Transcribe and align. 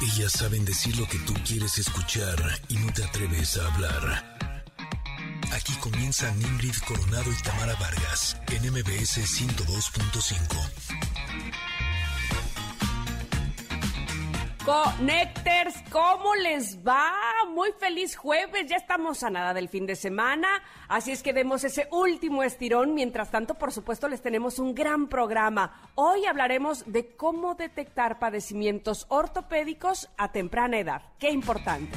Ellas 0.00 0.32
saben 0.32 0.64
decir 0.64 0.96
lo 0.96 1.06
que 1.06 1.18
tú 1.18 1.34
quieres 1.46 1.76
escuchar 1.76 2.36
y 2.68 2.76
no 2.76 2.90
te 2.92 3.04
atreves 3.04 3.58
a 3.58 3.66
hablar. 3.66 4.36
Aquí 5.52 5.74
comienzan 5.74 6.40
Ingrid 6.40 6.74
Coronado 6.86 7.30
y 7.30 7.42
Tamara 7.42 7.74
Vargas 7.74 8.36
en 8.50 8.72
MBS 8.72 9.18
102.5. 9.18 11.09
Connectors, 14.64 15.74
¿cómo 15.90 16.34
les 16.34 16.86
va? 16.86 17.10
Muy 17.48 17.72
feliz 17.78 18.14
jueves, 18.14 18.66
ya 18.68 18.76
estamos 18.76 19.22
a 19.22 19.30
nada 19.30 19.54
del 19.54 19.70
fin 19.70 19.86
de 19.86 19.96
semana, 19.96 20.48
así 20.86 21.12
es 21.12 21.22
que 21.22 21.32
demos 21.32 21.64
ese 21.64 21.88
último 21.90 22.42
estirón. 22.42 22.94
Mientras 22.94 23.30
tanto, 23.30 23.54
por 23.54 23.72
supuesto, 23.72 24.06
les 24.06 24.20
tenemos 24.20 24.58
un 24.58 24.74
gran 24.74 25.08
programa. 25.08 25.90
Hoy 25.94 26.26
hablaremos 26.26 26.84
de 26.86 27.16
cómo 27.16 27.54
detectar 27.54 28.18
padecimientos 28.18 29.06
ortopédicos 29.08 30.10
a 30.18 30.30
temprana 30.30 30.78
edad. 30.78 31.02
Qué 31.18 31.30
importante. 31.30 31.96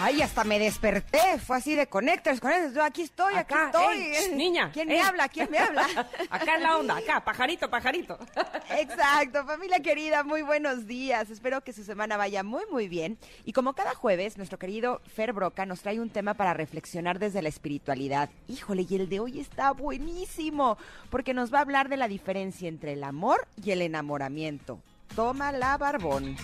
Ay, 0.00 0.22
hasta 0.22 0.44
me 0.44 0.60
desperté. 0.60 1.38
Fue 1.44 1.56
así 1.56 1.74
de 1.74 1.88
conectores, 1.88 2.40
conectores. 2.40 2.74
Yo 2.74 2.84
aquí 2.84 3.02
estoy, 3.02 3.34
aquí 3.34 3.54
estoy. 3.54 4.36
niña. 4.36 4.70
¿Quién 4.72 4.86
me 4.86 5.00
habla? 5.00 5.28
¿Quién 5.28 5.50
me 5.50 5.58
habla? 5.58 5.86
acá 6.30 6.54
es 6.56 6.62
la 6.62 6.76
onda, 6.76 6.96
acá, 6.96 7.24
pajarito, 7.24 7.68
pajarito. 7.68 8.16
Exacto, 8.70 9.44
familia 9.44 9.80
querida, 9.80 10.22
muy 10.22 10.42
buenos 10.42 10.86
días. 10.86 11.30
Espero 11.30 11.62
que 11.62 11.72
su 11.72 11.82
semana 11.82 12.16
vaya 12.16 12.44
muy, 12.44 12.62
muy 12.70 12.88
bien. 12.88 13.18
Y 13.44 13.52
como 13.52 13.72
cada 13.72 13.94
jueves, 13.94 14.36
nuestro 14.36 14.58
querido 14.58 15.00
Fer 15.12 15.32
Broca 15.32 15.66
nos 15.66 15.80
trae 15.80 15.98
un 15.98 16.10
tema 16.10 16.34
para 16.34 16.54
reflexionar 16.54 17.18
desde 17.18 17.42
la 17.42 17.48
espiritualidad. 17.48 18.30
Híjole, 18.46 18.86
y 18.88 18.94
el 18.94 19.08
de 19.08 19.18
hoy 19.18 19.40
está 19.40 19.72
buenísimo, 19.72 20.78
porque 21.10 21.34
nos 21.34 21.52
va 21.52 21.58
a 21.58 21.62
hablar 21.62 21.88
de 21.88 21.96
la 21.96 22.06
diferencia 22.06 22.68
entre 22.68 22.92
el 22.92 23.02
amor 23.02 23.48
y 23.62 23.72
el 23.72 23.82
enamoramiento. 23.82 24.80
Toma 25.16 25.50
la 25.50 25.76
barbón. 25.76 26.36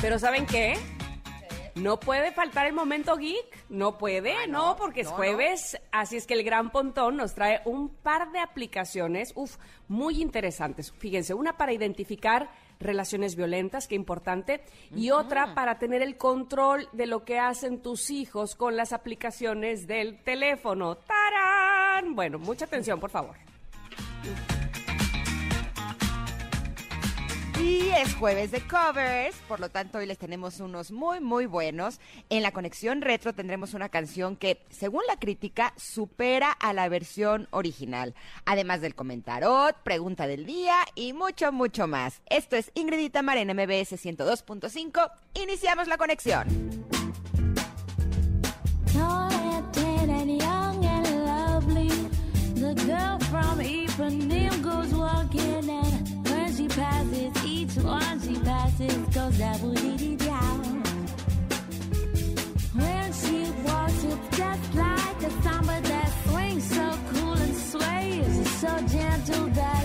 Pero 0.00 0.18
¿saben 0.18 0.46
qué? 0.46 0.74
No 1.74 2.00
puede 2.00 2.32
faltar 2.32 2.66
el 2.66 2.72
momento 2.72 3.16
geek, 3.16 3.64
no 3.68 3.98
puede, 3.98 4.32
ah, 4.32 4.46
no, 4.48 4.76
porque 4.76 5.02
es 5.02 5.08
jueves, 5.08 5.80
así 5.92 6.16
es 6.16 6.26
que 6.26 6.34
el 6.34 6.42
Gran 6.42 6.70
Pontón 6.70 7.16
nos 7.16 7.34
trae 7.34 7.62
un 7.64 7.88
par 7.88 8.32
de 8.32 8.40
aplicaciones, 8.40 9.32
uf, 9.36 9.56
muy 9.86 10.20
interesantes. 10.20 10.92
Fíjense, 10.98 11.34
una 11.34 11.56
para 11.56 11.72
identificar 11.72 12.50
relaciones 12.80 13.36
violentas, 13.36 13.86
qué 13.86 13.94
importante, 13.94 14.60
y 14.94 15.10
otra 15.10 15.54
para 15.54 15.78
tener 15.78 16.02
el 16.02 16.16
control 16.16 16.88
de 16.92 17.06
lo 17.06 17.24
que 17.24 17.38
hacen 17.38 17.80
tus 17.80 18.10
hijos 18.10 18.56
con 18.56 18.76
las 18.76 18.92
aplicaciones 18.92 19.86
del 19.86 20.22
teléfono. 20.22 20.96
¡Tarán! 20.96 22.14
Bueno, 22.14 22.38
mucha 22.38 22.64
atención, 22.64 22.98
por 22.98 23.10
favor. 23.10 23.36
Y 27.60 27.88
es 27.90 28.14
jueves 28.14 28.52
de 28.52 28.60
covers, 28.60 29.36
por 29.48 29.58
lo 29.58 29.68
tanto 29.68 29.98
hoy 29.98 30.06
les 30.06 30.18
tenemos 30.18 30.60
unos 30.60 30.92
muy 30.92 31.20
muy 31.20 31.46
buenos. 31.46 31.98
En 32.30 32.42
la 32.42 32.52
conexión 32.52 33.02
retro 33.02 33.32
tendremos 33.34 33.74
una 33.74 33.88
canción 33.88 34.36
que, 34.36 34.62
según 34.70 35.02
la 35.08 35.18
crítica, 35.18 35.74
supera 35.76 36.52
a 36.52 36.72
la 36.72 36.88
versión 36.88 37.48
original. 37.50 38.14
Además 38.44 38.80
del 38.80 38.94
comentarot, 38.94 39.76
pregunta 39.82 40.26
del 40.26 40.46
día 40.46 40.76
y 40.94 41.12
mucho 41.12 41.50
mucho 41.50 41.88
más. 41.88 42.22
Esto 42.30 42.56
es 42.56 42.70
Ingrid 42.74 43.00
y 43.00 43.10
Tamar 43.10 43.38
en 43.38 43.48
MBS 43.48 43.92
102.5. 43.92 45.10
Iniciamos 45.34 45.88
la 45.88 45.98
conexión. 45.98 46.46
Once 57.88 58.26
she 58.26 58.34
passes, 58.40 58.96
goes 59.14 59.38
double 59.38 59.72
dee 59.74 60.16
down. 60.16 60.82
When 62.74 63.12
she 63.12 63.50
walks, 63.64 64.04
it's 64.04 64.36
just 64.36 64.74
like 64.74 65.22
a 65.22 65.30
samba 65.42 65.80
that 65.82 66.12
swings 66.26 66.64
so 66.70 66.98
cool 67.12 67.32
and 67.32 67.56
sways 67.56 68.60
so 68.60 68.68
gentle 68.88 69.46
that 69.46 69.77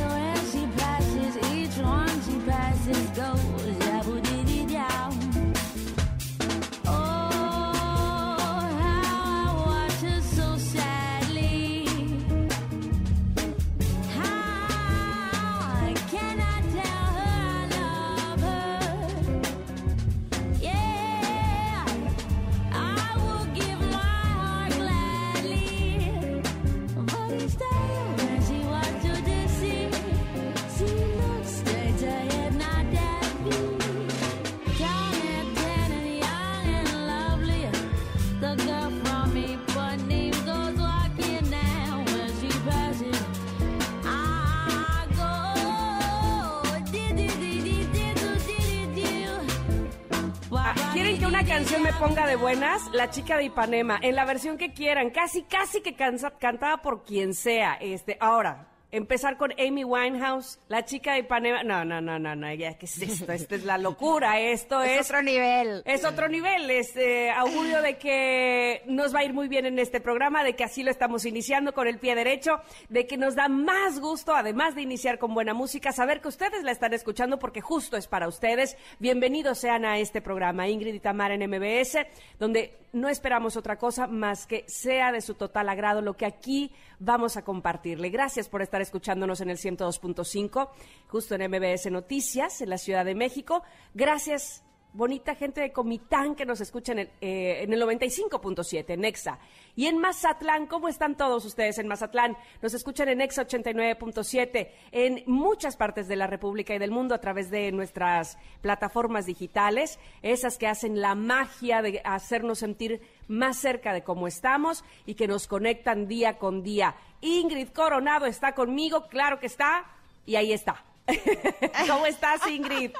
ponga 52.00 52.26
de 52.28 52.36
buenas, 52.36 52.82
La 52.94 53.10
chica 53.10 53.38
de 53.38 53.46
Ipanema, 53.46 54.00
en 54.02 54.16
la 54.16 54.26
versión 54.26 54.58
que 54.58 54.74
quieran, 54.74 55.10
casi, 55.10 55.44
casi 55.44 55.82
que 55.82 55.96
cantada 55.96 56.82
por 56.82 57.04
quien 57.04 57.34
sea. 57.34 57.76
Este, 57.80 58.18
ahora, 58.20 58.73
empezar 58.94 59.38
con 59.38 59.52
Amy 59.60 59.84
Winehouse, 59.84 60.60
la 60.68 60.86
chica 60.86 61.14
de 61.14 61.20
Ipanema. 61.20 61.64
No, 61.64 61.84
no, 61.84 62.00
no, 62.00 62.20
no, 62.20 62.36
no, 62.36 62.54
ya, 62.54 62.78
¿qué 62.78 62.86
es 62.86 63.02
esto? 63.02 63.32
Esto 63.32 63.56
es 63.56 63.66
la 63.66 63.80
locura, 63.80 64.40
esto 64.40 64.82
es... 64.84 65.00
Es 65.00 65.10
otro 65.10 65.24
nivel. 65.24 65.82
Es 65.86 66.06
otro 66.06 66.30
nivel, 66.30 66.70
este 66.70 67.32
augurio 67.32 67.82
de 67.82 67.98
que 67.98 68.84
nos 68.86 69.14
va 69.14 69.20
a 69.20 69.24
ir 69.24 69.34
muy 69.34 69.48
bien 69.48 69.66
en 69.66 69.80
este 69.80 70.00
programa, 70.00 70.44
de 70.44 70.56
que 70.56 70.64
así 70.64 70.84
lo 70.84 70.92
estamos 70.92 71.26
iniciando 71.26 71.74
con 71.74 71.88
el 71.88 71.98
pie 71.98 72.14
derecho, 72.14 72.62
de 72.90 73.08
que 73.08 73.18
nos 73.18 73.36
da 73.36 73.50
más 73.50 74.00
gusto, 74.00 74.36
además 74.36 74.76
de 74.76 74.84
iniciar 74.84 75.18
con 75.18 75.34
buena 75.34 75.56
música, 75.56 75.92
saber 75.92 76.22
que 76.22 76.28
ustedes 76.28 76.64
la 76.64 76.72
están 76.72 76.94
escuchando 76.94 77.40
porque 77.40 77.62
justo 77.62 77.98
es 77.98 78.08
para 78.08 78.28
ustedes. 78.28 78.78
Bienvenidos 79.00 79.58
sean 79.58 79.86
a 79.86 79.98
este 79.98 80.22
programa, 80.22 80.68
Ingrid 80.68 80.94
y 80.94 81.00
Tamar 81.00 81.32
en 81.32 81.50
MBS, 81.50 81.98
donde 82.38 82.83
no 82.94 83.10
esperamos 83.10 83.58
otra 83.58 83.78
cosa 83.78 84.08
más 84.08 84.46
que 84.46 84.64
sea 84.68 85.12
de 85.12 85.22
su 85.22 85.34
total 85.34 85.68
agrado 85.68 86.02
lo 86.02 86.16
que 86.16 86.26
aquí 86.26 86.72
vamos 87.00 87.36
a 87.36 87.44
compartirle. 87.44 88.10
Gracias 88.10 88.48
por 88.48 88.62
estar 88.62 88.82
escuchándonos 88.82 89.42
en 89.42 89.50
el 89.50 89.58
102.5, 89.58 90.70
justo 91.08 91.36
en 91.36 91.50
MBS 91.50 91.92
Noticias, 91.92 92.62
en 92.62 92.70
la 92.70 92.78
Ciudad 92.78 93.04
de 93.04 93.16
México. 93.16 93.64
Gracias 93.96 94.64
bonita 94.94 95.36
gente 95.36 95.62
de 95.62 95.72
Comitán 95.72 96.36
que 96.36 96.46
nos 96.46 96.62
escucha 96.62 96.92
en 96.94 97.00
el, 97.00 97.08
eh, 97.20 97.64
en 97.64 97.74
el 97.74 97.82
95.7, 97.82 98.94
en 98.94 99.06
EXA. 99.06 99.40
Y 99.76 99.88
en 99.88 99.98
Mazatlán, 99.98 100.68
¿cómo 100.68 100.88
están 100.88 101.18
todos 101.18 101.44
ustedes 101.46 101.80
en 101.80 101.88
Mazatlán? 101.88 102.38
Nos 102.62 102.74
escuchan 102.74 103.10
en 103.10 103.22
EXA 103.22 103.48
89.7, 103.48 104.70
en 104.92 105.24
muchas 105.26 105.76
partes 105.76 106.08
de 106.08 106.16
la 106.16 106.28
República 106.28 106.76
y 106.76 106.78
del 106.78 106.92
mundo 106.92 107.16
a 107.16 107.22
través 107.22 107.50
de 107.50 107.72
nuestras 107.72 108.38
plataformas 108.62 109.26
digitales, 109.26 110.00
esas 110.22 110.58
que 110.58 110.68
hacen 110.68 111.02
la 111.02 111.16
magia 111.16 111.82
de 111.82 112.02
hacernos 112.06 112.60
sentir 112.60 113.02
más 113.28 113.58
cerca 113.58 113.94
de 113.94 114.04
cómo 114.04 114.28
estamos 114.28 114.84
y 115.06 115.16
que 115.16 115.28
nos 115.28 115.48
conectan 115.48 116.08
día 116.08 116.38
con 116.38 116.62
día. 116.62 116.96
Ingrid 117.22 117.70
Coronado 117.70 118.28
está 118.28 118.54
conmigo, 118.54 119.08
claro 119.08 119.40
que 119.40 119.48
está, 119.48 119.86
y 120.26 120.36
ahí 120.36 120.54
está. 120.54 120.86
¿Cómo 121.88 122.06
estás, 122.06 122.48
Ingrid? 122.48 122.92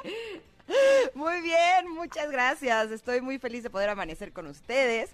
Muy 1.14 1.42
bien, 1.42 1.90
muchas 1.94 2.32
gracias. 2.32 2.92
Estoy 2.92 3.22
muy 3.22 3.38
feliz 3.38 3.64
de 3.64 3.70
poder 3.70 3.90
amanecer 3.90 4.32
con 4.32 4.48
ustedes, 4.48 5.10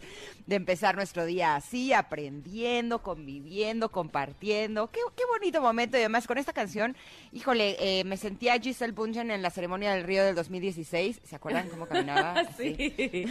de 0.45 0.55
empezar 0.55 0.95
nuestro 0.95 1.25
día 1.25 1.55
así, 1.55 1.93
aprendiendo, 1.93 3.01
conviviendo, 3.01 3.89
compartiendo. 3.89 4.89
Qué, 4.91 4.99
bonito 5.27 5.61
momento. 5.61 5.97
Y 5.97 6.01
además 6.01 6.27
con 6.27 6.37
esta 6.37 6.53
canción, 6.53 6.95
híjole, 7.31 7.75
eh, 7.79 8.03
me 8.03 8.17
sentía 8.17 8.59
Giselle 8.59 8.93
Bundchen 8.93 9.31
en 9.31 9.41
la 9.41 9.49
ceremonia 9.49 9.93
del 9.93 10.03
Río 10.03 10.23
del 10.23 10.35
2016. 10.35 11.21
¿Se 11.23 11.35
acuerdan 11.35 11.69
cómo 11.69 11.87
caminaba? 11.87 12.43
sí. 12.57 13.25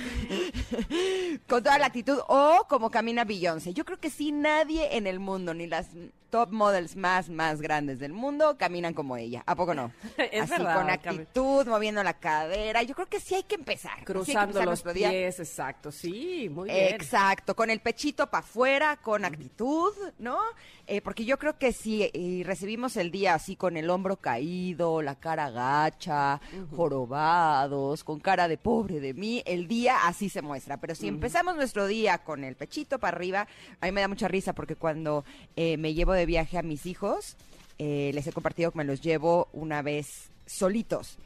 con 1.49 1.63
toda 1.63 1.79
la 1.79 1.87
actitud. 1.87 2.19
O 2.29 2.67
como 2.69 2.91
camina 2.91 3.25
Beyoncé. 3.25 3.73
Yo 3.75 3.85
creo 3.85 3.99
que 3.99 4.11
sí, 4.11 4.33
nadie 4.33 4.97
en 4.97 5.07
el 5.07 5.21
mundo, 5.21 5.55
ni 5.55 5.67
las 5.67 5.89
top 6.31 6.51
models 6.53 6.97
más, 6.97 7.29
más 7.29 7.61
grandes 7.61 7.99
del 7.99 8.13
mundo, 8.13 8.57
caminan 8.59 8.95
como 8.95 9.17
ella. 9.17 9.43
¿A 9.47 9.55
poco 9.55 9.75
no? 9.75 9.93
Es 10.33 10.51
así, 10.51 10.63
con 10.63 10.91
actitud, 10.91 11.67
moviendo 11.67 12.03
la 12.03 12.08
la 12.09 12.19
cadera. 12.19 12.83
Yo 12.83 12.95
creo 12.95 13.07
que 13.07 13.21
sí 13.21 13.35
hay 13.35 13.43
que 13.43 13.55
empezar. 13.55 13.93
Hay 13.93 13.99
que 13.99 14.13
Cruzando 14.13 14.41
empezar 14.41 14.65
los 14.65 14.67
nuestro 14.67 14.95
día. 14.95 15.11
pies, 15.11 15.41
exacto. 15.41 15.93
Sí, 15.93 16.49
muy 16.51 16.71
bien. 16.71 16.95
Exacto, 16.95 17.55
con 17.55 17.69
el 17.69 17.81
pechito 17.81 18.29
para 18.31 18.45
afuera, 18.45 18.97
con 18.97 19.25
actitud, 19.25 19.93
¿no? 20.19 20.39
Eh, 20.87 21.03
porque 21.03 21.27
yo 21.27 21.39
creo 21.39 21.59
que 21.59 21.73
si 21.73 22.05
eh, 22.05 22.43
recibimos 22.47 22.97
el 22.97 23.11
día 23.11 23.35
así 23.35 23.57
con 23.57 23.77
el 23.77 23.91
hombro 23.91 24.17
caído, 24.17 25.03
la 25.03 25.17
cara 25.17 25.51
gacha, 25.51 26.41
jorobados, 26.75 28.05
con 28.05 28.21
cara 28.21 28.49
de 28.49 28.57
pobre 28.57 29.01
de 29.01 29.13
mí, 29.13 29.43
el 29.45 29.69
día 29.69 30.07
así 30.07 30.31
se 30.31 30.41
muestra. 30.41 30.79
Pero 30.79 30.95
si 30.95 31.09
empezamos 31.09 31.57
nuestro 31.57 31.87
día 31.87 32.19
con 32.19 32.43
el 32.43 32.57
pechito 32.57 32.99
para 32.99 33.17
arriba, 33.17 33.47
a 33.81 33.87
mí 33.87 33.93
me 33.93 34.01
da 34.01 34.09
mucha 34.09 34.29
risa 34.29 34.55
porque 34.55 34.77
cuando 34.77 35.25
eh, 35.57 35.77
me 35.77 35.93
llevo 35.93 36.13
de 36.15 36.25
viaje 36.25 36.57
a 36.57 36.63
mis 36.63 36.87
hijos, 36.87 37.37
eh, 37.79 38.11
les 38.15 38.27
he 38.27 38.33
compartido 38.33 38.73
que 38.73 38.79
me 38.79 38.85
los 38.85 39.03
llevo 39.03 39.49
una 39.53 39.83
vez 39.83 40.31
solitos 40.49 41.19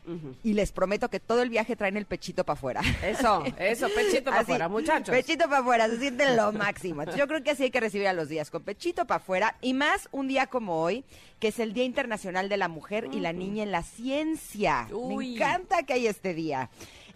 y 0.43 0.53
les 0.55 0.73
prometo 0.73 1.09
que 1.09 1.21
todo 1.21 1.43
el 1.43 1.49
viaje 1.49 1.77
traen 1.77 1.97
el 1.97 2.07
pechito 2.07 2.45
para 2.45 2.59
afuera. 2.59 2.81
Eso, 3.03 3.45
eso, 3.59 3.89
pechito 3.95 4.31
para 4.31 4.41
afuera, 4.41 4.69
muchachos. 4.69 5.15
Pechito 5.15 5.45
para 5.45 5.59
afuera, 5.59 5.89
se 5.89 5.99
siente 5.99 6.35
lo 6.35 6.53
máximo. 6.53 7.05
Yo 7.17 7.27
creo 7.27 7.43
que 7.43 7.53
así 7.53 7.65
hay 7.65 7.71
que 7.71 7.81
recibir 7.81 8.09
a 8.09 8.13
los 8.13 8.29
días, 8.29 8.51
con 8.51 8.63
pechito 8.63 9.07
para 9.07 9.21
afuera. 9.21 9.57
Y 9.61 9.75
más 9.75 10.09
un 10.13 10.29
día 10.29 10.47
como 10.47 10.83
hoy, 10.83 11.05
que 11.39 11.49
es 11.49 11.59
el 11.59 11.73
Día 11.73 11.85
Internacional 11.85 12.49
de 12.49 12.57
la 12.57 12.69
Mujer 12.69 13.09
y 13.13 13.21
la 13.21 13.33
Niña 13.33 13.63
en 13.63 13.73
la 13.73 13.83
Ciencia. 13.83 14.89
Uy. 14.93 15.29
Me 15.29 15.35
encanta 15.35 15.85
que 15.85 15.95
hay 15.95 16.07
este 16.07 16.35
día. 16.35 16.71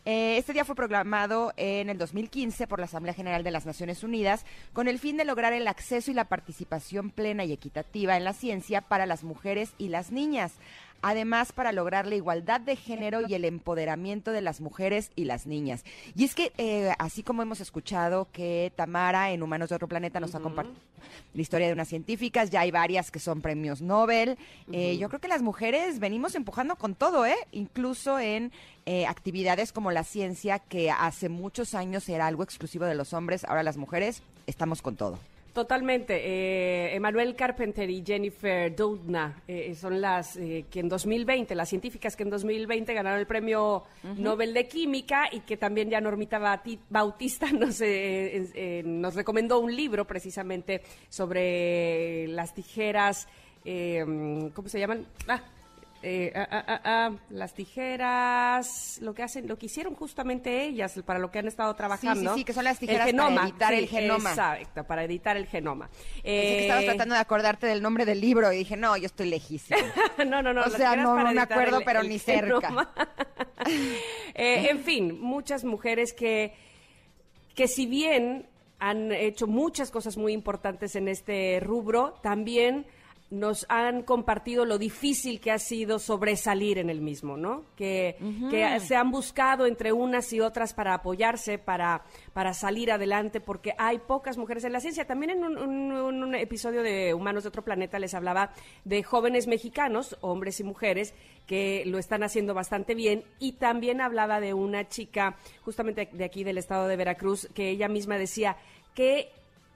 Eh, 0.09 0.37
este 0.39 0.53
día 0.53 0.65
fue 0.65 0.77
proclamado 0.77 1.53
en 1.57 1.91
el 1.91 1.99
2015 1.99 2.69
por 2.69 2.79
la 2.79 2.85
Asamblea 2.85 3.13
General 3.13 3.43
de 3.43 3.51
las 3.51 3.67
Naciones 3.67 4.05
Unidas 4.05 4.47
con 4.73 4.87
el 4.87 5.01
fin 5.01 5.17
de 5.17 5.25
lograr 5.25 5.53
el 5.53 5.67
acceso 5.67 6.13
y 6.13 6.15
la 6.15 6.27
participación 6.29 7.11
plena 7.11 7.45
y 7.45 7.53
equitativa 7.53 8.17
en 8.17 8.23
la 8.23 8.33
ciencia 8.33 8.83
para 8.83 9.05
las 9.05 9.25
mujeres 9.25 9.73
y 9.79 9.89
las 9.89 10.13
niñas. 10.13 10.53
Además, 11.03 11.53
para 11.53 11.73
lograr 11.73 12.07
la 12.07 12.17
igualdad 12.17 12.61
de 12.61 12.77
género 12.77 13.21
y 13.27 13.35
el 13.35 13.45
empoderamiento 13.45 14.33
de 14.33 14.41
las 14.41 14.61
mujeres 14.61 15.11
y 15.17 15.25
las 15.25 15.47
niñas. 15.47 15.85
Y 16.15 16.25
es 16.25 16.35
que, 16.35 16.53
eh, 16.59 16.93
así 16.99 17.23
como 17.23 17.43
hemos 17.43 17.61
escuchado 17.61 18.29
que 18.33 18.73
Tamara 18.77 19.31
en 19.31 19.43
Humanos 19.43 19.69
de 19.69 19.77
Otro 19.77 19.89
Planeta 19.89 20.21
nos 20.21 20.35
ha 20.35 20.41
compartido 20.41 20.77
la 21.35 21.43
historia 21.43 21.67
de 21.67 21.73
unas 21.73 21.89
científicas, 21.89 22.51
ya 22.51 22.61
hay 22.61 22.71
varias 22.71 23.11
que 23.11 23.19
son 23.19 23.43
premios 23.43 23.83
Nobel. 23.83 24.39
Eh, 24.73 24.97
yo 24.99 25.09
creo 25.09 25.21
que 25.21 25.29
las 25.29 25.43
mujeres 25.43 25.99
venimos 25.99 26.35
empujando 26.35 26.77
con 26.77 26.95
todo, 26.95 27.27
¿eh? 27.27 27.37
Incluso 27.53 28.19
en 28.19 28.53
eh, 28.87 29.07
actividades 29.07 29.73
como 29.73 29.91
la 29.91 30.05
ciencia, 30.05 30.59
que 30.59 30.91
hace 30.91 31.29
muchos 31.29 31.75
años 31.75 32.09
era 32.09 32.27
algo 32.27 32.43
exclusivo 32.43 32.85
de 32.87 32.95
los 32.95 33.13
hombres, 33.13 33.45
ahora 33.45 33.63
las 33.63 33.77
mujeres 33.77 34.23
estamos 34.47 34.83
con 34.83 34.97
todo. 34.97 35.19
Totalmente. 35.57 36.21
Eh, 36.23 36.95
Emmanuel 36.97 37.35
Carpenter 37.35 37.89
y 37.89 38.05
Jennifer 38.05 38.77
Doudna 38.77 39.43
eh, 39.49 39.75
son 39.75 40.03
las 40.03 40.37
eh, 40.37 40.67
que 40.71 40.81
en 40.81 40.91
2020, 40.91 41.55
las 41.55 41.71
científicas 41.71 42.15
que 42.15 42.25
en 42.25 42.29
2020 42.29 42.93
ganaron 42.93 43.19
el 43.19 43.27
premio 43.27 43.85
Nobel 44.19 44.53
de 44.53 44.69
Química 44.69 45.31
y 45.33 45.41
que 45.41 45.57
también 45.57 45.89
ya 45.89 45.99
Normita 45.99 46.61
Bautista 46.91 47.51
nos, 47.53 47.81
eh, 47.81 48.37
eh, 48.37 48.51
eh, 48.55 48.83
nos 48.85 49.15
recomendó 49.15 49.59
un 49.61 49.75
libro 49.75 50.07
precisamente 50.07 50.83
sobre 51.09 52.29
las 52.29 52.53
tijeras, 52.53 53.27
eh, 53.65 54.05
¿cómo 54.53 54.69
se 54.69 54.79
llaman? 54.79 55.07
Ah, 55.27 55.41
eh, 56.09 56.33
ah, 56.37 56.47
ah, 56.51 56.65
ah, 56.69 56.81
ah, 56.85 57.11
las 57.31 57.53
tijeras, 57.53 58.99
lo 59.03 59.13
que 59.13 59.25
hacen, 59.25 59.49
lo 59.49 59.59
que 59.59 59.67
hicieron 59.67 59.95
justamente 59.97 60.63
ellas, 60.65 61.01
para 61.05 61.19
lo 61.19 61.31
que 61.31 61.41
han 61.41 61.49
estado 61.49 61.75
trabajando. 61.75 62.35
sí, 62.35 62.45
que 62.45 62.53
son 62.53 62.63
las 62.65 62.81
El 62.81 62.89
tijeras 62.89 63.13
para 63.13 63.43
editar 63.45 63.75
el 63.75 63.89
genoma. 63.89 64.31
Exacto, 64.31 64.85
para 64.85 65.05
editar 65.05 65.37
el 65.37 65.47
genoma. 65.47 65.89
Pensé 65.89 66.23
que 66.25 66.61
estabas 66.63 66.83
Eh, 66.85 66.87
tratando 66.87 67.15
de 67.17 67.21
acordarte 67.21 67.67
del 67.67 67.83
nombre 67.83 68.05
del 68.05 68.21
libro 68.21 68.53
y 68.53 68.59
dije, 68.59 68.77
no, 68.77 68.97
yo 68.97 69.07
estoy 69.07 69.29
lejísima. 69.29 69.79
no, 70.27 70.43
no, 70.43 70.53
no. 70.53 70.63
O 70.63 70.71
sea, 70.71 70.95
no, 70.97 71.17
no 71.19 71.33
me 71.33 71.41
acuerdo, 71.41 71.79
el- 71.79 71.85
pero 71.85 72.01
el 72.01 72.09
ni 72.09 72.19
cerca. 72.19 72.89
Eh, 74.35 74.69
en 74.71 74.81
fin, 74.81 75.19
muchas 75.21 75.65
mujeres 75.65 76.13
que, 76.13 76.53
que 77.55 77.67
si 77.67 77.87
bien 77.87 78.47
han 78.79 79.11
hecho 79.11 79.47
muchas 79.47 79.91
cosas 79.91 80.17
muy 80.17 80.33
importantes 80.35 80.95
en 80.95 81.09
este 81.09 81.59
rubro, 81.61 82.13
también 82.23 82.87
nos 83.29 83.67
han 83.69 84.03
compartido 84.03 84.65
lo 84.65 84.79
difícil 84.79 85.41
que 85.41 85.51
ha 85.51 85.59
sido 85.59 85.99
sobresalir 85.99 86.79
en 86.79 86.91
el 86.91 87.01
mismo, 87.01 87.37
¿no? 87.37 87.65
Que, 87.75 88.17
que 88.51 88.79
se 88.79 88.95
han 88.95 89.11
buscado 89.11 89.67
entre 89.67 89.93
unas 89.93 90.33
y 90.33 90.39
otras 90.41 90.73
para 90.75 90.95
apoyarse, 90.95 91.59
para, 91.59 92.05
para 92.33 92.55
salir 92.55 92.93
adelante, 92.93 93.41
porque 93.41 93.75
hay 93.79 93.99
pocas 93.99 94.39
mujeres 94.39 94.63
en 94.63 94.73
la 94.73 94.79
ciencia. 94.81 95.07
También 95.09 95.31
en 95.33 95.45
un, 95.45 95.59
un- 95.59 95.93
un 96.23 96.35
episodio 96.37 96.83
de 96.85 97.15
Humanos 97.15 97.43
de 97.43 97.49
otro 97.49 97.65
planeta 97.65 97.99
les 97.99 98.15
hablaba 98.15 98.53
de 98.85 99.03
jóvenes 99.03 99.49
mexicanos, 99.49 100.17
hombres 100.21 100.61
y 100.61 100.65
mujeres, 100.65 101.13
que 101.49 101.83
lo 101.87 101.99
están 101.99 102.23
haciendo 102.23 102.55
bastante 102.55 102.95
bien. 102.95 103.25
Y 103.41 103.53
también 103.55 104.01
hablaba 104.01 104.39
de 104.41 104.55
una 104.55 104.89
chica, 104.89 105.37
justamente 105.65 106.09
de 106.13 106.25
aquí 106.25 106.45
del 106.45 106.59
estado 106.59 106.87
de 106.87 106.97
Veracruz, 106.97 107.49
que 107.55 107.71
ella 107.71 107.89
misma 107.89 108.19
decía 108.19 108.57
que 108.95 109.31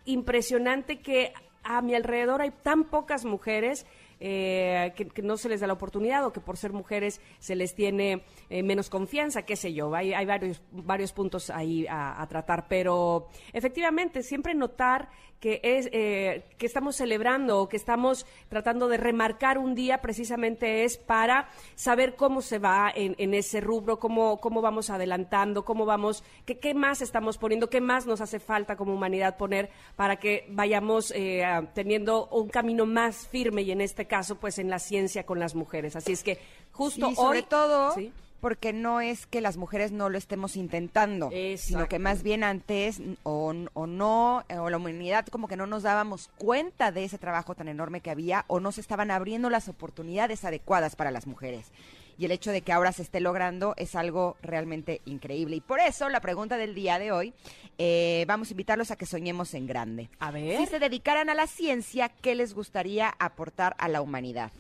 impresionante 0.05 1.01
que 1.01 1.33
a 1.63 1.83
mi 1.83 1.95
alrededor 1.95 2.43
hay 2.43 2.51
tan 2.51 2.85
pocas 2.85 3.25
mujeres 3.25 3.87
eh, 4.23 4.93
que, 4.95 5.23
no 5.23 5.39
se 5.39 5.49
les 5.49 5.61
da 5.61 5.67
la 5.67 5.73
oportunidad 5.73 6.27
o 6.27 6.33
que 6.33 6.41
por 6.41 6.59
ser 6.59 6.75
mujeres 6.75 7.23
se 7.39 7.57
les 7.57 7.75
tiene 7.75 8.23
eh, 8.51 8.63
menos 8.63 8.91
confianza, 8.91 9.43
qué 9.43 9.57
sé 9.57 9.73
yo. 9.73 9.95
Hay, 9.95 10.13
hay 10.13 10.27
varios, 10.27 10.61
varios 10.73 11.13
puntos 11.13 11.49
ahí 11.49 11.87
a, 11.87 12.21
a 12.21 12.27
tratar, 12.29 12.69
pero 12.69 13.29
efectivamente 13.53 14.23
siempre 14.23 14.55
notar 14.55 15.09
que 15.41 15.61
es 15.63 15.89
eh, 15.93 16.45
que 16.59 16.67
estamos 16.67 16.97
celebrando 16.97 17.61
o 17.61 17.69
que 17.69 17.79
estamos 17.79 18.27
tratando 18.49 18.89
de 18.89 18.99
remarcar 18.99 19.59
un 19.59 19.75
día 19.75 20.03
precisamente 20.03 20.85
es 20.85 20.99
para 20.99 21.49
saber 21.75 22.15
cómo 22.15 22.43
se 22.43 22.59
va 22.59 22.93
en, 22.95 23.15
en 23.19 23.33
ese 23.33 23.61
rubro, 23.61 23.99
cómo, 23.99 24.39
cómo 24.39 24.61
vamos 24.61 24.91
adelantando, 24.91 25.65
cómo 25.65 25.87
vamos, 25.87 26.23
qué, 26.45 26.59
qué 26.59 26.75
más 26.75 27.01
estamos 27.01 27.39
poniendo, 27.39 27.71
qué 27.71 27.81
más 27.81 28.07
nos 28.07 28.21
hace 28.21 28.39
falta 28.39 28.77
como 28.77 28.95
humanidad 28.95 29.39
poner 29.39 29.71
para 29.97 30.17
que 30.17 30.45
vayamos 30.51 31.11
eh, 31.17 31.43
teniendo 31.75 32.27
un 32.29 32.49
camino 32.49 32.85
más 32.85 33.27
firme 33.27 33.63
y 33.63 33.71
en 33.71 33.81
este 33.81 34.07
caso 34.07 34.37
pues 34.37 34.59
en 34.59 34.69
la 34.69 34.79
ciencia 34.79 35.25
con 35.25 35.39
las 35.39 35.55
mujeres. 35.55 35.97
Así 35.97 36.13
es 36.13 36.23
que 36.23 36.39
justo 36.71 37.09
Sí, 37.09 37.15
sobre 37.15 37.39
hoy... 37.39 37.45
todo 37.45 37.93
Sí. 37.93 38.13
Porque 38.41 38.73
no 38.73 39.01
es 39.01 39.27
que 39.27 39.41
las 39.41 39.57
mujeres 39.57 39.93
no 39.93 40.09
lo 40.09 40.19
estemos 40.19 40.57
intentando, 40.57 41.31
sino 41.57 41.89
que 41.89 41.99
más 41.99 42.23
bien 42.23 42.45
antes 42.45 43.01
o 43.23 43.53
no, 43.53 44.45
eh, 44.49 44.59
o 44.59 44.71
la 44.71 44.77
humanidad 44.77 45.27
como 45.27 45.49
que 45.49 45.57
no 45.57 45.67
nos 45.67 45.83
dábamos 45.83 46.31
cuenta 46.39 46.93
de 46.93 47.05
ese 47.05 47.19
trabajo 47.19 47.55
tan 47.55 47.69
enorme 47.69 48.01
que 48.01 48.11
había 48.11 48.45
o 48.49 48.61
no 48.61 48.73
se 48.73 48.81
estaban 48.81 49.11
abriendo 49.11 49.51
las 49.51 49.69
oportunidades 49.69 50.45
adecuadas 50.45 50.97
para 50.97 51.11
las 51.11 51.27
mujeres. 51.27 51.71
Y 52.19 52.27
el 52.27 52.33
hecho 52.33 52.53
de 52.53 52.61
que 52.61 52.73
ahora 52.73 52.93
se 52.93 53.01
esté 53.01 53.19
logrando 53.21 53.73
es 53.79 53.95
algo 53.95 54.37
realmente 54.43 55.01
increíble. 55.07 55.57
Y 55.57 55.61
por 55.63 55.81
eso 55.81 56.11
la 56.11 56.21
pregunta 56.21 56.59
del 56.59 56.75
día 56.75 56.99
de 56.99 57.13
hoy, 57.13 57.33
eh, 57.79 58.27
vamos 58.29 58.49
a 58.49 58.51
invitarlos 58.53 58.91
a 58.91 58.97
que 58.97 59.07
soñemos 59.07 59.55
en 59.55 59.67
grande. 59.67 60.11
A 60.19 60.31
ver. 60.31 60.59
Si 60.59 60.67
se 60.67 60.79
dedicaran 60.79 61.31
a 61.31 61.35
la 61.35 61.47
ciencia, 61.47 62.11
¿qué 62.11 62.35
les 62.35 62.53
gustaría 62.53 63.15
aportar 63.19 63.75
a 63.79 63.89
la 63.89 64.03
humanidad? 64.03 64.53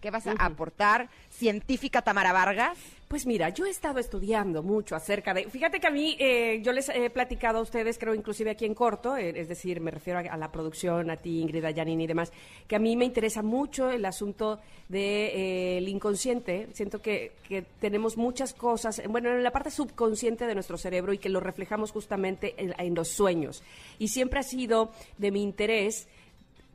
¿Qué 0.00 0.12
vas 0.12 0.28
a 0.28 0.32
aportar, 0.32 1.08
científica 1.28 2.02
Tamara 2.02 2.32
Vargas? 2.32 2.78
Pues 3.08 3.24
mira, 3.24 3.48
yo 3.48 3.64
he 3.64 3.70
estado 3.70 4.00
estudiando 4.00 4.62
mucho 4.62 4.94
acerca 4.94 5.32
de... 5.32 5.44
Fíjate 5.48 5.80
que 5.80 5.86
a 5.86 5.90
mí, 5.90 6.14
eh, 6.18 6.60
yo 6.62 6.72
les 6.72 6.90
he 6.90 7.08
platicado 7.08 7.58
a 7.58 7.62
ustedes, 7.62 7.96
creo 7.96 8.14
inclusive 8.14 8.50
aquí 8.50 8.66
en 8.66 8.74
corto, 8.74 9.16
eh, 9.16 9.32
es 9.34 9.48
decir, 9.48 9.80
me 9.80 9.90
refiero 9.90 10.18
a, 10.18 10.36
la 10.36 10.52
producción, 10.52 11.10
a 11.10 11.16
ti, 11.16 11.40
Ingrid, 11.40 11.64
a 11.64 11.72
Janine 11.72 12.04
y 12.04 12.06
demás, 12.06 12.30
que 12.66 12.76
a 12.76 12.78
mí 12.78 12.96
me 12.96 13.06
interesa 13.06 13.42
mucho 13.42 13.90
el 13.90 14.04
asunto 14.04 14.60
del 14.90 15.88
inconsciente. 15.88 16.68
Siento 16.74 17.00
que, 17.00 17.32
que 17.48 17.62
tenemos 17.80 18.18
muchas 18.18 18.52
cosas, 18.52 19.00
bueno, 19.08 19.30
en 19.30 19.42
la 19.42 19.52
parte 19.52 19.70
subconsciente 19.70 20.46
de 20.46 20.54
nuestro 20.54 20.76
cerebro 20.76 21.14
y 21.14 21.18
que 21.18 21.30
lo 21.30 21.40
reflejamos 21.40 21.92
justamente 21.92 22.54
en- 22.58 22.74
en 22.78 22.94
los 22.94 23.08
sueños. 23.08 23.62
Y 23.98 24.08
siempre 24.08 24.40
ha 24.40 24.42
sido 24.42 24.92
de 25.16 25.30
mi 25.30 25.42
interés 25.42 26.08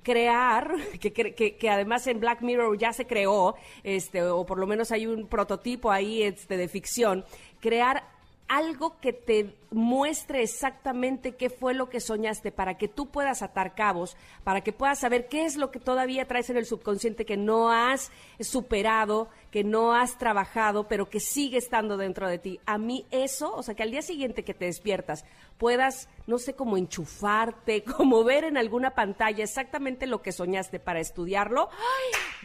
crear, 0.03 0.75
que, 0.99 1.11
que, 1.13 1.33
que- 1.57 1.69
además 1.69 2.05
en 2.07 2.19
Black 2.19 2.41
Mirror 2.41 2.77
ya 2.77 2.93
se 2.93 3.07
creó, 3.07 3.55
este, 3.83 4.21
o 4.21 4.45
por 4.45 4.59
lo 4.59 4.67
menos 4.67 4.91
hay 4.91 5.07
un 5.07 5.27
prototipo 5.27 5.89
ahí 5.91 6.21
este, 6.23 6.57
de 6.57 6.67
ficción, 6.67 7.25
crear 7.59 8.12
algo 8.47 8.99
que 8.99 9.13
te 9.13 9.55
muestre 9.71 10.43
exactamente 10.43 11.35
qué 11.35 11.49
fue 11.49 11.73
lo 11.73 11.89
que 11.89 11.99
soñaste 11.99 12.51
para 12.51 12.77
que 12.77 12.87
tú 12.87 13.07
puedas 13.07 13.41
atar 13.41 13.73
cabos, 13.73 14.15
para 14.43 14.61
que 14.61 14.71
puedas 14.71 14.99
saber 14.99 15.27
qué 15.27 15.45
es 15.45 15.55
lo 15.55 15.71
que 15.71 15.79
todavía 15.79 16.27
traes 16.27 16.49
en 16.49 16.57
el 16.57 16.65
subconsciente 16.65 17.25
que 17.25 17.37
no 17.37 17.71
has 17.71 18.11
superado, 18.39 19.29
que 19.49 19.63
no 19.63 19.93
has 19.93 20.17
trabajado, 20.17 20.87
pero 20.87 21.09
que 21.09 21.19
sigue 21.19 21.57
estando 21.57 21.97
dentro 21.97 22.27
de 22.27 22.37
ti. 22.37 22.59
A 22.65 22.77
mí 22.77 23.05
eso, 23.11 23.53
o 23.55 23.63
sea, 23.63 23.75
que 23.75 23.83
al 23.83 23.91
día 23.91 24.01
siguiente 24.01 24.43
que 24.43 24.53
te 24.53 24.65
despiertas 24.65 25.25
puedas, 25.57 26.09
no 26.27 26.37
sé, 26.37 26.53
como 26.53 26.77
enchufarte, 26.77 27.83
como 27.97 28.23
ver 28.23 28.43
en 28.43 28.57
alguna 28.57 28.91
pantalla 28.91 29.43
exactamente 29.43 30.05
lo 30.05 30.21
que 30.21 30.31
soñaste 30.31 30.79
para 30.79 30.99
estudiarlo. 30.99 31.69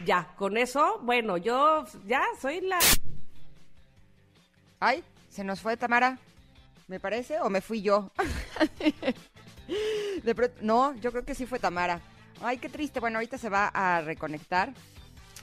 Ya, 0.05 0.33
con 0.37 0.57
eso, 0.57 0.99
bueno, 1.03 1.37
yo 1.37 1.85
ya 2.07 2.23
soy 2.41 2.61
la... 2.61 2.79
Ay, 4.79 5.03
se 5.39 5.45
nos 5.45 5.61
fue 5.61 5.77
Tamara, 5.77 6.19
me 6.89 6.99
parece, 6.99 7.39
o 7.39 7.49
me 7.49 7.61
fui 7.61 7.81
yo. 7.81 8.11
De 10.25 10.51
no, 10.59 10.93
yo 10.95 11.13
creo 11.13 11.23
que 11.23 11.33
sí 11.33 11.45
fue 11.45 11.59
Tamara. 11.59 12.01
Ay, 12.41 12.57
qué 12.57 12.67
triste. 12.67 12.99
Bueno, 12.99 13.19
ahorita 13.19 13.37
se 13.37 13.47
va 13.47 13.69
a 13.69 14.01
reconectar. 14.01 14.73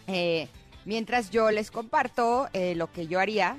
Eh, 0.07 0.49
mientras 0.85 1.31
yo 1.31 1.51
les 1.51 1.71
comparto 1.71 2.47
eh, 2.53 2.75
lo 2.75 2.93
que 2.93 3.07
yo 3.07 3.21
haría. 3.21 3.57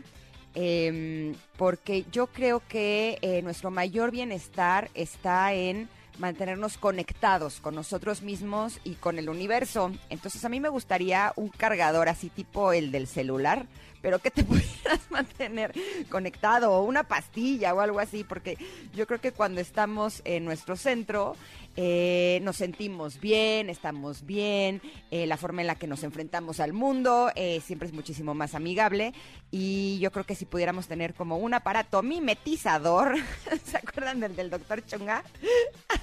em, 0.53 1.33
porque 1.57 2.05
yo 2.11 2.27
creo 2.27 2.61
que 2.67 3.17
eh, 3.23 3.41
nuestro 3.41 3.71
mayor 3.71 4.11
bienestar 4.11 4.91
está 4.93 5.53
en 5.53 5.89
mantenernos 6.19 6.77
conectados 6.77 7.59
con 7.61 7.73
nosotros 7.73 8.21
mismos 8.21 8.79
y 8.83 8.93
con 8.93 9.17
el 9.17 9.29
universo. 9.29 9.91
Entonces 10.11 10.45
a 10.45 10.49
mí 10.49 10.59
me 10.59 10.69
gustaría 10.69 11.33
un 11.35 11.49
cargador 11.49 12.09
así 12.09 12.29
tipo 12.29 12.73
el 12.73 12.91
del 12.91 13.07
celular, 13.07 13.65
pero 14.07 14.19
que 14.19 14.31
te 14.31 14.41
pudieras 14.45 15.01
mantener 15.09 15.73
conectado 16.09 16.71
o 16.71 16.83
una 16.83 17.03
pastilla 17.03 17.73
o 17.73 17.81
algo 17.81 17.99
así, 17.99 18.23
porque 18.23 18.57
yo 18.95 19.05
creo 19.05 19.19
que 19.19 19.33
cuando 19.33 19.59
estamos 19.59 20.21
en 20.23 20.45
nuestro 20.45 20.77
centro 20.77 21.35
eh, 21.79 22.39
nos 22.41 22.55
sentimos 22.55 23.19
bien, 23.19 23.69
estamos 23.69 24.25
bien, 24.25 24.81
eh, 25.11 25.27
la 25.27 25.35
forma 25.37 25.61
en 25.61 25.67
la 25.67 25.75
que 25.75 25.85
nos 25.85 26.03
enfrentamos 26.03 26.59
al 26.59 26.73
mundo 26.73 27.29
eh, 27.35 27.61
siempre 27.63 27.87
es 27.87 27.93
muchísimo 27.93 28.33
más 28.33 28.55
amigable 28.55 29.13
y 29.51 29.99
yo 29.99 30.11
creo 30.11 30.25
que 30.25 30.33
si 30.33 30.45
pudiéramos 30.45 30.87
tener 30.87 31.13
como 31.13 31.37
un 31.37 31.53
aparato 31.53 32.01
mimetizador, 32.01 33.15
¿se 33.63 33.77
acuerdan 33.77 34.21
del 34.21 34.35
del 34.35 34.49
doctor 34.49 34.83
Chunga? 34.85 35.23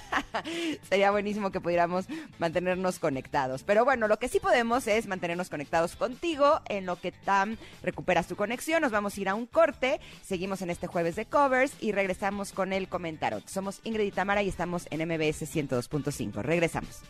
Sería 0.89 1.11
buenísimo 1.11 1.51
que 1.51 1.59
pudiéramos 1.59 2.05
mantenernos 2.39 2.99
conectados. 2.99 3.63
Pero 3.63 3.83
bueno, 3.83 4.07
lo 4.07 4.17
que 4.17 4.29
sí 4.29 4.39
podemos 4.39 4.87
es 4.87 5.07
mantenernos 5.07 5.49
conectados 5.49 5.95
contigo 5.95 6.61
en 6.69 6.85
lo 6.85 6.99
que 6.99 7.11
Tam 7.11 7.57
recuperas 7.95 8.27
tu 8.27 8.35
conexión. 8.35 8.81
Nos 8.81 8.91
vamos 8.91 9.17
a 9.17 9.21
ir 9.21 9.29
a 9.29 9.35
un 9.35 9.45
corte, 9.45 10.01
seguimos 10.21 10.61
en 10.61 10.69
este 10.69 10.85
jueves 10.85 11.15
de 11.15 11.25
covers 11.25 11.71
y 11.79 11.93
regresamos 11.93 12.51
con 12.51 12.73
el 12.73 12.89
comentario. 12.89 13.41
Somos 13.45 13.79
Ingrid 13.85 14.07
y 14.07 14.11
Tamara 14.11 14.43
y 14.43 14.49
estamos 14.49 14.85
en 14.91 15.07
MBS 15.07 15.43
102.5. 15.43 16.41
Regresamos. 16.41 17.01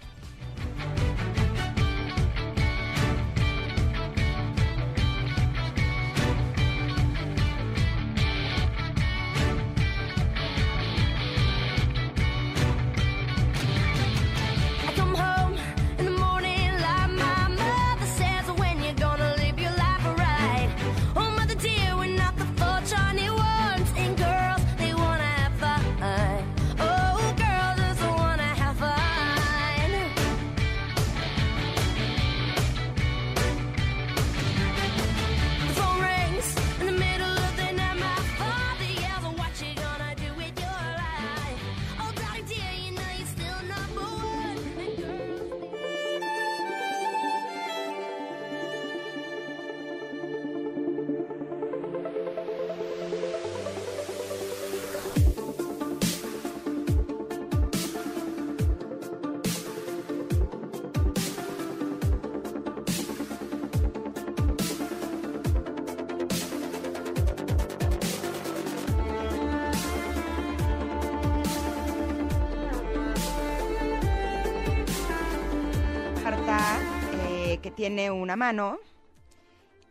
Tiene 77.75 78.09
una 78.09 78.35
mano. 78.35 78.79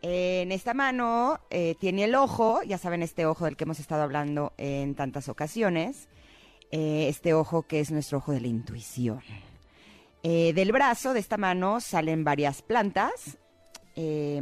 En 0.02 0.52
esta 0.52 0.74
mano 0.74 1.40
eh, 1.50 1.76
tiene 1.78 2.04
el 2.04 2.14
ojo, 2.14 2.62
ya 2.62 2.78
saben, 2.78 3.02
este 3.02 3.26
ojo 3.26 3.44
del 3.44 3.56
que 3.56 3.64
hemos 3.64 3.78
estado 3.78 4.02
hablando 4.02 4.52
en 4.58 4.94
tantas 4.94 5.28
ocasiones. 5.28 6.08
Eh, 6.70 7.06
este 7.08 7.34
ojo 7.34 7.62
que 7.62 7.80
es 7.80 7.90
nuestro 7.90 8.18
ojo 8.18 8.32
de 8.32 8.40
la 8.40 8.48
intuición. 8.48 9.20
Eh, 10.22 10.52
del 10.54 10.72
brazo 10.72 11.12
de 11.12 11.20
esta 11.20 11.36
mano 11.36 11.80
salen 11.80 12.24
varias 12.24 12.62
plantas, 12.62 13.38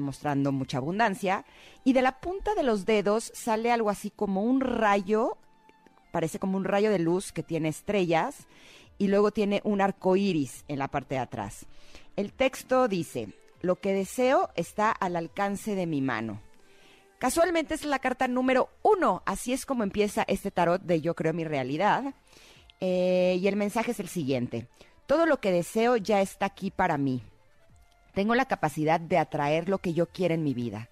mostrando 0.00 0.50
mucha 0.50 0.78
abundancia. 0.78 1.44
Y 1.84 1.92
de 1.92 2.02
la 2.02 2.20
punta 2.20 2.54
de 2.54 2.62
los 2.62 2.86
dedos 2.86 3.30
sale 3.34 3.70
algo 3.70 3.90
así 3.90 4.10
como 4.10 4.42
un 4.42 4.60
rayo, 4.60 5.36
parece 6.10 6.38
como 6.38 6.56
un 6.56 6.64
rayo 6.64 6.90
de 6.90 6.98
luz 6.98 7.32
que 7.32 7.42
tiene 7.42 7.68
estrellas 7.68 8.46
y 8.98 9.08
luego 9.08 9.30
tiene 9.30 9.60
un 9.64 9.80
arco 9.80 10.16
iris 10.16 10.64
en 10.68 10.78
la 10.78 10.88
parte 10.88 11.16
de 11.16 11.20
atrás. 11.20 11.66
El 12.16 12.32
texto 12.32 12.88
dice: 12.88 13.28
Lo 13.60 13.76
que 13.76 13.92
deseo 13.92 14.50
está 14.54 14.90
al 14.90 15.16
alcance 15.16 15.74
de 15.74 15.86
mi 15.86 16.00
mano. 16.00 16.40
Casualmente 17.18 17.74
es 17.74 17.84
la 17.84 18.00
carta 18.00 18.28
número 18.28 18.68
uno, 18.82 19.22
así 19.26 19.52
es 19.52 19.64
como 19.64 19.84
empieza 19.84 20.24
este 20.26 20.50
tarot 20.50 20.82
de 20.82 21.00
Yo 21.00 21.14
creo 21.14 21.32
mi 21.32 21.44
realidad. 21.44 22.14
Eh, 22.80 23.38
y 23.40 23.46
el 23.46 23.56
mensaje 23.56 23.92
es 23.92 24.00
el 24.00 24.08
siguiente: 24.08 24.68
Todo 25.06 25.26
lo 25.26 25.40
que 25.40 25.52
deseo 25.52 25.96
ya 25.96 26.20
está 26.20 26.46
aquí 26.46 26.70
para 26.70 26.98
mí. 26.98 27.22
Tengo 28.14 28.34
la 28.34 28.44
capacidad 28.44 29.00
de 29.00 29.18
atraer 29.18 29.68
lo 29.68 29.78
que 29.78 29.94
yo 29.94 30.06
quiero 30.06 30.34
en 30.34 30.44
mi 30.44 30.52
vida. 30.52 30.90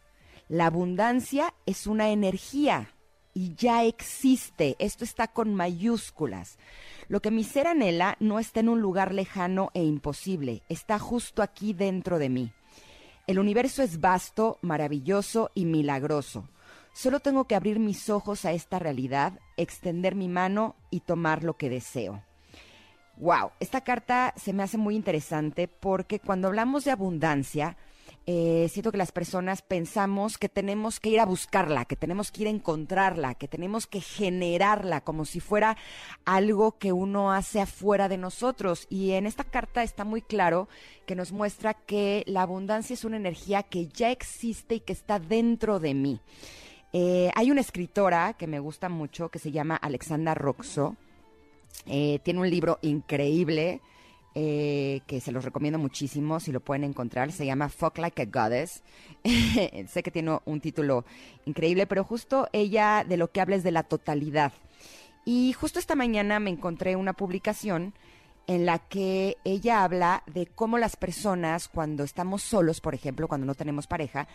La 0.48 0.66
abundancia 0.66 1.54
es 1.66 1.86
una 1.86 2.10
energía 2.10 2.94
y 3.34 3.54
ya 3.54 3.84
existe. 3.84 4.76
Esto 4.78 5.04
está 5.04 5.28
con 5.28 5.54
mayúsculas. 5.54 6.58
Lo 7.08 7.20
que 7.20 7.30
mi 7.30 7.44
ser 7.44 7.66
anhela 7.66 8.16
no 8.20 8.38
está 8.38 8.60
en 8.60 8.68
un 8.68 8.80
lugar 8.80 9.14
lejano 9.14 9.70
e 9.74 9.82
imposible, 9.82 10.62
está 10.68 10.98
justo 10.98 11.42
aquí 11.42 11.72
dentro 11.72 12.18
de 12.18 12.28
mí. 12.28 12.52
El 13.26 13.38
universo 13.38 13.82
es 13.82 14.00
vasto, 14.00 14.58
maravilloso 14.62 15.50
y 15.54 15.64
milagroso. 15.64 16.48
Solo 16.92 17.20
tengo 17.20 17.44
que 17.44 17.54
abrir 17.54 17.78
mis 17.78 18.10
ojos 18.10 18.44
a 18.44 18.52
esta 18.52 18.78
realidad, 18.78 19.38
extender 19.56 20.14
mi 20.14 20.28
mano 20.28 20.74
y 20.90 21.00
tomar 21.00 21.44
lo 21.44 21.56
que 21.56 21.70
deseo. 21.70 22.22
Wow, 23.16 23.50
esta 23.60 23.82
carta 23.82 24.34
se 24.36 24.52
me 24.52 24.62
hace 24.62 24.78
muy 24.78 24.96
interesante 24.96 25.68
porque 25.68 26.20
cuando 26.20 26.48
hablamos 26.48 26.84
de 26.84 26.90
abundancia, 26.90 27.76
eh, 28.26 28.68
siento 28.70 28.92
que 28.92 28.98
las 28.98 29.12
personas 29.12 29.62
pensamos 29.62 30.38
que 30.38 30.48
tenemos 30.48 31.00
que 31.00 31.08
ir 31.08 31.20
a 31.20 31.26
buscarla, 31.26 31.84
que 31.84 31.96
tenemos 31.96 32.30
que 32.30 32.42
ir 32.42 32.48
a 32.48 32.50
encontrarla, 32.50 33.34
que 33.34 33.48
tenemos 33.48 33.86
que 33.86 34.00
generarla 34.00 35.00
como 35.00 35.24
si 35.24 35.40
fuera 35.40 35.76
algo 36.24 36.78
que 36.78 36.92
uno 36.92 37.32
hace 37.32 37.60
afuera 37.60 38.08
de 38.08 38.18
nosotros. 38.18 38.86
Y 38.90 39.12
en 39.12 39.26
esta 39.26 39.44
carta 39.44 39.82
está 39.82 40.04
muy 40.04 40.22
claro 40.22 40.68
que 41.06 41.16
nos 41.16 41.32
muestra 41.32 41.74
que 41.74 42.22
la 42.26 42.42
abundancia 42.42 42.94
es 42.94 43.04
una 43.04 43.16
energía 43.16 43.62
que 43.62 43.88
ya 43.88 44.10
existe 44.10 44.76
y 44.76 44.80
que 44.80 44.92
está 44.92 45.18
dentro 45.18 45.80
de 45.80 45.94
mí. 45.94 46.20
Eh, 46.92 47.30
hay 47.34 47.50
una 47.50 47.60
escritora 47.60 48.34
que 48.34 48.46
me 48.46 48.58
gusta 48.58 48.88
mucho 48.88 49.28
que 49.30 49.38
se 49.38 49.50
llama 49.50 49.76
Alexandra 49.76 50.34
Roxo. 50.34 50.96
Eh, 51.86 52.18
tiene 52.22 52.40
un 52.40 52.50
libro 52.50 52.78
increíble 52.82 53.80
eh, 54.34 55.00
que 55.06 55.20
se 55.20 55.32
los 55.32 55.44
recomiendo 55.44 55.78
muchísimo 55.78 56.40
si 56.40 56.52
lo 56.52 56.60
pueden 56.60 56.84
encontrar. 56.84 57.32
Se 57.32 57.46
llama 57.46 57.68
Fuck 57.68 57.98
Like 57.98 58.22
a 58.22 58.24
Goddess. 58.26 58.82
sé 59.88 60.02
que 60.02 60.10
tiene 60.10 60.38
un 60.44 60.60
título 60.60 61.04
increíble, 61.46 61.86
pero 61.86 62.04
justo 62.04 62.48
ella 62.52 63.04
de 63.06 63.16
lo 63.16 63.30
que 63.30 63.40
habla 63.40 63.56
es 63.56 63.62
de 63.62 63.72
la 63.72 63.82
totalidad. 63.82 64.52
Y 65.24 65.52
justo 65.52 65.78
esta 65.78 65.94
mañana 65.94 66.40
me 66.40 66.50
encontré 66.50 66.96
una 66.96 67.12
publicación 67.12 67.94
en 68.46 68.66
la 68.66 68.78
que 68.78 69.36
ella 69.44 69.84
habla 69.84 70.22
de 70.26 70.46
cómo 70.46 70.78
las 70.78 70.96
personas 70.96 71.68
cuando 71.68 72.02
estamos 72.04 72.42
solos, 72.42 72.80
por 72.80 72.94
ejemplo, 72.94 73.28
cuando 73.28 73.46
no 73.46 73.54
tenemos 73.54 73.86
pareja, 73.86 74.26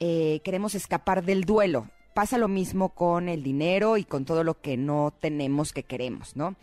eh, 0.00 0.40
queremos 0.44 0.74
escapar 0.74 1.24
del 1.24 1.44
duelo. 1.44 1.90
Pasa 2.14 2.38
lo 2.38 2.48
mismo 2.48 2.90
con 2.90 3.28
el 3.28 3.42
dinero 3.42 3.96
y 3.96 4.04
con 4.04 4.24
todo 4.24 4.42
lo 4.42 4.60
que 4.60 4.76
no 4.76 5.12
tenemos 5.20 5.72
que 5.72 5.82
queremos, 5.82 6.34
¿no? 6.34 6.56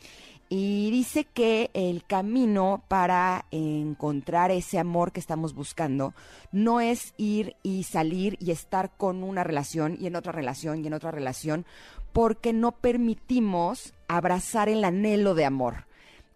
Y 0.48 0.92
dice 0.92 1.26
que 1.26 1.72
el 1.74 2.06
camino 2.06 2.84
para 2.88 3.46
encontrar 3.50 4.52
ese 4.52 4.78
amor 4.78 5.12
que 5.12 5.20
estamos 5.20 5.56
buscando 5.56 6.14
no 6.52 6.82
es 6.82 7.16
ir 7.18 7.56
y 7.64 7.84
salir 7.84 8.38
y 8.40 8.52
estar 8.52 8.96
con 8.96 9.24
una 9.24 9.44
relación 9.44 9.98
y 10.00 10.06
en 10.06 10.16
otra 10.16 10.32
relación 10.32 10.84
y 10.84 10.88
en 10.88 10.94
otra 10.94 11.10
relación, 11.10 11.66
porque 12.14 12.54
no 12.54 12.74
permitimos 12.74 13.94
abrazar 14.08 14.70
el 14.70 14.84
anhelo 14.84 15.34
de 15.34 15.46
amor. 15.46 15.88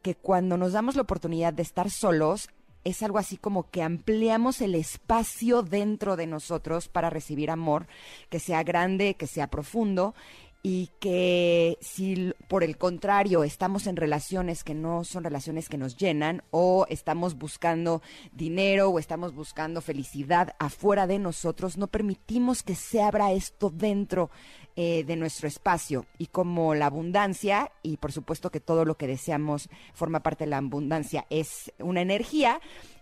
Que 0.02 0.16
cuando 0.16 0.58
nos 0.58 0.74
damos 0.74 0.96
la 0.96 1.04
oportunidad 1.04 1.54
de 1.54 1.62
estar 1.62 1.92
solos, 1.92 2.50
es 2.84 3.04
algo 3.04 3.18
así 3.18 3.38
como 3.38 3.70
que 3.70 3.84
ampliamos 3.84 4.62
el 4.62 4.76
espacio 4.76 5.62
dentro 5.62 6.16
de 6.16 6.28
nosotros 6.28 6.88
para 6.88 7.10
recibir 7.10 7.52
amor, 7.52 7.88
que 8.30 8.40
sea 8.40 8.64
grande, 8.64 9.16
que 9.16 9.28
sea 9.28 9.48
profundo. 9.48 10.16
Y 10.62 10.90
que 11.00 11.78
si 11.80 12.34
por 12.50 12.64
el 12.64 12.78
contrario 12.78 13.44
estamos 13.44 13.88
en 13.88 13.96
relaciones 13.96 14.64
que 14.64 14.74
no 14.74 15.06
son 15.06 15.24
relaciones 15.24 15.70
que 15.70 15.78
nos 15.78 15.96
llenan 15.96 16.44
o 16.52 16.86
estamos 16.90 17.38
buscando 17.38 18.02
dinero 18.34 18.90
o 18.90 19.00
estamos 19.00 19.34
buscando 19.34 19.80
felicidad 19.80 20.56
afuera 20.60 21.08
de 21.08 21.18
nosotros, 21.18 21.78
no 21.78 21.88
permitimos 21.88 22.62
que 22.62 22.76
se 22.76 23.02
abra 23.02 23.32
esto 23.32 23.70
dentro 23.70 24.32
eh, 24.76 25.06
de 25.06 25.16
nuestro 25.16 25.48
espacio 25.48 26.06
y 26.18 26.28
como 26.28 26.76
la 26.76 26.88
abundancia 26.88 27.72
y 27.82 27.98
por 27.98 28.12
supuesto 28.12 28.50
que 28.50 28.60
todo 28.60 28.84
lo 28.84 28.98
que 28.98 29.08
deseamos 29.08 29.70
forma 29.94 30.20
parte 30.20 30.44
de 30.44 30.50
la 30.50 30.58
abundancia 30.58 31.26
es 31.30 31.72
una 31.80 32.02
energía 32.02 32.60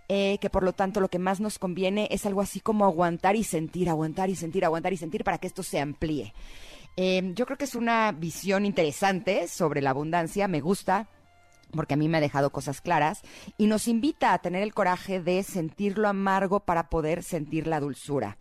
eh, 0.10 0.38
que 0.40 0.50
por 0.50 0.64
lo 0.64 0.72
tanto 0.72 1.02
lo 1.02 1.10
que 1.10 1.20
más 1.20 1.42
nos 1.42 1.60
conviene 1.60 2.08
es 2.12 2.26
algo 2.26 2.40
así 2.40 2.62
como 2.62 2.86
aguantar 2.86 3.36
y 3.36 3.44
sentir, 3.44 3.90
aguantar 3.90 4.30
y 4.30 4.36
sentir, 4.36 4.64
aguantar 4.64 4.94
y 4.94 4.98
sentir 4.98 5.24
para 5.26 5.38
que 5.38 5.48
esto 5.48 5.64
se 5.64 5.82
amplíe. 5.82 6.34
Eh, 6.98 7.32
yo 7.36 7.46
creo 7.46 7.58
que 7.58 7.66
es 7.66 7.76
una 7.76 8.12
visión 8.12 8.66
interesante 8.66 9.48
sobre 9.48 9.82
la 9.82 9.92
abundancia, 9.92 10.48
me 10.48 10.62
gusta 10.62 11.08
porque 11.72 11.94
a 11.94 11.98
mí 11.98 12.08
me 12.08 12.18
ha 12.18 12.22
dejado 12.22 12.50
cosas 12.50 12.82
claras 12.82 13.22
y 13.58 13.68
nos 13.68 13.88
invita 13.88 14.34
a 14.34 14.40
tener 14.40 14.64
el 14.64 14.74
coraje 14.74 15.22
de 15.22 15.44
sentir 15.44 15.98
lo 15.98 16.08
amargo 16.08 16.62
para 16.62 16.90
poder 16.90 17.24
sentir 17.24 17.68
la 17.68 17.80
dulzura. 17.80 18.38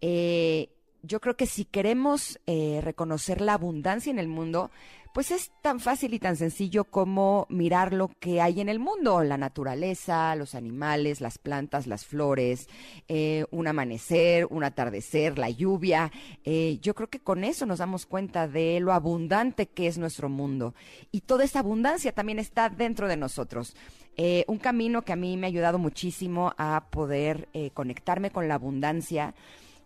Eh, 0.00 0.70
yo 1.02 1.20
creo 1.20 1.36
que 1.36 1.46
si 1.46 1.64
queremos 1.64 2.40
eh, 2.46 2.80
reconocer 2.82 3.40
la 3.40 3.54
abundancia 3.54 4.10
en 4.10 4.18
el 4.18 4.28
mundo, 4.28 4.70
pues 5.16 5.30
es 5.30 5.50
tan 5.62 5.80
fácil 5.80 6.12
y 6.12 6.18
tan 6.18 6.36
sencillo 6.36 6.84
como 6.84 7.46
mirar 7.48 7.94
lo 7.94 8.08
que 8.20 8.42
hay 8.42 8.60
en 8.60 8.68
el 8.68 8.78
mundo, 8.78 9.24
la 9.24 9.38
naturaleza, 9.38 10.36
los 10.36 10.54
animales, 10.54 11.22
las 11.22 11.38
plantas, 11.38 11.86
las 11.86 12.04
flores, 12.04 12.68
eh, 13.08 13.46
un 13.50 13.66
amanecer, 13.66 14.46
un 14.50 14.62
atardecer, 14.62 15.38
la 15.38 15.48
lluvia. 15.48 16.12
Eh, 16.44 16.78
yo 16.82 16.94
creo 16.94 17.08
que 17.08 17.20
con 17.20 17.44
eso 17.44 17.64
nos 17.64 17.78
damos 17.78 18.04
cuenta 18.04 18.46
de 18.46 18.78
lo 18.78 18.92
abundante 18.92 19.64
que 19.64 19.86
es 19.86 19.96
nuestro 19.96 20.28
mundo. 20.28 20.74
Y 21.12 21.22
toda 21.22 21.44
esa 21.44 21.60
abundancia 21.60 22.12
también 22.12 22.38
está 22.38 22.68
dentro 22.68 23.08
de 23.08 23.16
nosotros. 23.16 23.74
Eh, 24.18 24.44
un 24.48 24.58
camino 24.58 25.00
que 25.00 25.14
a 25.14 25.16
mí 25.16 25.38
me 25.38 25.46
ha 25.46 25.48
ayudado 25.48 25.78
muchísimo 25.78 26.52
a 26.58 26.88
poder 26.90 27.48
conectarme 27.72 28.30
con 28.30 28.48
la 28.48 28.56
abundancia 28.56 29.34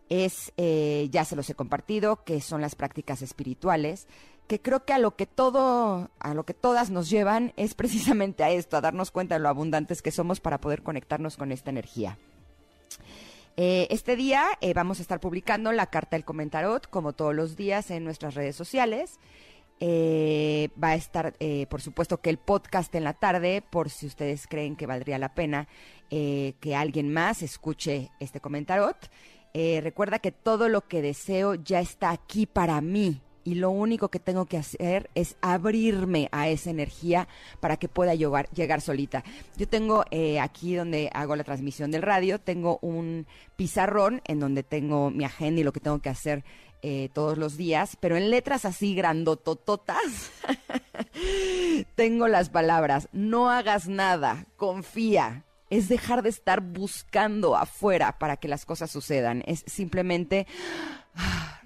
es, 0.09 0.53
ya 0.57 1.25
se 1.25 1.37
los 1.37 1.49
he 1.49 1.55
compartido, 1.55 2.25
que 2.25 2.41
son 2.41 2.61
las 2.61 2.75
prácticas 2.75 3.23
espirituales, 3.23 4.09
que 4.51 4.61
creo 4.61 4.85
que 4.85 4.93
a 4.93 4.99
lo 4.99 5.15
que 5.15 5.27
todo, 5.27 6.11
a 6.19 6.35
lo 6.35 6.45
que 6.45 6.55
todas 6.55 6.91
nos 6.91 7.09
llevan 7.09 7.53
es 7.57 7.75
precisamente 7.75 8.43
a 8.43 8.51
esto, 8.51 8.77
a 8.77 8.81
darnos 8.81 9.13
cuenta 9.13 9.37
de 9.37 9.39
lo 9.39 9.49
abundantes 9.49 10.03
que 10.03 10.11
somos 10.11 10.41
para 10.41 10.61
poder 10.61 10.83
conectarnos 10.83 11.37
con 11.37 11.53
esta 11.53 11.71
energía. 11.71 12.19
Eh, 13.57 13.87
este 13.91 14.17
día 14.17 14.45
eh, 14.61 14.75
vamos 14.75 14.99
a 14.99 15.03
estar 15.03 15.21
publicando 15.21 15.71
la 15.71 15.87
carta 15.87 16.17
del 16.17 16.25
comentarot, 16.25 16.91
como 16.91 17.13
todos 17.13 17.33
los 17.33 17.55
días, 17.55 17.93
en 17.93 18.03
nuestras 18.03 18.35
redes 18.35 18.57
sociales. 18.57 19.21
Eh, 19.79 20.71
va 20.83 20.89
a 20.89 20.95
estar, 20.97 21.37
por 21.69 21.81
supuesto, 21.81 22.21
que 22.21 22.31
el 22.31 22.39
podcast 22.39 22.93
en 22.97 23.05
la 23.05 23.13
tarde, 23.13 23.63
por 23.63 23.89
si 23.89 24.07
ustedes 24.07 24.49
creen 24.49 24.75
que 24.75 24.87
valdría 24.87 25.21
la 25.21 25.33
pena 25.33 25.69
que 26.11 26.75
alguien 26.77 27.13
más 27.13 27.43
escuche 27.43 28.11
este 28.19 28.41
comentarot. 28.41 28.97
Recuerda 29.55 30.19
que 30.19 30.33
todo 30.33 30.69
lo 30.69 30.89
que 30.89 31.03
deseo 31.03 31.55
ya 31.55 31.79
está 31.79 32.11
aquí 32.11 32.47
para 32.47 32.81
mí 32.81 33.23
y 33.45 33.55
lo 33.55 33.71
único 33.71 34.09
que 34.09 34.19
tengo 34.19 34.47
que 34.47 34.57
hacer 34.57 35.11
es 35.15 35.37
abrirme 35.41 36.29
a 36.33 36.49
esa 36.49 36.71
energía 36.71 37.29
para 37.61 37.77
que 37.77 37.89
pueda 37.89 38.15
llegar, 38.15 38.81
solita. 38.81 39.25
Yo 39.57 39.69
tengo 39.69 40.05
eh, 40.11 40.41
aquí 40.41 40.75
donde 40.75 41.11
hago 41.13 41.37
la 41.37 41.45
transmisión 41.45 41.91
del 41.91 42.03
radio, 42.03 42.39
tengo 42.39 42.79
un 42.83 43.27
pizarrón 43.57 44.23
en 44.27 44.41
donde 44.41 44.63
tengo 44.63 45.11
mi 45.11 45.25
agenda 45.25 45.61
y 45.61 45.65
lo 45.65 45.73
que 45.73 45.81
tengo 45.81 46.01
que 46.01 46.09
hacer 46.09 46.45
eh, 46.83 47.11
todos 47.13 47.37
los 47.37 47.59
días, 47.59 47.97
pero 48.01 48.17
en 48.17 48.31
letras 48.31 48.65
así 48.65 48.95
grandotototas 48.95 50.31
tengo 51.95 52.27
las 52.27 52.49
palabras, 52.49 53.09
no 53.13 53.51
hagas 53.51 53.87
nada, 53.87 54.47
confía. 54.57 55.45
Es 55.69 55.89
dejar 55.89 56.23
de 56.23 56.31
estar 56.31 56.63
buscando 56.63 57.55
afuera 57.55 58.19
para 58.19 58.39
que 58.39 58.49
las 58.49 58.65
cosas 58.65 58.91
sucedan. 58.91 59.45
Es 59.47 59.63
simplemente 59.69 60.49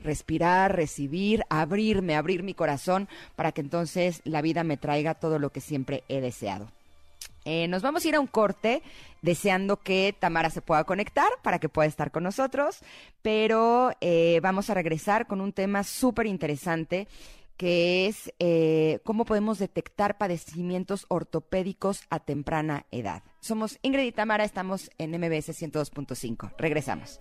respirar, 0.05 0.77
recibir, 0.77 1.43
abrirme, 1.49 2.15
abrir 2.15 2.43
mi 2.43 2.55
corazón 2.55 3.09
para 3.35 3.53
que 3.53 3.63
entonces 3.63 4.21
la 4.25 4.43
vida 4.43 4.63
me 4.63 4.77
traiga 4.77 5.15
todo 5.15 5.39
lo 5.39 5.51
que 5.51 5.61
siempre 5.61 6.05
he 6.09 6.21
deseado. 6.21 6.69
Eh, 7.45 7.69
nos 7.69 7.83
vamos 7.83 8.05
a 8.05 8.09
ir 8.09 8.15
a 8.15 8.21
un 8.21 8.27
corte 8.27 8.83
deseando 9.21 9.77
que 9.79 10.15
Tamara 10.19 10.51
se 10.51 10.63
pueda 10.63 10.85
conectar 10.85 11.29
para 11.43 11.59
que 11.59 11.69
pueda 11.69 11.89
estar 11.89 12.11
con 12.11 12.23
nosotros, 12.23 12.81
pero 13.23 13.93
eh, 14.01 14.41
vamos 14.43 14.71
a 14.71 14.75
regresar 14.75 15.27
con 15.27 15.41
un 15.41 15.53
tema 15.53 15.83
súper 15.83 16.27
interesante 16.27 17.07
que 17.57 18.07
es 18.07 18.33
eh, 18.39 18.99
cómo 19.05 19.25
podemos 19.25 19.59
detectar 19.59 20.19
padecimientos 20.19 21.07
ortopédicos 21.09 22.03
a 22.11 22.19
temprana 22.19 22.87
edad. 22.91 23.23
Somos 23.41 23.79
Ingrid 23.83 24.07
y 24.07 24.13
Tamara, 24.13 24.45
estamos 24.45 24.91
en 24.99 25.13
MBS 25.13 25.51
102.5. 25.51 26.53
Regresamos. 26.59 27.21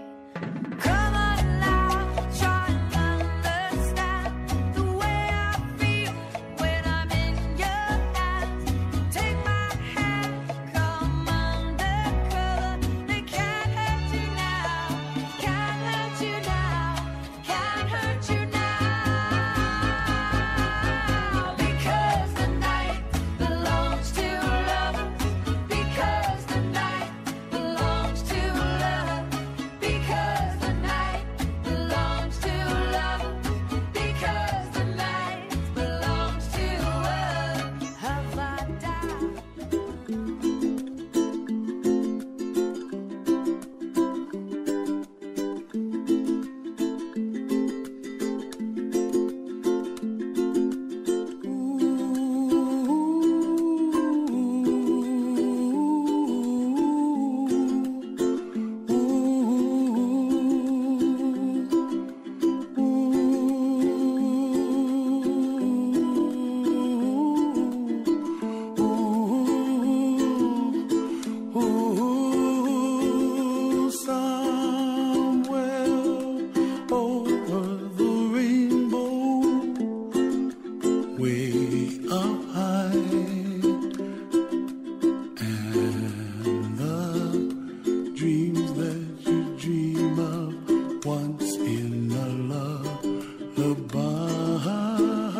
bahar 93.93 95.30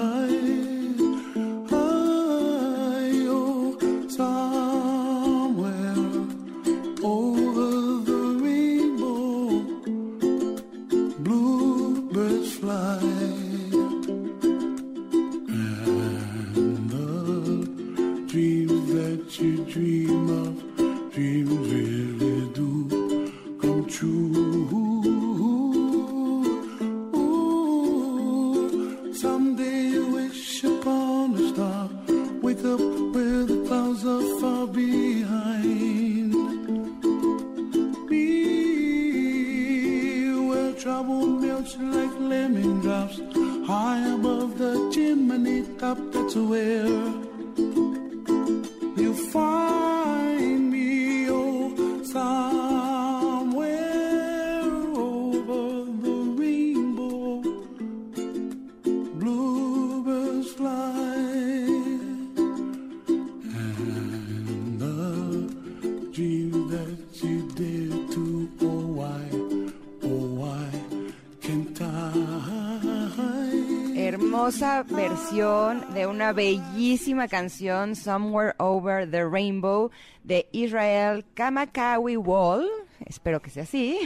una 76.21 76.33
bellísima 76.33 77.27
canción, 77.27 77.95
Somewhere 77.95 78.53
Over 78.59 79.09
the 79.09 79.25
Rainbow, 79.25 79.89
de 80.23 80.47
Israel 80.51 81.25
Kamakawi 81.33 82.15
Wall. 82.15 82.67
Espero 83.07 83.41
que 83.41 83.49
sea 83.49 83.63
así. 83.63 83.97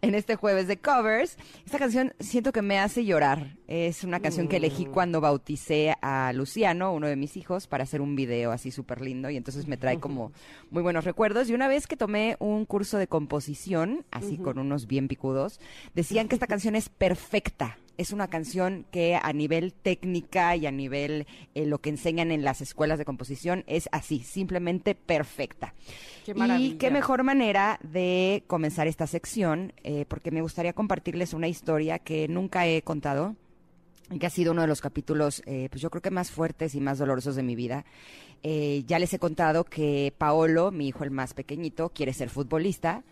en 0.00 0.14
este 0.14 0.36
jueves 0.36 0.68
de 0.68 0.78
covers. 0.78 1.36
Esta 1.66 1.78
canción 1.78 2.14
siento 2.20 2.52
que 2.52 2.62
me 2.62 2.78
hace 2.78 3.04
llorar. 3.04 3.58
Es 3.68 4.02
una 4.02 4.20
canción 4.20 4.48
que 4.48 4.56
elegí 4.56 4.86
cuando 4.86 5.20
bauticé 5.20 5.94
a 6.00 6.32
Luciano, 6.32 6.94
uno 6.94 7.06
de 7.06 7.16
mis 7.16 7.36
hijos, 7.36 7.66
para 7.66 7.84
hacer 7.84 8.00
un 8.00 8.16
video 8.16 8.50
así 8.50 8.70
súper 8.70 9.02
lindo. 9.02 9.28
Y 9.28 9.36
entonces 9.36 9.66
me 9.68 9.76
trae 9.76 10.00
como 10.00 10.32
muy 10.70 10.82
buenos 10.82 11.04
recuerdos. 11.04 11.50
Y 11.50 11.54
una 11.54 11.68
vez 11.68 11.86
que 11.86 11.98
tomé 11.98 12.36
un 12.38 12.64
curso 12.64 12.96
de 12.96 13.08
composición, 13.08 14.06
así 14.10 14.38
con 14.38 14.58
unos 14.58 14.86
bien 14.86 15.06
picudos, 15.06 15.60
decían 15.94 16.28
que 16.28 16.34
esta 16.34 16.46
canción 16.46 16.76
es 16.76 16.88
perfecta 16.88 17.76
es 17.98 18.12
una 18.12 18.28
canción 18.28 18.86
que 18.90 19.18
a 19.20 19.32
nivel 19.32 19.72
técnica 19.72 20.56
y 20.56 20.66
a 20.66 20.70
nivel 20.70 21.26
eh, 21.54 21.66
lo 21.66 21.78
que 21.78 21.90
enseñan 21.90 22.30
en 22.30 22.44
las 22.44 22.60
escuelas 22.60 22.98
de 22.98 23.04
composición 23.04 23.64
es 23.66 23.88
así, 23.92 24.20
simplemente 24.20 24.94
perfecta. 24.94 25.74
Qué 26.24 26.34
y 26.58 26.74
qué 26.74 26.90
mejor 26.90 27.24
manera 27.24 27.78
de 27.82 28.44
comenzar 28.46 28.86
esta 28.86 29.06
sección, 29.06 29.72
eh, 29.82 30.04
porque 30.08 30.30
me 30.30 30.42
gustaría 30.42 30.72
compartirles 30.72 31.34
una 31.34 31.48
historia 31.48 31.98
que 31.98 32.28
nunca 32.28 32.66
he 32.66 32.82
contado 32.82 33.36
y 34.12 34.18
que 34.18 34.26
ha 34.26 34.30
sido 34.30 34.52
uno 34.52 34.62
de 34.62 34.68
los 34.68 34.80
capítulos, 34.80 35.42
eh, 35.46 35.68
pues 35.70 35.80
yo 35.80 35.90
creo 35.90 36.02
que 36.02 36.10
más 36.10 36.30
fuertes 36.30 36.74
y 36.74 36.80
más 36.80 36.98
dolorosos 36.98 37.36
de 37.36 37.42
mi 37.42 37.56
vida. 37.56 37.84
Eh, 38.42 38.82
ya 38.86 38.98
les 38.98 39.14
he 39.14 39.18
contado 39.18 39.64
que 39.64 40.12
Paolo, 40.18 40.70
mi 40.70 40.88
hijo 40.88 41.04
el 41.04 41.10
más 41.10 41.32
pequeñito, 41.32 41.90
quiere 41.90 42.12
ser 42.12 42.28
futbolista. 42.28 43.04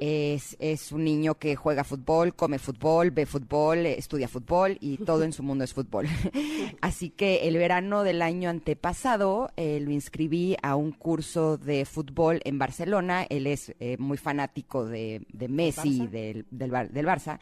Es, 0.00 0.56
es 0.60 0.92
un 0.92 1.04
niño 1.04 1.34
que 1.36 1.56
juega 1.56 1.84
fútbol, 1.84 2.34
come 2.34 2.58
fútbol, 2.58 3.10
ve 3.10 3.26
fútbol, 3.26 3.86
estudia 3.86 4.28
fútbol 4.28 4.76
y 4.80 4.98
todo 4.98 5.24
en 5.24 5.32
su 5.32 5.42
mundo 5.42 5.64
es 5.64 5.72
fútbol. 5.74 6.06
Así 6.80 7.10
que 7.10 7.48
el 7.48 7.56
verano 7.56 8.02
del 8.02 8.22
año 8.22 8.50
antepasado 8.50 9.50
eh, 9.56 9.80
lo 9.80 9.90
inscribí 9.90 10.56
a 10.62 10.76
un 10.76 10.92
curso 10.92 11.56
de 11.56 11.84
fútbol 11.84 12.40
en 12.44 12.58
Barcelona. 12.58 13.24
Él 13.28 13.46
es 13.46 13.74
eh, 13.80 13.96
muy 13.98 14.16
fanático 14.18 14.84
de, 14.86 15.22
de 15.32 15.48
Messi, 15.48 16.00
Barça? 16.00 16.10
del, 16.10 16.46
del, 16.50 16.70
Bar- 16.70 16.90
del 16.90 17.06
Barça. 17.06 17.38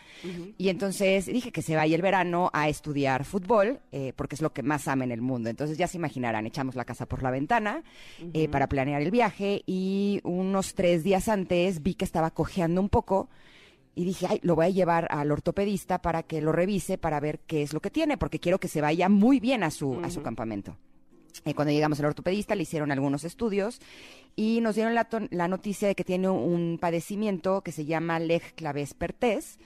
Y 0.58 0.68
entonces 0.68 1.26
dije 1.26 1.52
que 1.52 1.62
se 1.62 1.76
vaya 1.76 1.96
el 1.96 2.02
verano 2.02 2.50
a 2.52 2.68
estudiar 2.68 3.24
fútbol, 3.24 3.80
eh, 3.92 4.12
porque 4.16 4.34
es 4.34 4.42
lo 4.42 4.52
que 4.52 4.62
más 4.62 4.88
ama 4.88 5.04
en 5.04 5.12
el 5.12 5.20
mundo. 5.22 5.50
Entonces 5.50 5.78
ya 5.78 5.86
se 5.86 5.96
imaginarán, 5.96 6.46
echamos 6.46 6.74
la 6.74 6.84
casa 6.84 7.06
por 7.06 7.22
la 7.22 7.30
ventana 7.30 7.82
eh, 8.34 8.48
para 8.48 8.68
planear 8.68 9.02
el 9.02 9.10
viaje 9.10 9.62
y 9.66 10.20
unos 10.24 10.74
tres 10.74 11.02
días 11.04 11.28
antes 11.28 11.82
vi 11.82 11.94
que 11.94 12.04
estaba 12.12 12.30
cojeando 12.30 12.78
un 12.82 12.90
poco 12.90 13.30
y 13.94 14.04
dije, 14.04 14.26
ay, 14.28 14.38
lo 14.42 14.54
voy 14.54 14.66
a 14.66 14.70
llevar 14.70 15.08
al 15.10 15.32
ortopedista 15.32 16.02
para 16.02 16.22
que 16.22 16.42
lo 16.42 16.52
revise 16.52 16.98
para 16.98 17.20
ver 17.20 17.40
qué 17.40 17.62
es 17.62 17.72
lo 17.72 17.80
que 17.80 17.90
tiene, 17.90 18.18
porque 18.18 18.38
quiero 18.38 18.60
que 18.60 18.68
se 18.68 18.82
vaya 18.82 19.08
muy 19.08 19.40
bien 19.40 19.62
a 19.62 19.70
su, 19.70 19.98
a 20.02 20.10
su 20.10 20.22
campamento. 20.22 20.76
Eh, 21.46 21.54
cuando 21.54 21.72
llegamos 21.72 21.98
al 21.98 22.06
ortopedista 22.06 22.54
le 22.54 22.64
hicieron 22.64 22.92
algunos 22.92 23.24
estudios 23.24 23.80
y 24.36 24.60
nos 24.60 24.74
dieron 24.74 24.94
la, 24.94 25.08
la 25.30 25.48
noticia 25.48 25.88
de 25.88 25.94
que 25.94 26.04
tiene 26.04 26.28
un 26.28 26.76
padecimiento 26.78 27.62
que 27.62 27.72
se 27.72 27.86
llama 27.86 28.18
Leg 28.18 28.42
Claves 28.54 28.92
Pertés. 28.92 29.58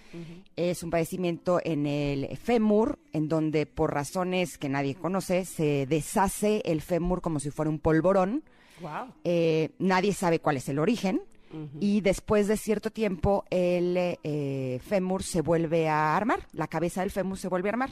Es 0.54 0.84
un 0.84 0.90
padecimiento 0.90 1.60
en 1.64 1.86
el 1.86 2.36
fémur, 2.36 3.00
en 3.12 3.28
donde 3.28 3.66
por 3.66 3.92
razones 3.92 4.56
que 4.56 4.68
nadie 4.68 4.94
conoce 4.94 5.44
se 5.44 5.86
deshace 5.86 6.62
el 6.64 6.80
fémur 6.80 7.20
como 7.20 7.40
si 7.40 7.50
fuera 7.50 7.70
un 7.70 7.80
polvorón. 7.80 8.44
Wow. 8.80 9.12
Eh, 9.24 9.70
nadie 9.80 10.12
sabe 10.12 10.38
cuál 10.38 10.58
es 10.58 10.68
el 10.68 10.78
origen. 10.78 11.20
Y 11.80 12.00
después 12.00 12.48
de 12.48 12.56
cierto 12.56 12.90
tiempo, 12.90 13.44
el 13.50 13.96
eh, 13.96 14.80
fémur 14.84 15.22
se 15.22 15.40
vuelve 15.40 15.88
a 15.88 16.16
armar, 16.16 16.46
la 16.52 16.66
cabeza 16.66 17.00
del 17.00 17.10
fémur 17.10 17.38
se 17.38 17.48
vuelve 17.48 17.68
a 17.68 17.72
armar. 17.72 17.90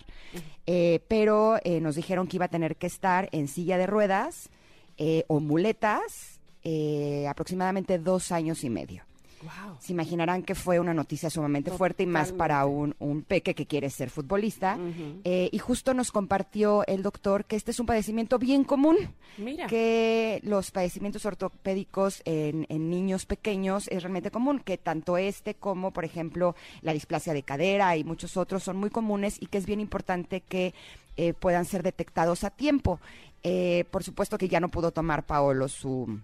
Eh, 0.67 1.01
pero 1.09 1.57
eh, 1.65 1.81
nos 1.81 1.97
dijeron 1.97 2.27
que 2.27 2.37
iba 2.37 2.47
a 2.47 2.49
tener 2.49 2.77
que 2.77 2.87
estar 2.87 3.29
en 3.33 3.49
silla 3.49 3.79
de 3.79 3.87
ruedas 3.87 4.51
eh, 4.97 5.25
o 5.29 5.41
muletas 5.41 6.41
eh, 6.63 7.27
aproximadamente 7.29 7.99
dos 7.99 8.33
años 8.33 8.65
y 8.65 8.71
medio. 8.71 9.05
Wow. 9.45 9.77
Se 9.79 9.93
imaginarán 9.93 10.43
que 10.43 10.55
fue 10.55 10.81
una 10.81 10.95
noticia 10.95 11.31
sumamente 11.31 11.71
fuerte 11.71 12.03
y 12.03 12.07
más 12.07 12.33
para 12.33 12.65
un, 12.67 12.95
un 12.99 13.23
peque 13.23 13.55
que 13.55 13.67
quiere 13.67 13.91
ser 13.91 14.11
futbolista. 14.11 14.79
Eh, 15.25 15.51
y 15.53 15.59
justo 15.59 15.95
nos 15.95 16.11
compartió 16.11 16.87
el 16.87 17.03
doctor 17.03 17.45
que 17.45 17.57
este 17.57 17.71
es 17.71 17.81
un 17.81 17.87
padecimiento 17.87 18.39
bien 18.39 18.65
común. 18.65 18.97
Mira. 19.39 19.67
Que 19.67 20.41
los 20.43 20.71
padecimientos 20.71 21.27
ortopédicos 21.27 22.23
en, 22.25 22.67
en 22.69 22.91
niños 22.91 23.27
pequeños 23.27 23.89
es 23.89 24.03
realmente 24.03 24.31
común. 24.31 24.61
Que 24.61 24.79
tanto 24.79 25.17
este 25.17 25.55
como, 25.55 25.93
por 25.93 26.05
ejemplo, 26.05 26.57
la 26.83 26.93
displasia 26.93 27.33
de 27.33 27.43
cadera 27.43 27.97
y 27.97 28.05
muchos 28.05 28.37
otros 28.37 28.63
son 28.63 28.77
muy 28.77 28.91
comunes 28.91 29.37
y 29.41 29.47
que 29.47 29.59
es 29.59 29.67
bien 29.67 29.81
importante 29.81 30.41
que 30.41 30.75
eh, 31.17 31.33
puedan 31.33 31.65
ser 31.65 31.83
detectados 31.83 32.45
a 32.45 32.51
tiempo. 32.51 33.01
Eh, 33.43 33.85
por 33.91 34.03
supuesto 34.03 34.39
que 34.39 34.49
ya 34.49 34.59
no 34.59 34.71
pudo 34.71 34.91
tomar 34.91 35.27
Paolo 35.27 35.69
su 35.69 36.19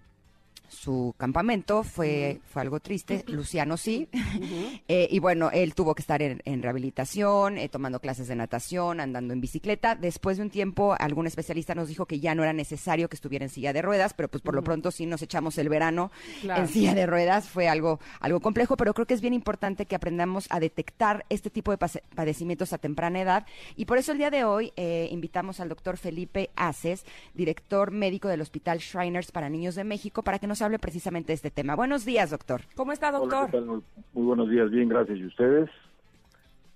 su 0.70 1.14
campamento, 1.18 1.82
fue, 1.82 2.40
fue 2.50 2.62
algo 2.62 2.80
triste, 2.80 3.24
Luciano 3.28 3.76
sí, 3.76 4.08
Eh, 4.88 5.08
y 5.10 5.18
bueno, 5.18 5.50
él 5.52 5.74
tuvo 5.74 5.94
que 5.94 6.00
estar 6.02 6.20
en, 6.22 6.40
en 6.44 6.62
rehabilitación, 6.62 7.58
eh, 7.58 7.68
tomando 7.68 8.00
clases 8.00 8.26
de 8.28 8.34
natación, 8.36 9.00
andando 9.00 9.32
en 9.34 9.40
bicicleta. 9.40 9.94
Después 9.94 10.36
de 10.36 10.42
un 10.44 10.50
tiempo, 10.50 10.96
algún 10.98 11.26
especialista 11.26 11.74
nos 11.74 11.88
dijo 11.88 12.06
que 12.06 12.18
ya 12.20 12.34
no 12.34 12.42
era 12.42 12.52
necesario 12.52 13.08
que 13.08 13.14
estuviera 13.16 13.44
en 13.44 13.50
silla 13.50 13.72
de 13.72 13.82
ruedas, 13.82 14.14
pero 14.14 14.28
pues 14.28 14.42
por 14.42 14.54
lo 14.54 14.62
pronto 14.64 14.90
sí 14.90 15.06
nos 15.06 15.22
echamos 15.22 15.58
el 15.58 15.68
verano 15.68 16.10
Claro. 16.40 16.62
en 16.62 16.68
silla 16.68 16.94
de 16.94 17.06
ruedas, 17.06 17.48
fue 17.48 17.68
algo, 17.68 18.00
algo 18.20 18.40
complejo, 18.40 18.76
pero 18.76 18.94
creo 18.94 19.06
que 19.06 19.14
es 19.14 19.20
bien 19.20 19.34
importante 19.34 19.86
que 19.86 19.94
aprendamos 19.96 20.46
a 20.50 20.60
detectar 20.60 21.24
este 21.28 21.50
tipo 21.50 21.70
de 21.70 21.78
padecimientos 22.14 22.72
a 22.72 22.78
temprana 22.78 23.20
edad, 23.20 23.46
y 23.76 23.84
por 23.84 23.98
eso 23.98 24.12
el 24.12 24.18
día 24.18 24.30
de 24.30 24.44
hoy 24.44 24.72
eh, 24.76 25.08
invitamos 25.10 25.60
al 25.60 25.68
doctor 25.68 25.96
Felipe 25.96 26.50
Aces, 26.56 27.04
director 27.34 27.90
médico 27.90 28.28
del 28.28 28.40
Hospital 28.40 28.78
Shriners 28.78 29.30
para 29.32 29.48
Niños 29.48 29.74
de 29.74 29.84
México, 29.84 30.22
para 30.22 30.38
que 30.38 30.46
nos 30.46 30.59
hable 30.62 30.78
precisamente 30.78 31.28
de 31.28 31.34
este 31.34 31.50
tema. 31.50 31.74
Buenos 31.76 32.04
días, 32.04 32.30
doctor. 32.30 32.62
¿Cómo 32.74 32.92
está, 32.92 33.08
Hola, 33.10 33.18
doctor? 33.18 33.46
¿qué 33.46 33.52
tal? 33.52 33.66
Muy, 33.66 33.82
muy 34.14 34.24
buenos 34.24 34.50
días, 34.50 34.70
bien, 34.70 34.88
gracias. 34.88 35.18
¿Y 35.18 35.26
ustedes? 35.26 35.70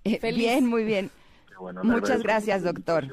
Eh, 0.05 0.19
Feliz. 0.19 0.39
Bien, 0.39 0.67
muy 0.67 0.85
bien. 0.85 1.11
Bueno, 1.59 1.83
Muchas 1.85 2.23
gracias, 2.23 2.63
doctor. 2.63 3.05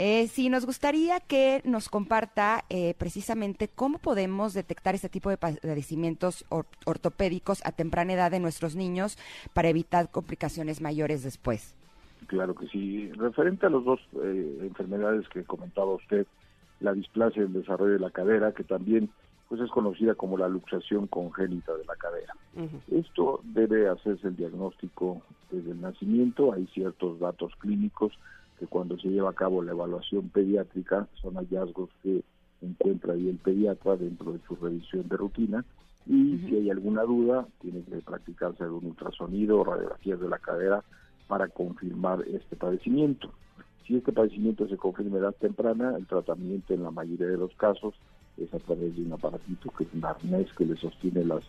Eh, 0.00 0.28
sí, 0.28 0.48
nos 0.48 0.64
gustaría 0.64 1.18
que 1.18 1.60
nos 1.64 1.88
comparta 1.88 2.64
eh, 2.70 2.94
precisamente 2.98 3.66
cómo 3.66 3.98
podemos 3.98 4.54
detectar 4.54 4.94
este 4.94 5.08
tipo 5.08 5.28
de 5.28 5.38
padecimientos 5.38 6.44
or- 6.50 6.66
ortopédicos 6.84 7.66
a 7.66 7.72
temprana 7.72 8.12
edad 8.12 8.30
de 8.30 8.38
nuestros 8.38 8.76
niños 8.76 9.18
para 9.54 9.70
evitar 9.70 10.08
complicaciones 10.10 10.80
mayores 10.80 11.24
después. 11.24 11.74
Claro 12.28 12.54
que 12.54 12.68
sí. 12.68 13.10
Referente 13.16 13.66
a 13.66 13.70
las 13.70 13.82
dos 13.84 13.98
eh, 14.22 14.58
enfermedades 14.62 15.28
que 15.30 15.42
comentaba 15.42 15.92
usted, 15.94 16.26
la 16.78 16.92
displasia 16.92 17.42
del 17.42 17.54
desarrollo 17.54 17.94
de 17.94 17.98
la 17.98 18.10
cadera, 18.10 18.52
que 18.52 18.62
también 18.62 19.10
pues 19.48 19.62
es 19.62 19.70
conocida 19.70 20.14
como 20.14 20.36
la 20.36 20.48
luxación 20.48 21.06
congénita 21.06 21.74
de 21.74 21.84
la 21.86 21.96
cadera. 21.96 22.34
Esto 22.90 23.40
debe 23.44 23.88
hacerse 23.88 24.28
el 24.28 24.36
diagnóstico 24.36 25.22
desde 25.50 25.70
el 25.70 25.80
nacimiento. 25.80 26.52
Hay 26.52 26.66
ciertos 26.74 27.18
datos 27.18 27.52
clínicos 27.58 28.12
que 28.58 28.66
cuando 28.66 28.98
se 28.98 29.08
lleva 29.08 29.30
a 29.30 29.34
cabo 29.34 29.62
la 29.62 29.72
evaluación 29.72 30.28
pediátrica 30.28 31.08
son 31.22 31.36
hallazgos 31.36 31.88
que 32.02 32.22
encuentra 32.60 33.14
ahí 33.14 33.28
el 33.28 33.38
pediatra 33.38 33.96
dentro 33.96 34.32
de 34.32 34.40
su 34.46 34.56
revisión 34.56 35.08
de 35.08 35.16
rutina. 35.16 35.64
Y 36.06 36.38
si 36.38 36.56
hay 36.56 36.70
alguna 36.70 37.02
duda, 37.02 37.46
tiene 37.60 37.82
que 37.82 37.96
practicarse 37.98 38.64
algún 38.64 38.86
ultrasonido 38.86 39.60
o 39.60 39.64
radiografías 39.64 40.20
de 40.20 40.28
la 40.28 40.38
cadera 40.38 40.82
para 41.26 41.48
confirmar 41.48 42.22
este 42.26 42.56
padecimiento. 42.56 43.30
Si 43.86 43.96
este 43.96 44.12
padecimiento 44.12 44.68
se 44.68 44.76
confirma 44.76 45.16
a 45.16 45.20
edad 45.20 45.34
temprana, 45.34 45.96
el 45.96 46.06
tratamiento 46.06 46.74
en 46.74 46.82
la 46.82 46.90
mayoría 46.90 47.28
de 47.28 47.38
los 47.38 47.54
casos 47.54 47.94
es 48.42 48.52
a 48.54 48.58
través 48.58 48.96
de 48.96 49.02
un 49.02 49.12
aparatito 49.12 49.70
que 49.76 49.84
es 49.84 49.90
un 49.92 50.04
arnés 50.04 50.52
que 50.54 50.64
le 50.64 50.76
sostiene 50.76 51.24
las 51.24 51.42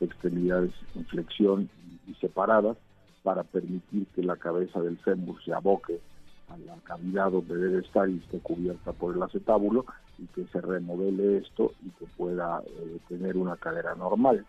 extremidades 0.00 0.72
en 0.94 1.04
flexión 1.06 1.68
y 2.06 2.14
separadas 2.14 2.76
para 3.22 3.42
permitir 3.42 4.06
que 4.14 4.22
la 4.22 4.36
cabeza 4.36 4.80
del 4.80 4.98
fémur 4.98 5.42
se 5.44 5.52
aboque 5.52 6.00
a 6.48 6.56
la 6.58 6.76
cavidad 6.84 7.32
donde 7.32 7.56
debe 7.56 7.80
estar 7.80 8.08
y 8.08 8.18
esté 8.18 8.38
cubierta 8.38 8.92
por 8.92 9.16
el 9.16 9.22
acetábulo 9.22 9.84
y 10.18 10.26
que 10.26 10.44
se 10.46 10.60
remodele 10.60 11.38
esto 11.38 11.72
y 11.84 11.90
que 11.90 12.06
pueda 12.16 12.62
eh, 12.64 12.98
tener 13.08 13.36
una 13.36 13.56
cadera 13.56 13.94
normal. 13.94 14.44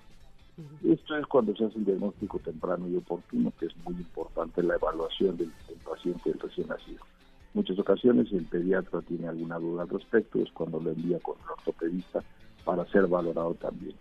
Esto 0.84 1.16
es 1.18 1.26
cuando 1.28 1.56
se 1.56 1.66
hace 1.66 1.78
el 1.78 1.86
diagnóstico 1.86 2.40
temprano 2.40 2.88
y 2.88 2.96
oportuno, 2.96 3.52
que 3.60 3.68
es 3.68 3.78
muy 3.86 3.94
importante 3.96 4.64
la 4.64 4.76
evaluación 4.76 5.38
del, 5.38 5.52
del 5.68 5.78
paciente 5.78 6.32
del 6.32 6.40
recién 6.40 6.68
nacido. 6.68 7.04
Muchas 7.54 7.80
ocasiones 7.80 8.32
el 8.32 8.46
pediatra 8.46 9.02
tiene 9.02 9.28
alguna 9.28 9.58
duda 9.58 9.84
al 9.84 9.90
respecto, 9.90 10.40
es 10.40 10.52
cuando 10.52 10.80
lo 10.80 10.92
envía 10.92 11.20
con 11.20 11.38
el 11.44 11.50
ortopedista 11.52 12.24
para 12.64 12.86
ser 12.88 13.08
valorado 13.08 13.56
también. 13.56 13.96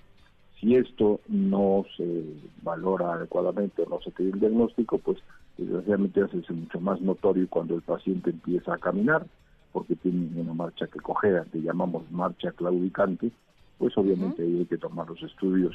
Si 0.61 0.75
esto 0.75 1.21
no 1.29 1.85
se 1.97 2.25
valora 2.63 3.15
adecuadamente 3.15 3.83
o 3.83 3.89
no 3.89 4.01
se 4.01 4.11
tiene 4.13 4.33
el 4.33 4.41
diagnóstico, 4.41 4.99
pues 4.99 5.19
desgraciadamente 5.57 6.23
hace 6.23 6.53
mucho 6.53 6.81
más 6.81 7.01
notorio 7.01 7.47
cuando 7.49 7.75
el 7.75 7.83
paciente 7.83 8.31
empieza 8.31 8.75
a 8.75 8.79
caminar, 8.79 9.27
porque 9.73 9.97
tiene 9.97 10.41
una 10.41 10.55
marcha 10.55 10.87
que 10.87 11.01
cojea, 11.01 11.45
que 11.53 11.61
llamamos 11.61 12.11
marcha 12.11 12.53
claudicante, 12.53 13.31
pues 13.79 13.97
obviamente 13.99 14.43
ahí 14.43 14.59
hay 14.61 14.67
que 14.67 14.79
tomar 14.79 15.09
los 15.09 15.23
estudios 15.23 15.75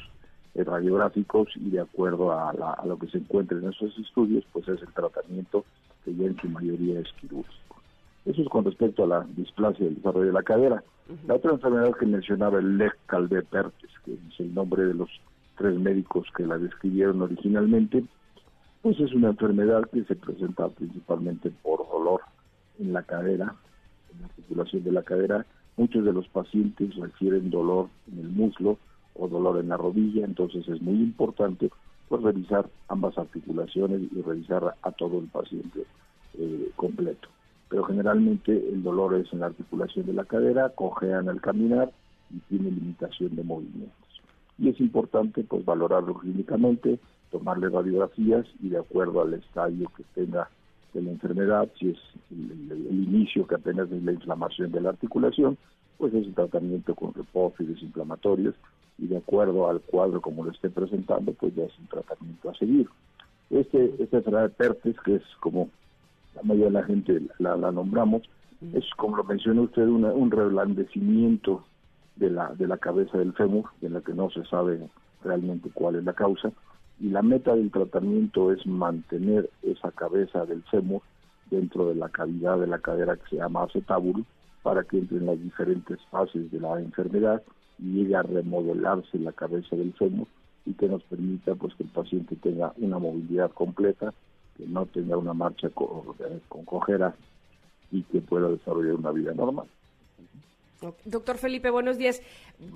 eh, 0.54 0.64
radiográficos 0.64 1.48
y 1.56 1.70
de 1.70 1.80
acuerdo 1.80 2.32
a, 2.32 2.52
la- 2.52 2.72
a 2.72 2.84
lo 2.86 2.98
que 2.98 3.06
se 3.08 3.18
encuentre 3.18 3.58
en 3.58 3.68
esos 3.68 3.96
estudios, 3.98 4.44
pues 4.52 4.66
es 4.68 4.82
el 4.82 4.92
tratamiento 4.92 5.64
que 6.04 6.12
ya 6.14 6.24
en 6.26 6.36
su 6.40 6.48
mayoría 6.48 6.98
es 6.98 7.12
quirúrgico. 7.20 7.61
Eso 8.24 8.42
es 8.42 8.48
con 8.48 8.64
respecto 8.64 9.04
a 9.04 9.06
la 9.06 9.26
displasia 9.36 9.84
del 9.84 9.96
desarrollo 9.96 10.26
de 10.26 10.32
la 10.32 10.42
cadera. 10.42 10.84
La 11.26 11.34
otra 11.34 11.52
enfermedad 11.52 11.92
que 11.98 12.06
mencionaba 12.06 12.58
el 12.58 12.78
Lech 12.78 12.94
calvé 13.06 13.42
pertes 13.42 13.90
que 14.04 14.12
es 14.12 14.40
el 14.40 14.54
nombre 14.54 14.84
de 14.84 14.94
los 14.94 15.08
tres 15.56 15.78
médicos 15.78 16.26
que 16.36 16.46
la 16.46 16.58
describieron 16.58 17.20
originalmente, 17.22 18.04
pues 18.82 18.98
es 19.00 19.12
una 19.12 19.28
enfermedad 19.28 19.82
que 19.92 20.04
se 20.04 20.16
presenta 20.16 20.68
principalmente 20.68 21.50
por 21.62 21.86
dolor 21.88 22.20
en 22.78 22.92
la 22.92 23.02
cadera, 23.02 23.54
en 24.12 24.20
la 24.20 24.26
articulación 24.26 24.84
de 24.84 24.92
la 24.92 25.02
cadera. 25.02 25.46
Muchos 25.76 26.04
de 26.04 26.12
los 26.12 26.28
pacientes 26.28 26.94
refieren 26.96 27.50
dolor 27.50 27.88
en 28.12 28.20
el 28.20 28.28
muslo 28.28 28.78
o 29.14 29.28
dolor 29.28 29.58
en 29.58 29.68
la 29.68 29.76
rodilla, 29.76 30.24
entonces 30.24 30.66
es 30.68 30.80
muy 30.80 30.94
importante 30.94 31.70
pues 32.08 32.22
revisar 32.22 32.68
ambas 32.88 33.16
articulaciones 33.18 34.02
y 34.12 34.20
revisar 34.22 34.74
a 34.82 34.92
todo 34.92 35.18
el 35.18 35.26
paciente 35.26 35.86
eh, 36.38 36.70
completo. 36.76 37.28
Pero 37.72 37.84
generalmente 37.84 38.52
el 38.52 38.82
dolor 38.82 39.14
es 39.14 39.32
en 39.32 39.40
la 39.40 39.46
articulación 39.46 40.04
de 40.04 40.12
la 40.12 40.26
cadera, 40.26 40.68
cojean 40.74 41.30
al 41.30 41.40
caminar 41.40 41.90
y 42.30 42.36
tiene 42.40 42.70
limitación 42.70 43.34
de 43.34 43.42
movimientos. 43.42 44.20
Y 44.58 44.68
es 44.68 44.78
importante 44.78 45.42
pues 45.42 45.64
valorarlo 45.64 46.12
clínicamente, 46.12 46.98
tomarle 47.30 47.70
radiografías 47.70 48.44
y 48.62 48.68
de 48.68 48.76
acuerdo 48.76 49.22
al 49.22 49.32
estadio 49.32 49.90
que 49.96 50.04
tenga 50.14 50.50
de 50.92 51.00
la 51.00 51.12
enfermedad, 51.12 51.66
si 51.78 51.88
es 51.88 51.98
el, 52.30 52.50
el- 52.72 52.86
el 52.88 53.04
inicio 53.04 53.46
que 53.46 53.54
apenas 53.54 53.90
es 53.90 54.02
la 54.02 54.12
inflamación 54.12 54.70
de 54.70 54.82
la 54.82 54.90
articulación, 54.90 55.56
pues 55.96 56.12
es 56.12 56.26
un 56.26 56.34
tratamiento 56.34 56.94
con 56.94 57.14
reposo 57.14 57.62
y 57.62 57.66
desinflamatorios 57.68 58.54
y 58.98 59.06
de 59.06 59.16
acuerdo 59.16 59.70
al 59.70 59.80
cuadro 59.80 60.20
como 60.20 60.44
lo 60.44 60.50
esté 60.50 60.68
presentando, 60.68 61.32
pues 61.32 61.54
ya 61.54 61.64
es 61.64 61.78
un 61.78 61.86
tratamiento 61.86 62.50
a 62.50 62.54
seguir. 62.54 62.86
Este, 63.48 63.94
esta 63.98 64.18
enfermedad 64.18 64.50
de 64.50 64.56
Pertes, 64.56 64.96
que 65.06 65.14
es 65.14 65.22
como 65.40 65.70
la 66.34 66.42
mayoría 66.42 66.66
de 66.66 66.72
la 66.72 66.84
gente 66.84 67.22
la, 67.38 67.56
la 67.56 67.72
nombramos, 67.72 68.22
es 68.72 68.84
como 68.96 69.16
lo 69.16 69.24
mencionó 69.24 69.62
usted, 69.62 69.86
una- 69.86 70.12
un 70.12 70.30
reblandecimiento 70.30 71.64
de 72.16 72.30
la, 72.30 72.54
de 72.54 72.66
la 72.66 72.78
cabeza 72.78 73.18
del 73.18 73.32
fémur, 73.32 73.66
de 73.80 73.90
la 73.90 74.00
que 74.00 74.12
no 74.14 74.30
se 74.30 74.44
sabe 74.44 74.88
realmente 75.24 75.70
cuál 75.72 75.96
es 75.96 76.04
la 76.04 76.12
causa, 76.12 76.52
y 77.00 77.08
la 77.08 77.22
meta 77.22 77.54
del 77.54 77.70
tratamiento 77.70 78.52
es 78.52 78.64
mantener 78.66 79.50
esa 79.62 79.90
cabeza 79.90 80.44
del 80.46 80.62
fémur 80.64 81.02
dentro 81.50 81.88
de 81.88 81.94
la 81.96 82.08
cavidad 82.08 82.58
de 82.58 82.66
la 82.66 82.78
cadera 82.78 83.16
que 83.16 83.28
se 83.30 83.36
llama 83.36 83.64
acetábulo, 83.64 84.24
para 84.62 84.84
que 84.84 84.98
entre 84.98 85.18
en 85.18 85.26
las 85.26 85.40
diferentes 85.42 85.98
fases 86.10 86.50
de 86.52 86.60
la 86.60 86.78
enfermedad 86.80 87.42
y 87.80 87.94
llegue 87.94 88.14
a 88.14 88.22
remodelarse 88.22 89.18
la 89.18 89.32
cabeza 89.32 89.74
del 89.74 89.92
fémur 89.94 90.28
y 90.64 90.74
que 90.74 90.86
nos 90.88 91.02
permita 91.04 91.56
pues 91.56 91.74
que 91.74 91.82
el 91.82 91.88
paciente 91.88 92.36
tenga 92.36 92.72
una 92.76 92.98
movilidad 93.00 93.50
completa, 93.50 94.14
que 94.56 94.64
no 94.66 94.86
tenga 94.86 95.16
una 95.16 95.32
marcha 95.34 95.68
eh, 95.68 96.40
con 96.48 96.64
cojera 96.64 97.14
y 97.90 98.02
que 98.04 98.20
pueda 98.20 98.48
desarrollar 98.48 98.94
una 98.94 99.10
vida 99.12 99.32
normal. 99.34 99.66
Doctor 101.04 101.38
Felipe, 101.38 101.70
buenos 101.70 101.96
días. 101.96 102.20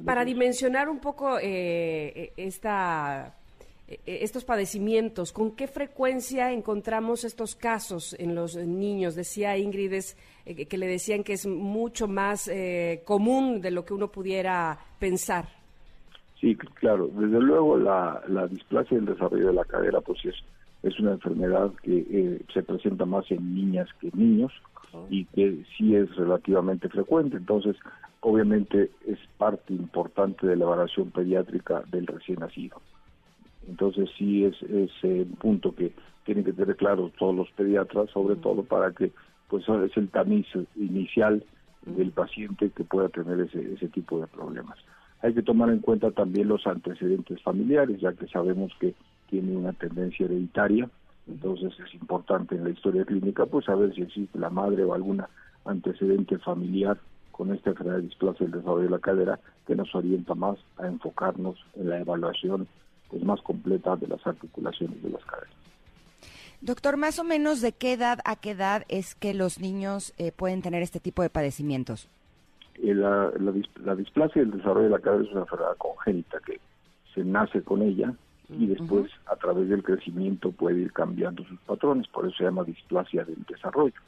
Para 0.04 0.24
dimensionar 0.24 0.88
un 0.88 1.00
poco 1.00 1.38
eh, 1.42 2.32
esta, 2.36 3.34
eh, 3.88 3.98
estos 4.06 4.44
padecimientos, 4.44 5.32
¿con 5.32 5.56
qué 5.56 5.66
frecuencia 5.66 6.52
encontramos 6.52 7.24
estos 7.24 7.56
casos 7.56 8.14
en 8.20 8.34
los 8.36 8.54
niños? 8.56 9.16
Decía 9.16 9.56
Ingrid 9.56 9.92
es, 9.92 10.16
eh, 10.44 10.66
que- 10.66 10.78
le 10.78 10.86
decían 10.86 11.24
que 11.24 11.32
es 11.32 11.46
mucho 11.46 12.06
más 12.06 12.46
eh, 12.46 13.02
común 13.04 13.60
de 13.60 13.72
lo 13.72 13.84
que 13.84 13.94
uno 13.94 14.06
pudiera 14.08 14.78
pensar. 15.00 15.48
Sí, 16.40 16.54
claro. 16.54 17.08
Desde 17.08 17.40
luego 17.40 17.76
la, 17.76 18.22
la 18.28 18.46
displasia 18.46 18.96
del 18.98 19.06
desarrollo 19.06 19.48
de 19.48 19.52
la 19.54 19.64
cadera 19.64 20.00
pues 20.00 20.24
es, 20.26 20.34
es 20.82 20.98
una 21.00 21.12
enfermedad 21.12 21.72
que 21.82 21.98
eh, 21.98 22.42
se 22.52 22.62
presenta 22.62 23.04
más 23.04 23.30
en 23.30 23.54
niñas 23.54 23.88
que 24.00 24.08
en 24.08 24.18
niños 24.18 24.52
y 25.10 25.24
que 25.26 25.64
sí 25.76 25.94
es 25.94 26.14
relativamente 26.16 26.88
frecuente. 26.88 27.36
Entonces, 27.36 27.76
obviamente 28.20 28.90
es 29.06 29.18
parte 29.36 29.74
importante 29.74 30.46
de 30.46 30.56
la 30.56 30.64
evaluación 30.64 31.10
pediátrica 31.10 31.82
del 31.90 32.06
recién 32.06 32.40
nacido. 32.40 32.80
Entonces 33.68 34.08
sí 34.16 34.44
es, 34.44 34.60
es 34.62 34.90
eh, 35.02 35.26
un 35.28 35.36
punto 35.36 35.74
que 35.74 35.92
tienen 36.24 36.44
que 36.44 36.52
tener 36.52 36.76
claro 36.76 37.10
todos 37.18 37.34
los 37.34 37.50
pediatras, 37.52 38.10
sobre 38.10 38.36
todo 38.36 38.62
para 38.62 38.92
que 38.92 39.12
pues 39.48 39.64
es 39.68 39.96
el 39.96 40.08
tamiz 40.08 40.46
inicial 40.74 41.44
del 41.84 42.10
paciente 42.10 42.70
que 42.70 42.84
pueda 42.84 43.08
tener 43.08 43.40
ese, 43.40 43.74
ese 43.74 43.88
tipo 43.88 44.20
de 44.20 44.26
problemas. 44.26 44.76
Hay 45.22 45.34
que 45.34 45.42
tomar 45.42 45.70
en 45.70 45.78
cuenta 45.78 46.10
también 46.10 46.48
los 46.48 46.66
antecedentes 46.66 47.40
familiares, 47.42 48.00
ya 48.00 48.12
que 48.12 48.26
sabemos 48.26 48.72
que 48.80 48.94
tiene 49.28 49.56
una 49.56 49.72
tendencia 49.72 50.26
hereditaria, 50.26 50.88
entonces 51.26 51.72
es 51.80 51.94
importante 51.94 52.54
en 52.54 52.64
la 52.64 52.70
historia 52.70 53.04
clínica 53.04 53.46
pues 53.46 53.64
saber 53.64 53.94
si 53.94 54.02
existe 54.02 54.38
la 54.38 54.50
madre 54.50 54.84
o 54.84 54.94
alguna 54.94 55.28
antecedente 55.64 56.38
familiar 56.38 56.98
con 57.32 57.52
esta 57.52 57.70
enfermedad 57.70 57.96
de 57.98 58.04
displasia 58.04 58.46
del 58.46 58.60
desarrollo 58.60 58.84
de 58.84 58.90
la 58.90 58.98
cadera 58.98 59.40
que 59.66 59.74
nos 59.74 59.94
orienta 59.94 60.34
más 60.34 60.58
a 60.78 60.86
enfocarnos 60.86 61.56
en 61.74 61.90
la 61.90 62.00
evaluación 62.00 62.66
pues 63.10 63.22
más 63.22 63.40
completa 63.42 63.96
de 63.96 64.06
las 64.06 64.26
articulaciones 64.26 65.02
de 65.02 65.10
las 65.10 65.24
caderas. 65.24 65.54
Doctor, 66.60 66.96
más 66.96 67.18
o 67.18 67.24
menos 67.24 67.60
de 67.60 67.72
qué 67.72 67.92
edad 67.92 68.20
a 68.24 68.36
qué 68.36 68.52
edad 68.52 68.84
es 68.88 69.14
que 69.14 69.34
los 69.34 69.60
niños 69.60 70.14
eh, 70.16 70.32
pueden 70.32 70.62
tener 70.62 70.82
este 70.82 71.00
tipo 71.00 71.22
de 71.22 71.28
padecimientos. 71.28 72.08
Eh, 72.82 72.94
la, 72.94 73.30
la, 73.38 73.52
la 73.84 73.94
displasia 73.94 74.42
del 74.42 74.52
desarrollo 74.52 74.84
de 74.84 74.90
la 74.90 74.98
cadera 74.98 75.24
es 75.24 75.30
una 75.32 75.42
enfermedad 75.42 75.76
congénita 75.76 76.38
que 76.46 76.58
se 77.14 77.24
nace 77.24 77.62
con 77.62 77.82
ella 77.82 78.14
y 78.48 78.66
después 78.66 79.10
a 79.26 79.36
través 79.36 79.68
del 79.68 79.82
crecimiento 79.82 80.52
puede 80.52 80.80
ir 80.80 80.92
cambiando 80.92 81.44
sus 81.44 81.58
patrones, 81.60 82.06
por 82.08 82.26
eso 82.26 82.36
se 82.36 82.44
llama 82.44 82.64
displasia 82.64 83.24
del 83.24 83.42
desarrollo. 83.48 84.00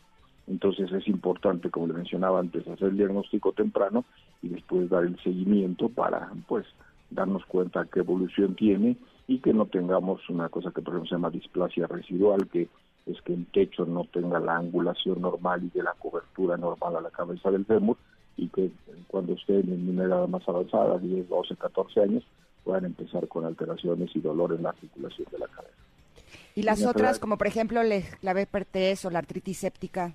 Entonces 0.46 0.90
es 0.92 1.06
importante, 1.08 1.70
como 1.70 1.88
le 1.88 1.94
mencionaba 1.94 2.40
antes, 2.40 2.66
hacer 2.66 2.88
el 2.88 2.96
diagnóstico 2.96 3.52
temprano 3.52 4.04
y 4.42 4.48
después 4.48 4.88
dar 4.88 5.04
el 5.04 5.18
seguimiento 5.22 5.88
para 5.88 6.30
pues 6.46 6.66
darnos 7.10 7.44
cuenta 7.46 7.86
qué 7.92 8.00
evolución 8.00 8.54
tiene 8.54 8.96
y 9.26 9.40
que 9.40 9.52
no 9.52 9.66
tengamos 9.66 10.28
una 10.30 10.48
cosa 10.48 10.70
que 10.70 10.80
por 10.80 10.94
ejemplo 10.94 11.08
se 11.08 11.14
llama 11.16 11.30
displasia 11.30 11.86
residual, 11.86 12.48
que 12.48 12.68
es 13.06 13.20
que 13.22 13.34
el 13.34 13.46
techo 13.46 13.84
no 13.86 14.04
tenga 14.04 14.38
la 14.38 14.56
angulación 14.56 15.20
normal 15.20 15.64
y 15.64 15.70
de 15.70 15.82
la 15.82 15.94
cobertura 15.94 16.56
normal 16.56 16.96
a 16.96 17.00
la 17.00 17.10
cabeza 17.10 17.50
del 17.50 17.64
fémur 17.64 17.96
y 18.36 18.48
que 18.48 18.70
cuando 19.08 19.32
estén 19.32 19.72
en 19.72 19.88
una 19.88 20.04
edad 20.04 20.28
más 20.28 20.48
avanzada, 20.48 20.98
10, 20.98 21.28
12, 21.28 21.56
14 21.56 22.02
años, 22.02 22.24
puedan 22.68 22.84
empezar 22.84 23.26
con 23.28 23.46
alteraciones 23.46 24.14
y 24.14 24.20
dolor 24.20 24.52
en 24.52 24.62
la 24.62 24.68
articulación 24.68 25.26
de 25.32 25.38
la 25.38 25.46
cadera. 25.46 25.72
Y 26.54 26.62
las 26.64 26.84
otras, 26.84 27.18
como 27.18 27.38
por 27.38 27.46
ejemplo 27.46 27.82
le- 27.82 28.04
la 28.20 28.34
BPRTS 28.34 29.06
o 29.06 29.10
la 29.10 29.20
artritis 29.20 29.56
séptica. 29.56 30.12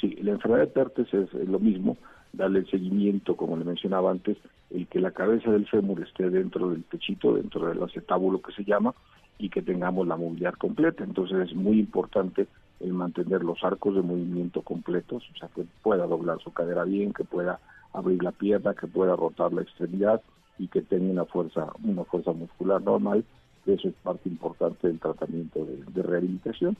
Sí, 0.00 0.16
la 0.20 0.32
enfermedad 0.32 0.62
de 0.64 0.66
Pertes 0.66 1.14
es, 1.14 1.32
es 1.32 1.48
lo 1.48 1.60
mismo, 1.60 1.96
darle 2.32 2.58
el 2.58 2.70
seguimiento, 2.70 3.36
como 3.36 3.56
le 3.56 3.64
mencionaba 3.64 4.10
antes, 4.10 4.36
el 4.70 4.88
que 4.88 4.98
la 4.98 5.12
cabeza 5.12 5.52
del 5.52 5.68
fémur 5.68 6.02
esté 6.02 6.28
dentro 6.28 6.70
del 6.70 6.82
pechito, 6.82 7.34
dentro 7.34 7.68
del 7.68 7.80
acetábulo 7.80 8.42
que 8.42 8.52
se 8.52 8.64
llama, 8.64 8.92
y 9.38 9.48
que 9.48 9.62
tengamos 9.62 10.08
la 10.08 10.16
movilidad 10.16 10.54
completa. 10.54 11.04
Entonces 11.04 11.50
es 11.50 11.54
muy 11.54 11.78
importante 11.78 12.48
el 12.80 12.92
mantener 12.94 13.44
los 13.44 13.62
arcos 13.62 13.94
de 13.94 14.02
movimiento 14.02 14.62
completos, 14.62 15.22
o 15.32 15.38
sea, 15.38 15.48
que 15.54 15.64
pueda 15.84 16.04
doblar 16.06 16.40
su 16.42 16.52
cadera 16.52 16.82
bien, 16.82 17.12
que 17.12 17.22
pueda 17.22 17.60
abrir 17.92 18.24
la 18.24 18.32
pierna, 18.32 18.74
que 18.74 18.88
pueda 18.88 19.14
rotar 19.14 19.52
la 19.52 19.62
extremidad 19.62 20.20
y 20.58 20.68
que 20.68 20.82
tenga 20.82 21.10
una 21.12 21.24
fuerza, 21.24 21.72
una 21.84 22.04
fuerza 22.04 22.32
muscular 22.32 22.80
normal, 22.82 23.24
eso 23.66 23.88
es 23.88 23.94
parte 24.02 24.28
importante 24.28 24.86
del 24.88 24.98
tratamiento 25.00 25.64
de- 25.64 25.82
de 25.92 26.02
rehabilitación. 26.02 26.76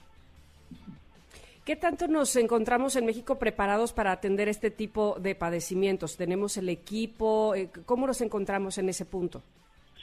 ¿Qué 1.64 1.74
tanto 1.74 2.06
nos 2.06 2.36
encontramos 2.36 2.94
en 2.94 3.06
México 3.06 3.40
preparados 3.40 3.92
para 3.92 4.12
atender 4.12 4.48
este 4.48 4.70
tipo 4.70 5.16
de 5.20 5.34
padecimientos? 5.34 6.16
¿Tenemos 6.16 6.56
el 6.56 6.68
equipo? 6.68 7.56
Eh, 7.56 7.70
¿Cómo 7.84 8.06
nos 8.06 8.20
encontramos 8.20 8.78
en 8.78 8.88
ese 8.88 9.04
punto? 9.04 9.42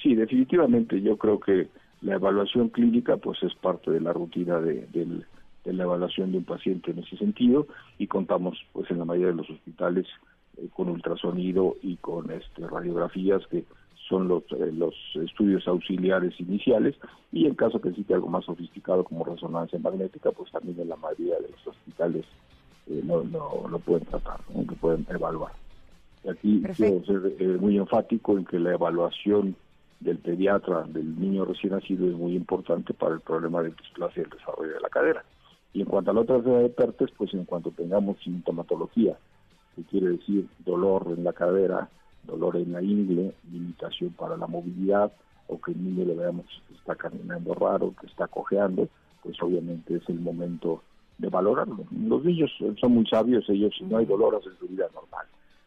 Sí, 0.02 0.14
definitivamente 0.14 1.02
yo 1.02 1.16
creo 1.18 1.40
que 1.40 1.70
la 2.02 2.16
evaluación 2.16 2.68
clínica 2.68 3.16
pues 3.16 3.42
es 3.44 3.56
parte 3.56 3.92
de 3.92 4.02
la 4.02 4.12
rutina 4.12 4.60
de, 4.60 4.86
del- 4.88 5.26
de 5.64 5.72
la 5.72 5.84
evaluación 5.84 6.34
de 6.34 6.40
un 6.40 6.44
paciente 6.44 6.92
en 6.92 7.00
ese 7.00 7.16
sentido 7.16 7.66
y 7.98 8.08
contamos 8.08 8.58
pues 8.74 8.92
en 8.92 9.00
la 9.00 9.06
mayoría 9.06 9.28
de 9.32 9.36
los 9.38 9.50
hospitales 9.50 10.06
eh, 10.58 10.68
con 10.74 10.90
ultrasonido 10.90 11.78
y 11.82 11.98
con 11.98 12.32
este 12.32 12.68
radiografías 12.68 13.46
que 13.48 13.66
son 14.08 14.28
los, 14.28 14.44
eh, 14.52 14.72
los 14.72 14.94
estudios 15.16 15.68
auxiliares 15.68 16.40
iniciales 16.40 16.96
y 17.32 17.46
en 17.46 17.56
caso 17.56 17.80
que 17.80 17.90
existe 17.90 18.14
algo 18.14 18.28
más 18.28 18.46
sofisticado 18.46 19.04
como 19.04 19.24
resonancia 19.24 19.80
magnética, 19.80 20.32
pues 20.32 20.52
también 20.52 20.80
en 20.80 20.90
la 20.90 20.96
mayoría 20.96 21.36
de 21.36 21.50
los 21.50 21.68
hospitales 21.68 22.26
eh, 22.88 23.02
no, 23.04 23.24
no, 23.24 23.68
lo 23.70 23.80
pueden 23.80 24.06
tratar, 24.06 24.40
¿no? 24.54 24.64
pueden 24.76 25.06
evaluar. 25.10 25.54
Y 26.24 26.30
aquí 26.30 26.58
Perfecto. 26.60 27.04
quiero 27.06 27.22
ser 27.24 27.36
eh, 27.40 27.58
muy 27.60 27.78
enfático 27.78 28.38
en 28.38 28.46
que 28.46 28.60
la 28.60 28.74
evaluación 28.74 29.56
del 30.00 30.18
pediatra 30.18 30.84
del 30.84 31.20
niño 31.20 31.46
recién 31.46 31.74
nacido 31.74 32.08
es 32.08 32.14
muy 32.14 32.36
importante 32.36 32.94
para 32.94 33.16
el 33.16 33.22
problema 33.22 33.62
de 33.62 33.70
displasia 33.70 34.22
y 34.22 34.26
el 34.26 34.30
desarrollo 34.32 34.74
de 34.74 34.82
la 34.82 34.90
cadera. 34.90 35.24
Y 35.74 35.82
en 35.82 35.88
cuanto 35.88 36.12
a 36.12 36.14
la 36.14 36.22
otra 36.22 36.36
enfermedad 36.36 36.64
de 36.64 36.70
Pertes, 36.70 37.10
pues 37.18 37.34
en 37.34 37.46
cuanto 37.46 37.72
tengamos 37.72 38.18
sintomatología, 38.22 39.18
que 39.76 39.84
quiere 39.84 40.10
decir 40.10 40.48
dolor 40.66 41.14
en 41.16 41.24
la 41.24 41.34
cadera, 41.34 41.90
dolor 42.24 42.58
en 42.58 42.72
la 42.72 42.82
ingle, 42.82 43.34
limitación 43.52 44.12
para 44.12 44.38
la 44.38 44.48
movilidad, 44.48 45.12
o 45.48 45.60
que 45.60 45.72
el 45.72 45.84
niño 45.84 46.06
le 46.06 46.16
veamos 46.16 46.46
que 46.68 46.76
está 46.76 46.96
caminando 46.96 47.54
raro, 47.54 47.94
que 48.00 48.08
está 48.08 48.28
cojeando, 48.28 48.88
pues 49.22 49.42
obviamente 49.42 49.96
es 49.96 50.08
el 50.10 50.20
momento 50.20 50.82
de 51.18 51.30
valorarlo. 51.30 51.86
Los 51.92 52.24
niños 52.24 52.52
son 52.80 52.94
muy 52.94 53.06
sabios, 53.08 53.50
ellos 53.50 53.74
si 53.78 53.84
no 53.86 53.98
hay 53.98 54.06
dolor 54.06 54.36
hacen 54.36 54.54
su 54.60 54.68
vida 54.68 54.88
normal. 54.94 55.26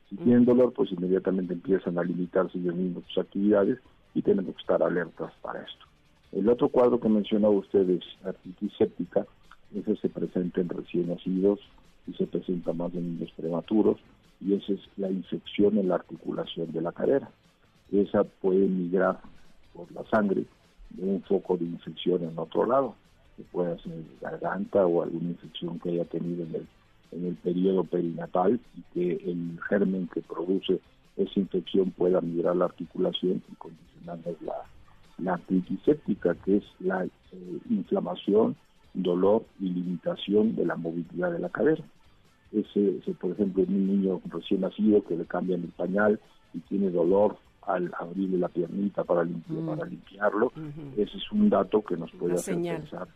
Si 0.09 0.17
tienen 0.17 0.45
dolor, 0.45 0.73
pues 0.73 0.93
inmediatamente 0.93 1.55
empiezan 1.55 1.99
a 1.99 2.05
limitarse 2.05 2.59
ellos 2.59 2.75
mismos 2.75 3.05
sus 3.09 3.19
actividades 3.19 3.79
y 4.15 4.23
tenemos 4.23 4.55
que 4.55 4.61
estar 4.61 4.83
alertas 4.83 5.33
para 5.43 5.61
esto. 5.63 5.85
El 6.33 6.49
otro 6.49 6.69
cuadro 6.69 7.01
que 7.01 7.09
mencionaba 7.09 7.55
usted 7.55 7.89
es 7.91 8.05
artritis 8.25 8.73
séptica, 8.79 9.27
ese 9.75 9.97
se 9.97 10.09
presenta 10.09 10.61
en 10.61 10.69
recién 10.69 11.09
nacidos 11.09 11.61
y 12.07 12.13
se 12.15 12.27
presenta 12.27 12.73
más 12.73 12.95
en 12.95 13.15
niños 13.15 13.33
prematuros 13.37 13.99
y 14.41 14.55
esa 14.55 14.73
es 14.73 14.81
la 14.97 15.11
infección 15.11 15.79
en 15.79 15.89
la 15.89 15.97
articulación 15.97 16.73
de 16.73 16.81
la 16.81 16.93
cadera. 16.93 17.31
Esa 17.91 18.25
puede 18.25 18.67
migrar 18.67 19.21
por 19.75 19.91
la 19.93 20.05
sangre 20.11 20.45
de 20.91 21.05
un 21.05 21.23
foco 21.23 21.57
de 21.57 21.65
infección 21.65 22.23
en 22.23 22.39
otro 22.39 22.67
lado, 22.67 22.95
que 23.37 23.43
puede 23.45 23.79
ser 23.81 23.93
garganta 24.21 24.87
o 24.87 25.03
alguna 25.03 25.31
infección 25.31 25.79
que 25.79 25.91
haya 25.91 26.05
tenido 26.05 26.45
en 26.45 26.55
el, 26.55 26.67
en 27.13 27.27
el 27.27 27.35
periodo 27.37 27.85
perinatal 27.85 28.61
y 28.77 28.83
que 28.93 29.31
el 29.31 29.59
germen 29.69 30.09
que 30.13 30.21
produce 30.23 30.81
esa 31.17 31.41
infección 31.41 31.91
pueda 31.93 32.21
migrar 32.21 32.57
la 32.57 32.67
articulación 32.67 33.43
y 33.51 33.55
condicionarnos 33.57 34.41
la, 34.43 34.55
la 35.19 35.35
artritis 35.35 35.81
que 36.45 36.57
es 36.57 36.65
la 36.81 37.05
eh, 37.05 37.11
inflamación, 37.71 38.57
dolor 38.93 39.45
y 39.61 39.69
limitación 39.69 40.57
de 40.57 40.67
la 40.67 40.77
movilidad 40.77 41.33
de 41.33 41.39
la 41.39 41.49
cadera. 41.49 41.83
Ese, 42.61 42.99
ese, 42.99 43.13
por 43.13 43.33
ejemplo, 43.33 43.63
en 43.65 43.75
un 43.75 43.87
niño 43.87 44.21
recién 44.31 44.63
nacido 44.63 45.05
que 45.05 45.17
le 45.17 45.27
cambian 45.27 45.63
el 45.63 45.69
pañal 45.71 46.19
y 46.55 46.61
tiene 46.61 46.91
dolor 46.91 47.37
al 47.63 47.93
abrirle 47.99 48.39
la 48.39 48.49
piernita 48.49 49.05
para, 49.05 49.25
limpi- 49.25 49.67
para 49.67 49.85
limpiarlo, 49.85 50.53
ese 50.97 51.17
es 51.17 51.33
un 51.33 51.51
dato 51.51 51.83
que 51.83 51.97
nos 51.97 52.11
puede 52.13 52.33
Una 52.33 52.41
hacer 52.41 52.55
señal. 52.55 52.81
pensar 52.83 53.09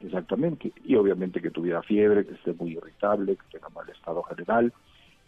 exactamente. 0.00 0.72
Y 0.84 0.96
obviamente 0.96 1.40
que 1.40 1.50
tuviera 1.50 1.82
fiebre, 1.82 2.26
que 2.26 2.34
esté 2.34 2.54
muy 2.54 2.72
irritable, 2.72 3.36
que 3.36 3.58
tenga 3.58 3.68
mal 3.68 3.88
estado 3.88 4.22
general. 4.24 4.72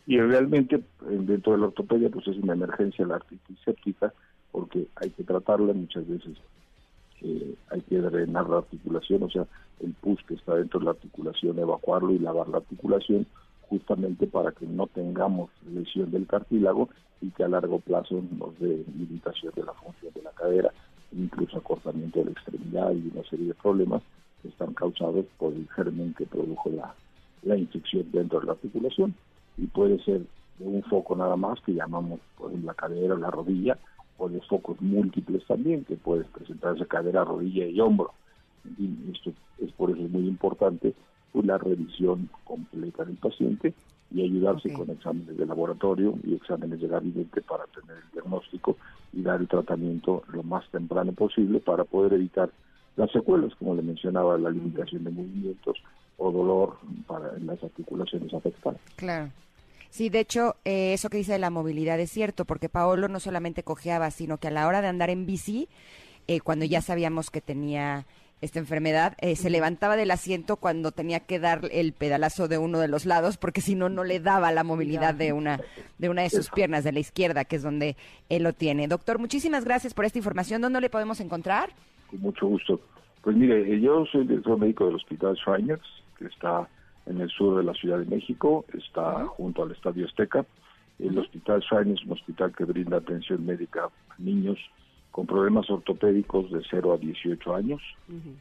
Y 0.06 0.18
realmente 0.18 0.82
dentro 1.08 1.52
de 1.52 1.58
la 1.58 1.66
ortopedia 1.66 2.08
pues 2.08 2.26
es 2.26 2.38
una 2.38 2.54
emergencia 2.54 3.06
la 3.06 3.16
artritis 3.16 3.58
séptica 3.64 4.12
porque 4.50 4.86
hay 4.96 5.10
que 5.10 5.22
tratarla 5.24 5.72
muchas 5.74 6.08
veces 6.08 6.36
eh, 7.22 7.54
hay 7.70 7.82
que 7.82 7.98
drenar 7.98 8.48
la 8.48 8.58
articulación, 8.58 9.22
o 9.24 9.30
sea, 9.30 9.46
el 9.80 9.92
pus 9.92 10.18
que 10.26 10.34
está 10.34 10.54
dentro 10.54 10.80
de 10.80 10.86
la 10.86 10.92
articulación, 10.92 11.58
evacuarlo 11.58 12.12
y 12.12 12.18
lavar 12.18 12.48
la 12.48 12.56
articulación, 12.56 13.26
justamente 13.70 14.26
para 14.26 14.50
que 14.50 14.66
no 14.66 14.88
tengamos 14.88 15.48
lesión 15.72 16.10
del 16.10 16.26
cartílago 16.26 16.90
y 17.20 17.30
que 17.30 17.44
a 17.44 17.48
largo 17.48 17.78
plazo 17.78 18.22
nos 18.36 18.58
dé 18.58 18.84
limitación 18.98 19.52
de 19.54 19.62
la 19.64 19.72
función 19.74 20.12
de 20.12 20.22
la 20.22 20.32
cadera, 20.32 20.72
incluso 21.12 21.58
acortamiento 21.58 22.18
de 22.18 22.24
la 22.26 22.30
extremidad 22.32 22.92
y 22.92 23.10
una 23.14 23.22
serie 23.28 23.46
de 23.46 23.54
problemas 23.54 24.02
que 24.42 24.48
están 24.48 24.74
causados 24.74 25.24
por 25.38 25.52
el 25.52 25.68
germen 25.68 26.14
que 26.14 26.26
produjo 26.26 26.68
la, 26.70 26.94
la 27.42 27.56
infección 27.56 28.10
dentro 28.10 28.40
de 28.40 28.46
la 28.46 28.52
articulación. 28.52 29.14
Y 29.56 29.66
puede 29.66 30.02
ser 30.04 30.22
de 30.58 30.66
un 30.66 30.82
foco 30.82 31.14
nada 31.14 31.36
más, 31.36 31.60
que 31.60 31.72
llamamos 31.72 32.20
ejemplo, 32.38 32.66
la 32.66 32.74
cadera 32.74 33.14
o 33.14 33.18
la 33.18 33.30
rodilla, 33.30 33.78
o 34.18 34.28
de 34.28 34.40
focos 34.42 34.80
múltiples 34.80 35.46
también, 35.46 35.84
que 35.84 35.96
puedes 35.96 36.26
presentarse 36.28 36.86
cadera, 36.86 37.24
rodilla 37.24 37.66
y 37.66 37.80
hombro. 37.80 38.12
Y 38.78 39.10
esto 39.12 39.32
es 39.58 39.72
por 39.72 39.90
eso 39.90 40.02
es 40.02 40.10
muy 40.10 40.26
importante 40.26 40.94
pues, 41.32 41.46
la 41.46 41.58
revisión 41.58 42.28
completa 42.44 43.04
del 43.04 43.16
paciente 43.16 43.74
y 44.12 44.22
ayudarse 44.22 44.68
Ok. 44.70 44.74
con 44.78 44.90
exámenes 44.90 45.36
de 45.36 45.46
laboratorio 45.46 46.14
y 46.24 46.34
exámenes 46.34 46.80
de 46.80 46.88
gabinete 46.88 47.42
para 47.42 47.64
tener 47.66 47.96
el 47.96 48.10
diagnóstico 48.12 48.76
y 49.12 49.22
dar 49.22 49.40
el 49.40 49.48
tratamiento 49.48 50.24
lo 50.32 50.42
más 50.42 50.68
temprano 50.70 51.12
posible 51.12 51.60
para 51.60 51.84
poder 51.84 52.14
evitar 52.14 52.50
las 52.96 53.10
secuelas, 53.12 53.54
como 53.56 53.74
le 53.74 53.82
mencionaba, 53.82 54.36
la 54.36 54.50
limitación 54.50 55.04
de 55.04 55.10
movimientos 55.10 55.76
o 56.18 56.32
dolor 56.32 56.78
para 57.06 57.36
en 57.36 57.46
las 57.46 57.62
articulaciones 57.62 58.34
afectadas. 58.34 58.80
Claro. 58.96 59.30
Sí, 59.90 60.08
de 60.08 60.20
hecho, 60.20 60.56
eh, 60.64 60.92
eso 60.92 61.08
que 61.08 61.18
dice 61.18 61.32
de 61.32 61.38
la 61.38 61.50
movilidad 61.50 61.98
es 61.98 62.10
cierto, 62.10 62.44
porque 62.44 62.68
Paolo 62.68 63.08
no 63.08 63.18
solamente 63.20 63.62
cojeaba, 63.62 64.10
sino 64.10 64.38
que 64.38 64.48
a 64.48 64.52
la 64.52 64.66
hora 64.66 64.82
de 64.82 64.88
andar 64.88 65.10
en 65.10 65.26
bici, 65.26 65.68
eh, 66.28 66.40
cuando 66.40 66.64
ya 66.64 66.80
sabíamos 66.80 67.30
que 67.30 67.40
tenía 67.40 68.06
esta 68.40 68.58
enfermedad, 68.58 69.16
eh, 69.20 69.36
se 69.36 69.50
levantaba 69.50 69.96
del 69.96 70.10
asiento 70.10 70.56
cuando 70.56 70.92
tenía 70.92 71.20
que 71.20 71.38
dar 71.38 71.68
el 71.72 71.92
pedalazo 71.92 72.48
de 72.48 72.58
uno 72.58 72.78
de 72.78 72.88
los 72.88 73.04
lados, 73.04 73.36
porque 73.36 73.60
si 73.60 73.74
no, 73.74 73.88
no 73.88 74.02
le 74.02 74.18
daba 74.18 74.50
la 74.50 74.64
movilidad 74.64 75.14
de 75.14 75.32
una, 75.32 75.60
de 75.98 76.08
una 76.08 76.22
de 76.22 76.30
sus 76.30 76.50
piernas, 76.50 76.84
de 76.84 76.92
la 76.92 77.00
izquierda, 77.00 77.44
que 77.44 77.56
es 77.56 77.62
donde 77.62 77.96
él 78.28 78.42
lo 78.42 78.52
tiene. 78.52 78.88
Doctor, 78.88 79.18
muchísimas 79.18 79.64
gracias 79.64 79.92
por 79.92 80.06
esta 80.06 80.18
información. 80.18 80.62
¿Dónde 80.62 80.80
le 80.80 80.88
podemos 80.88 81.20
encontrar? 81.20 81.70
Con 82.08 82.20
mucho 82.20 82.46
gusto. 82.46 82.80
Pues 83.22 83.36
mire, 83.36 83.72
eh, 83.72 83.80
yo 83.80 84.06
soy 84.06 84.26
director 84.26 84.58
médico 84.58 84.86
del 84.86 84.94
Hospital 84.94 85.36
Shriners, 85.36 86.02
que 86.18 86.26
está 86.26 86.66
en 87.06 87.20
el 87.20 87.28
sur 87.28 87.58
de 87.58 87.64
la 87.64 87.74
Ciudad 87.74 87.98
de 87.98 88.06
México, 88.06 88.64
está 88.72 89.26
junto 89.26 89.62
al 89.62 89.72
Estadio 89.72 90.06
Azteca. 90.06 90.46
El 90.98 91.18
Hospital 91.18 91.60
Shriners 91.60 92.00
es 92.00 92.06
un 92.06 92.12
hospital 92.12 92.54
que 92.56 92.64
brinda 92.64 92.96
atención 92.96 93.44
médica 93.44 93.84
a 93.84 94.14
niños 94.18 94.58
con 95.10 95.26
problemas 95.26 95.68
ortopédicos 95.70 96.50
de 96.52 96.62
0 96.70 96.92
a 96.92 96.96
18 96.98 97.54
años 97.54 97.82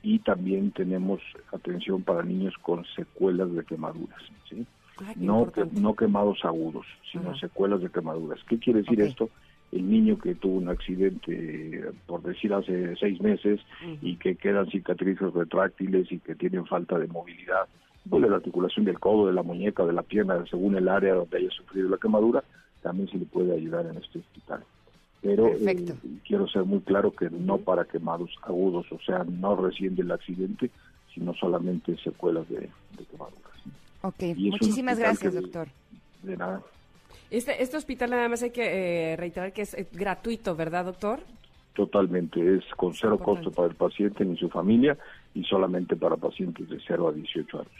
y 0.03 0.19
también 0.19 0.71
tenemos 0.71 1.19
atención 1.51 2.03
para 2.03 2.23
niños 2.23 2.53
con 2.61 2.85
secuelas 2.95 3.51
de 3.53 3.63
quemaduras. 3.65 4.21
¿sí? 4.49 4.65
Ay, 5.05 5.15
qué 5.15 5.19
no, 5.25 5.51
que- 5.51 5.65
no 5.79 5.95
quemados 5.95 6.43
agudos, 6.45 6.85
sino 7.11 7.35
secuelas 7.37 7.81
de 7.81 7.89
quemaduras. 7.89 8.39
¿Qué 8.47 8.59
quiere 8.59 8.79
decir 8.81 8.99
esto? 9.01 9.29
El 9.71 9.89
niño 9.89 10.17
que 10.17 10.33
tuvo 10.35 10.57
un 10.57 10.69
accidente, 10.69 11.91
por 12.07 12.21
decir, 12.23 12.53
hace 12.53 12.95
seis 12.97 13.21
meses 13.21 13.59
y 14.01 14.15
que 14.17 14.35
quedan 14.35 14.67
cicatrices 14.69 15.31
retráctiles 15.33 16.11
y 16.11 16.19
que 16.19 16.35
tienen 16.35 16.65
falta 16.65 16.97
de 16.97 17.07
movilidad, 17.07 17.67
pues 18.09 18.23
de 18.23 18.29
la 18.29 18.37
articulación 18.37 18.85
del 18.85 18.99
codo, 18.99 19.27
de 19.27 19.33
la 19.33 19.43
muñeca, 19.43 19.85
de 19.85 19.93
la 19.93 20.01
pierna, 20.03 20.43
según 20.49 20.75
el 20.75 20.87
área 20.87 21.13
donde 21.13 21.37
haya 21.37 21.51
sufrido 21.51 21.89
la 21.89 21.97
quemadura, 21.97 22.43
también 22.81 23.09
se 23.09 23.17
le 23.17 23.25
puede 23.25 23.53
ayudar 23.53 23.85
en 23.85 23.97
este 23.97 24.19
hospital. 24.19 24.63
Pero 25.21 25.47
eh, 25.49 25.85
quiero 26.25 26.47
ser 26.47 26.63
muy 26.63 26.79
claro 26.81 27.11
que 27.11 27.29
no 27.29 27.57
para 27.57 27.83
quemados 27.85 28.31
agudos, 28.43 28.85
o 28.91 28.99
sea, 29.01 29.25
no 29.25 29.55
recién 29.55 29.95
del 29.95 30.11
accidente, 30.11 30.69
sino 31.13 31.33
solamente 31.33 31.97
secuelas 31.97 32.47
de, 32.49 32.59
de 32.61 33.05
quemaduras. 33.11 33.43
Ok, 34.01 34.23
muchísimas 34.37 34.97
gracias, 34.97 35.33
que- 35.33 35.41
doctor. 35.41 35.67
De 36.23 36.37
nada. 36.37 36.61
Este, 37.31 37.61
este 37.61 37.77
hospital 37.77 38.09
nada 38.11 38.27
más 38.29 38.41
hay 38.43 38.49
que 38.51 39.11
eh, 39.13 39.15
reiterar 39.17 39.51
que 39.53 39.61
es 39.63 39.73
eh, 39.73 39.87
gratuito, 39.91 40.55
¿verdad, 40.55 40.85
doctor? 40.85 41.19
Totalmente, 41.73 42.39
es 42.55 42.63
con 42.75 42.93
cero 42.93 43.15
Importante. 43.19 43.43
costo 43.45 43.51
para 43.51 43.69
el 43.69 43.75
paciente 43.75 44.25
ni 44.25 44.35
su 44.37 44.49
familia 44.49 44.97
y 45.35 45.43
solamente 45.43 45.95
para 45.95 46.15
pacientes 46.17 46.67
de 46.69 46.79
0 46.87 47.09
a 47.09 47.11
18 47.13 47.57
años. 47.59 47.71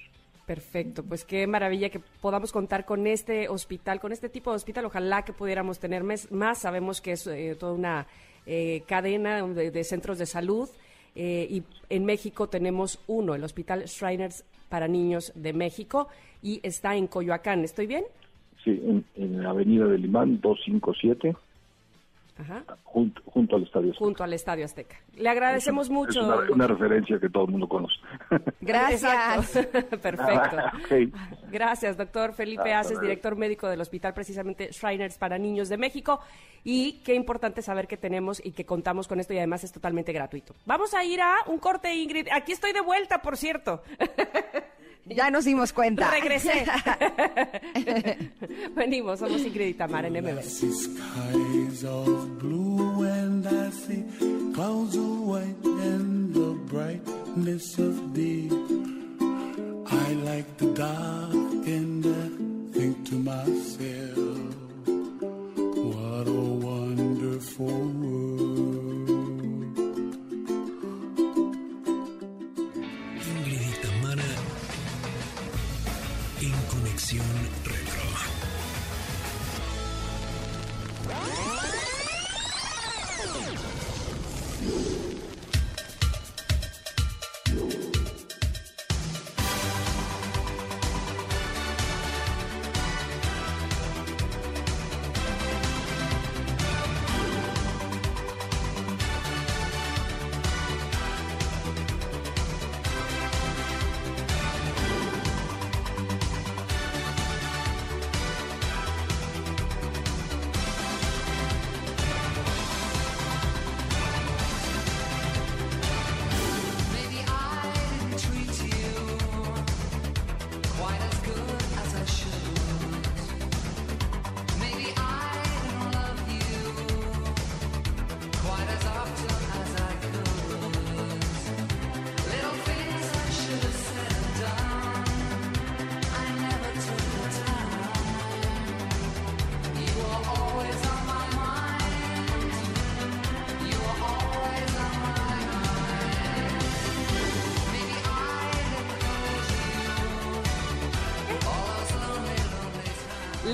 Perfecto, 0.50 1.04
pues 1.04 1.26
qué 1.26 1.46
maravilla 1.46 1.92
que 1.92 2.00
podamos 2.00 2.52
contar 2.52 2.84
con 2.84 3.06
este 3.06 3.48
hospital, 3.50 4.00
con 4.00 4.12
este 4.12 4.30
tipo 4.30 4.50
de 4.50 4.56
hospital. 4.56 4.84
Ojalá 4.86 5.22
que 5.22 5.32
pudiéramos 5.32 5.78
tener 5.78 6.04
más. 6.04 6.58
Sabemos 6.58 7.02
que 7.02 7.12
es 7.12 7.28
eh, 7.28 7.56
toda 7.60 7.74
una 7.74 8.08
eh, 8.48 8.82
cadena 8.88 9.46
de, 9.46 9.70
de 9.70 9.84
centros 9.84 10.18
de 10.18 10.26
salud 10.26 10.68
eh, 11.14 11.46
y 11.52 11.62
en 11.92 12.04
México 12.04 12.50
tenemos 12.50 13.00
uno, 13.06 13.36
el 13.36 13.44
Hospital 13.44 13.84
Shriners 13.84 14.44
para 14.70 14.88
Niños 14.88 15.32
de 15.36 15.54
México 15.54 16.08
y 16.42 16.62
está 16.64 16.96
en 16.96 17.06
Coyoacán. 17.06 17.64
¿Estoy 17.64 17.86
bien? 17.86 18.06
Sí, 18.64 18.72
en, 18.72 19.06
en 19.18 19.44
la 19.44 19.52
avenida 19.52 19.86
del 19.86 20.04
Imán 20.04 20.42
257, 20.42 21.36
Ajá. 22.40 22.64
junto, 22.84 23.22
junto 23.26 23.56
al 23.58 23.64
estadio. 23.64 23.90
Azteca. 23.92 24.06
Junto 24.06 24.24
al 24.24 24.34
Estadio 24.34 24.66
Azteca. 24.66 24.96
Le 25.16 25.30
agradecemos 25.30 25.88
Es 25.88 25.92
mucho. 25.92 26.24
una, 26.26 26.52
una 26.52 26.68
referencia 26.68 27.20
que 27.20 27.30
todo 27.30 27.46
el 27.46 27.52
mundo 27.52 27.68
conoce. 27.68 27.96
Gracias. 28.62 29.52
Perfecto. 30.02 30.58
Ok. 30.84 31.14
Gracias, 31.52 31.98
doctor 31.98 32.34
Felipe 32.34 32.62
Hasta 32.74 32.80
Aces, 32.80 32.92
luego. 32.94 33.02
director 33.08 33.36
médico 33.36 33.68
del 33.68 33.82
Hospital 33.82 34.14
precisamente 34.14 34.70
Shriners 34.72 35.18
para 35.18 35.38
Niños 35.38 35.70
de 35.70 35.78
México. 35.78 36.20
Y 36.64 37.02
qué 37.04 37.16
importante 37.16 37.62
saber 37.62 37.88
que 37.88 37.98
tenemos 37.98 38.42
y 38.46 38.52
que 38.52 38.66
contamos 38.66 39.08
con 39.08 39.20
esto 39.20 39.34
y 39.34 39.38
además 39.38 39.64
es 39.64 39.72
totalmente 39.72 40.12
gratuito. 40.14 40.54
Vamos 40.66 40.94
a 40.94 41.04
ir 41.06 41.22
a 41.22 41.36
un 41.48 41.58
corte, 41.60 41.94
Ingrid. 41.96 42.28
Aquí 42.34 42.52
estoy 42.52 42.74
de 42.74 42.82
vuelta, 42.82 43.22
por 43.22 43.38
cierto. 43.38 43.82
Ya 45.06 45.32
nos 45.32 45.46
dimos 45.46 45.74
cuenta. 45.74 46.12
Regresé. 46.12 46.66
Venimos, 48.76 49.20
somos 49.20 49.42
Ingrid 49.42 49.68
y 49.70 49.74
Tamara 49.74 50.08
en 50.08 50.14
MBS. 50.24 50.46
see 50.46 50.72
skies 50.72 51.84
of 51.84 52.38
blue 52.40 53.04
and 53.04 53.48
I 53.48 53.72
see 53.72 54.04
clouds 54.54 54.96
of 54.96 55.22
white 55.28 55.66
and 55.66 56.34
the 56.34 56.54
brightness 56.72 57.80
of 57.80 58.14
day. 58.14 58.50
I 59.92 60.14
like 60.24 60.58
the 60.58 60.68
dark 60.76 61.34
and 61.66 62.06
I 62.06 62.30
think 62.78 63.06
to 63.10 63.16
myself, 63.16 64.56
what 65.76 66.28
a 66.28 66.32
wonderful 66.32 67.66
world. 67.66 68.39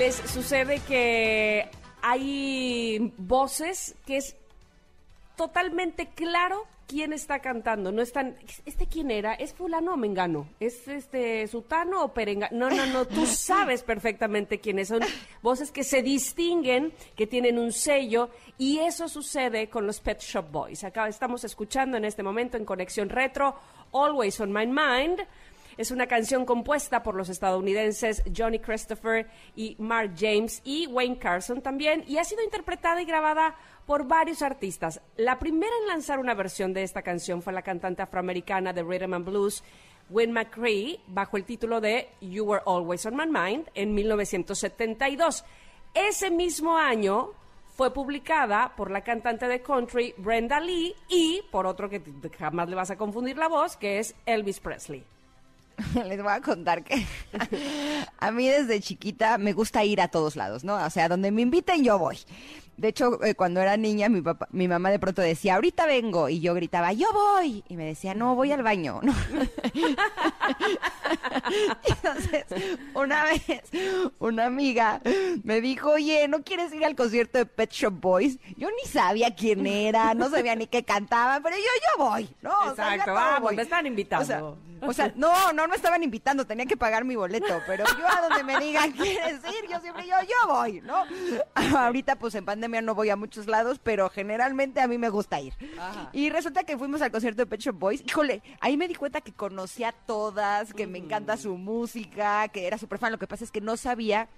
Les 0.06 0.14
sucede 0.14 0.78
que 0.86 1.68
hay 2.00 3.12
voces 3.18 3.96
que 4.06 4.18
es 4.18 4.36
totalmente 5.34 6.06
claro 6.10 6.62
quién 6.86 7.12
está 7.12 7.40
cantando. 7.40 7.90
No 7.90 8.02
están, 8.02 8.36
¿este 8.64 8.86
quién 8.86 9.10
era? 9.10 9.34
¿Es 9.34 9.52
fulano 9.52 9.94
o 9.94 9.96
mengano? 9.96 10.46
¿Es 10.60 10.86
este 10.86 11.48
sutano 11.48 12.04
o 12.04 12.14
perenga? 12.14 12.48
No, 12.52 12.70
no, 12.70 12.86
no, 12.86 13.04
tú 13.04 13.26
sabes 13.26 13.82
perfectamente 13.82 14.60
quiénes 14.60 14.86
son. 14.86 15.00
Voces 15.42 15.72
que 15.72 15.82
se 15.82 16.02
distinguen, 16.02 16.92
que 17.16 17.26
tienen 17.26 17.58
un 17.58 17.72
sello, 17.72 18.30
y 18.58 18.78
eso 18.78 19.08
sucede 19.08 19.68
con 19.68 19.88
los 19.88 19.98
Pet 19.98 20.20
Shop 20.20 20.48
Boys. 20.52 20.84
Acá 20.84 21.08
estamos 21.08 21.42
escuchando 21.42 21.96
en 21.96 22.04
este 22.04 22.22
momento 22.22 22.56
en 22.56 22.64
Conexión 22.64 23.08
Retro, 23.08 23.56
Always 23.92 24.38
on 24.38 24.52
My 24.52 24.68
Mind. 24.68 25.26
Es 25.76 25.90
una 25.90 26.06
canción 26.06 26.46
compuesta 26.46 27.02
por 27.02 27.14
los 27.14 27.28
estadounidenses 27.28 28.22
Johnny 28.34 28.58
Christopher 28.58 29.26
y 29.54 29.76
Mark 29.78 30.14
James 30.18 30.62
y 30.64 30.86
Wayne 30.86 31.18
Carson 31.18 31.60
también 31.60 32.02
y 32.06 32.16
ha 32.16 32.24
sido 32.24 32.42
interpretada 32.42 33.02
y 33.02 33.04
grabada 33.04 33.54
por 33.84 34.06
varios 34.06 34.40
artistas. 34.40 35.02
La 35.18 35.38
primera 35.38 35.72
en 35.82 35.88
lanzar 35.88 36.18
una 36.18 36.32
versión 36.32 36.72
de 36.72 36.82
esta 36.82 37.02
canción 37.02 37.42
fue 37.42 37.52
la 37.52 37.60
cantante 37.60 38.00
afroamericana 38.00 38.72
de 38.72 38.82
Rhythm 38.82 39.12
and 39.12 39.26
Blues, 39.26 39.62
Wynn 40.08 40.32
McCree, 40.32 40.98
bajo 41.08 41.36
el 41.36 41.44
título 41.44 41.80
de 41.82 42.08
You 42.22 42.44
Were 42.44 42.62
Always 42.64 43.04
on 43.04 43.14
My 43.14 43.26
Mind 43.26 43.68
en 43.74 43.92
1972. 43.94 45.44
Ese 45.92 46.30
mismo 46.30 46.78
año 46.78 47.32
fue 47.76 47.92
publicada 47.92 48.72
por 48.74 48.90
la 48.90 49.02
cantante 49.02 49.46
de 49.46 49.60
country 49.60 50.14
Brenda 50.16 50.58
Lee 50.58 50.94
y 51.10 51.42
por 51.50 51.66
otro 51.66 51.90
que 51.90 52.02
jamás 52.38 52.70
le 52.70 52.76
vas 52.76 52.90
a 52.90 52.96
confundir 52.96 53.36
la 53.36 53.48
voz, 53.48 53.76
que 53.76 53.98
es 53.98 54.14
Elvis 54.24 54.60
Presley. 54.60 55.04
Les 56.06 56.22
voy 56.22 56.32
a 56.32 56.40
contar 56.40 56.82
que 56.84 57.04
a 58.18 58.30
mí 58.30 58.48
desde 58.48 58.80
chiquita 58.80 59.38
me 59.38 59.52
gusta 59.52 59.84
ir 59.84 60.00
a 60.00 60.08
todos 60.08 60.36
lados, 60.36 60.64
¿no? 60.64 60.76
O 60.76 60.90
sea, 60.90 61.08
donde 61.08 61.30
me 61.30 61.42
inviten 61.42 61.84
yo 61.84 61.98
voy. 61.98 62.18
De 62.76 62.88
hecho, 62.88 63.22
eh, 63.24 63.34
cuando 63.34 63.60
era 63.60 63.76
niña, 63.76 64.08
mi, 64.08 64.20
papá, 64.20 64.48
mi 64.50 64.68
mamá 64.68 64.90
de 64.90 64.98
pronto 64.98 65.22
decía, 65.22 65.54
ahorita 65.54 65.86
vengo, 65.86 66.28
y 66.28 66.40
yo 66.40 66.52
gritaba, 66.54 66.92
yo 66.92 67.06
voy, 67.12 67.64
y 67.68 67.76
me 67.76 67.84
decía, 67.84 68.14
no, 68.14 68.34
voy 68.34 68.52
al 68.52 68.62
baño, 68.62 69.00
¿no? 69.02 69.14
Entonces, 71.86 72.44
una 72.94 73.24
vez, 73.24 73.42
una 74.18 74.46
amiga 74.46 75.00
me 75.42 75.60
dijo, 75.60 75.92
oye, 75.92 76.28
¿no 76.28 76.42
quieres 76.42 76.72
ir 76.74 76.84
al 76.84 76.94
concierto 76.94 77.38
de 77.38 77.46
Pet 77.46 77.72
Shop 77.72 77.94
Boys? 77.98 78.38
Yo 78.56 78.68
ni 78.68 78.88
sabía 78.90 79.34
quién 79.34 79.66
era, 79.66 80.12
no 80.14 80.28
sabía 80.28 80.54
ni 80.54 80.66
qué 80.66 80.84
cantaban, 80.84 81.42
pero 81.42 81.56
yo, 81.56 81.62
yo 81.62 82.04
voy, 82.04 82.28
¿no? 82.42 82.50
O 82.50 82.74
sea, 82.74 82.94
Exacto, 82.94 83.14
vamos, 83.14 83.40
voy. 83.42 83.56
me 83.56 83.62
están 83.62 83.86
invitando. 83.86 84.22
O 84.22 84.26
sea, 84.26 84.42
o 84.82 84.92
sea, 84.92 85.12
no, 85.16 85.52
no, 85.52 85.66
no 85.66 85.74
estaban 85.74 86.02
invitando, 86.02 86.46
tenía 86.46 86.66
que 86.66 86.76
pagar 86.76 87.04
mi 87.04 87.16
boleto, 87.16 87.62
pero 87.66 87.84
yo 87.98 88.06
a 88.06 88.28
donde 88.28 88.44
me 88.44 88.58
digan 88.60 88.92
quieres 88.92 89.40
ir, 89.44 89.70
yo 89.70 89.80
siempre 89.80 90.06
yo, 90.06 90.16
yo 90.22 90.52
voy, 90.52 90.80
¿no? 90.82 91.04
Ahorita 91.54 92.16
pues 92.16 92.34
en 92.34 92.44
pandemia 92.44 92.65
no 92.68 92.94
voy 92.94 93.10
a 93.10 93.16
muchos 93.16 93.46
lados, 93.46 93.80
pero 93.82 94.08
generalmente 94.10 94.80
a 94.80 94.88
mí 94.88 94.98
me 94.98 95.08
gusta 95.08 95.40
ir. 95.40 95.54
Y 96.12 96.30
resulta 96.30 96.64
que 96.64 96.76
fuimos 96.76 97.02
al 97.02 97.10
concierto 97.10 97.42
de 97.42 97.46
Pet 97.46 97.60
Shop 97.60 97.78
Boys, 97.78 98.02
híjole, 98.06 98.42
ahí 98.60 98.76
me 98.76 98.88
di 98.88 98.94
cuenta 98.94 99.20
que 99.20 99.32
conocía 99.32 99.88
a 99.88 99.92
todas, 99.92 100.72
que 100.74 100.86
me 100.86 100.98
encanta 100.98 101.36
su 101.36 101.56
música, 101.56 102.48
que 102.48 102.66
era 102.66 102.78
súper 102.78 102.98
fan, 102.98 103.12
lo 103.12 103.18
que 103.18 103.26
pasa 103.26 103.44
es 103.44 103.50
que 103.50 103.60
no 103.60 103.76
sabía 103.76 104.28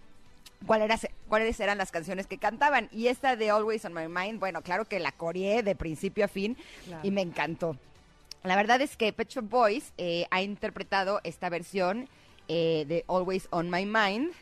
cuál 0.67 0.83
era, 0.83 0.99
cuáles 1.29 1.59
eran 1.61 1.79
las 1.79 1.91
canciones 1.91 2.27
que 2.27 2.39
cantaban. 2.39 2.89
Y 2.93 3.09
esta 3.09 3.37
de 3.37 3.51
Always 3.51 3.85
on 3.85 3.95
My 3.95 4.09
Mind, 4.09 4.41
bueno, 4.41 4.63
claro 4.63 4.85
que 4.85 4.99
la 5.01 5.13
coreé 5.13 5.63
de 5.63 5.75
principio 5.75 6.25
a 6.25 6.29
fin 6.29 6.57
y 7.03 7.11
me 7.11 7.23
encantó. 7.23 7.77
La 8.45 8.57
verdad 8.57 8.81
es 8.81 8.97
que 8.97 9.13
Pet 9.13 9.29
Shop 9.29 9.49
Boys 9.49 9.93
eh, 9.99 10.27
ha 10.31 10.43
interpretado 10.43 11.21
esta 11.25 11.49
versión 11.49 12.09
eh, 12.47 12.85
de 12.89 13.05
Always 13.09 13.49
on 13.51 13.69
My 13.71 13.85
Mind 13.85 14.33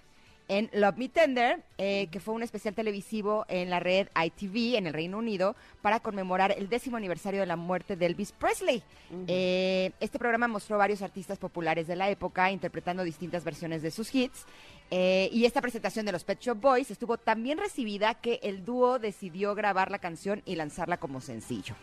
en 0.48 0.70
Love 0.72 0.96
Me 0.96 1.08
Tender, 1.08 1.62
eh, 1.78 2.08
que 2.10 2.20
fue 2.20 2.34
un 2.34 2.42
especial 2.42 2.74
televisivo 2.74 3.44
en 3.48 3.70
la 3.70 3.80
red 3.80 4.08
ITV 4.14 4.76
en 4.76 4.86
el 4.86 4.92
Reino 4.92 5.18
Unido 5.18 5.56
para 5.82 6.00
conmemorar 6.00 6.52
el 6.52 6.68
décimo 6.68 6.96
aniversario 6.96 7.40
de 7.40 7.46
la 7.46 7.56
muerte 7.56 7.96
de 7.96 8.06
Elvis 8.06 8.32
Presley. 8.32 8.82
Eh, 9.26 9.92
este 10.00 10.18
programa 10.18 10.48
mostró 10.48 10.78
varios 10.78 11.02
artistas 11.02 11.38
populares 11.38 11.86
de 11.86 11.96
la 11.96 12.10
época 12.10 12.50
interpretando 12.50 13.02
distintas 13.02 13.44
versiones 13.44 13.82
de 13.82 13.90
sus 13.90 14.14
hits. 14.14 14.44
eh, 14.90 15.28
y 15.32 15.46
esta 15.46 15.60
presentación 15.60 16.06
de 16.06 16.12
los 16.12 16.22
Pet 16.22 16.38
Shop 16.40 16.60
Boys 16.60 16.90
estuvo 16.92 17.18
tan 17.18 17.42
bien 17.42 17.58
recibida 17.58 18.14
que 18.14 18.38
el 18.42 18.64
dúo 18.64 19.00
decidió 19.00 19.56
grabar 19.56 19.90
la 19.90 19.98
canción 19.98 20.42
y 20.44 20.54
lanzarla 20.54 20.98
como 20.98 21.20
sencillo. 21.20 21.74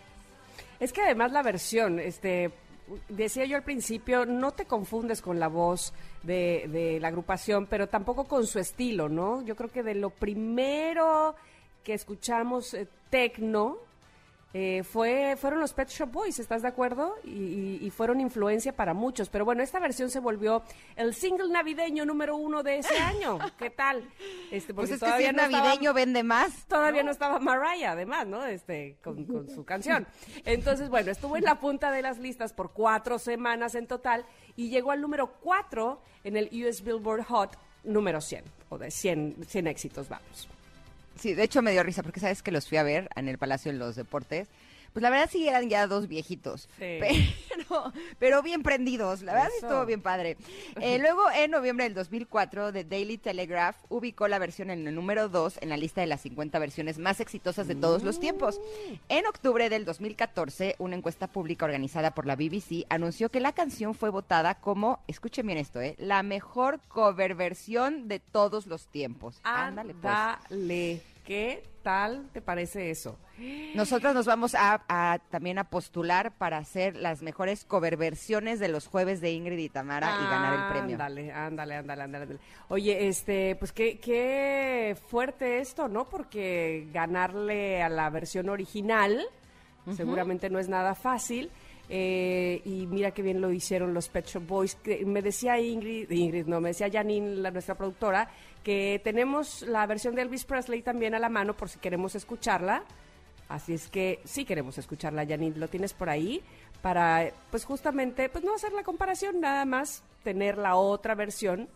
Es 0.79 0.91
que 0.93 1.01
además 1.01 1.31
la 1.31 1.43
versión, 1.43 1.99
este, 1.99 2.51
decía 3.09 3.45
yo 3.45 3.57
al 3.57 3.63
principio, 3.63 4.25
no 4.25 4.51
te 4.51 4.65
confundes 4.65 5.21
con 5.21 5.39
la 5.39 5.47
voz 5.47 5.93
de, 6.23 6.65
de 6.69 6.99
la 6.99 7.09
agrupación, 7.09 7.67
pero 7.67 7.87
tampoco 7.87 8.25
con 8.25 8.45
su 8.45 8.59
estilo, 8.59 9.09
¿no? 9.09 9.41
Yo 9.43 9.55
creo 9.55 9.69
que 9.69 9.83
de 9.83 9.95
lo 9.95 10.09
primero 10.09 11.35
que 11.83 11.93
escuchamos 11.93 12.73
eh, 12.73 12.87
tecno 13.09 13.77
eh, 14.55 14.83
fue, 14.83 15.35
fueron 15.35 15.59
los 15.59 15.73
Pet 15.73 15.89
Shop 15.89 16.11
Boys, 16.11 16.37
¿estás 16.37 16.61
de 16.61 16.67
acuerdo? 16.67 17.15
Y, 17.23 17.29
y- 17.31 17.79
y 17.81 17.89
fueron 17.89 18.21
influencia 18.21 18.75
para 18.75 18.93
muchos. 18.93 19.29
Pero 19.29 19.45
bueno, 19.45 19.63
esta 19.63 19.79
versión 19.79 20.11
se 20.11 20.19
volvió 20.19 20.61
el 20.95 21.15
single 21.15 21.49
navideño 21.51 22.05
número 22.05 22.35
uno 22.35 22.61
de 22.61 22.77
ese 22.77 22.95
año. 22.99 23.39
¿Qué 23.57 23.71
tal? 23.71 24.07
Este, 24.51 24.73
Pues 24.73 24.89
porque 24.91 24.93
es 25.05 25.11
que 25.11 25.17
si 25.17 25.25
es 25.29 25.33
no 25.33 25.41
estaba- 25.41 25.63
navideño 25.65 25.93
vende 25.95 26.21
más. 26.21 26.65
Todavía 26.67 27.01
no, 27.01 27.09
estaba 27.11 27.39
Mariah, 27.39 27.93
además, 27.93 28.27
¿no? 28.27 28.45
Este, 28.45 28.97
con, 29.03 29.25
con 29.25 29.49
su 29.49 29.65
canción. 29.65 30.05
Entonces, 30.45 30.89
bueno, 30.89 31.09
estuvo 31.11 31.35
en 31.35 31.45
la 31.45 31.59
punta 31.59 31.91
de 31.91 32.03
las 32.03 32.19
listas 32.19 32.53
por 32.53 32.73
cuatro 32.73 33.17
semanas 33.17 33.73
en 33.73 33.87
total 33.87 34.23
y 34.55 34.69
llegó 34.69 34.91
al 34.91 35.01
número 35.01 35.33
cuatro 35.41 35.99
en 36.23 36.37
el 36.37 36.49
US 36.63 36.83
Billboard 36.83 37.23
Hot 37.25 37.57
número 37.83 38.21
100, 38.21 38.43
o 38.69 38.77
de 38.77 38.91
100, 38.91 39.35
100 39.47 39.67
éxitos, 39.67 40.07
vamos. 40.07 40.47
Sí, 41.15 41.33
de 41.33 41.43
hecho 41.43 41.61
me 41.61 41.71
dio 41.71 41.83
risa 41.83 42.03
porque 42.03 42.19
sabes 42.19 42.41
que 42.41 42.51
los 42.51 42.67
fui 42.67 42.77
a 42.77 42.83
ver 42.83 43.09
en 43.15 43.27
el 43.27 43.37
Palacio 43.37 43.71
de 43.71 43.77
los 43.77 43.95
Deportes. 43.95 44.47
Pues 44.93 45.01
la 45.01 45.09
verdad 45.09 45.29
sí 45.31 45.47
eran 45.47 45.69
ya 45.69 45.87
dos 45.87 46.07
viejitos, 46.07 46.69
Sí. 46.77 46.99
pero, 47.49 47.91
pero 48.19 48.41
bien 48.43 48.61
prendidos, 48.63 49.23
la 49.23 49.33
verdad 49.33 49.49
sí 49.49 49.57
Eso. 49.57 49.67
estuvo 49.67 49.85
bien 49.85 50.01
padre. 50.01 50.37
Eh, 50.81 50.97
luego, 50.99 51.21
en 51.31 51.51
noviembre 51.51 51.85
del 51.85 51.93
2004, 51.93 52.73
The 52.73 52.83
Daily 52.83 53.17
Telegraph 53.17 53.77
ubicó 53.89 54.27
la 54.27 54.37
versión 54.39 54.69
en 54.69 54.87
el 54.87 54.95
número 54.95 55.29
2 55.29 55.59
en 55.61 55.69
la 55.69 55.77
lista 55.77 56.01
de 56.01 56.07
las 56.07 56.21
50 56.21 56.59
versiones 56.59 56.97
más 56.97 57.19
exitosas 57.19 57.67
de 57.67 57.75
todos 57.75 58.03
los 58.03 58.19
tiempos. 58.19 58.59
En 59.07 59.25
octubre 59.25 59.69
del 59.69 59.85
2014, 59.85 60.75
una 60.79 60.95
encuesta 60.95 61.27
pública 61.27 61.65
organizada 61.65 62.11
por 62.11 62.25
la 62.25 62.35
BBC 62.35 62.85
anunció 62.89 63.29
que 63.29 63.39
la 63.39 63.53
canción 63.53 63.93
fue 63.95 64.09
votada 64.09 64.55
como, 64.55 64.99
escuchen 65.07 65.45
bien 65.47 65.57
esto, 65.59 65.79
eh, 65.81 65.95
la 65.99 66.21
mejor 66.23 66.79
cover 66.87 67.35
versión 67.35 68.07
de 68.07 68.19
todos 68.19 68.67
los 68.67 68.87
tiempos. 68.87 69.39
Ándale, 69.43 69.93
pues. 69.93 70.13
¿Qué 71.23 71.63
tal 71.81 72.29
te 72.31 72.41
parece 72.41 72.89
eso? 72.89 73.17
Nosotros 73.75 74.13
nos 74.13 74.25
vamos 74.25 74.55
a, 74.55 74.83
a 74.87 75.19
también 75.29 75.57
a 75.57 75.65
postular 75.65 76.37
para 76.37 76.57
hacer 76.57 76.95
las 76.95 77.21
mejores 77.21 77.65
cover 77.65 77.97
versiones 77.97 78.59
de 78.59 78.67
los 78.67 78.87
jueves 78.87 79.21
de 79.21 79.31
Ingrid 79.31 79.57
y 79.57 79.69
Tamara 79.69 80.07
y 80.21 80.23
ganar 80.25 80.53
el 80.53 80.71
premio. 80.71 80.93
Ándale, 80.95 81.31
ándale, 81.31 81.75
ándale, 81.75 82.03
ándale. 82.03 82.23
ándale. 82.23 82.39
Oye, 82.69 83.07
este, 83.07 83.55
pues 83.55 83.73
qué, 83.73 83.99
qué 83.99 84.95
fuerte 85.07 85.59
esto, 85.59 85.87
¿no? 85.87 86.07
Porque 86.09 86.87
ganarle 86.93 87.81
a 87.81 87.89
la 87.89 88.09
versión 88.09 88.49
original 88.49 89.25
seguramente 89.95 90.49
no 90.49 90.59
es 90.59 90.69
nada 90.69 90.95
fácil. 90.95 91.51
Eh, 91.89 92.61
y 92.65 92.87
mira 92.87 93.11
qué 93.11 93.21
bien 93.21 93.41
lo 93.41 93.51
hicieron 93.51 93.93
los 93.93 94.09
Pet 94.09 94.25
Shop 94.25 94.45
Boys. 94.45 94.77
me 95.05 95.21
decía 95.21 95.59
Ingrid, 95.59 96.09
Ingrid, 96.09 96.45
no, 96.45 96.61
me 96.61 96.69
decía 96.69 96.89
Janine, 96.91 97.35
la, 97.35 97.51
nuestra 97.51 97.75
productora, 97.75 98.29
que 98.63 99.01
tenemos 99.03 99.61
la 99.63 99.85
versión 99.85 100.15
de 100.15 100.21
Elvis 100.21 100.45
Presley 100.45 100.81
también 100.81 101.15
a 101.15 101.19
la 101.19 101.29
mano 101.29 101.55
por 101.55 101.69
si 101.69 101.79
queremos 101.79 102.15
escucharla. 102.15 102.83
Así 103.49 103.73
es 103.73 103.89
que 103.89 104.19
sí 104.23 104.45
queremos 104.45 104.77
escucharla, 104.77 105.27
Janine, 105.27 105.57
lo 105.57 105.67
tienes 105.67 105.93
por 105.93 106.09
ahí 106.09 106.41
para, 106.81 107.31
pues 107.51 107.65
justamente, 107.65 108.29
pues 108.29 108.43
no 108.43 108.55
hacer 108.55 108.73
la 108.73 108.83
comparación, 108.83 109.39
nada 109.39 109.65
más 109.65 110.03
tener 110.23 110.57
la 110.57 110.75
otra 110.75 111.15
versión 111.15 111.69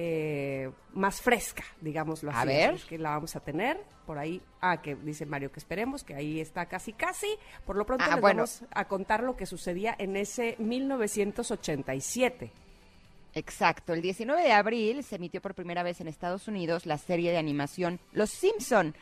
eh, 0.00 0.70
más 0.94 1.20
fresca, 1.20 1.64
digámoslo 1.80 2.30
A 2.30 2.38
así. 2.42 2.46
ver. 2.48 2.74
Es 2.74 2.84
que 2.84 2.98
la 2.98 3.10
vamos 3.10 3.34
a 3.34 3.40
tener 3.40 3.82
por 4.06 4.16
ahí. 4.16 4.40
Ah, 4.60 4.80
que 4.80 4.94
dice 4.94 5.26
Mario 5.26 5.50
que 5.50 5.58
esperemos, 5.58 6.04
que 6.04 6.14
ahí 6.14 6.40
está 6.40 6.66
casi, 6.66 6.92
casi. 6.92 7.26
Por 7.66 7.74
lo 7.76 7.84
pronto 7.84 8.04
Ah, 8.06 8.12
les 8.12 8.20
bueno. 8.20 8.36
vamos 8.42 8.62
a 8.70 8.84
contar 8.86 9.24
lo 9.24 9.36
que 9.36 9.44
sucedía 9.44 9.96
en 9.98 10.14
ese 10.16 10.54
1987. 10.60 12.52
Exacto, 13.38 13.92
el 13.94 14.02
19 14.02 14.42
de 14.42 14.52
abril 14.52 15.04
se 15.04 15.16
emitió 15.16 15.40
por 15.40 15.54
primera 15.54 15.82
vez 15.82 16.00
en 16.00 16.08
Estados 16.08 16.48
Unidos 16.48 16.86
la 16.86 16.98
serie 16.98 17.30
de 17.30 17.38
animación 17.38 18.00
Los 18.12 18.30
Simpson 18.30 18.94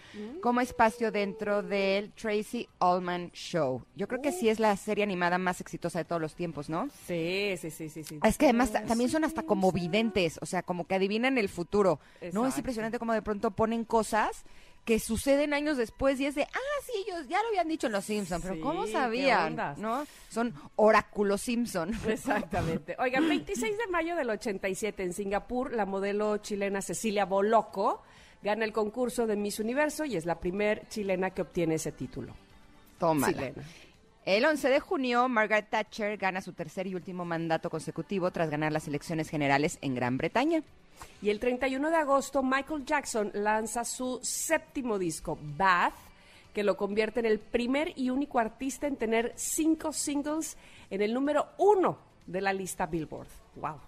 como 0.42 0.60
espacio 0.60 1.10
dentro 1.10 1.62
del 1.62 2.12
Tracy 2.12 2.68
Ullman 2.80 3.30
Show. 3.32 3.82
Yo 3.96 4.06
creo 4.08 4.20
que 4.20 4.32
sí 4.32 4.48
es 4.48 4.60
la 4.60 4.76
serie 4.76 5.04
animada 5.04 5.38
más 5.38 5.60
exitosa 5.60 5.98
de 6.00 6.04
todos 6.04 6.20
los 6.20 6.34
tiempos, 6.34 6.68
¿no? 6.68 6.88
Sí, 7.06 7.54
sí, 7.58 7.70
sí, 7.70 7.88
sí. 7.88 8.04
sí. 8.04 8.18
Es 8.22 8.36
que 8.38 8.46
además 8.46 8.72
ta- 8.72 8.84
también 8.84 9.08
son 9.10 9.24
hasta 9.24 9.42
como 9.42 9.72
videntes, 9.72 10.38
o 10.42 10.46
sea, 10.46 10.62
como 10.62 10.86
que 10.86 10.94
adivinan 10.94 11.38
el 11.38 11.48
futuro. 11.48 11.98
No 12.32 12.46
es 12.46 12.56
impresionante 12.58 12.98
como 12.98 13.12
de 13.12 13.22
pronto 13.22 13.50
ponen 13.50 13.84
cosas 13.84 14.44
que 14.86 15.00
suceden 15.00 15.52
años 15.52 15.76
después 15.76 16.18
y 16.20 16.26
es 16.26 16.36
de, 16.36 16.44
ah, 16.44 16.82
sí, 16.86 17.04
ellos 17.06 17.26
ya 17.28 17.42
lo 17.42 17.48
habían 17.48 17.66
dicho 17.66 17.88
en 17.88 17.92
Los 17.92 18.04
Simpson, 18.04 18.40
pero 18.40 18.54
Sí, 18.54 18.60
¿cómo 18.60 18.86
sabían? 18.86 19.56
¿No? 19.78 20.06
Son 20.30 20.54
oráculos 20.76 21.42
Simpson. 21.42 21.90
Exactamente. 22.08 22.94
Oigan, 23.00 23.28
26 23.28 23.76
de 23.76 23.86
mayo 23.88 24.14
del 24.14 24.30
87 24.30 25.02
en 25.02 25.12
Singapur, 25.12 25.72
la 25.72 25.86
modelo 25.86 26.36
chilena 26.38 26.80
Cecilia 26.80 27.24
Boloco 27.24 28.02
gana 28.42 28.64
el 28.64 28.72
concurso 28.72 29.26
de 29.26 29.34
Miss 29.34 29.58
Universo 29.58 30.04
y 30.04 30.16
es 30.16 30.24
la 30.24 30.38
primer 30.38 30.88
chilena 30.88 31.30
que 31.30 31.42
obtiene 31.42 31.74
ese 31.74 31.90
título. 31.90 32.32
Tómala. 32.96 33.32
Chilena. 33.32 33.62
El 34.26 34.44
11 34.44 34.68
de 34.70 34.80
junio, 34.80 35.28
Margaret 35.28 35.70
Thatcher 35.70 36.16
gana 36.16 36.40
su 36.40 36.52
tercer 36.52 36.88
y 36.88 36.96
último 36.96 37.24
mandato 37.24 37.70
consecutivo 37.70 38.32
tras 38.32 38.50
ganar 38.50 38.72
las 38.72 38.88
elecciones 38.88 39.30
generales 39.30 39.78
en 39.82 39.94
Gran 39.94 40.18
Bretaña. 40.18 40.64
Y 41.22 41.30
el 41.30 41.38
31 41.38 41.90
de 41.90 41.96
agosto, 41.96 42.42
Michael 42.42 42.84
Jackson 42.84 43.30
lanza 43.34 43.84
su 43.84 44.18
séptimo 44.24 44.98
disco, 44.98 45.38
Bath, 45.56 45.94
que 46.52 46.64
lo 46.64 46.76
convierte 46.76 47.20
en 47.20 47.26
el 47.26 47.38
primer 47.38 47.92
y 47.94 48.10
único 48.10 48.40
artista 48.40 48.88
en 48.88 48.96
tener 48.96 49.32
cinco 49.36 49.92
singles 49.92 50.56
en 50.90 51.02
el 51.02 51.14
número 51.14 51.46
uno 51.58 51.96
de 52.26 52.40
la 52.40 52.52
lista 52.52 52.86
Billboard. 52.86 53.28
¡Wow! 53.54 53.78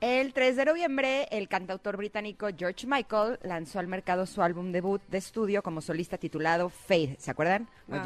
El 0.00 0.32
3 0.32 0.56
de 0.56 0.64
noviembre, 0.64 1.28
el 1.30 1.46
cantautor 1.46 1.96
británico 1.96 2.48
George 2.58 2.86
Michael 2.88 3.38
lanzó 3.42 3.78
al 3.78 3.86
mercado 3.86 4.26
su 4.26 4.42
álbum 4.42 4.72
debut 4.72 5.02
de 5.08 5.18
estudio 5.18 5.62
como 5.62 5.80
solista 5.80 6.18
titulado 6.18 6.70
Faith. 6.70 7.20
¿Se 7.20 7.30
acuerdan? 7.30 7.68
Ah. 7.88 8.02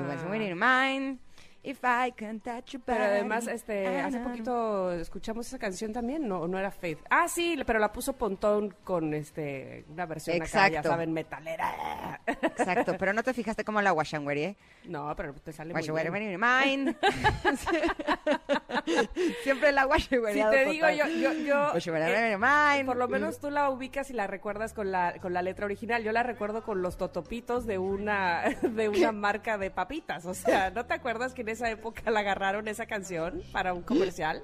If 1.65 1.81
I 1.83 2.12
can 2.12 2.41
touch 2.41 2.73
your 2.73 2.83
Pero 2.85 3.05
además, 3.05 3.47
este, 3.47 4.01
hace 4.01 4.19
poquito 4.21 4.93
escuchamos 4.93 5.47
esa 5.47 5.59
canción 5.59 5.93
también, 5.93 6.29
no, 6.29 6.47
no 6.47 6.59
era 6.59 6.71
Faith. 6.71 6.99
Ah, 7.11 7.29
sí, 7.29 7.57
pero 7.67 7.79
la 7.79 7.93
puso 7.93 8.12
Pontón 8.12 8.75
con 8.85 9.15
este 9.15 9.85
una 9.89 10.07
versión 10.07 10.37
acá, 10.37 10.47
ya 10.47 10.67
Exacto. 10.67 10.89
saben, 10.91 11.12
metalera. 11.12 12.21
Exacto, 12.27 12.95
pero 12.99 13.12
no 13.12 13.23
te 13.23 13.33
fijaste 13.33 13.65
cómo 13.65 13.81
la 13.81 13.93
Washangweri, 13.93 14.43
¿eh? 14.43 14.57
No, 14.85 15.15
pero 15.17 15.33
te 15.35 15.53
sale 15.53 15.73
muy 15.73 15.81
Washangweri 15.81 16.11
bien. 16.11 16.41
mine. 16.41 16.97
Siempre 19.43 19.73
la 19.73 19.87
Washangweri. 19.87 20.43
Si 20.43 20.51
te 20.51 20.65
digo 20.67 20.89
yo, 20.91 21.07
yo, 21.07 21.33
yo 21.33 21.73
eh, 21.75 22.37
mine. 22.39 22.85
por 22.85 22.97
lo 22.97 23.09
menos 23.09 23.41
tú 23.41 23.51
la 23.51 23.71
ubicas 23.71 24.11
y 24.11 24.12
la 24.12 24.27
recuerdas 24.27 24.75
con 24.75 24.93
la, 24.93 25.15
con 25.21 25.33
la 25.33 25.43
letra 25.43 25.65
original. 25.65 26.03
Yo 26.03 26.12
la 26.12 26.23
recuerdo 26.23 26.62
con 26.62 26.83
los 26.83 26.99
totopitos 26.99 27.67
de 27.67 27.79
una, 27.79 28.43
de 28.62 28.89
una 28.89 29.12
marca 29.12 29.57
de 29.57 29.71
papitas. 29.71 30.27
O 30.27 30.35
sea, 30.35 30.71
¿no 30.71 30.85
te 30.85 30.95
acuerdas 30.95 31.33
que 31.33 31.43
en 31.43 31.54
esa 31.55 31.71
época 31.71 32.11
la 32.11 32.21
agarraron 32.21 32.69
esa 32.69 32.87
canción 32.87 33.43
para 33.53 33.73
un 33.73 33.83
comercial? 33.83 34.43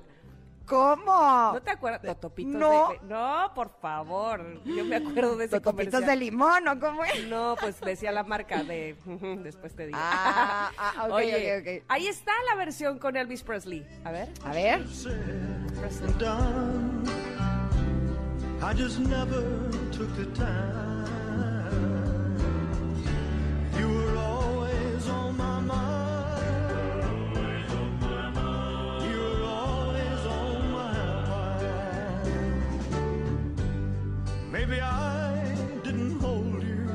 ¿Cómo? 0.66 1.50
¿No 1.52 1.60
te 1.62 1.70
acuerdas? 1.72 2.00
Totopitos 2.02 2.54
No. 2.54 2.90
de- 2.90 2.98
de- 3.00 3.06
No, 3.06 3.50
por 3.56 3.70
favor. 3.80 4.62
Yo 4.64 4.84
me 4.84 4.94
acuerdo 4.96 5.36
de 5.36 5.46
ese 5.46 5.58
Totopitos 5.58 5.94
comercial. 5.94 6.04
de 6.18 6.24
limón, 6.24 6.68
¿o 6.68 6.78
cómo 6.78 7.02
es? 7.04 7.26
No, 7.26 7.56
pues 7.60 7.80
decía 7.80 8.12
la 8.12 8.22
marca 8.22 8.62
de... 8.62 8.94
Después 9.42 9.74
te 9.74 9.86
digo. 9.86 9.98
Ah, 10.00 10.70
ah, 10.78 11.06
ok, 11.08 11.12
Oye, 11.14 11.58
ok, 11.58 11.66
ok. 11.80 11.84
ahí 11.88 12.06
está 12.06 12.30
la 12.48 12.54
versión 12.54 13.00
con 13.00 13.16
Elvis 13.16 13.42
Presley. 13.42 13.84
A 14.04 14.12
ver. 14.12 14.28
A 14.44 14.52
ver. 14.52 14.78
Presley. 14.84 16.10
I 18.62 18.74
just 18.74 19.00
never 19.00 19.42
took 19.90 20.14
the 20.16 20.26
time. 20.36 20.99
Mind. 34.70 34.80
Maybe 34.80 34.80
I 34.80 35.82
didn't 35.82 36.20
hold 36.20 36.62
you 36.62 36.88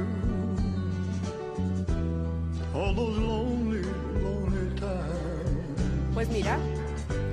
all 2.73 2.95
those 2.95 3.17
lonely, 3.17 3.83
lonely 4.21 4.75
times. 4.79 6.13
Pues 6.13 6.29
mira, 6.29 6.57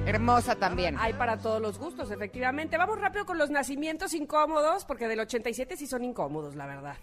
Hermosa 0.06 0.56
también. 0.56 0.96
hay 0.98 1.12
para 1.12 1.38
todos 1.38 1.60
los 1.60 1.78
gustos, 1.78 2.10
efectivamente. 2.10 2.76
Vamos 2.76 3.00
rápido 3.00 3.24
con 3.24 3.38
los 3.38 3.50
nacimientos 3.50 4.14
incómodos, 4.14 4.84
porque 4.84 5.06
del 5.06 5.20
87 5.20 5.76
sí 5.76 5.86
son 5.86 6.04
incómodos, 6.04 6.56
la 6.56 6.66
verdad. 6.66 6.96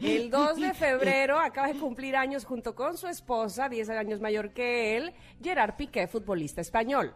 El 0.00 0.30
2 0.30 0.56
de 0.56 0.74
febrero 0.74 1.38
acaba 1.40 1.68
de 1.68 1.74
cumplir 1.74 2.14
años 2.16 2.44
junto 2.44 2.74
con 2.74 2.96
su 2.96 3.08
esposa, 3.08 3.68
10 3.68 3.88
años 3.90 4.20
mayor 4.20 4.50
que 4.52 4.96
él, 4.96 5.12
Gerard 5.42 5.74
Piqué, 5.74 6.06
futbolista 6.06 6.60
español. 6.60 7.12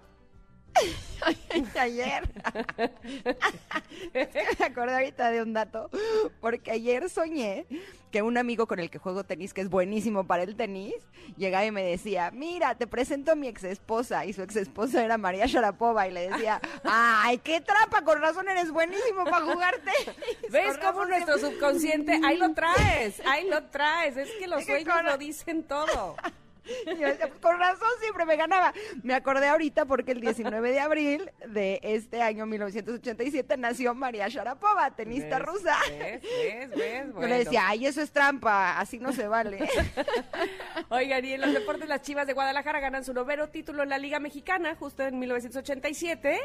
Ayer. 1.81 2.29
Me 4.59 4.64
acordé 4.64 4.95
ahorita 4.95 5.31
de 5.31 5.43
un 5.43 5.53
dato, 5.53 5.91
porque 6.41 6.71
ayer 6.71 7.09
soñé 7.11 7.66
que 8.11 8.23
un 8.23 8.37
amigo 8.39 8.66
con 8.66 8.81
el 8.81 8.91
que 8.91 8.99
juego 8.99 9.25
tenis, 9.25 9.55
que 9.55 9.61
es 9.61 9.71
buenísimo 9.71 10.25
para 10.25 10.43
el 10.43 10.57
tenis, 10.57 10.95
llegaba 11.37 11.64
y 11.64 11.71
me 11.71 11.85
decía, 11.85 12.31
mira, 12.33 12.75
te 12.75 12.89
presento 12.89 13.33
a 13.33 13.35
mi 13.37 13.47
ex 13.47 13.62
esposa, 13.64 14.25
y 14.25 14.33
su 14.33 14.43
ex 14.43 14.57
esposa 14.57 15.05
era 15.05 15.16
María 15.16 15.47
Sharapova, 15.47 16.09
y 16.09 16.12
le 16.12 16.29
decía, 16.29 16.61
ay, 16.83 17.39
qué 17.39 17.61
trampa, 17.61 18.03
con 18.03 18.21
razón 18.21 18.49
eres 18.49 18.73
buenísimo 18.73 19.25
para 19.25 19.45
jugar 19.45 19.77
tenis. 19.79 20.16
¿Ves 20.51 20.79
cómo 20.79 21.05
nuestro 21.05 21.39
subconsciente, 21.39 22.21
ahí 22.25 22.37
lo 22.37 22.53
traes, 22.53 23.23
ahí 23.27 23.49
lo 23.49 23.62
traes, 23.64 24.16
es 24.16 24.31
que 24.39 24.49
los 24.49 24.64
sueños 24.64 25.05
lo 25.05 25.16
dicen 25.16 25.62
todo. 25.62 26.16
Yo 26.87 26.95
"Pues, 26.99 27.19
con 27.41 27.59
razón 27.59 27.89
siempre 28.01 28.25
me 28.25 28.37
ganaba. 28.37 28.73
Me 29.03 29.15
acordé 29.15 29.49
ahorita 29.49 29.87
porque 29.87 30.13
el 30.13 30.21
19 30.21 30.71
de 30.73 30.81
abril 30.81 31.31
de 31.49 31.81
este 31.83 32.23
año 32.23 32.47
1987 32.47 33.57
nació 33.57 33.95
María 33.95 34.29
Sharapova, 34.29 34.91
tenista 34.95 35.39
¿Ves? 35.39 35.47
rusa. 35.47 35.77
¿Ves? 35.91 36.23
¿Ves? 36.23 36.71
¿Ves? 36.71 37.07
Yo 37.07 37.13
Bueno. 37.15 37.29
le 37.29 37.39
decía, 37.45 37.63
ay, 37.69 37.87
eso 37.87 38.01
es 38.03 38.11
trampa, 38.13 38.79
así 38.79 38.99
no 38.99 39.13
se 39.13 39.27
vale. 39.27 39.59
Oigan, 40.91 41.25
y 41.25 41.33
en 41.33 41.41
los 41.41 41.53
deportes, 41.53 41.89
las 41.89 42.03
Chivas 42.03 42.27
de 42.27 42.33
Guadalajara 42.33 42.81
ganan 42.81 43.05
su 43.05 43.13
noveno 43.15 43.49
título 43.49 43.83
en 43.83 43.89
la 43.89 43.99
Liga 43.99 44.19
Mexicana, 44.21 44.75
justo 44.77 45.03
en 45.05 45.19
1987. 45.19 46.39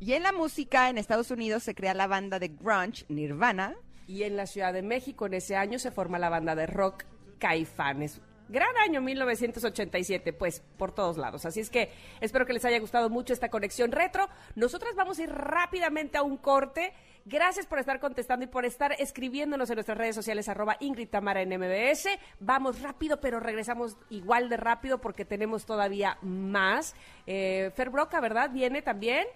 Y 0.00 0.14
en 0.14 0.22
la 0.24 0.32
música, 0.32 0.88
en 0.88 0.98
Estados 0.98 1.30
Unidos 1.30 1.62
se 1.62 1.74
crea 1.74 1.94
la 1.94 2.06
banda 2.08 2.38
de 2.38 2.48
grunge 2.48 3.04
Nirvana. 3.08 3.76
Y 4.08 4.24
en 4.24 4.36
la 4.36 4.46
Ciudad 4.46 4.72
de 4.72 4.82
México, 4.82 5.26
en 5.26 5.34
ese 5.34 5.54
año, 5.56 5.78
se 5.78 5.90
forma 5.92 6.18
la 6.18 6.28
banda 6.28 6.54
de 6.56 6.66
rock 6.66 7.04
Caifanes. 7.38 8.20
Gran 8.52 8.76
año 8.76 9.00
1987, 9.00 10.34
pues 10.34 10.60
por 10.76 10.94
todos 10.94 11.16
lados. 11.16 11.46
Así 11.46 11.60
es 11.60 11.70
que 11.70 11.90
espero 12.20 12.44
que 12.44 12.52
les 12.52 12.66
haya 12.66 12.78
gustado 12.78 13.08
mucho 13.08 13.32
esta 13.32 13.48
conexión 13.48 13.92
retro. 13.92 14.28
Nosotras 14.56 14.94
vamos 14.94 15.18
a 15.18 15.22
ir 15.22 15.30
rápidamente 15.30 16.18
a 16.18 16.22
un 16.22 16.36
corte. 16.36 16.92
Gracias 17.24 17.64
por 17.64 17.78
estar 17.78 17.98
contestando 17.98 18.44
y 18.44 18.48
por 18.48 18.66
estar 18.66 18.92
escribiéndonos 18.98 19.70
en 19.70 19.76
nuestras 19.76 19.96
redes 19.96 20.14
sociales, 20.14 20.50
arroba 20.50 20.76
Ingrid 20.80 21.08
Tamara 21.08 21.40
en 21.40 21.48
MBS. 21.48 22.08
Vamos 22.40 22.82
rápido, 22.82 23.20
pero 23.20 23.40
regresamos 23.40 23.96
igual 24.10 24.50
de 24.50 24.58
rápido 24.58 25.00
porque 25.00 25.24
tenemos 25.24 25.64
todavía 25.64 26.18
más. 26.20 26.94
Eh, 27.26 27.70
Fer 27.74 27.88
Broca, 27.88 28.20
¿verdad? 28.20 28.50
Viene 28.50 28.82
también. 28.82 29.26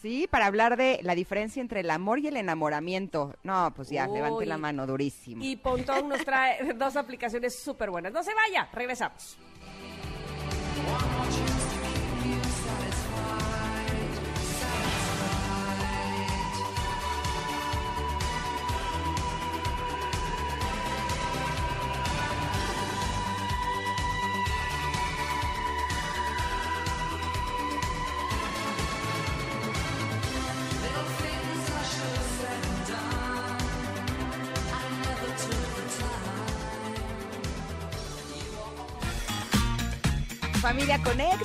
Sí, 0.00 0.26
para 0.30 0.46
hablar 0.46 0.78
de 0.78 1.00
la 1.02 1.14
diferencia 1.14 1.60
entre 1.60 1.80
el 1.80 1.90
amor 1.90 2.20
y 2.20 2.28
el 2.28 2.36
enamoramiento. 2.38 3.34
No, 3.42 3.72
pues 3.76 3.90
ya, 3.90 4.08
Uy. 4.08 4.14
levante 4.14 4.46
la 4.46 4.56
mano, 4.56 4.86
durísimo. 4.86 5.44
Y 5.44 5.56
Pontón 5.56 6.08
nos 6.08 6.24
trae 6.24 6.72
dos 6.74 6.96
aplicaciones 6.96 7.58
súper 7.58 7.90
buenas. 7.90 8.12
No 8.12 8.22
se 8.22 8.32
vaya, 8.34 8.68
regresamos. 8.72 9.36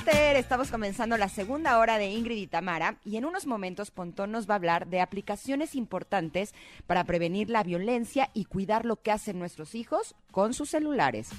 Estamos 0.08 0.70
comenzando 0.70 1.16
la 1.16 1.28
segunda 1.28 1.78
hora 1.78 1.98
de 1.98 2.06
Ingrid 2.06 2.36
y 2.36 2.46
Tamara 2.46 2.98
y 3.04 3.16
en 3.16 3.24
unos 3.24 3.46
momentos 3.46 3.90
Pontón 3.90 4.30
nos 4.30 4.48
va 4.48 4.54
a 4.54 4.56
hablar 4.56 4.86
de 4.86 5.00
aplicaciones 5.00 5.74
importantes 5.74 6.54
para 6.86 7.02
prevenir 7.02 7.50
la 7.50 7.64
violencia 7.64 8.30
y 8.32 8.44
cuidar 8.44 8.84
lo 8.84 8.94
que 9.02 9.10
hacen 9.10 9.40
nuestros 9.40 9.74
hijos 9.74 10.14
con 10.30 10.54
sus 10.54 10.70
celulares. 10.70 11.30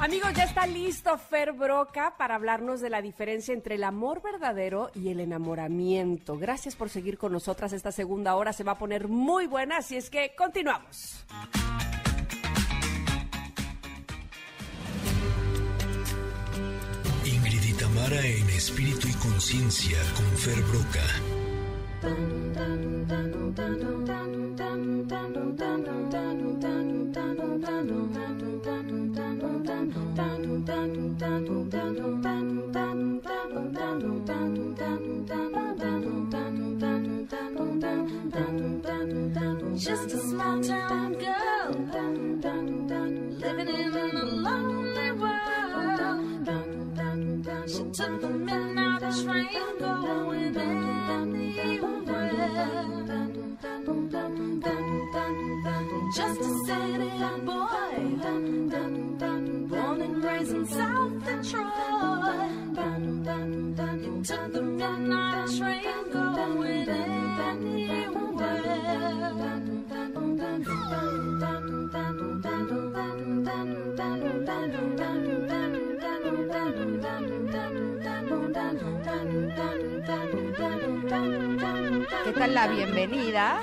Amigos, 0.00 0.32
ya 0.34 0.44
está 0.44 0.66
listo 0.66 1.18
Fer 1.18 1.52
Broca 1.52 2.14
para 2.16 2.36
hablarnos 2.36 2.80
de 2.80 2.88
la 2.88 3.02
diferencia 3.02 3.52
entre 3.52 3.74
el 3.74 3.84
amor 3.84 4.22
verdadero 4.22 4.90
y 4.94 5.10
el 5.10 5.20
enamoramiento. 5.20 6.38
Gracias 6.38 6.74
por 6.74 6.88
seguir 6.88 7.18
con 7.18 7.32
nosotras. 7.32 7.74
Esta 7.74 7.92
segunda 7.92 8.34
hora 8.34 8.54
se 8.54 8.64
va 8.64 8.72
a 8.72 8.78
poner 8.78 9.08
muy 9.08 9.46
buena, 9.46 9.78
así 9.78 9.96
es 9.96 10.08
que 10.08 10.34
continuamos. 10.34 11.24
Tamara 18.04 18.26
en 18.26 18.50
espíritu 18.50 19.08
y 19.08 19.12
conciencia 19.14 19.96
con 20.14 20.26
Fer 20.36 20.62
Broca. 20.64 21.00
Just 39.76 40.14
a 40.14 40.18
small 40.18 40.62
town 40.62 41.14
girl 41.14 41.74
living 43.40 43.68
in 43.68 44.16
a 44.16 44.83
Till 47.94 48.18
the 48.18 48.28
midnight 48.28 49.02
is 49.04 49.24
rain 49.24 49.46
going 49.78 50.56
anywhere. 50.56 51.84
Just 56.16 56.40
a 56.40 56.54
city 56.66 57.10
boy 57.46 57.94
Born 59.68 60.02
and 60.02 60.24
raised 60.24 60.54
in 60.56 60.66
South 60.66 61.24
Detroit 61.24 61.72
Till 64.24 64.48
the 64.48 64.62
midnight 64.62 65.44
is 65.44 65.60
rain 65.60 66.10
going 66.12 66.88
everywhere 66.88 68.44
¿Qué 82.24 82.32
tal 82.32 82.54
la 82.54 82.68
bienvenida 82.68 83.60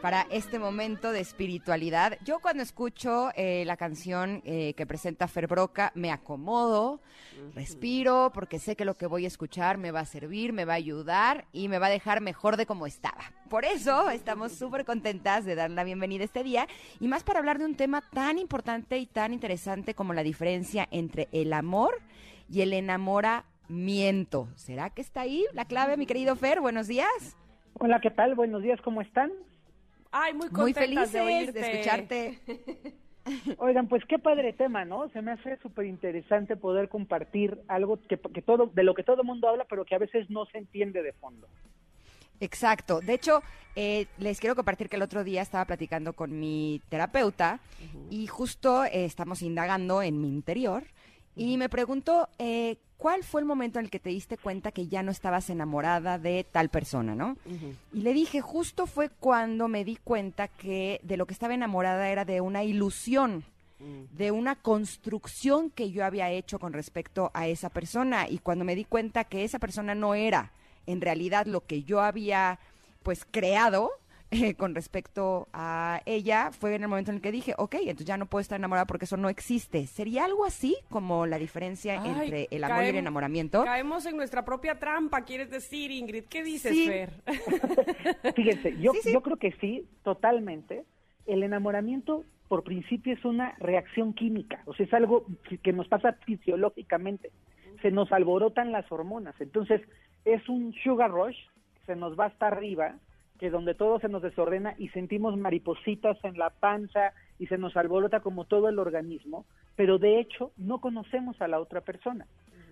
para 0.00 0.28
este 0.30 0.60
momento 0.60 1.10
de 1.10 1.18
espiritualidad? 1.18 2.16
Yo 2.24 2.38
cuando 2.38 2.62
escucho 2.62 3.30
eh, 3.34 3.64
la 3.66 3.76
canción 3.76 4.40
eh, 4.44 4.74
que 4.74 4.86
presenta 4.86 5.26
Fer 5.26 5.48
Broca 5.48 5.90
me 5.96 6.12
acomodo, 6.12 7.00
respiro 7.56 8.30
porque 8.32 8.60
sé 8.60 8.76
que 8.76 8.84
lo 8.84 8.96
que 8.96 9.08
voy 9.08 9.24
a 9.24 9.28
escuchar 9.28 9.76
me 9.76 9.90
va 9.90 10.00
a 10.00 10.06
servir, 10.06 10.52
me 10.52 10.66
va 10.66 10.74
a 10.74 10.76
ayudar 10.76 11.48
y 11.52 11.66
me 11.66 11.80
va 11.80 11.88
a 11.88 11.90
dejar 11.90 12.20
mejor 12.20 12.56
de 12.56 12.64
como 12.64 12.86
estaba. 12.86 13.32
Por 13.50 13.64
eso 13.64 14.08
estamos 14.10 14.52
súper 14.52 14.84
contentas 14.84 15.44
de 15.44 15.56
dar 15.56 15.70
la 15.72 15.82
bienvenida 15.82 16.22
este 16.22 16.44
día 16.44 16.68
y 17.00 17.08
más 17.08 17.24
para 17.24 17.40
hablar 17.40 17.58
de 17.58 17.64
un 17.64 17.74
tema 17.74 18.04
tan 18.12 18.38
importante 18.38 18.98
y 18.98 19.06
tan 19.06 19.32
interesante 19.32 19.96
como 19.96 20.14
la 20.14 20.22
diferencia 20.22 20.86
entre 20.92 21.28
el 21.32 21.52
amor 21.52 22.00
y 22.48 22.60
el 22.60 22.72
enamoramiento. 23.72 24.48
¿Será 24.54 24.90
que 24.90 25.00
está 25.00 25.22
ahí 25.22 25.46
la 25.52 25.64
clave, 25.64 25.96
mi 25.96 26.06
querido 26.06 26.36
Fer? 26.36 26.60
Buenos 26.60 26.88
días. 26.88 27.36
Hola, 27.74 28.00
¿qué 28.00 28.10
tal? 28.10 28.34
Buenos 28.34 28.62
días, 28.62 28.80
¿cómo 28.82 29.00
están? 29.00 29.32
Ay, 30.10 30.34
muy 30.34 30.48
Muy 30.50 30.74
contentas 30.74 31.10
felices 31.10 31.54
de 31.54 31.60
de, 31.60 31.72
escucharte. 31.72 32.38
Oigan, 33.58 33.88
pues 33.88 34.04
qué 34.06 34.18
padre 34.18 34.52
tema, 34.52 34.84
¿no? 34.84 35.08
Se 35.10 35.22
me 35.22 35.32
hace 35.32 35.56
súper 35.58 35.86
interesante 35.86 36.56
poder 36.56 36.88
compartir 36.88 37.58
algo 37.68 37.98
que, 38.08 38.18
que 38.18 38.42
todo, 38.42 38.66
de 38.66 38.82
lo 38.82 38.94
que 38.94 39.04
todo 39.04 39.22
el 39.22 39.26
mundo 39.26 39.48
habla, 39.48 39.64
pero 39.68 39.84
que 39.84 39.94
a 39.94 39.98
veces 39.98 40.28
no 40.28 40.44
se 40.46 40.58
entiende 40.58 41.02
de 41.02 41.12
fondo. 41.14 41.48
Exacto. 42.40 43.00
De 43.00 43.14
hecho, 43.14 43.42
eh, 43.76 44.06
les 44.18 44.40
quiero 44.40 44.56
compartir 44.56 44.88
que 44.88 44.96
el 44.96 45.02
otro 45.02 45.24
día 45.24 45.40
estaba 45.40 45.64
platicando 45.64 46.12
con 46.12 46.38
mi 46.38 46.82
terapeuta 46.88 47.60
y 48.10 48.26
justo 48.26 48.84
eh, 48.84 49.04
estamos 49.04 49.40
indagando 49.42 50.02
en 50.02 50.20
mi 50.20 50.28
interior 50.28 50.84
y 51.34 51.56
me 51.56 51.68
preguntó 51.68 52.28
eh, 52.38 52.76
cuál 53.02 53.24
fue 53.24 53.40
el 53.40 53.48
momento 53.48 53.80
en 53.80 53.86
el 53.86 53.90
que 53.90 53.98
te 53.98 54.10
diste 54.10 54.38
cuenta 54.38 54.70
que 54.70 54.86
ya 54.86 55.02
no 55.02 55.10
estabas 55.10 55.50
enamorada 55.50 56.20
de 56.20 56.46
tal 56.48 56.68
persona, 56.68 57.16
¿no? 57.16 57.36
Y 57.92 58.02
le 58.02 58.12
dije, 58.14 58.40
justo 58.40 58.86
fue 58.86 59.08
cuando 59.08 59.66
me 59.66 59.84
di 59.84 59.96
cuenta 59.96 60.46
que 60.46 61.00
de 61.02 61.16
lo 61.16 61.26
que 61.26 61.32
estaba 61.32 61.52
enamorada 61.52 62.10
era 62.10 62.24
de 62.24 62.40
una 62.40 62.62
ilusión, 62.62 63.42
de 64.12 64.30
una 64.30 64.54
construcción 64.54 65.70
que 65.70 65.90
yo 65.90 66.04
había 66.04 66.30
hecho 66.30 66.60
con 66.60 66.72
respecto 66.72 67.32
a 67.34 67.48
esa 67.48 67.70
persona. 67.70 68.28
Y 68.28 68.38
cuando 68.38 68.64
me 68.64 68.76
di 68.76 68.84
cuenta 68.84 69.24
que 69.24 69.42
esa 69.42 69.58
persona 69.58 69.96
no 69.96 70.14
era 70.14 70.52
en 70.86 71.00
realidad 71.00 71.46
lo 71.46 71.66
que 71.66 71.82
yo 71.82 72.02
había 72.02 72.60
pues 73.02 73.26
creado 73.28 73.90
eh, 74.32 74.54
con 74.56 74.74
respecto 74.74 75.48
a 75.52 76.00
ella, 76.06 76.50
fue 76.52 76.74
en 76.74 76.82
el 76.82 76.88
momento 76.88 77.10
en 77.10 77.16
el 77.18 77.22
que 77.22 77.30
dije, 77.32 77.54
ok, 77.58 77.74
entonces 77.80 78.06
ya 78.06 78.16
no 78.16 78.26
puedo 78.26 78.40
estar 78.40 78.58
enamorada 78.58 78.86
porque 78.86 79.04
eso 79.04 79.16
no 79.16 79.28
existe. 79.28 79.86
¿Sería 79.86 80.24
algo 80.24 80.44
así 80.44 80.76
como 80.90 81.26
la 81.26 81.38
diferencia 81.38 82.00
Ay, 82.02 82.10
entre 82.10 82.48
el 82.50 82.64
amor 82.64 82.84
y 82.84 82.88
el 82.88 82.96
enamoramiento? 82.96 83.64
Caemos 83.64 84.04
en 84.06 84.16
nuestra 84.16 84.44
propia 84.44 84.78
trampa, 84.78 85.22
quieres 85.24 85.50
decir, 85.50 85.90
Ingrid. 85.90 86.24
¿Qué 86.24 86.42
dices, 86.42 86.72
Sí. 86.72 86.86
Fer? 86.88 87.12
Fíjense, 88.34 88.76
yo, 88.80 88.92
Sí, 88.92 89.00
sí. 89.04 89.12
yo 89.12 89.20
creo 89.22 89.36
que 89.36 89.52
sí, 89.60 89.86
totalmente. 90.02 90.84
El 91.26 91.42
enamoramiento, 91.42 92.24
por 92.48 92.64
principio, 92.64 93.12
es 93.14 93.24
una 93.24 93.54
reacción 93.58 94.12
química, 94.14 94.62
o 94.66 94.74
sea, 94.74 94.86
es 94.86 94.92
algo 94.94 95.24
que- 95.48 95.58
que 95.58 95.72
nos 95.72 95.88
pasa 95.88 96.12
fisiológicamente. 96.24 97.30
Se 97.80 97.90
nos 97.90 98.10
alborotan 98.12 98.72
las 98.72 98.90
hormonas, 98.90 99.34
entonces 99.40 99.80
es 100.24 100.48
un 100.48 100.72
sugar 100.84 101.10
rush, 101.10 101.36
se 101.86 101.96
nos 101.96 102.18
va 102.18 102.26
hasta 102.26 102.46
arriba, 102.48 102.96
que 103.42 103.50
donde 103.50 103.74
todo 103.74 103.98
se 103.98 104.08
nos 104.08 104.22
desordena 104.22 104.76
y 104.78 104.86
sentimos 104.90 105.36
maripositas 105.36 106.16
en 106.22 106.38
la 106.38 106.50
panza 106.50 107.12
y 107.40 107.48
se 107.48 107.58
nos 107.58 107.76
alborota 107.76 108.20
como 108.20 108.44
todo 108.44 108.68
el 108.68 108.78
organismo, 108.78 109.46
pero 109.74 109.98
de 109.98 110.20
hecho 110.20 110.52
no 110.56 110.80
conocemos 110.80 111.42
a 111.42 111.48
la 111.48 111.58
otra 111.58 111.80
persona. 111.80 112.28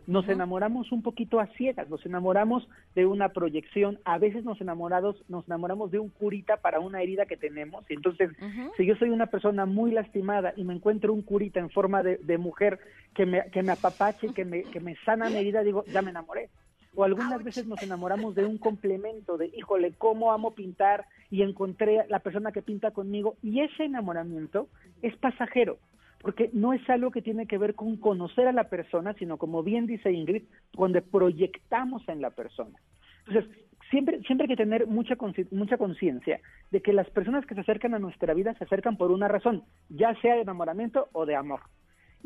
Nos 0.07 0.29
enamoramos 0.29 0.93
un 0.93 1.03
poquito 1.03 1.41
a 1.41 1.49
ciegas, 1.57 1.91
nos 1.91 2.07
enamoramos 2.07 2.69
de 2.95 3.05
una 3.05 3.31
proyección, 3.31 3.99
a 4.05 4.19
veces 4.19 4.45
nos 4.45 4.61
enamorados, 4.61 5.17
nos 5.29 5.45
enamoramos 5.49 5.91
de 5.91 5.99
un 5.99 6.09
curita 6.09 6.59
para 6.59 6.79
una 6.79 7.03
herida 7.03 7.27
que 7.27 7.37
tenemos, 7.37 7.85
y 7.91 7.95
entonces 7.95 8.31
si 8.77 8.87
yo 8.87 8.95
soy 8.95 9.11
una 9.11 9.27
persona 9.27 9.67
muy 9.67 9.91
lastimada 9.91 10.53
y 10.55 10.63
me 10.63 10.75
encuentro 10.75 11.13
un 11.13 11.23
curita 11.23 11.59
en 11.59 11.71
forma 11.71 12.05
de, 12.05 12.19
de 12.19 12.39
mujer 12.39 12.79
que 13.13 13.27
me, 13.27 13.51
que 13.51 13.65
me 13.65 13.73
apapache, 13.73 14.33
que 14.33 14.45
me, 14.45 14.63
que 14.63 14.79
me 14.79 14.95
sana 15.05 15.31
mi 15.31 15.37
herida, 15.39 15.65
digo, 15.65 15.85
ya 15.87 16.01
me 16.01 16.11
enamoré. 16.11 16.49
O 16.95 17.05
algunas 17.05 17.43
veces 17.45 17.67
nos 17.67 17.83
enamoramos 17.83 18.35
de 18.35 18.45
un 18.45 18.59
complemento, 18.59 19.37
de, 19.37 19.47
híjole, 19.47 19.93
cómo 19.97 20.33
amo 20.33 20.55
pintar 20.55 21.07
y 21.31 21.43
encontré 21.43 22.01
a 22.01 22.07
la 22.09 22.19
persona 22.19 22.53
que 22.53 22.63
pinta 22.63 22.91
conmigo. 22.91 23.37
Y 23.43 23.61
ese 23.61 23.85
enamoramiento 23.85 24.69
es 25.01 25.17
pasajero, 25.17 25.79
porque 26.21 26.51
no 26.53 26.73
es 26.73 26.89
algo 26.91 27.11
que 27.11 27.23
tiene 27.23 27.47
que 27.47 27.59
ver 27.59 27.75
con 27.75 27.97
conocer 27.97 28.49
a 28.49 28.53
la 28.53 28.65
persona, 28.65 29.15
sino 29.15 29.39
como 29.39 29.63
bien 29.63 29.87
dice 29.87 30.13
Ingrid, 30.13 30.45
donde 30.73 31.01
proyectamos 31.01 32.07
en 32.09 32.21
la 32.21 32.31
persona. 32.31 32.79
Entonces, 33.27 33.51
siempre, 33.91 34.21
siempre 34.23 34.45
hay 34.45 34.57
que 34.57 34.63
tener 34.63 34.87
mucha 34.87 35.17
mucha 35.51 35.77
conciencia 35.77 36.41
de 36.71 36.81
que 36.81 36.93
las 36.93 37.09
personas 37.11 37.47
que 37.47 37.55
se 37.55 37.61
acercan 37.61 37.95
a 37.95 37.99
nuestra 37.99 38.35
vida 38.35 38.55
se 38.55 38.65
acercan 38.65 38.97
por 38.97 39.11
una 39.11 39.29
razón, 39.29 39.65
ya 39.89 40.15
sea 40.21 40.35
de 40.35 40.43
enamoramiento 40.43 41.09
o 41.13 41.27
de 41.27 41.37
amor. 41.37 41.61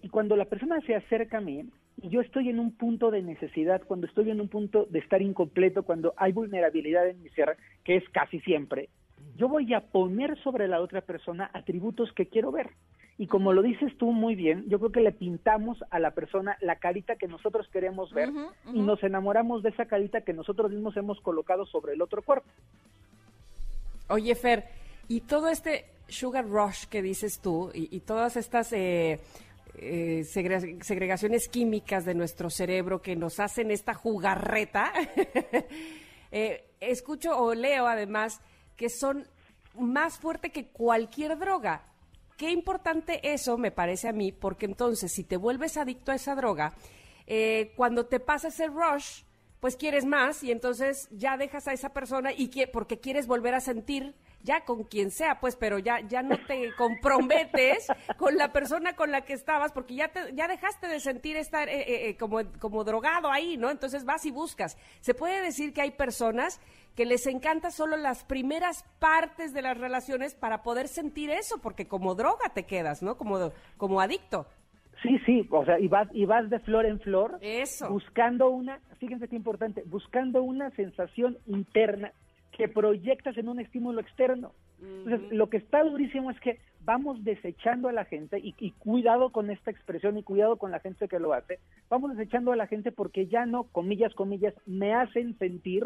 Y 0.02 0.08
cuando 0.08 0.36
la 0.36 0.44
persona 0.44 0.80
se 0.82 0.94
acerca 0.94 1.38
a 1.38 1.40
mí, 1.40 1.64
y 2.00 2.08
yo 2.08 2.20
estoy 2.20 2.48
en 2.48 2.58
un 2.58 2.72
punto 2.72 3.10
de 3.10 3.22
necesidad, 3.22 3.82
cuando 3.86 4.06
estoy 4.06 4.30
en 4.30 4.40
un 4.40 4.48
punto 4.48 4.86
de 4.90 4.98
estar 4.98 5.22
incompleto, 5.22 5.84
cuando 5.84 6.12
hay 6.16 6.32
vulnerabilidad 6.32 7.08
en 7.08 7.22
mi 7.22 7.28
ser, 7.30 7.56
que 7.84 7.96
es 7.96 8.08
casi 8.10 8.40
siempre, 8.40 8.88
yo 9.36 9.48
voy 9.48 9.72
a 9.74 9.80
poner 9.80 10.38
sobre 10.42 10.68
la 10.68 10.80
otra 10.80 11.00
persona 11.00 11.50
atributos 11.52 12.12
que 12.12 12.26
quiero 12.26 12.52
ver. 12.52 12.70
Y 13.16 13.28
como 13.28 13.52
lo 13.52 13.62
dices 13.62 13.96
tú 13.96 14.10
muy 14.10 14.34
bien, 14.34 14.64
yo 14.68 14.78
creo 14.80 14.90
que 14.90 15.00
le 15.00 15.12
pintamos 15.12 15.78
a 15.90 16.00
la 16.00 16.10
persona 16.10 16.56
la 16.60 16.76
carita 16.76 17.14
que 17.14 17.28
nosotros 17.28 17.68
queremos 17.72 18.12
ver 18.12 18.30
y 18.72 18.80
nos 18.80 19.02
enamoramos 19.04 19.62
de 19.62 19.68
esa 19.68 19.86
carita 19.86 20.22
que 20.22 20.32
nosotros 20.32 20.72
mismos 20.72 20.96
hemos 20.96 21.20
colocado 21.20 21.64
sobre 21.64 21.92
el 21.92 22.02
otro 22.02 22.22
cuerpo. 22.22 22.48
Oye, 24.08 24.34
Fer, 24.34 24.64
y 25.06 25.20
todo 25.20 25.48
este 25.48 25.84
sugar 26.08 26.46
rush 26.46 26.86
que 26.86 27.02
dices 27.02 27.40
tú 27.40 27.70
y, 27.72 27.94
y 27.94 28.00
todas 28.00 28.36
estas 28.36 28.72
eh, 28.72 29.20
eh, 29.76 30.22
segre- 30.24 30.82
segregaciones 30.82 31.48
químicas 31.48 32.04
de 32.04 32.14
nuestro 32.14 32.50
cerebro 32.50 33.02
que 33.02 33.16
nos 33.16 33.40
hacen 33.40 33.70
esta 33.70 33.94
jugarreta, 33.94 34.92
eh, 36.32 36.64
escucho 36.80 37.36
o 37.38 37.54
leo 37.54 37.86
además 37.86 38.40
que 38.76 38.88
son 38.88 39.26
más 39.78 40.18
fuerte 40.18 40.50
que 40.50 40.66
cualquier 40.68 41.38
droga. 41.38 41.86
Qué 42.36 42.50
importante 42.50 43.20
eso 43.32 43.56
me 43.58 43.70
parece 43.70 44.08
a 44.08 44.12
mí, 44.12 44.32
porque 44.32 44.66
entonces 44.66 45.12
si 45.12 45.22
te 45.24 45.36
vuelves 45.36 45.76
adicto 45.76 46.10
a 46.12 46.16
esa 46.16 46.34
droga, 46.34 46.74
eh, 47.26 47.72
cuando 47.76 48.06
te 48.06 48.18
pasa 48.20 48.48
ese 48.48 48.66
rush, 48.66 49.22
pues 49.64 49.76
quieres 49.76 50.04
más 50.04 50.44
y 50.44 50.52
entonces 50.52 51.08
ya 51.10 51.38
dejas 51.38 51.66
a 51.68 51.72
esa 51.72 51.94
persona 51.94 52.34
y 52.36 52.48
que, 52.48 52.66
porque 52.66 53.00
quieres 53.00 53.26
volver 53.26 53.54
a 53.54 53.60
sentir 53.60 54.14
ya 54.42 54.62
con 54.66 54.84
quien 54.84 55.10
sea, 55.10 55.40
pues, 55.40 55.56
pero 55.56 55.78
ya, 55.78 56.00
ya 56.06 56.22
no 56.22 56.36
te 56.46 56.74
comprometes 56.76 57.86
con 58.18 58.36
la 58.36 58.52
persona 58.52 58.94
con 58.94 59.10
la 59.10 59.22
que 59.22 59.32
estabas 59.32 59.72
porque 59.72 59.94
ya, 59.94 60.08
te, 60.08 60.34
ya 60.34 60.48
dejaste 60.48 60.86
de 60.86 61.00
sentir 61.00 61.38
estar 61.38 61.70
eh, 61.70 61.80
eh, 61.80 62.08
eh, 62.10 62.16
como, 62.18 62.40
como 62.58 62.84
drogado 62.84 63.30
ahí, 63.32 63.56
¿no? 63.56 63.70
Entonces 63.70 64.04
vas 64.04 64.26
y 64.26 64.30
buscas. 64.30 64.76
Se 65.00 65.14
puede 65.14 65.40
decir 65.40 65.72
que 65.72 65.80
hay 65.80 65.92
personas 65.92 66.60
que 66.94 67.06
les 67.06 67.26
encanta 67.26 67.70
solo 67.70 67.96
las 67.96 68.22
primeras 68.22 68.84
partes 68.98 69.54
de 69.54 69.62
las 69.62 69.78
relaciones 69.78 70.34
para 70.34 70.62
poder 70.62 70.88
sentir 70.88 71.30
eso, 71.30 71.56
porque 71.62 71.88
como 71.88 72.14
droga 72.14 72.52
te 72.52 72.66
quedas, 72.66 73.02
¿no? 73.02 73.16
Como, 73.16 73.50
como 73.78 74.02
adicto. 74.02 74.46
Sí, 75.04 75.18
sí, 75.26 75.46
o 75.50 75.64
sea, 75.66 75.78
y 75.78 75.86
vas, 75.86 76.08
y 76.12 76.24
vas 76.24 76.48
de 76.48 76.60
flor 76.60 76.86
en 76.86 76.98
flor, 76.98 77.36
Eso. 77.42 77.90
buscando 77.90 78.48
una, 78.48 78.80
fíjense 78.98 79.28
qué 79.28 79.36
importante, 79.36 79.82
buscando 79.84 80.42
una 80.42 80.70
sensación 80.70 81.36
interna 81.46 82.12
que 82.52 82.68
proyectas 82.68 83.36
en 83.36 83.50
un 83.50 83.60
estímulo 83.60 84.00
externo. 84.00 84.52
Entonces, 84.80 85.30
lo 85.30 85.50
que 85.50 85.58
está 85.58 85.84
durísimo 85.84 86.30
es 86.30 86.40
que 86.40 86.58
vamos 86.84 87.22
desechando 87.22 87.88
a 87.88 87.92
la 87.92 88.06
gente, 88.06 88.38
y, 88.38 88.54
y 88.58 88.70
cuidado 88.72 89.30
con 89.30 89.50
esta 89.50 89.70
expresión 89.70 90.16
y 90.16 90.22
cuidado 90.22 90.56
con 90.56 90.70
la 90.70 90.80
gente 90.80 91.06
que 91.06 91.18
lo 91.18 91.34
hace, 91.34 91.58
vamos 91.90 92.16
desechando 92.16 92.52
a 92.52 92.56
la 92.56 92.66
gente 92.66 92.90
porque 92.90 93.26
ya 93.26 93.44
no, 93.44 93.64
comillas, 93.64 94.14
comillas, 94.14 94.54
me 94.64 94.94
hacen 94.94 95.36
sentir 95.38 95.84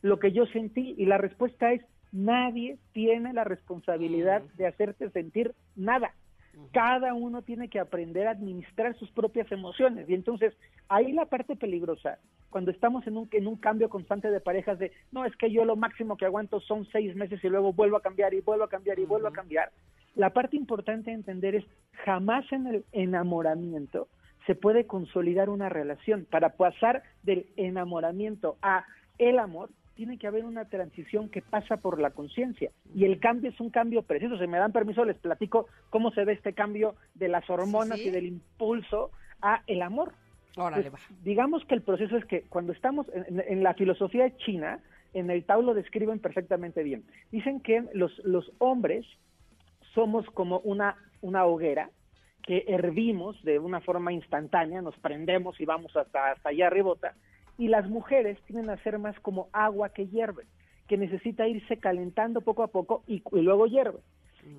lo 0.00 0.20
que 0.20 0.30
yo 0.30 0.46
sentí, 0.46 0.94
y 0.96 1.06
la 1.06 1.18
respuesta 1.18 1.72
es, 1.72 1.82
nadie 2.12 2.78
tiene 2.92 3.32
la 3.32 3.42
responsabilidad 3.42 4.42
de 4.56 4.68
hacerte 4.68 5.10
sentir 5.10 5.54
nada 5.74 6.12
cada 6.72 7.14
uno 7.14 7.42
tiene 7.42 7.68
que 7.68 7.80
aprender 7.80 8.26
a 8.26 8.32
administrar 8.32 8.96
sus 8.96 9.10
propias 9.10 9.50
emociones. 9.52 10.08
Y 10.08 10.14
entonces, 10.14 10.54
ahí 10.88 11.12
la 11.12 11.26
parte 11.26 11.56
peligrosa, 11.56 12.18
cuando 12.50 12.70
estamos 12.70 13.06
en 13.06 13.16
un, 13.16 13.28
en 13.32 13.46
un 13.46 13.56
cambio 13.56 13.88
constante 13.88 14.30
de 14.30 14.40
parejas 14.40 14.78
de, 14.78 14.92
no, 15.12 15.24
es 15.24 15.34
que 15.36 15.50
yo 15.50 15.64
lo 15.64 15.76
máximo 15.76 16.16
que 16.16 16.26
aguanto 16.26 16.60
son 16.60 16.86
seis 16.92 17.14
meses 17.14 17.42
y 17.42 17.48
luego 17.48 17.72
vuelvo 17.72 17.96
a 17.96 18.02
cambiar 18.02 18.34
y 18.34 18.40
vuelvo 18.40 18.64
a 18.64 18.68
cambiar 18.68 18.98
y 18.98 19.04
vuelvo 19.04 19.28
a 19.28 19.32
cambiar. 19.32 19.70
La 20.14 20.30
parte 20.30 20.56
importante 20.56 21.10
de 21.10 21.16
entender 21.16 21.54
es, 21.54 21.64
jamás 22.04 22.44
en 22.52 22.66
el 22.66 22.84
enamoramiento 22.92 24.08
se 24.46 24.54
puede 24.54 24.86
consolidar 24.86 25.48
una 25.48 25.68
relación. 25.68 26.26
Para 26.28 26.50
pasar 26.50 27.02
del 27.22 27.46
enamoramiento 27.56 28.56
a 28.62 28.84
el 29.18 29.38
amor, 29.38 29.70
tiene 30.00 30.16
que 30.16 30.26
haber 30.26 30.46
una 30.46 30.64
transición 30.64 31.28
que 31.28 31.42
pasa 31.42 31.76
por 31.76 32.00
la 32.00 32.08
conciencia. 32.12 32.70
Y 32.94 33.04
el 33.04 33.20
cambio 33.20 33.50
es 33.50 33.60
un 33.60 33.68
cambio 33.68 34.00
preciso. 34.00 34.38
Si 34.38 34.46
me 34.46 34.56
dan 34.56 34.72
permiso, 34.72 35.04
les 35.04 35.18
platico 35.18 35.66
cómo 35.90 36.10
se 36.12 36.24
ve 36.24 36.32
este 36.32 36.54
cambio 36.54 36.94
de 37.12 37.28
las 37.28 37.50
hormonas 37.50 37.98
Sí, 37.98 38.04
sí. 38.04 38.08
y 38.08 38.12
del 38.12 38.24
impulso 38.24 39.10
a 39.42 39.62
el 39.66 39.82
amor. 39.82 40.14
Órale, 40.56 40.90
Pues, 40.90 41.02
va. 41.02 41.16
digamos 41.22 41.66
que 41.66 41.74
el 41.74 41.82
proceso 41.82 42.16
es 42.16 42.24
que 42.24 42.44
cuando 42.48 42.72
estamos 42.72 43.08
en, 43.12 43.40
en 43.46 43.62
la 43.62 43.74
filosofía 43.74 44.34
china, 44.38 44.80
en 45.12 45.30
el 45.30 45.44
Tao 45.44 45.60
lo 45.60 45.74
describen 45.74 46.18
perfectamente 46.18 46.82
bien. 46.82 47.04
Dicen 47.30 47.60
que 47.60 47.84
los, 47.92 48.16
los 48.24 48.50
hombres 48.56 49.04
somos 49.92 50.24
como 50.30 50.60
una, 50.60 50.96
una 51.20 51.44
hoguera 51.44 51.90
que 52.42 52.64
hervimos 52.68 53.36
de 53.44 53.58
una 53.58 53.82
forma 53.82 54.14
instantánea, 54.14 54.80
nos 54.80 54.96
prendemos 55.00 55.60
y 55.60 55.66
vamos 55.66 55.94
hasta, 55.94 56.30
hasta 56.30 56.48
allá 56.48 56.68
arribota, 56.68 57.12
y 57.60 57.68
las 57.68 57.88
mujeres 57.90 58.38
tienden 58.46 58.70
a 58.70 58.82
ser 58.82 58.98
más 58.98 59.18
como 59.20 59.48
agua 59.52 59.90
que 59.90 60.06
hierve, 60.06 60.44
que 60.88 60.96
necesita 60.96 61.46
irse 61.46 61.76
calentando 61.76 62.40
poco 62.40 62.62
a 62.62 62.68
poco 62.68 63.04
y, 63.06 63.22
luego 63.32 63.66
hierve. 63.66 63.98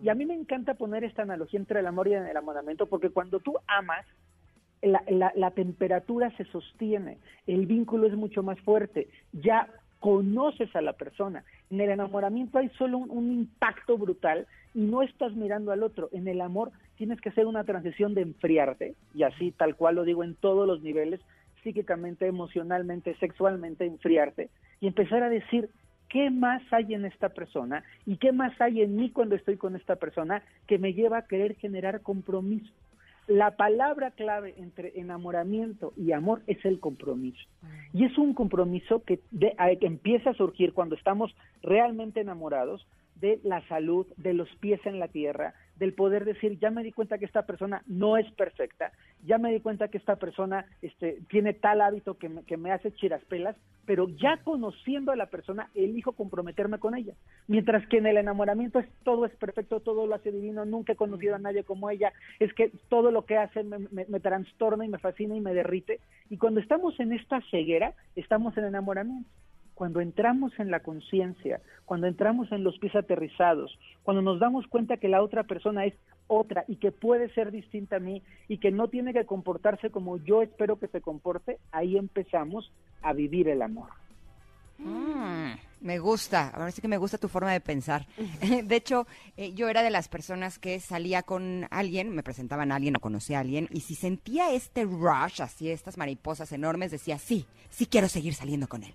Y 0.03 0.09
a 0.09 0.13
mí 0.13 0.25
me 0.27 0.35
encanta 0.35 0.75
poner 0.75 1.03
esta 1.03 1.23
analogía 1.23 1.59
entre 1.59 1.79
el 1.79 1.87
amor 1.87 2.07
y 2.07 2.13
el 2.13 2.27
enamoramiento, 2.27 2.85
porque 2.85 3.09
cuando 3.09 3.39
tú 3.39 3.57
amas, 3.65 4.05
la, 4.83 5.03
la- 5.09 5.33
la 5.35 5.49
temperatura 5.51 6.29
se 6.37 6.45
sostiene, 6.45 7.17
el 7.47 7.65
vínculo 7.65 8.05
es 8.05 8.13
mucho 8.13 8.43
más 8.43 8.59
fuerte, 8.61 9.07
ya 9.33 9.67
conoces 9.99 10.75
a 10.75 10.81
la 10.81 10.93
persona. 10.93 11.43
En 11.71 11.81
el 11.81 11.89
enamoramiento 11.89 12.59
hay 12.59 12.69
solo 12.77 12.99
un, 12.99 13.09
un 13.09 13.31
impacto 13.31 13.97
brutal 13.97 14.45
y 14.75 14.81
no 14.81 15.01
estás 15.01 15.33
mirando 15.33 15.71
al 15.71 15.81
otro. 15.83 16.09
En 16.11 16.27
el 16.27 16.39
amor 16.41 16.71
tienes 16.97 17.19
que 17.19 17.29
hacer 17.29 17.47
una 17.47 17.63
transición 17.63 18.13
de 18.13 18.21
enfriarte, 18.21 18.93
y 19.15 19.23
así 19.23 19.51
tal 19.51 19.75
cual 19.75 19.95
lo 19.95 20.03
digo 20.03 20.23
en 20.23 20.35
todos 20.35 20.67
los 20.67 20.81
niveles, 20.83 21.19
psíquicamente, 21.63 22.25
emocionalmente, 22.27 23.15
sexualmente, 23.19 23.85
enfriarte, 23.85 24.49
y 24.79 24.87
empezar 24.87 25.23
a 25.23 25.29
decir, 25.29 25.69
¿qué 26.09 26.29
más 26.29 26.61
hay 26.71 26.93
en 26.93 27.05
esta 27.05 27.29
persona? 27.29 27.83
¿Y 28.05 28.17
qué 28.17 28.31
más 28.31 28.59
hay 28.59 28.81
en 28.81 28.95
mí 28.95 29.11
cuando 29.11 29.35
estoy 29.35 29.57
con 29.57 29.75
esta 29.75 29.95
persona 29.95 30.43
que 30.67 30.77
me 30.77 30.93
lleva 30.93 31.19
a 31.19 31.27
querer 31.27 31.55
generar 31.55 32.01
compromiso? 32.01 32.71
La 33.27 33.55
palabra 33.55 34.11
clave 34.11 34.55
entre 34.57 34.99
enamoramiento 34.99 35.93
y 35.95 36.11
amor 36.11 36.41
es 36.47 36.63
el 36.65 36.79
compromiso. 36.79 37.39
Y 37.93 38.03
es 38.05 38.17
un 38.17 38.33
compromiso 38.33 39.03
que, 39.03 39.19
de- 39.29 39.53
a- 39.57 39.75
que 39.75 39.85
empieza 39.85 40.31
a 40.31 40.33
surgir 40.33 40.73
cuando 40.73 40.95
estamos 40.95 41.33
realmente 41.61 42.19
enamorados 42.19 42.85
de 43.15 43.39
la 43.43 43.61
salud, 43.67 44.07
de 44.17 44.33
los 44.33 44.49
pies 44.55 44.79
en 44.85 44.99
la 44.99 45.07
tierra, 45.07 45.53
del 45.81 45.93
poder 45.95 46.25
decir, 46.25 46.59
ya 46.59 46.69
me 46.69 46.83
di 46.83 46.91
cuenta 46.91 47.17
que 47.17 47.25
esta 47.25 47.47
persona 47.47 47.81
no 47.87 48.15
es 48.15 48.31
perfecta, 48.33 48.91
ya 49.25 49.39
me 49.39 49.51
di 49.51 49.59
cuenta 49.61 49.87
que 49.87 49.97
esta 49.97 50.15
persona 50.15 50.63
este, 50.83 51.17
tiene 51.27 51.55
tal 51.55 51.81
hábito 51.81 52.19
que 52.19 52.29
me, 52.29 52.43
que 52.43 52.55
me 52.55 52.71
hace 52.71 52.91
chiraspelas, 52.93 53.55
pero 53.85 54.07
ya 54.07 54.37
conociendo 54.43 55.11
a 55.11 55.15
la 55.15 55.25
persona, 55.25 55.71
elijo 55.73 56.11
comprometerme 56.11 56.77
con 56.77 56.95
ella. 56.95 57.15
Mientras 57.47 57.85
que 57.87 57.97
en 57.97 58.05
el 58.05 58.17
enamoramiento 58.17 58.77
es 58.77 58.87
todo 59.03 59.25
es 59.25 59.35
perfecto, 59.37 59.79
todo 59.79 60.05
lo 60.05 60.13
hace 60.13 60.31
divino, 60.31 60.65
nunca 60.65 60.93
he 60.93 60.95
conocido 60.95 61.33
a 61.33 61.39
nadie 61.39 61.63
como 61.63 61.89
ella, 61.89 62.13
es 62.39 62.53
que 62.53 62.71
todo 62.87 63.09
lo 63.09 63.25
que 63.25 63.37
hace 63.37 63.63
me, 63.63 63.79
me- 63.79 64.05
me 64.07 64.19
trastorna 64.19 64.85
y 64.85 64.89
me 64.89 64.99
fascina 64.99 65.35
y 65.35 65.41
me 65.41 65.55
derrite. 65.55 65.99
Y 66.29 66.37
cuando 66.37 66.59
estamos 66.59 66.99
en 66.99 67.11
esta 67.11 67.41
ceguera, 67.49 67.95
estamos 68.15 68.55
en 68.55 68.65
enamoramiento 68.65 69.27
cuando 69.81 69.99
entramos 69.99 70.53
en 70.59 70.69
la 70.69 70.81
conciencia, 70.81 71.59
cuando 71.85 72.05
entramos 72.05 72.51
en 72.51 72.63
los 72.63 72.77
pies 72.77 72.95
aterrizados, 72.95 73.79
cuando 74.03 74.21
nos 74.21 74.39
damos 74.39 74.67
cuenta 74.67 74.97
que 74.97 75.07
la 75.07 75.23
otra 75.23 75.45
persona 75.45 75.85
es 75.85 75.95
otra 76.27 76.65
y 76.67 76.75
que 76.75 76.91
puede 76.91 77.33
ser 77.33 77.49
distinta 77.49 77.95
a 77.95 77.99
mí 77.99 78.21
y 78.47 78.59
que 78.59 78.69
no 78.69 78.89
tiene 78.89 79.11
que 79.11 79.25
comportarse 79.25 79.89
como 79.89 80.17
yo 80.17 80.43
espero 80.43 80.77
que 80.77 80.87
se 80.87 81.01
comporte, 81.01 81.57
ahí 81.71 81.97
empezamos 81.97 82.71
a 83.01 83.13
vivir 83.13 83.47
el 83.47 83.63
amor. 83.63 83.89
Mm. 84.77 85.53
Me 85.81 85.97
gusta, 85.97 86.49
ahora 86.49 86.69
sí 86.69 86.79
que 86.79 86.87
me 86.87 86.99
gusta 86.99 87.17
tu 87.17 87.27
forma 87.27 87.51
de 87.51 87.59
pensar. 87.59 88.05
De 88.63 88.75
hecho, 88.75 89.07
eh, 89.35 89.51
yo 89.53 89.67
era 89.67 89.81
de 89.81 89.89
las 89.89 90.07
personas 90.07 90.59
que 90.59 90.79
salía 90.79 91.23
con 91.23 91.65
alguien, 91.71 92.13
me 92.13 92.21
presentaban 92.21 92.71
a 92.71 92.75
alguien 92.75 92.95
o 92.95 92.99
conocía 92.99 93.39
a 93.39 93.41
alguien, 93.41 93.67
y 93.71 93.81
si 93.81 93.95
sentía 93.95 94.53
este 94.53 94.83
rush, 94.83 95.41
así, 95.41 95.71
estas 95.71 95.97
mariposas 95.97 96.51
enormes, 96.51 96.91
decía, 96.91 97.17
sí, 97.17 97.47
sí 97.71 97.87
quiero 97.87 98.09
seguir 98.09 98.35
saliendo 98.35 98.67
con 98.67 98.83
él. 98.83 98.93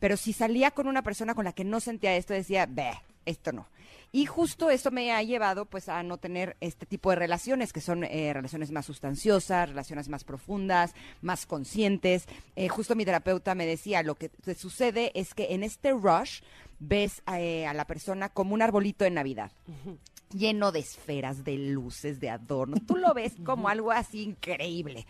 Pero 0.00 0.16
si 0.16 0.32
salía 0.32 0.70
con 0.70 0.86
una 0.86 1.02
persona 1.02 1.34
con 1.34 1.44
la 1.44 1.52
que 1.52 1.64
no 1.64 1.80
sentía 1.80 2.16
esto, 2.16 2.34
decía, 2.34 2.66
ve, 2.68 2.92
esto 3.24 3.52
no. 3.52 3.66
Y 4.12 4.26
justo 4.26 4.70
esto 4.70 4.92
me 4.92 5.10
ha 5.10 5.20
llevado 5.24 5.66
pues 5.66 5.88
a 5.88 6.04
no 6.04 6.18
tener 6.18 6.56
este 6.60 6.86
tipo 6.86 7.10
de 7.10 7.16
relaciones, 7.16 7.72
que 7.72 7.80
son 7.80 8.04
eh, 8.04 8.32
relaciones 8.32 8.70
más 8.70 8.86
sustanciosas, 8.86 9.70
relaciones 9.70 10.08
más 10.08 10.22
profundas, 10.22 10.94
más 11.20 11.46
conscientes. 11.46 12.26
Eh, 12.54 12.68
justo 12.68 12.94
mi 12.94 13.04
terapeuta 13.04 13.56
me 13.56 13.66
decía, 13.66 14.04
lo 14.04 14.14
que 14.14 14.28
te 14.28 14.54
sucede 14.54 15.10
es 15.18 15.34
que 15.34 15.54
en 15.54 15.64
este 15.64 15.90
rush 15.90 16.42
ves 16.78 17.22
eh, 17.36 17.66
a 17.66 17.74
la 17.74 17.86
persona 17.86 18.28
como 18.28 18.54
un 18.54 18.62
arbolito 18.62 19.02
de 19.04 19.10
Navidad 19.10 19.50
lleno 20.32 20.72
de 20.72 20.80
esferas, 20.80 21.44
de 21.44 21.56
luces, 21.56 22.20
de 22.20 22.30
adornos. 22.30 22.84
Tú 22.86 22.96
lo 22.96 23.14
ves 23.14 23.34
como 23.44 23.68
algo 23.68 23.92
así 23.92 24.22
increíble. 24.22 25.06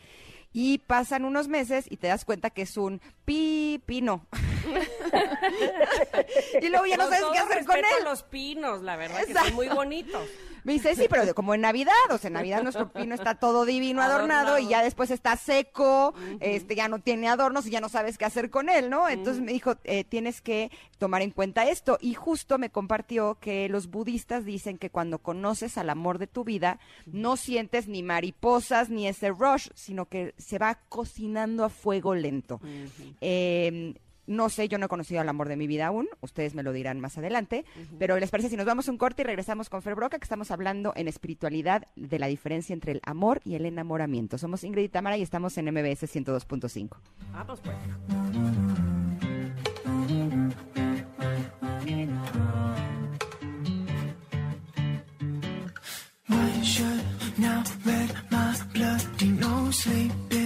Y 0.57 0.79
pasan 0.79 1.25
unos 1.25 1.49
meses 1.49 1.85
y 1.91 1.97
te 1.97 2.07
das 2.07 2.25
cuenta 2.25 2.49
que 2.49 2.63
es 2.63 2.77
un 2.77 3.01
pipino. 3.25 4.25
y 6.63 6.69
luego 6.69 6.87
ya 6.87 6.97
no 6.97 7.09
sabes 7.09 7.25
qué 7.33 7.39
hacer 7.39 7.65
con 7.67 7.77
él. 7.77 7.85
los 8.05 8.23
pinos, 8.23 8.83
la 8.83 8.97
verdad, 8.97 9.19
que 9.25 9.33
Exacto. 9.33 9.49
son 9.49 9.57
muy 9.57 9.69
bonitos. 9.69 10.29
Me 10.65 10.73
dice, 10.73 10.95
sí, 10.97 11.07
pero 11.09 11.25
de- 11.27 11.35
como 11.35 11.55
en 11.55 11.61
Navidad, 11.61 11.93
o 12.11 12.19
sea, 12.19 12.29
en 12.29 12.35
Navidad 12.35 12.63
nuestro 12.63 12.91
pino 12.93 13.15
está 13.15 13.35
todo 13.37 13.65
divino 13.65 14.03
adornado, 14.03 14.49
Adornado. 14.49 14.59
y 14.59 14.69
ya 14.69 14.83
después 14.83 15.11
está 15.11 15.37
seco, 15.37 16.15
este 16.41 16.75
ya 16.75 16.89
no 16.89 16.99
tiene 17.01 17.29
adornos 17.29 17.67
y 17.67 17.71
ya 17.71 17.81
no 17.81 17.89
sabes 17.89 18.17
qué 18.19 18.25
hacer 18.25 18.51
con 18.51 18.69
él, 18.69 18.91
¿no? 18.91 19.09
Entonces 19.09 19.43
me 19.43 19.53
dijo, 19.53 19.77
eh, 19.85 20.05
tienes 20.05 20.41
que 20.41 20.71
tomar 20.99 21.23
en 21.23 21.31
cuenta 21.31 21.69
esto. 21.69 21.99
Y 22.01 22.15
justo 22.15 22.59
me 22.59 22.71
compartió 22.71 23.37
que 23.41 23.69
los 23.69 23.89
budistas 23.89 24.45
dicen 24.45 24.79
que 24.79 24.91
cuando 24.91 25.19
conoces 25.19 25.77
al 25.79 25.91
amor 25.91 26.19
de 26.19 26.27
tu 26.27 26.45
vida, 26.45 26.79
no 27.07 27.37
sientes 27.37 27.87
ni 27.87 28.03
mariposas 28.03 28.89
ni 28.89 29.07
ese 29.07 29.29
rush, 29.31 29.69
sino 29.75 30.07
que 30.07 30.35
se 30.39 30.59
va 30.59 30.79
cocinando 30.89 31.65
a 31.65 31.69
fuego 31.69 32.15
lento. 32.15 32.61
Eh, 33.21 33.95
no 34.27 34.49
sé, 34.49 34.69
yo 34.69 34.79
no 34.79 34.87
he 34.87 34.89
conocido 34.89 35.21
al 35.21 35.29
amor 35.29 35.49
de 35.49 35.57
mi 35.57 35.67
vida 35.67 35.87
aún, 35.87 36.09
ustedes 36.21 36.55
me 36.55 36.63
lo 36.63 36.73
dirán 36.73 37.01
más 37.01 37.19
adelante, 37.19 37.65
pero 37.99 38.19
¿les 38.19 38.31
parece 38.31 38.49
si 38.49 38.57
nos 38.57 38.67
vamos 38.67 38.89
a 38.89 38.91
un 38.91 38.99
corte 38.99 39.23
y 39.23 39.25
regresamos 39.25 39.69
con 39.69 39.83
Fer 39.83 39.95
Broca, 39.95 40.19
que 40.19 40.25
estamos 40.25 40.51
hablando 40.51 40.93
en 40.97 41.09
espiritualidad 41.09 41.89
de 41.97 42.19
la 42.19 42.27
diferencia 42.27 42.73
entre 42.73 42.93
el 42.93 43.01
amor 43.05 43.41
y 43.45 43.55
el 43.55 43.67
enamoramiento? 43.67 44.39
Somos 44.39 44.65
Ingrid 44.65 44.85
y 44.85 44.89
Tamara 44.89 45.17
y 45.17 45.23
estamos 45.23 45.57
en 45.59 45.67
MBS 45.67 46.05
102.5. 46.05 46.97
Vamos 47.33 47.61
pues. 47.61 47.77
White 56.27 56.65
shirt, 56.65 57.05
now 57.39 57.63
red, 57.85 58.11
my 58.31 58.57
bloody 58.73 59.29
nose 59.29 59.85
sleeping. 59.85 60.44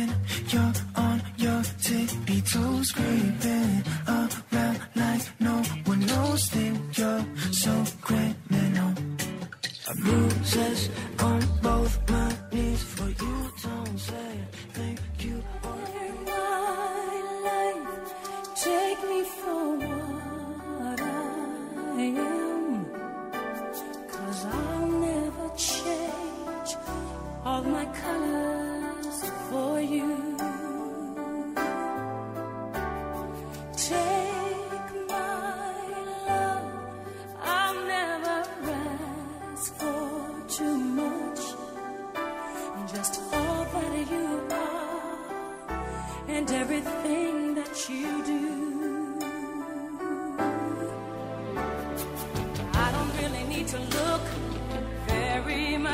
Toes, 2.59 2.91
creeping 2.91 3.85
around 4.09 4.79
like 4.97 5.25
no 5.39 5.57
one 5.91 6.01
knows. 6.11 6.43
Think 6.55 6.99
you're 6.99 7.25
so 7.53 7.75
criminal. 8.01 8.93
Bruises 10.03 10.91
on 11.21 11.41
both 11.63 11.95
my 12.11 12.31
knees 12.53 12.83
for 12.83 13.09
you. 13.23 13.35
Don't 13.63 13.99
say 14.11 14.31
thank 14.77 14.99
you. 15.25 15.37
Order 15.73 16.11
my 16.27 17.17
life, 17.47 17.85
Take 18.67 19.01
me 19.11 19.21
for 19.39 19.65
what 20.81 21.01
I 21.01 22.03
am. 22.33 22.87
Cause 24.13 24.41
I'll 24.47 24.87
never 25.07 25.49
change 25.57 26.71
all 27.45 27.63
my 27.63 27.87
colors 28.03 28.38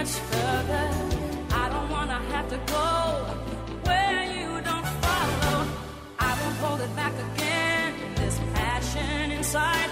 much 0.05 0.17
further. 0.33 0.87
I 1.63 1.65
don't 1.73 1.89
wanna 1.97 2.21
have 2.33 2.47
to 2.51 2.59
go 2.77 2.89
where 3.89 4.23
you 4.37 4.49
don't 4.69 4.89
follow. 5.05 5.57
I 6.19 6.31
won't 6.41 6.57
hold 6.65 6.81
it 6.87 6.93
back 6.95 7.15
again. 7.27 7.91
This 8.17 8.37
passion 8.53 9.33
inside 9.33 9.91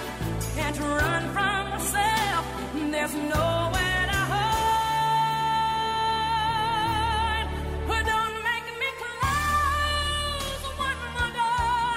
can't 0.57 0.79
run 0.79 1.23
from 1.35 1.61
myself. 1.71 2.45
There's 2.95 3.15
nowhere 3.37 4.05
to 4.13 4.19
hide. 4.33 4.69
But 7.89 8.03
don't 8.13 8.37
make 8.51 8.67
me 8.83 8.89
close 9.03 10.63
one 10.89 11.01
more 11.17 11.33
door. 11.41 11.95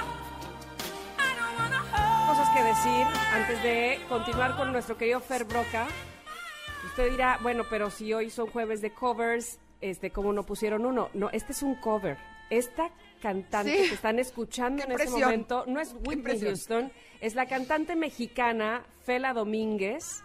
I 1.28 1.30
don't 1.38 1.54
wanna 1.60 1.82
hold. 1.92 2.24
Cosas 2.28 2.48
que 2.54 2.62
decir 2.72 3.04
antes 3.38 3.56
de 3.62 3.76
continuar 4.08 4.50
con 4.56 4.66
nuestro 4.72 4.94
querido 4.96 5.20
Fer 5.20 5.44
Broca. 5.44 5.84
Usted 6.96 7.10
dirá, 7.10 7.38
bueno, 7.42 7.64
pero 7.68 7.90
si 7.90 8.14
hoy 8.14 8.30
son 8.30 8.46
jueves 8.46 8.80
de 8.80 8.90
covers, 8.90 9.60
este, 9.82 10.10
¿cómo 10.10 10.32
no 10.32 10.46
pusieron 10.46 10.86
uno? 10.86 11.10
No, 11.12 11.28
este 11.28 11.52
es 11.52 11.62
un 11.62 11.74
cover. 11.74 12.16
Esta 12.48 12.90
cantante 13.20 13.82
Sí. 13.82 13.88
que 13.90 13.94
están 13.96 14.18
escuchando 14.18 14.82
en 14.82 14.92
este 14.92 15.10
momento 15.10 15.64
no 15.66 15.78
es 15.78 15.94
Whitney. 16.06 16.40
Houston, 16.40 16.90
es 17.20 17.34
la 17.34 17.44
cantante 17.44 17.96
mexicana 17.96 18.82
Fela 19.04 19.34
Domínguez 19.34 20.22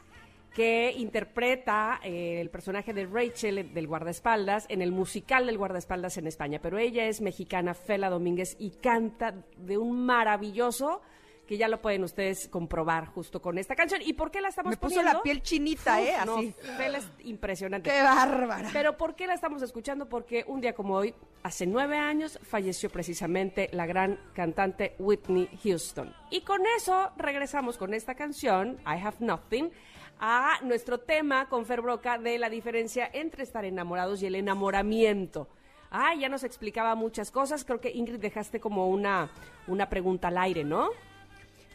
que 0.55 0.93
interpreta 0.95 1.99
eh, 2.05 2.39
el 2.39 2.49
personaje 2.49 2.93
de 2.93 3.05
Rachel 3.05 3.73
del 3.73 3.87
guardaespaldas 3.87 4.65
en 4.69 4.81
el 4.81 4.93
musical 4.93 5.47
del 5.47 5.57
guardaespaldas 5.57 6.17
en 6.19 6.27
España. 6.27 6.59
Pero 6.61 6.77
ella 6.77 7.05
es 7.05 7.19
mexicana, 7.19 7.73
Fela 7.73 8.09
Domínguez, 8.09 8.55
y 8.59 8.69
canta 8.69 9.33
de 9.57 9.77
un 9.77 10.05
maravilloso 10.05 11.01
que 11.47 11.57
ya 11.57 11.67
lo 11.67 11.81
pueden 11.81 12.03
ustedes 12.03 12.47
comprobar 12.47 13.07
justo 13.07 13.41
con 13.41 13.57
esta 13.57 13.75
canción. 13.75 14.01
¿Y 14.03 14.13
por 14.13 14.31
qué 14.31 14.39
la 14.39 14.47
estamos 14.49 14.69
Me 14.71 14.77
puso 14.77 14.95
poniendo? 14.95 15.17
la 15.17 15.21
piel 15.23 15.41
chinita, 15.41 16.01
¿eh? 16.01 16.13
No, 16.25 16.37
Así. 16.37 16.55
Fela 16.77 16.99
es 16.99 17.11
impresionante. 17.25 17.89
¡Qué 17.89 18.01
bárbara! 18.01 18.69
Pero 18.71 18.95
¿por 18.97 19.15
qué 19.15 19.27
la 19.27 19.33
estamos 19.33 19.61
escuchando? 19.61 20.07
Porque 20.07 20.45
un 20.47 20.61
día 20.61 20.73
como 20.73 20.95
hoy, 20.95 21.13
hace 21.43 21.65
nueve 21.67 21.97
años, 21.97 22.39
falleció 22.43 22.89
precisamente 22.89 23.69
la 23.73 23.85
gran 23.85 24.17
cantante 24.33 24.95
Whitney 24.99 25.49
Houston. 25.63 26.15
Y 26.29 26.41
con 26.41 26.61
eso 26.77 27.11
regresamos 27.17 27.77
con 27.77 27.93
esta 27.93 28.15
canción, 28.15 28.77
I 28.85 29.01
Have 29.03 29.17
Nothing, 29.19 29.71
a 30.19 30.59
nuestro 30.63 30.99
tema 30.99 31.49
con 31.49 31.65
Fer 31.65 31.81
Broca 31.81 32.17
de 32.17 32.37
la 32.37 32.49
diferencia 32.49 33.09
entre 33.11 33.43
estar 33.43 33.65
enamorados 33.65 34.21
y 34.21 34.27
el 34.27 34.35
enamoramiento. 34.35 35.49
Ah, 35.89 36.13
ya 36.15 36.29
nos 36.29 36.45
explicaba 36.45 36.95
muchas 36.95 37.31
cosas. 37.31 37.65
Creo 37.65 37.81
que 37.81 37.89
Ingrid 37.91 38.19
dejaste 38.19 38.61
como 38.61 38.87
una, 38.87 39.29
una 39.67 39.89
pregunta 39.89 40.29
al 40.29 40.37
aire, 40.37 40.63
¿no? 40.63 40.89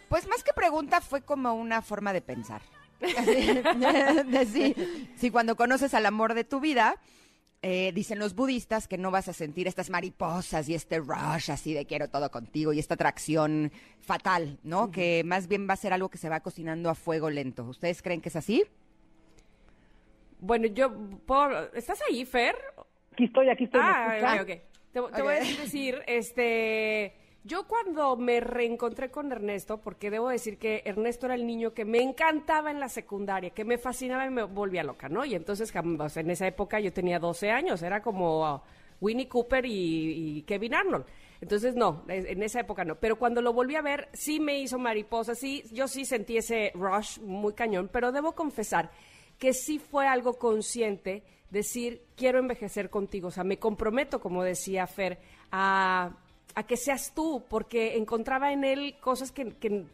Pues 0.08 0.26
más 0.28 0.42
que 0.44 0.52
pregunta 0.52 1.00
fue 1.00 1.22
como 1.22 1.54
una 1.54 1.82
forma 1.82 2.12
de 2.12 2.22
pensar. 2.22 2.62
de 3.00 4.46
sí, 4.50 4.74
sí, 5.16 5.30
cuando 5.30 5.56
conoces 5.56 5.92
al 5.94 6.06
amor 6.06 6.34
de 6.34 6.44
tu 6.44 6.60
vida, 6.60 6.96
eh, 7.62 7.92
dicen 7.94 8.18
los 8.18 8.34
budistas 8.34 8.88
que 8.88 8.96
no 8.98 9.10
vas 9.10 9.28
a 9.28 9.32
sentir 9.32 9.66
estas 9.66 9.90
mariposas 9.90 10.68
y 10.68 10.74
este 10.74 10.98
rush 11.00 11.50
así 11.50 11.74
de 11.74 11.84
quiero 11.86 12.08
todo 12.08 12.30
contigo 12.30 12.72
y 12.72 12.78
esta 12.78 12.94
atracción 12.94 13.72
fatal, 14.00 14.58
¿no? 14.62 14.90
Que 14.90 15.22
más 15.24 15.48
bien 15.48 15.68
va 15.68 15.74
a 15.74 15.76
ser 15.76 15.92
algo 15.92 16.08
que 16.08 16.18
se 16.18 16.28
va 16.28 16.40
cocinando 16.40 16.88
a 16.88 16.94
fuego 16.94 17.28
lento. 17.28 17.64
¿Ustedes 17.64 18.02
creen 18.02 18.20
que 18.20 18.28
es 18.28 18.36
así? 18.36 18.64
Bueno, 20.38 20.66
yo... 20.68 20.92
por- 21.26 21.70
¿Estás 21.74 22.00
ahí, 22.08 22.24
Fer? 22.24 22.54
Aquí 23.12 23.24
estoy, 23.24 23.48
aquí 23.48 23.64
estoy. 23.64 23.80
¿me 23.80 23.86
Ah, 23.86 24.34
ok, 24.36 24.40
ok. 24.42 24.46
Te, 24.46 25.16
te 25.16 25.22
voy 25.22 25.34
a 25.34 25.40
decir, 25.40 26.02
este, 26.06 27.14
yo 27.46 27.66
cuando 27.68 28.16
me 28.16 28.40
reencontré 28.40 29.10
con 29.10 29.30
Ernesto, 29.30 29.78
porque 29.78 30.10
debo 30.10 30.28
decir 30.28 30.58
que 30.58 30.82
Ernesto 30.84 31.26
era 31.26 31.36
el 31.36 31.46
niño 31.46 31.72
que 31.72 31.84
me 31.84 32.02
encantaba 32.02 32.72
en 32.72 32.80
la 32.80 32.88
secundaria, 32.88 33.50
que 33.50 33.64
me 33.64 33.78
fascinaba 33.78 34.26
y 34.26 34.30
me 34.30 34.42
volvía 34.42 34.82
loca, 34.82 35.08
¿no? 35.08 35.24
Y 35.24 35.36
entonces, 35.36 35.72
en 35.72 36.30
esa 36.30 36.46
época 36.48 36.80
yo 36.80 36.92
tenía 36.92 37.20
12 37.20 37.50
años, 37.52 37.82
era 37.82 38.02
como 38.02 38.54
uh, 38.54 38.60
Winnie 39.00 39.28
Cooper 39.28 39.64
y, 39.64 40.38
y 40.38 40.42
Kevin 40.42 40.74
Arnold. 40.74 41.06
Entonces, 41.40 41.76
no, 41.76 42.02
en 42.08 42.42
esa 42.42 42.60
época 42.60 42.84
no. 42.84 42.96
Pero 42.96 43.16
cuando 43.16 43.40
lo 43.40 43.52
volví 43.52 43.76
a 43.76 43.82
ver, 43.82 44.08
sí 44.12 44.40
me 44.40 44.58
hizo 44.58 44.78
mariposa, 44.78 45.36
sí, 45.36 45.62
yo 45.70 45.86
sí 45.86 46.04
sentí 46.04 46.38
ese 46.38 46.72
rush 46.74 47.20
muy 47.20 47.52
cañón, 47.52 47.88
pero 47.92 48.10
debo 48.10 48.32
confesar 48.32 48.90
que 49.38 49.52
sí 49.52 49.78
fue 49.78 50.08
algo 50.08 50.34
consciente 50.34 51.22
decir, 51.50 52.02
quiero 52.16 52.40
envejecer 52.40 52.90
contigo. 52.90 53.28
O 53.28 53.30
sea, 53.30 53.44
me 53.44 53.58
comprometo, 53.58 54.18
como 54.18 54.42
decía 54.42 54.86
Fer, 54.86 55.20
a, 55.52 56.10
a 56.56 56.62
que 56.64 56.76
seas 56.76 57.12
tú, 57.14 57.44
porque 57.48 57.96
encontraba 57.96 58.50
en 58.50 58.64
él 58.64 58.96
cosas 58.98 59.30
que, 59.30 59.52
que, 59.56 59.84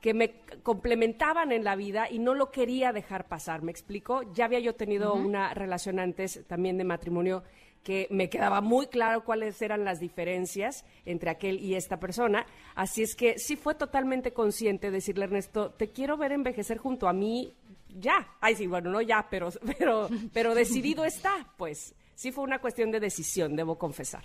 que 0.00 0.14
me 0.14 0.32
complementaban 0.62 1.52
en 1.52 1.64
la 1.64 1.76
vida 1.76 2.10
y 2.10 2.18
no 2.18 2.34
lo 2.34 2.50
quería 2.50 2.92
dejar 2.92 3.28
pasar. 3.28 3.62
¿Me 3.62 3.70
explico? 3.70 4.22
Ya 4.32 4.46
había 4.46 4.58
yo 4.58 4.74
tenido 4.74 5.12
una 5.14 5.52
relación 5.52 6.00
antes 6.00 6.44
también 6.48 6.78
de 6.78 6.84
matrimonio 6.84 7.44
que 7.84 8.06
me 8.10 8.30
quedaba 8.30 8.62
muy 8.62 8.86
claro 8.86 9.22
cuáles 9.22 9.60
eran 9.60 9.84
las 9.84 10.00
diferencias 10.00 10.84
entre 11.04 11.28
aquel 11.28 11.60
y 11.60 11.74
esta 11.74 12.00
persona. 12.00 12.46
Así 12.74 13.02
es 13.02 13.14
que 13.14 13.38
sí 13.38 13.56
fue 13.56 13.74
totalmente 13.74 14.32
consciente 14.32 14.90
decirle, 14.90 15.24
Ernesto, 15.24 15.72
te 15.72 15.90
quiero 15.90 16.16
ver 16.16 16.32
envejecer 16.32 16.78
junto 16.78 17.06
a 17.06 17.12
mí 17.12 17.54
ya. 17.88 18.34
Ay, 18.40 18.56
sí, 18.56 18.66
bueno, 18.66 18.90
no 18.90 19.02
ya, 19.02 19.26
pero, 19.28 19.50
pero, 19.78 20.08
pero 20.32 20.54
decidido 20.54 21.04
está. 21.04 21.52
Pues 21.58 21.94
sí 22.14 22.32
fue 22.32 22.44
una 22.44 22.60
cuestión 22.60 22.90
de 22.90 23.00
decisión, 23.00 23.56
debo 23.56 23.76
confesar. 23.76 24.24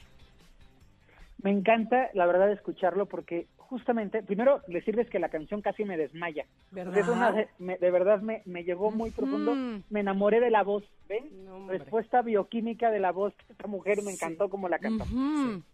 Me 1.42 1.52
encanta, 1.52 2.10
la 2.14 2.26
verdad, 2.26 2.52
escucharlo 2.52 3.06
porque 3.06 3.48
justamente, 3.58 4.24
primero 4.24 4.62
decirles 4.68 5.10
que 5.10 5.20
la 5.20 5.30
canción 5.30 5.62
casi 5.62 5.84
me 5.84 5.98
desmaya. 5.98 6.46
¿Verdad? 6.72 6.98
Es 6.98 7.08
una 7.08 7.32
de, 7.32 7.48
me- 7.60 7.78
de 7.78 7.92
verdad 7.92 8.22
me, 8.22 8.42
me 8.46 8.64
llegó 8.64 8.92
muy 8.92 9.12
profundo. 9.12 9.54
Me 9.90 10.00
enamoré 10.00 10.40
de 10.40 10.50
la 10.50 10.64
voz, 10.64 10.84
¿ven? 11.10 11.46
No, 11.46 11.58
hombre. 11.58 11.78
Respuesta 11.80 12.22
bioquímica 12.22 12.92
de 12.92 13.00
la 13.00 13.12
voz 13.12 13.36
de 13.48 13.54
esta 13.54 13.68
mujer, 13.68 14.02
me 14.04 14.12
encantó 14.12 14.50
como 14.50 14.70
la 14.70 14.80
cantó. 14.80 15.04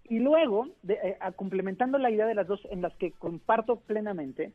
Y 0.05 0.20
luego, 0.20 0.68
de- 0.82 0.99
eh, 1.03 1.18
a- 1.20 1.32
complementando 1.34 1.97
la 1.97 2.09
idea 2.11 2.26
de 2.26 2.36
las 2.36 2.47
dos 2.47 2.61
en 2.72 2.82
las 2.82 2.93
que 2.95 3.11
comparto 3.11 3.78
plenamente, 3.82 4.53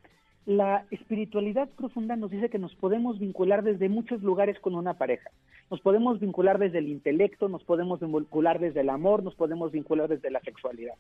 la 0.49 0.87
espiritualidad 0.91 1.69
profunda 1.77 2.17
nos 2.17 2.31
dice 2.31 2.49
que 2.49 2.59
nos 2.59 2.75
podemos 2.75 3.19
vincular 3.19 3.63
desde 3.63 3.91
muchos 3.91 4.23
lugares 4.23 4.59
con 4.61 4.75
una 4.75 4.95
pareja. 4.95 5.31
Nos 5.71 5.83
podemos 5.83 6.21
vincular 6.21 6.59
desde 6.59 6.79
el 6.79 6.89
intelecto, 6.89 7.51
nos 7.51 7.63
podemos 7.65 8.01
vincular 8.01 8.59
desde 8.59 8.81
el 8.81 8.89
amor, 8.89 9.23
nos 9.23 9.35
podemos 9.35 9.73
vincular 9.73 10.09
desde 10.09 10.31
la 10.31 10.41
sexualidad. 10.41 10.95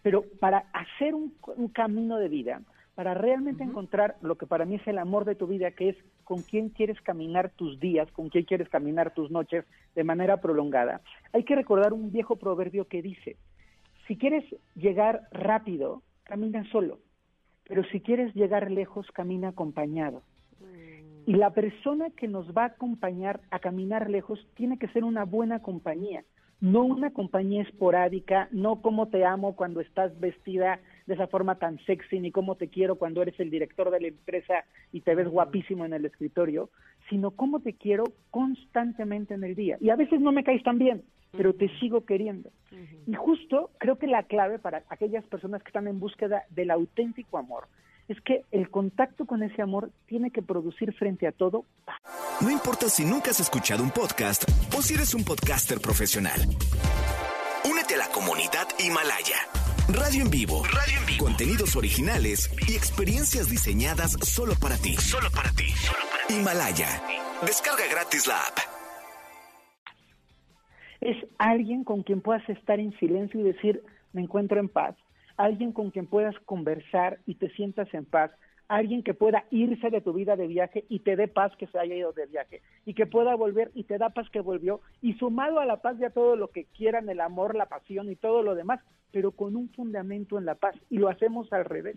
Pero 0.00 0.24
para 0.40 0.64
hacer 0.72 1.14
un, 1.14 1.34
un 1.56 1.68
camino 1.68 2.16
de 2.16 2.30
vida, 2.30 2.62
para 2.94 3.12
realmente 3.12 3.62
encontrar 3.62 4.16
lo 4.22 4.38
que 4.38 4.46
para 4.46 4.64
mí 4.64 4.76
es 4.76 4.88
el 4.88 4.96
amor 4.96 5.26
de 5.26 5.34
tu 5.34 5.46
vida, 5.46 5.72
que 5.72 5.90
es 5.90 5.96
con 6.24 6.40
quién 6.40 6.70
quieres 6.70 6.98
caminar 7.02 7.50
tus 7.50 7.78
días, 7.78 8.10
con 8.12 8.30
quién 8.30 8.44
quieres 8.44 8.70
caminar 8.70 9.12
tus 9.12 9.30
noches 9.30 9.66
de 9.94 10.04
manera 10.04 10.38
prolongada, 10.38 11.02
hay 11.34 11.44
que 11.44 11.54
recordar 11.54 11.92
un 11.92 12.12
viejo 12.12 12.36
proverbio 12.36 12.88
que 12.88 13.02
dice, 13.02 13.36
si 14.08 14.16
quieres 14.16 14.46
llegar 14.74 15.28
rápido, 15.32 16.00
camina 16.24 16.64
solo, 16.72 16.98
pero 17.68 17.84
si 17.84 18.00
quieres 18.00 18.34
llegar 18.34 18.70
lejos, 18.70 19.10
camina 19.12 19.48
acompañado. 19.48 20.22
Y 21.26 21.34
la 21.34 21.50
persona 21.50 22.10
que 22.10 22.28
nos 22.28 22.56
va 22.56 22.62
a 22.62 22.66
acompañar 22.66 23.40
a 23.50 23.58
caminar 23.58 24.08
lejos 24.08 24.38
tiene 24.54 24.78
que 24.78 24.88
ser 24.88 25.02
una 25.02 25.24
buena 25.24 25.60
compañía, 25.60 26.24
no 26.60 26.84
una 26.84 27.10
compañía 27.12 27.62
esporádica, 27.62 28.48
no 28.52 28.80
como 28.80 29.08
te 29.08 29.24
amo 29.24 29.56
cuando 29.56 29.80
estás 29.80 30.18
vestida 30.20 30.78
de 31.06 31.14
esa 31.14 31.26
forma 31.26 31.56
tan 31.56 31.78
sexy, 31.86 32.20
ni 32.20 32.30
cómo 32.30 32.56
te 32.56 32.68
quiero 32.68 32.96
cuando 32.96 33.22
eres 33.22 33.38
el 33.38 33.50
director 33.50 33.90
de 33.90 34.00
la 34.00 34.08
empresa 34.08 34.64
y 34.92 35.00
te 35.00 35.14
ves 35.14 35.28
guapísimo 35.28 35.84
en 35.84 35.92
el 35.92 36.04
escritorio, 36.04 36.70
sino 37.08 37.30
cómo 37.30 37.60
te 37.60 37.74
quiero 37.74 38.04
constantemente 38.30 39.34
en 39.34 39.44
el 39.44 39.54
día. 39.54 39.78
Y 39.80 39.90
a 39.90 39.96
veces 39.96 40.20
no 40.20 40.32
me 40.32 40.44
caes 40.44 40.62
tan 40.62 40.78
bien, 40.78 41.02
pero 41.36 41.54
te 41.54 41.68
sigo 41.78 42.04
queriendo. 42.04 42.50
Y 43.06 43.14
justo 43.14 43.70
creo 43.78 43.96
que 43.96 44.06
la 44.06 44.24
clave 44.24 44.58
para 44.58 44.82
aquellas 44.88 45.24
personas 45.24 45.62
que 45.62 45.68
están 45.68 45.86
en 45.86 46.00
búsqueda 46.00 46.44
del 46.50 46.70
auténtico 46.70 47.38
amor 47.38 47.68
es 48.08 48.20
que 48.20 48.44
el 48.52 48.70
contacto 48.70 49.26
con 49.26 49.42
ese 49.42 49.62
amor 49.62 49.90
tiene 50.06 50.30
que 50.30 50.42
producir 50.42 50.92
frente 50.94 51.26
a 51.26 51.32
todo. 51.32 51.64
No 52.40 52.50
importa 52.50 52.88
si 52.88 53.04
nunca 53.04 53.30
has 53.30 53.40
escuchado 53.40 53.82
un 53.82 53.90
podcast 53.90 54.44
o 54.76 54.82
si 54.82 54.94
eres 54.94 55.14
un 55.14 55.24
podcaster 55.24 55.80
profesional. 55.80 56.40
Únete 57.68 57.94
a 57.94 57.98
la 57.98 58.08
comunidad 58.08 58.68
Himalaya. 58.78 59.55
Radio 59.96 60.22
en 60.22 60.30
vivo. 60.30 60.62
Radio 60.64 60.98
en 61.00 61.06
vivo. 61.06 61.24
Contenidos 61.24 61.74
originales 61.74 62.50
y 62.68 62.76
experiencias 62.76 63.48
diseñadas 63.48 64.12
solo 64.22 64.52
para 64.60 64.76
ti. 64.76 64.94
Solo 64.94 65.28
para 65.34 65.50
ti. 65.52 65.66
Himalaya. 66.28 66.88
Descarga 67.42 67.84
gratis 67.90 68.26
la 68.26 68.36
app. 68.36 68.58
es 71.00 71.16
alguien 71.38 71.84
con 71.84 72.02
quien 72.02 72.20
puedas 72.20 72.46
estar 72.48 72.80
en 72.80 72.96
silencio 72.98 73.40
y 73.40 73.44
decir, 73.44 73.82
me 74.12 74.22
encuentro 74.22 74.58
en 74.58 74.68
paz, 74.68 74.96
alguien 75.36 75.72
con 75.72 75.90
quien 75.90 76.06
puedas 76.06 76.34
conversar 76.44 77.18
y 77.26 77.36
te 77.36 77.48
sientas 77.50 77.92
en 77.94 78.04
paz, 78.04 78.30
alguien 78.68 79.02
que 79.02 79.14
pueda 79.14 79.44
irse 79.50 79.90
de 79.90 80.00
tu 80.00 80.12
vida 80.12 80.36
de 80.36 80.46
viaje 80.46 80.84
y 80.88 81.00
te 81.00 81.16
dé 81.16 81.28
paz 81.28 81.52
que 81.56 81.66
se 81.66 81.78
haya 81.78 81.94
ido 81.94 82.12
de 82.12 82.26
viaje, 82.26 82.62
y 82.84 82.94
que 82.94 83.06
pueda 83.06 83.34
volver 83.34 83.70
y 83.74 83.84
te 83.84 83.98
da 83.98 84.10
paz 84.10 84.28
que 84.30 84.40
volvió, 84.40 84.80
y 85.02 85.14
sumado 85.14 85.60
a 85.60 85.66
la 85.66 85.82
paz 85.82 85.98
ya 85.98 86.10
todo 86.10 86.36
lo 86.36 86.48
que 86.48 86.64
quieran, 86.76 87.08
el 87.08 87.20
amor, 87.20 87.54
la 87.54 87.66
pasión 87.66 88.10
y 88.10 88.16
todo 88.16 88.42
lo 88.42 88.54
demás, 88.54 88.80
pero 89.12 89.32
con 89.32 89.56
un 89.56 89.68
fundamento 89.70 90.38
en 90.38 90.44
la 90.44 90.56
paz, 90.56 90.74
y 90.90 90.98
lo 90.98 91.08
hacemos 91.08 91.52
al 91.52 91.64
revés. 91.64 91.96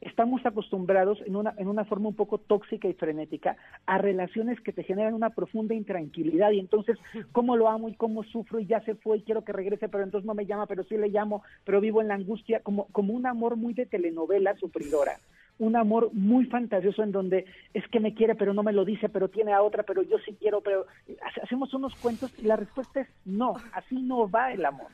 Estamos 0.00 0.44
acostumbrados 0.46 1.18
en 1.26 1.34
una, 1.34 1.54
en 1.56 1.66
una 1.66 1.84
forma 1.84 2.08
un 2.08 2.14
poco 2.14 2.38
tóxica 2.38 2.86
y 2.88 2.92
frenética 2.92 3.56
a 3.86 3.98
relaciones 3.98 4.60
que 4.60 4.72
te 4.72 4.84
generan 4.84 5.14
una 5.14 5.30
profunda 5.30 5.74
intranquilidad 5.74 6.52
y 6.52 6.60
entonces 6.60 6.96
cómo 7.32 7.56
lo 7.56 7.68
amo 7.68 7.88
y 7.88 7.94
cómo 7.94 8.22
sufro 8.22 8.60
y 8.60 8.66
ya 8.66 8.80
se 8.82 8.94
fue 8.94 9.18
y 9.18 9.22
quiero 9.22 9.44
que 9.44 9.52
regrese 9.52 9.88
pero 9.88 10.04
entonces 10.04 10.26
no 10.26 10.34
me 10.34 10.46
llama 10.46 10.66
pero 10.66 10.84
sí 10.84 10.96
le 10.96 11.08
llamo 11.08 11.42
pero 11.64 11.80
vivo 11.80 12.00
en 12.00 12.08
la 12.08 12.14
angustia 12.14 12.60
como, 12.60 12.86
como 12.92 13.14
un 13.14 13.26
amor 13.26 13.56
muy 13.56 13.74
de 13.74 13.86
telenovela 13.86 14.54
sufridora 14.56 15.18
un 15.58 15.76
amor 15.76 16.10
muy 16.12 16.44
fantasioso 16.46 17.02
en 17.02 17.12
donde 17.12 17.46
es 17.72 17.86
que 17.88 18.00
me 18.00 18.14
quiere 18.14 18.34
pero 18.34 18.52
no 18.52 18.62
me 18.62 18.72
lo 18.72 18.84
dice 18.84 19.08
pero 19.08 19.28
tiene 19.28 19.52
a 19.52 19.62
otra 19.62 19.82
pero 19.84 20.02
yo 20.02 20.18
sí 20.18 20.36
quiero 20.38 20.60
pero 20.60 20.86
hace- 21.22 21.40
hacemos 21.42 21.72
unos 21.72 21.94
cuentos 21.96 22.30
y 22.36 22.42
la 22.42 22.56
respuesta 22.56 23.00
es 23.00 23.08
no 23.24 23.54
así 23.72 24.02
no 24.02 24.30
va 24.30 24.52
el 24.52 24.64
amor 24.64 24.90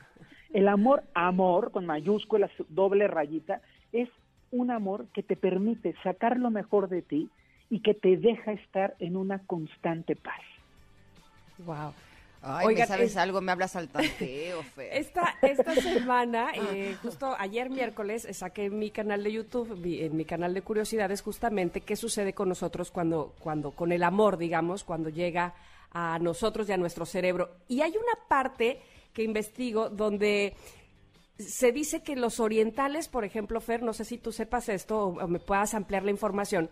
el 0.53 0.67
amor, 0.67 1.03
amor, 1.15 1.71
con 1.71 1.85
mayúsculas, 1.87 2.51
doble 2.69 3.07
rayita, 3.07 3.61
es 3.91 4.07
un 4.51 4.69
amor 4.69 5.07
que 5.13 5.23
te 5.23 5.35
permite 5.35 5.95
sacar 6.03 6.37
lo 6.37 6.51
mejor 6.51 6.89
de 6.89 7.01
ti 7.01 7.29
y 7.71 7.79
que 7.79 7.95
te 7.95 8.17
deja 8.17 8.51
estar 8.51 8.95
en 8.99 9.17
una 9.17 9.39
constante 9.47 10.15
paz. 10.15 10.41
Wow. 11.57 11.93
Ay, 12.45 12.67
Oigan, 12.67 12.81
¿me 12.81 12.87
sabes 12.87 13.11
es- 13.11 13.17
algo? 13.17 13.39
Me 13.41 13.51
hablas 13.53 13.75
al 13.77 13.87
tanteo, 13.89 14.61
Fer. 14.75 14.89
Esta, 14.93 15.35
esta 15.41 15.73
semana, 15.75 16.51
eh, 16.55 16.95
justo 17.01 17.33
ayer 17.39 17.69
miércoles, 17.69 18.25
eh, 18.25 18.33
saqué 18.33 18.65
en 18.65 18.77
mi 18.77 18.91
canal 18.91 19.23
de 19.23 19.31
YouTube, 19.31 19.77
mi- 19.77 19.99
en 20.01 20.15
mi 20.17 20.25
canal 20.25 20.53
de 20.53 20.61
curiosidades, 20.61 21.21
justamente 21.21 21.81
qué 21.81 21.95
sucede 21.95 22.33
con 22.33 22.49
nosotros 22.49 22.91
cuando, 22.91 23.33
cuando, 23.39 23.71
con 23.71 23.91
el 23.93 24.03
amor, 24.03 24.37
digamos, 24.37 24.83
cuando 24.83 25.09
llega 25.09 25.53
a 25.91 26.19
nosotros 26.19 26.67
y 26.67 26.73
a 26.73 26.77
nuestro 26.77 27.05
cerebro. 27.05 27.49
Y 27.69 27.81
hay 27.81 27.91
una 27.91 28.27
parte 28.27 28.79
que 29.13 29.23
investigo 29.23 29.89
donde 29.89 30.53
se 31.37 31.71
dice 31.71 32.03
que 32.03 32.15
los 32.15 32.39
orientales, 32.39 33.07
por 33.07 33.23
ejemplo, 33.25 33.61
Fer, 33.61 33.83
no 33.83 33.93
sé 33.93 34.03
si 34.05 34.17
tú 34.17 34.31
sepas 34.31 34.69
esto 34.69 34.99
o, 34.99 35.23
o 35.23 35.27
me 35.27 35.39
puedas 35.39 35.73
ampliar 35.73 36.03
la 36.03 36.11
información, 36.11 36.69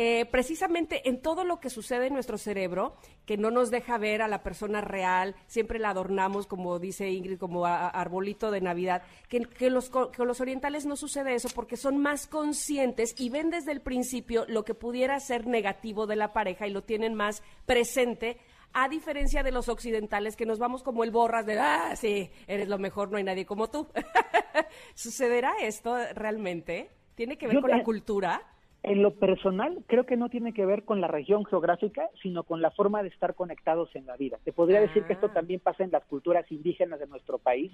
eh, 0.00 0.26
precisamente 0.30 1.08
en 1.08 1.20
todo 1.20 1.42
lo 1.42 1.58
que 1.58 1.70
sucede 1.70 2.06
en 2.06 2.14
nuestro 2.14 2.38
cerebro, 2.38 2.94
que 3.26 3.36
no 3.36 3.50
nos 3.50 3.72
deja 3.72 3.98
ver 3.98 4.22
a 4.22 4.28
la 4.28 4.44
persona 4.44 4.80
real, 4.80 5.34
siempre 5.48 5.80
la 5.80 5.90
adornamos, 5.90 6.46
como 6.46 6.78
dice 6.78 7.10
Ingrid, 7.10 7.36
como 7.36 7.66
a- 7.66 7.88
a- 7.88 7.88
arbolito 7.88 8.52
de 8.52 8.60
Navidad, 8.60 9.02
que, 9.28 9.40
que 9.40 9.70
los, 9.70 9.90
que 9.90 10.24
los 10.24 10.40
orientales 10.40 10.86
no 10.86 10.94
sucede 10.94 11.34
eso 11.34 11.48
porque 11.52 11.76
son 11.76 11.98
más 11.98 12.28
conscientes 12.28 13.16
y 13.18 13.28
ven 13.28 13.50
desde 13.50 13.72
el 13.72 13.80
principio 13.80 14.44
lo 14.46 14.64
que 14.64 14.74
pudiera 14.74 15.18
ser 15.18 15.48
negativo 15.48 16.06
de 16.06 16.14
la 16.14 16.32
pareja 16.32 16.68
y 16.68 16.70
lo 16.70 16.84
tienen 16.84 17.14
más 17.14 17.42
presente 17.66 18.38
a 18.74 18.88
diferencia 18.88 19.42
de 19.42 19.50
los 19.50 19.68
occidentales 19.68 20.36
que 20.36 20.46
nos 20.46 20.60
vamos 20.60 20.84
como 20.84 21.02
el 21.02 21.10
borras 21.10 21.44
de, 21.44 21.58
ah, 21.58 21.96
sí, 21.96 22.30
eres 22.46 22.68
lo 22.68 22.78
mejor, 22.78 23.10
no 23.10 23.16
hay 23.16 23.24
nadie 23.24 23.44
como 23.46 23.68
tú. 23.68 23.88
¿Sucederá 24.94 25.54
esto 25.60 25.96
realmente? 26.14 26.90
¿Tiene 27.14 27.36
que 27.36 27.46
ver 27.46 27.56
Yo 27.56 27.60
con 27.62 27.70
la 27.70 27.82
cultura? 27.82 28.42
En 28.84 29.02
lo 29.02 29.14
personal, 29.14 29.78
creo 29.86 30.06
que 30.06 30.16
no 30.16 30.28
tiene 30.28 30.52
que 30.52 30.64
ver 30.64 30.84
con 30.84 31.00
la 31.00 31.08
región 31.08 31.44
geográfica, 31.44 32.08
sino 32.22 32.44
con 32.44 32.62
la 32.62 32.70
forma 32.70 33.02
de 33.02 33.08
estar 33.08 33.34
conectados 33.34 33.94
en 33.96 34.06
la 34.06 34.16
vida. 34.16 34.38
Te 34.44 34.52
podría 34.52 34.80
decir 34.80 35.02
que 35.02 35.14
esto 35.14 35.30
también 35.30 35.60
pasa 35.60 35.82
en 35.82 35.90
las 35.90 36.04
culturas 36.04 36.50
indígenas 36.50 37.00
de 37.00 37.08
nuestro 37.08 37.38
país. 37.38 37.72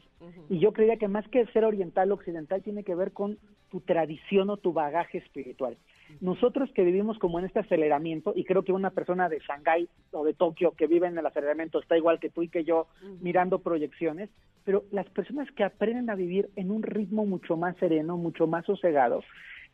Y 0.48 0.59
yo 0.59 0.72
creía 0.72 0.96
que 0.96 1.09
más 1.09 1.28
que 1.28 1.44
ser 1.46 1.64
oriental 1.64 2.11
o 2.11 2.14
occidental, 2.14 2.62
tiene 2.62 2.84
que 2.84 2.94
ver 2.94 3.12
con 3.12 3.38
tu 3.70 3.80
tradición 3.80 4.48
o 4.50 4.57
tu 4.57 4.72
bagaje 4.72 5.18
espiritual. 5.18 5.76
Nosotros 6.20 6.70
que 6.74 6.84
vivimos 6.84 7.18
como 7.18 7.38
en 7.38 7.44
este 7.44 7.61
aceleramiento, 7.61 8.32
y 8.34 8.44
creo 8.44 8.62
que 8.62 8.72
una 8.72 8.90
persona 8.90 9.28
de 9.28 9.40
Shanghái 9.40 9.88
o 10.12 10.24
de 10.24 10.32
Tokio 10.32 10.72
que 10.72 10.86
vive 10.86 11.07
en 11.07 11.18
el 11.18 11.26
aceleramiento 11.26 11.80
está 11.80 11.96
igual 11.96 12.18
que 12.18 12.30
tú 12.30 12.42
y 12.42 12.48
que 12.48 12.64
yo 12.64 12.86
mirando 13.20 13.59
proyecciones, 13.59 14.30
pero 14.64 14.84
las 14.90 15.09
personas 15.11 15.50
que 15.52 15.64
aprenden 15.64 16.09
a 16.09 16.14
vivir 16.14 16.48
en 16.57 16.70
un 16.70 16.82
ritmo 16.82 17.26
mucho 17.26 17.57
más 17.57 17.76
sereno, 17.76 18.16
mucho 18.16 18.46
más 18.46 18.64
sosegado, 18.64 19.22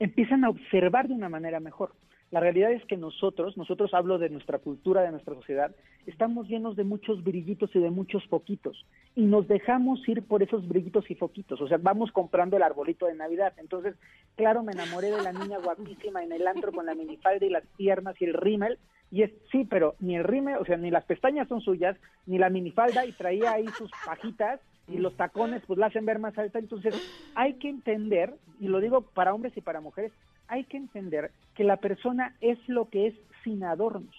empiezan 0.01 0.45
a 0.45 0.49
observar 0.49 1.07
de 1.07 1.15
una 1.15 1.29
manera 1.29 1.61
mejor. 1.61 1.93
La 2.31 2.39
realidad 2.39 2.71
es 2.71 2.85
que 2.85 2.97
nosotros, 2.97 3.57
nosotros 3.57 3.93
hablo 3.93 4.19
de 4.19 4.31
nuestra 4.31 4.59
cultura, 4.59 5.03
de 5.03 5.11
nuestra 5.11 5.35
sociedad, 5.35 5.75
estamos 6.07 6.49
llenos 6.49 6.77
de 6.77 6.85
muchos 6.85 7.25
brillitos 7.25 7.75
y 7.75 7.81
de 7.81 7.91
muchos 7.91 8.25
foquitos. 8.29 8.87
Y 9.17 9.23
nos 9.23 9.49
dejamos 9.49 10.09
ir 10.09 10.23
por 10.23 10.41
esos 10.43 10.67
brillitos 10.69 11.11
y 11.11 11.17
foquitos. 11.17 11.61
O 11.61 11.67
sea, 11.67 11.79
vamos 11.79 12.13
comprando 12.13 12.57
el 12.57 12.63
arbolito 12.63 13.07
de 13.07 13.15
Navidad. 13.15 13.53
Entonces, 13.59 13.97
claro, 14.37 14.63
me 14.63 14.73
enamoré 14.73 15.11
de 15.11 15.23
la 15.23 15.33
niña 15.33 15.59
guapísima 15.59 16.23
en 16.23 16.31
el 16.31 16.47
antro 16.47 16.71
con 16.71 16.87
la 16.87 16.95
minifalda 16.95 17.45
y 17.45 17.51
las 17.51 17.67
piernas 17.77 18.15
y 18.21 18.27
el 18.27 18.35
rímel. 18.35 18.79
Y 19.11 19.23
es, 19.23 19.33
sí, 19.51 19.67
pero 19.69 19.97
ni 19.99 20.15
el 20.15 20.23
rímel, 20.23 20.59
o 20.59 20.65
sea, 20.65 20.77
ni 20.77 20.93
las 20.93 21.05
pestañas 21.05 21.49
son 21.49 21.61
suyas, 21.61 21.97
ni 22.27 22.39
la 22.39 22.49
minifalda, 22.49 23.05
y 23.07 23.13
traía 23.13 23.51
ahí 23.51 23.67
sus 23.77 23.91
pajitas 24.07 24.61
y 24.91 24.99
los 24.99 25.17
tacones 25.17 25.63
pues 25.67 25.79
la 25.79 25.87
hacen 25.87 26.05
ver 26.05 26.19
más 26.19 26.37
alta. 26.37 26.59
Entonces 26.59 26.95
hay 27.35 27.55
que 27.55 27.69
entender, 27.69 28.35
y 28.59 28.69
lo 28.69 28.81
digo 28.81 29.03
para 29.03 29.35
hombres 29.35 29.57
y 29.57 29.61
para 29.61 29.81
mujeres, 29.81 30.13
hay 30.49 30.65
que 30.65 30.77
entender 30.77 31.31
que 31.55 31.65
la 31.65 31.77
persona 31.77 32.35
es 32.41 32.59
lo 32.69 32.89
que 32.89 33.07
es 33.09 33.15
sin 33.45 33.63
adornos. 33.65 34.15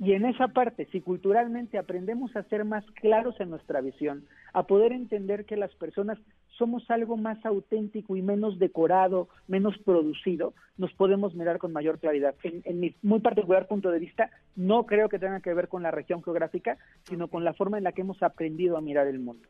Y 0.00 0.12
en 0.12 0.24
esa 0.24 0.48
parte, 0.48 0.86
si 0.86 1.00
culturalmente 1.00 1.78
aprendemos 1.78 2.34
a 2.34 2.42
ser 2.44 2.64
más 2.64 2.84
claros 3.00 3.38
en 3.38 3.50
nuestra 3.50 3.80
visión, 3.80 4.24
a 4.52 4.64
poder 4.64 4.92
entender 4.92 5.44
que 5.44 5.56
las 5.56 5.72
personas 5.76 6.18
somos 6.58 6.88
algo 6.90 7.16
más 7.16 7.44
auténtico 7.44 8.16
y 8.16 8.22
menos 8.22 8.58
decorado, 8.58 9.28
menos 9.46 9.76
producido, 9.78 10.52
nos 10.78 10.92
podemos 10.94 11.34
mirar 11.34 11.58
con 11.58 11.72
mayor 11.72 11.98
claridad. 11.98 12.34
En, 12.42 12.62
en 12.64 12.80
mi 12.80 12.94
muy 13.02 13.20
particular 13.20 13.66
punto 13.66 13.90
de 13.90 13.98
vista, 13.98 14.30
no 14.56 14.84
creo 14.86 15.08
que 15.08 15.18
tenga 15.18 15.40
que 15.40 15.54
ver 15.54 15.68
con 15.68 15.82
la 15.82 15.90
región 15.90 16.22
geográfica, 16.22 16.76
sino 17.04 17.28
con 17.28 17.44
la 17.44 17.54
forma 17.54 17.78
en 17.78 17.84
la 17.84 17.92
que 17.92 18.02
hemos 18.02 18.22
aprendido 18.22 18.76
a 18.76 18.80
mirar 18.80 19.06
el 19.06 19.20
mundo. 19.20 19.48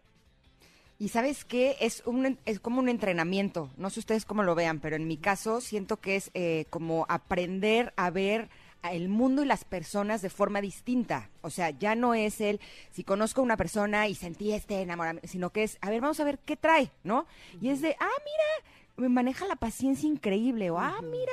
Y 0.98 1.08
sabes 1.08 1.44
qué, 1.44 1.76
es, 1.80 2.02
un, 2.06 2.38
es 2.44 2.60
como 2.60 2.78
un 2.78 2.88
entrenamiento, 2.88 3.70
no 3.76 3.90
sé 3.90 4.00
ustedes 4.00 4.24
cómo 4.24 4.42
lo 4.44 4.54
vean, 4.54 4.78
pero 4.78 4.94
en 4.94 5.08
mi 5.08 5.16
caso 5.16 5.60
siento 5.60 5.96
que 5.98 6.16
es 6.16 6.30
eh, 6.34 6.66
como 6.70 7.04
aprender 7.08 7.92
a 7.96 8.10
ver 8.10 8.48
el 8.90 9.08
mundo 9.08 9.42
y 9.42 9.46
las 9.46 9.64
personas 9.64 10.22
de 10.22 10.30
forma 10.30 10.60
distinta. 10.60 11.30
O 11.42 11.50
sea, 11.50 11.70
ya 11.70 11.94
no 11.94 12.14
es 12.14 12.40
el, 12.40 12.60
si 12.90 13.04
conozco 13.04 13.40
a 13.40 13.44
una 13.44 13.56
persona 13.56 14.08
y 14.08 14.14
sentí 14.14 14.52
este 14.52 14.80
enamoramiento, 14.80 15.28
sino 15.28 15.50
que 15.50 15.64
es, 15.64 15.78
a 15.80 15.90
ver, 15.90 16.00
vamos 16.00 16.20
a 16.20 16.24
ver 16.24 16.38
qué 16.38 16.56
trae, 16.56 16.90
¿no? 17.02 17.26
Y 17.60 17.70
es 17.70 17.80
de, 17.80 17.96
ah, 17.98 18.18
mira, 18.24 18.70
me 18.96 19.08
maneja 19.08 19.46
la 19.46 19.56
paciencia 19.56 20.08
increíble, 20.08 20.70
o 20.70 20.78
ah, 20.78 21.00
mira, 21.02 21.32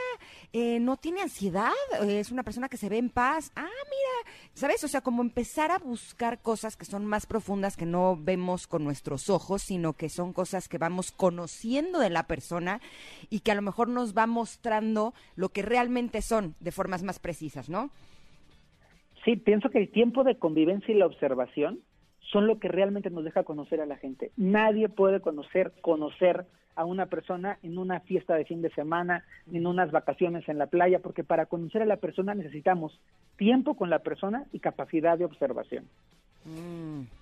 eh, 0.51 0.80
no 0.80 0.97
tiene 0.97 1.22
ansiedad, 1.22 1.72
eh, 2.01 2.20
es 2.20 2.32
una 2.32 2.43
persona 2.43 2.70
que 2.70 2.78
se 2.78 2.89
ve 2.89 2.97
en 2.97 3.09
paz, 3.09 3.51
ah, 3.55 3.62
mira, 3.62 4.34
¿sabes? 4.53 4.84
O 4.84 4.88
sea, 4.88 5.01
como 5.01 5.22
empezar 5.22 5.72
a 5.72 5.78
buscar 5.78 6.41
cosas 6.41 6.76
que 6.76 6.86
son 6.86 7.05
más 7.05 7.26
profundas 7.26 7.78
que 7.78 7.86
no 7.86 8.18
vemos 8.20 8.68
con 8.68 8.84
nuestros 8.84 9.30
ojos, 9.30 9.62
sino 9.62 9.93
que 9.93 10.09
son 10.09 10.34
cosas 10.34 10.68
que 10.68 10.80
vamos 10.80 11.12
conociendo 11.12 11.99
de 11.99 12.09
la 12.09 12.24
persona 12.24 12.82
y 13.30 13.41
que 13.41 13.51
a 13.51 13.55
lo 13.55 13.62
mejor 13.62 13.89
nos 13.89 14.18
va 14.18 14.26
mostrando 14.26 15.14
lo 15.36 15.49
que 15.49 15.62
realmente 15.62 16.22
son 16.22 16.55
de 16.59 16.72
formas 16.72 17.03
más 17.03 17.20
precisas, 17.20 17.70
¿no? 17.70 17.91
Sí, 19.24 19.36
pienso 19.36 19.70
que 19.70 19.78
el 19.78 19.91
tiempo 19.91 20.24
de 20.24 20.38
convivencia 20.38 20.93
y 20.93 20.97
la 20.97 21.05
observación 21.05 21.82
son 22.32 22.47
lo 22.47 22.59
que 22.59 22.67
realmente 22.67 23.09
nos 23.09 23.23
deja 23.23 23.43
conocer 23.43 23.82
a 23.82 23.86
la 23.86 23.97
gente. 23.97 24.32
Nadie 24.38 24.89
puede 24.89 25.19
conocer, 25.19 25.73
conocer 25.82 26.45
a 26.75 26.86
una 26.86 27.07
persona 27.07 27.59
en 27.63 27.77
una 27.77 27.99
fiesta 27.99 28.36
de 28.36 28.45
fin 28.45 28.61
de 28.61 28.71
semana, 28.71 29.25
ni 29.45 29.57
en 29.57 29.67
unas 29.67 29.91
vacaciones 29.91 30.47
en 30.47 30.57
la 30.57 30.67
playa, 30.67 30.99
porque 30.99 31.23
para 31.23 31.45
conocer 31.45 31.82
a 31.82 31.86
la 31.86 31.97
persona 31.97 32.34
necesitamos 32.34 32.99
tiempo 33.38 33.75
con 33.75 33.89
la 33.89 33.99
persona 33.99 34.45
y 34.53 34.59
capacidad 34.59 35.17
de 35.17 35.25
observación. 35.25 35.86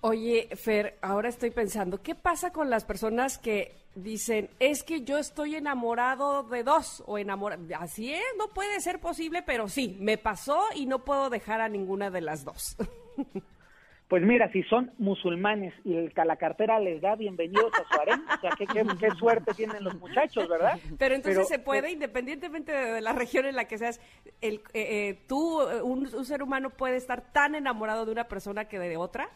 Oye, 0.00 0.48
Fer, 0.56 0.96
ahora 1.02 1.28
estoy 1.28 1.50
pensando, 1.50 2.00
¿qué 2.00 2.14
pasa 2.14 2.52
con 2.52 2.70
las 2.70 2.84
personas 2.84 3.36
que 3.36 3.74
dicen, 3.94 4.48
es 4.60 4.82
que 4.82 5.02
yo 5.02 5.18
estoy 5.18 5.56
enamorado 5.56 6.44
de 6.44 6.62
dos 6.62 7.02
o 7.06 7.18
enamorado? 7.18 7.62
Así 7.78 8.14
es, 8.14 8.22
no 8.38 8.48
puede 8.48 8.80
ser 8.80 8.98
posible, 8.98 9.42
pero 9.42 9.68
sí, 9.68 9.98
me 10.00 10.16
pasó 10.16 10.60
y 10.74 10.86
no 10.86 11.00
puedo 11.00 11.28
dejar 11.28 11.60
a 11.60 11.68
ninguna 11.68 12.10
de 12.10 12.20
las 12.22 12.44
dos. 12.44 12.76
Pues 14.10 14.24
mira, 14.24 14.50
si 14.50 14.64
son 14.64 14.90
musulmanes 14.98 15.72
y 15.84 15.94
el, 15.94 16.12
la 16.16 16.34
cartera 16.34 16.80
les 16.80 17.00
da 17.00 17.14
bienvenidos 17.14 17.70
a 17.74 17.84
su 17.94 18.00
harén, 18.00 18.20
o 18.28 18.40
sea, 18.40 18.50
qué, 18.58 18.66
qué- 18.66 18.84
qué 18.98 19.10
suerte 19.12 19.54
tienen 19.54 19.84
los 19.84 19.94
muchachos, 20.00 20.48
¿verdad? 20.48 20.80
Pero 20.98 21.14
entonces 21.14 21.46
Pero, 21.46 21.48
se 21.48 21.60
puede, 21.60 21.92
independientemente 21.92 22.72
de, 22.72 22.90
de 22.94 23.00
la 23.02 23.12
región 23.12 23.46
en 23.46 23.54
la 23.54 23.66
que 23.68 23.78
seas, 23.78 24.00
el, 24.40 24.54
eh, 24.74 25.10
eh, 25.10 25.18
tú, 25.28 25.62
eh, 25.62 25.80
un, 25.80 26.12
un 26.12 26.24
ser 26.24 26.42
humano 26.42 26.70
puede 26.70 26.96
estar 26.96 27.32
tan 27.32 27.54
enamorado 27.54 28.04
de 28.04 28.10
una 28.10 28.24
persona 28.24 28.64
que 28.64 28.80
de 28.80 28.96
otra. 28.96 29.28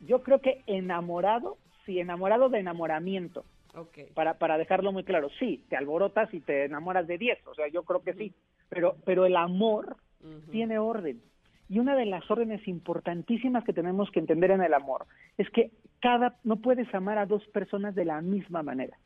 Yo 0.00 0.22
creo 0.22 0.38
que 0.42 0.62
enamorado, 0.66 1.56
sí, 1.86 1.98
enamorado 1.98 2.50
de 2.50 2.58
enamoramiento. 2.58 3.46
Ok. 3.74 4.12
Para, 4.12 4.34
para 4.34 4.58
dejarlo 4.58 4.92
muy 4.92 5.04
claro, 5.04 5.30
sí, 5.38 5.64
te 5.70 5.78
alborotas 5.78 6.28
y 6.34 6.40
te 6.40 6.66
enamoras 6.66 7.06
de 7.06 7.16
10, 7.16 7.38
o 7.46 7.54
sea, 7.54 7.68
yo 7.68 7.84
creo 7.84 8.02
que 8.02 8.12
sí, 8.12 8.34
pero, 8.68 8.96
pero 9.06 9.24
el 9.24 9.34
amor 9.34 9.96
tiene 10.50 10.78
orden. 10.78 11.22
Y 11.68 11.78
una 11.78 11.96
de 11.96 12.06
las 12.06 12.30
órdenes 12.30 12.66
importantísimas 12.68 13.64
que 13.64 13.72
tenemos 13.72 14.10
que 14.10 14.20
entender 14.20 14.50
en 14.50 14.62
el 14.62 14.74
amor 14.74 15.06
es 15.38 15.48
que 15.50 15.70
cada 16.00 16.36
no 16.44 16.56
puedes 16.56 16.92
amar 16.94 17.18
a 17.18 17.26
dos 17.26 17.44
personas 17.48 17.94
de 17.94 18.04
la 18.04 18.20
misma 18.20 18.62
manera. 18.62 18.96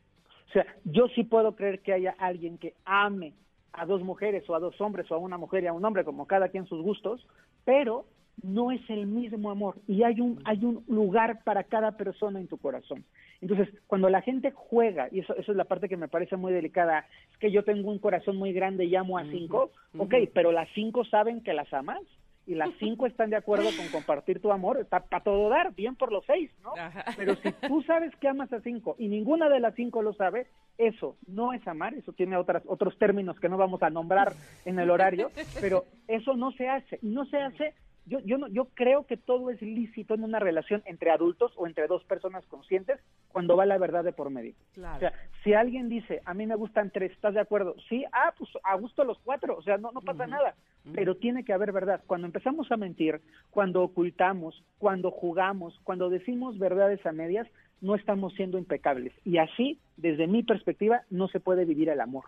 O 0.48 0.52
sea, 0.52 0.66
yo 0.84 1.08
sí 1.08 1.24
puedo 1.24 1.54
creer 1.54 1.80
que 1.80 1.92
haya 1.92 2.14
alguien 2.18 2.58
que 2.58 2.74
ame 2.84 3.34
a 3.72 3.86
dos 3.86 4.02
mujeres 4.02 4.48
o 4.48 4.54
a 4.54 4.60
dos 4.60 4.80
hombres 4.80 5.10
o 5.10 5.14
a 5.14 5.18
una 5.18 5.38
mujer 5.38 5.62
y 5.62 5.66
a 5.66 5.72
un 5.72 5.84
hombre, 5.84 6.04
como 6.04 6.26
cada 6.26 6.48
quien 6.48 6.66
sus 6.66 6.82
gustos, 6.82 7.26
pero 7.64 8.06
no 8.42 8.70
es 8.70 8.80
el 8.88 9.06
mismo 9.06 9.50
amor 9.50 9.76
y 9.88 10.04
hay 10.04 10.20
un 10.20 10.40
hay 10.44 10.64
un 10.64 10.84
lugar 10.86 11.42
para 11.42 11.64
cada 11.64 11.96
persona 11.96 12.40
en 12.40 12.48
tu 12.48 12.56
corazón. 12.56 13.04
Entonces, 13.40 13.68
cuando 13.86 14.08
la 14.08 14.22
gente 14.22 14.52
juega, 14.52 15.08
y 15.12 15.20
eso, 15.20 15.34
eso 15.36 15.52
es 15.52 15.56
la 15.56 15.64
parte 15.64 15.88
que 15.88 15.96
me 15.96 16.08
parece 16.08 16.36
muy 16.36 16.52
delicada, 16.52 17.06
es 17.30 17.38
que 17.38 17.52
yo 17.52 17.62
tengo 17.62 17.90
un 17.90 17.98
corazón 17.98 18.36
muy 18.36 18.52
grande 18.52 18.84
y 18.84 18.96
amo 18.96 19.18
a 19.18 19.24
cinco, 19.24 19.70
ok, 19.96 20.14
pero 20.34 20.50
las 20.50 20.68
cinco 20.74 21.04
saben 21.04 21.42
que 21.42 21.52
las 21.52 21.72
amas 21.72 22.00
y 22.48 22.54
las 22.54 22.70
cinco 22.80 23.06
están 23.06 23.30
de 23.30 23.36
acuerdo 23.36 23.68
con 23.76 23.86
compartir 23.88 24.40
tu 24.40 24.50
amor, 24.50 24.80
está 24.80 25.00
para 25.00 25.22
todo 25.22 25.48
dar, 25.50 25.74
bien 25.74 25.94
por 25.94 26.10
los 26.10 26.24
seis, 26.26 26.50
¿no? 26.62 26.72
Pero 27.16 27.36
si 27.36 27.52
tú 27.52 27.82
sabes 27.86 28.14
que 28.16 28.26
amas 28.26 28.52
a 28.52 28.60
cinco 28.60 28.96
y 28.98 29.08
ninguna 29.08 29.48
de 29.48 29.60
las 29.60 29.74
cinco 29.74 30.02
lo 30.02 30.14
sabe, 30.14 30.48
eso 30.78 31.16
no 31.26 31.52
es 31.52 31.66
amar, 31.68 31.94
eso 31.94 32.12
tiene 32.12 32.36
otras, 32.36 32.62
otros 32.66 32.98
términos 32.98 33.38
que 33.38 33.48
no 33.48 33.58
vamos 33.58 33.82
a 33.82 33.90
nombrar 33.90 34.32
en 34.64 34.78
el 34.78 34.90
horario, 34.90 35.30
pero 35.60 35.84
eso 36.08 36.36
no 36.36 36.50
se 36.52 36.68
hace, 36.68 36.98
y 37.02 37.08
no 37.08 37.26
se 37.26 37.36
hace 37.38 37.74
yo, 38.08 38.20
yo, 38.20 38.38
no, 38.38 38.48
yo 38.48 38.66
creo 38.74 39.06
que 39.06 39.16
todo 39.16 39.50
es 39.50 39.60
lícito 39.60 40.14
en 40.14 40.24
una 40.24 40.38
relación 40.38 40.82
entre 40.86 41.10
adultos 41.10 41.52
o 41.56 41.66
entre 41.66 41.86
dos 41.86 42.02
personas 42.04 42.44
conscientes 42.46 42.98
cuando 43.30 43.56
va 43.56 43.66
la 43.66 43.78
verdad 43.78 44.04
de 44.04 44.12
por 44.12 44.30
medio. 44.30 44.54
Claro. 44.72 44.96
O 44.96 45.00
sea, 45.00 45.12
si 45.44 45.54
alguien 45.54 45.88
dice, 45.88 46.22
a 46.24 46.34
mí 46.34 46.46
me 46.46 46.56
gustan 46.56 46.90
tres, 46.90 47.12
¿estás 47.12 47.34
de 47.34 47.40
acuerdo? 47.40 47.76
Sí, 47.88 48.04
ah, 48.12 48.34
pues 48.36 48.50
a 48.64 48.74
gusto 48.76 49.04
los 49.04 49.18
cuatro, 49.20 49.56
o 49.56 49.62
sea, 49.62 49.76
no, 49.78 49.92
no 49.92 50.00
pasa 50.00 50.26
nada, 50.26 50.54
pero 50.94 51.16
tiene 51.16 51.44
que 51.44 51.52
haber 51.52 51.72
verdad. 51.72 52.02
Cuando 52.06 52.26
empezamos 52.26 52.70
a 52.72 52.76
mentir, 52.76 53.20
cuando 53.50 53.82
ocultamos, 53.82 54.64
cuando 54.78 55.10
jugamos, 55.10 55.78
cuando 55.84 56.10
decimos 56.10 56.58
verdades 56.58 57.04
a 57.06 57.12
medias, 57.12 57.46
no 57.80 57.94
estamos 57.94 58.34
siendo 58.34 58.58
impecables. 58.58 59.12
Y 59.24 59.38
así, 59.38 59.78
desde 59.96 60.26
mi 60.26 60.42
perspectiva, 60.42 61.02
no 61.10 61.28
se 61.28 61.40
puede 61.40 61.64
vivir 61.64 61.88
el 61.88 62.00
amor. 62.00 62.24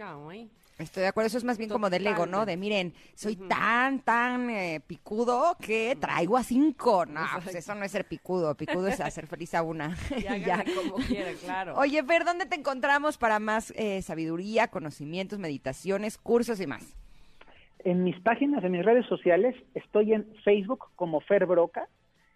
Ay. 0.00 0.50
Estoy 0.78 1.02
de 1.02 1.08
acuerdo, 1.08 1.28
eso 1.28 1.38
es 1.38 1.44
más 1.44 1.56
bien 1.56 1.70
como 1.70 1.88
del 1.88 2.06
ego, 2.06 2.26
¿no? 2.26 2.44
De 2.44 2.58
miren, 2.58 2.92
soy 3.14 3.36
tan, 3.36 4.00
tan 4.00 4.50
eh, 4.50 4.80
picudo 4.86 5.56
que 5.58 5.96
traigo 5.98 6.36
a 6.36 6.42
cinco. 6.42 7.06
No, 7.06 7.22
pues 7.42 7.54
eso 7.54 7.74
no 7.74 7.84
es 7.84 7.92
ser 7.92 8.04
picudo, 8.06 8.54
picudo 8.54 8.88
es 8.88 9.00
hacer 9.00 9.26
feliz 9.26 9.54
a 9.54 9.62
una. 9.62 9.96
Y 10.16 10.26
háganle 10.26 10.74
como 10.74 10.96
quieran, 10.96 11.34
claro. 11.36 11.76
Oye, 11.76 12.02
Fer, 12.02 12.24
¿dónde 12.24 12.46
te 12.46 12.56
encontramos 12.56 13.16
para 13.16 13.38
más 13.38 13.72
eh, 13.76 14.02
sabiduría, 14.02 14.68
conocimientos, 14.68 15.38
meditaciones, 15.38 16.18
cursos 16.18 16.60
y 16.60 16.66
más? 16.66 16.94
En 17.78 18.04
mis 18.04 18.18
páginas, 18.20 18.62
en 18.64 18.72
mis 18.72 18.84
redes 18.84 19.06
sociales, 19.06 19.54
estoy 19.74 20.12
en 20.12 20.26
Facebook 20.44 20.86
como 20.94 21.20
Fer 21.20 21.46
Broca 21.46 21.88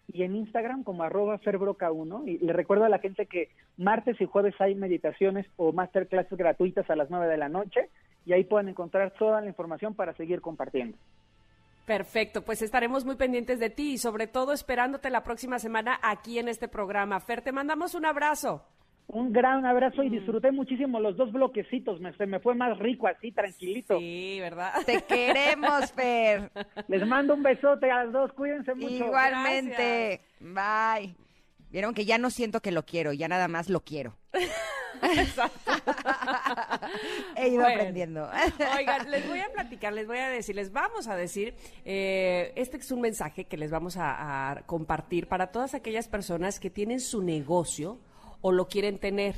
y 0.07 0.23
en 0.23 0.35
Instagram 0.35 0.83
como 0.83 1.03
arroba 1.03 1.39
ferbroca1. 1.39 2.27
Y 2.27 2.37
le 2.39 2.53
recuerdo 2.53 2.85
a 2.85 2.89
la 2.89 2.99
gente 2.99 3.25
que 3.27 3.49
martes 3.77 4.19
y 4.19 4.25
jueves 4.25 4.55
hay 4.59 4.75
meditaciones 4.75 5.45
o 5.57 5.73
masterclasses 5.73 6.37
gratuitas 6.37 6.89
a 6.89 6.95
las 6.95 7.09
9 7.09 7.27
de 7.27 7.37
la 7.37 7.49
noche 7.49 7.89
y 8.25 8.33
ahí 8.33 8.43
pueden 8.43 8.69
encontrar 8.69 9.11
toda 9.11 9.41
la 9.41 9.47
información 9.47 9.93
para 9.93 10.13
seguir 10.13 10.41
compartiendo. 10.41 10.97
Perfecto, 11.85 12.43
pues 12.43 12.61
estaremos 12.61 13.05
muy 13.05 13.15
pendientes 13.15 13.59
de 13.59 13.69
ti 13.69 13.93
y 13.93 13.97
sobre 13.97 14.27
todo 14.27 14.53
esperándote 14.53 15.09
la 15.09 15.23
próxima 15.23 15.59
semana 15.59 15.99
aquí 16.01 16.39
en 16.39 16.47
este 16.47 16.67
programa. 16.67 17.19
Fer, 17.19 17.41
te 17.41 17.51
mandamos 17.51 17.95
un 17.95 18.05
abrazo. 18.05 18.63
Un 19.07 19.33
gran 19.33 19.65
abrazo 19.65 20.03
y 20.03 20.09
disfruté 20.09 20.51
muchísimo 20.51 20.99
los 20.99 21.17
dos 21.17 21.33
bloquecitos. 21.33 21.99
Me, 21.99 22.13
se 22.13 22.25
me 22.25 22.39
fue 22.39 22.55
más 22.55 22.77
rico 22.79 23.07
así, 23.07 23.31
tranquilito. 23.31 23.99
Sí, 23.99 24.37
¿verdad? 24.39 24.71
Te 24.85 25.01
queremos, 25.01 25.91
Fer. 25.91 26.49
Les 26.87 27.05
mando 27.05 27.33
un 27.33 27.43
besote 27.43 27.91
a 27.91 28.05
las 28.05 28.13
dos. 28.13 28.31
Cuídense 28.33 28.73
mucho. 28.73 29.05
Igualmente. 29.05 30.21
Bye. 30.39 31.13
Vieron 31.71 31.93
que 31.93 32.05
ya 32.05 32.17
no 32.17 32.29
siento 32.29 32.61
que 32.61 32.71
lo 32.71 32.85
quiero, 32.85 33.13
ya 33.13 33.27
nada 33.27 33.47
más 33.47 33.69
lo 33.69 33.81
quiero. 33.81 34.17
He 37.35 37.47
ido 37.49 37.61
Bueno. 37.61 37.75
aprendiendo. 37.79 38.29
Oigan, 38.77 39.09
les 39.09 39.27
voy 39.27 39.39
a 39.39 39.51
platicar, 39.51 39.93
les 39.93 40.07
voy 40.07 40.17
a 40.19 40.29
decir, 40.29 40.55
les 40.55 40.71
vamos 40.71 41.07
a 41.07 41.15
decir, 41.15 41.55
eh, 41.85 42.53
este 42.55 42.77
es 42.77 42.91
un 42.91 43.01
mensaje 43.01 43.45
que 43.45 43.57
les 43.57 43.71
vamos 43.71 43.97
a, 43.97 44.51
a 44.51 44.61
compartir 44.65 45.27
para 45.27 45.51
todas 45.51 45.73
aquellas 45.73 46.07
personas 46.07 46.59
que 46.59 46.69
tienen 46.69 46.99
su 46.99 47.21
negocio 47.23 47.99
o 48.41 48.51
lo 48.51 48.67
quieren 48.67 48.99
tener. 48.99 49.35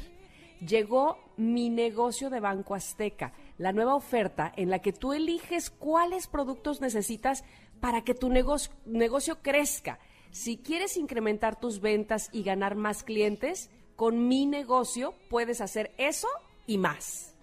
Llegó 0.60 1.18
mi 1.38 1.70
negocio 1.70 2.30
de 2.30 2.40
Banco 2.40 2.76
Azteca, 2.76 3.34
la 3.58 3.72
nueva 3.74 3.96
oferta 3.96 4.52
en 4.56 4.70
la 4.70 4.80
que 4.80 4.94
tú 4.94 5.14
eliges 5.14 5.70
cuáles 5.70 6.28
productos 6.28 6.82
necesitas 6.82 7.44
para 7.80 8.04
que 8.04 8.14
tu 8.14 8.30
negocio, 8.30 8.72
negocio 8.86 9.42
crezca. 9.42 10.00
Si 10.34 10.58
quieres 10.58 10.98
incrementar 10.98 11.60
tus 11.60 11.80
ventas 11.80 12.30
y 12.32 12.42
ganar 12.42 12.74
más 12.74 13.04
clientes, 13.04 13.70
con 13.96 14.28
mi 14.28 14.48
negocio 14.48 15.14
puedes 15.30 15.62
hacer 15.62 15.94
eso 16.00 16.28
y 16.66 16.80
más. 16.80 17.36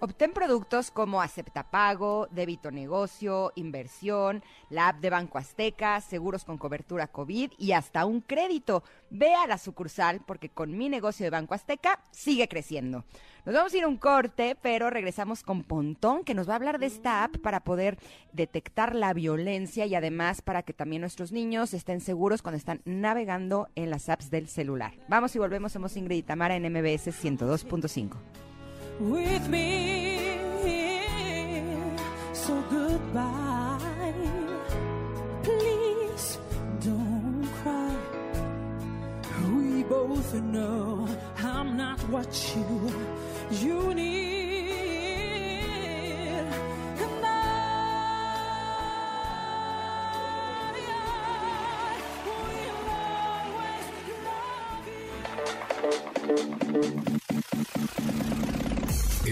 Obtén 0.00 0.32
productos 0.32 0.90
como 0.90 1.22
Aceptapago, 1.22 2.26
Débito 2.32 2.72
Negocio, 2.72 3.52
Inversión, 3.54 4.42
la 4.70 4.88
app 4.88 5.00
de 5.00 5.10
Banco 5.10 5.38
Azteca, 5.38 6.00
seguros 6.00 6.42
con 6.42 6.58
cobertura 6.58 7.06
COVID 7.06 7.52
y 7.58 7.70
hasta 7.70 8.04
un 8.06 8.20
crédito. 8.20 8.82
Ve 9.10 9.32
a 9.34 9.46
la 9.46 9.56
sucursal 9.56 10.20
porque 10.26 10.48
con 10.48 10.76
mi 10.76 10.88
negocio 10.88 11.22
de 11.22 11.30
Banco 11.30 11.54
Azteca 11.54 12.02
sigue 12.10 12.48
creciendo. 12.48 13.04
Nos 13.44 13.54
vamos 13.54 13.74
a 13.74 13.78
ir 13.78 13.84
a 13.84 13.88
un 13.88 13.96
corte, 13.96 14.56
pero 14.62 14.88
regresamos 14.90 15.42
con 15.42 15.64
Pontón, 15.64 16.22
que 16.22 16.34
nos 16.34 16.48
va 16.48 16.52
a 16.52 16.56
hablar 16.56 16.78
de 16.78 16.86
esta 16.86 17.24
app 17.24 17.38
para 17.38 17.60
poder 17.60 17.98
detectar 18.32 18.94
la 18.94 19.12
violencia 19.12 19.84
y 19.86 19.94
además 19.94 20.42
para 20.42 20.62
que 20.62 20.72
también 20.72 21.00
nuestros 21.00 21.32
niños 21.32 21.74
estén 21.74 22.00
seguros 22.00 22.40
cuando 22.40 22.58
están 22.58 22.82
navegando 22.84 23.68
en 23.74 23.90
las 23.90 24.08
apps 24.08 24.30
del 24.30 24.46
celular. 24.46 24.92
Vamos 25.08 25.34
y 25.34 25.38
volvemos, 25.40 25.72
somos 25.72 25.96
Ingrid 25.96 26.24
Tamara 26.24 26.54
en 26.54 26.72
MBS 26.72 27.08
102.5. 27.08 28.16
with 29.00 29.48
me. 29.48 30.20
So 32.32 32.62
goodbye. 32.70 33.78
Please 35.42 36.38
don't 36.80 37.48
cry. 37.62 37.96
We 39.54 39.82
both 39.84 40.34
know 40.34 41.08
I'm 41.38 41.76
not 41.76 42.00
what 42.08 42.54
you 42.54 42.92
El 43.52 43.68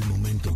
momento 0.06 0.54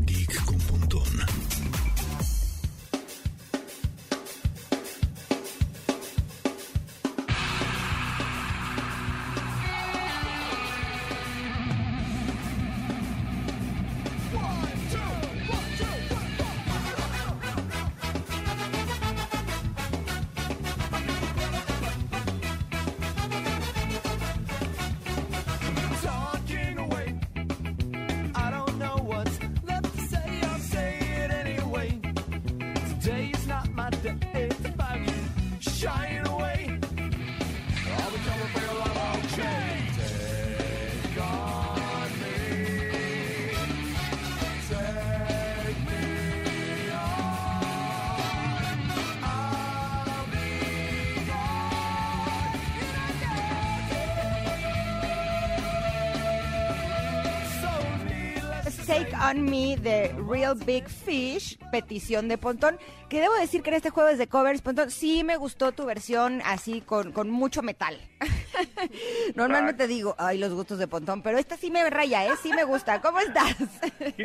Real 60.29 60.55
Big 60.55 60.89
Fish, 60.89 61.59
petición 61.71 62.29
de 62.29 62.39
Pontón. 62.39 62.79
Que 63.09 63.21
debo 63.21 63.35
decir 63.35 63.63
que 63.63 63.71
en 63.71 63.77
este 63.77 63.91
juego 63.91 64.17
de 64.17 64.27
covers, 64.27 64.63
Pontón, 64.63 64.91
sí 64.91 65.25
me 65.25 65.37
gustó 65.37 65.73
tu 65.73 65.85
versión 65.85 66.43
así 66.45 66.81
con, 66.81 67.13
con 67.13 67.31
mucho 67.31 67.63
metal. 67.63 67.99
Normalmente 69.35 69.87
digo, 69.87 70.15
ay, 70.19 70.39
los 70.39 70.53
gustos 70.55 70.79
de 70.79 70.87
Pontón, 70.89 71.23
pero 71.23 71.39
esta 71.39 71.57
sí 71.57 71.71
me 71.71 71.89
raya, 71.91 72.27
¿eh? 72.27 72.31
Sí 72.43 72.53
me 72.53 72.65
gusta. 72.65 73.01
¿Cómo 73.01 73.19
estás? 73.21 73.57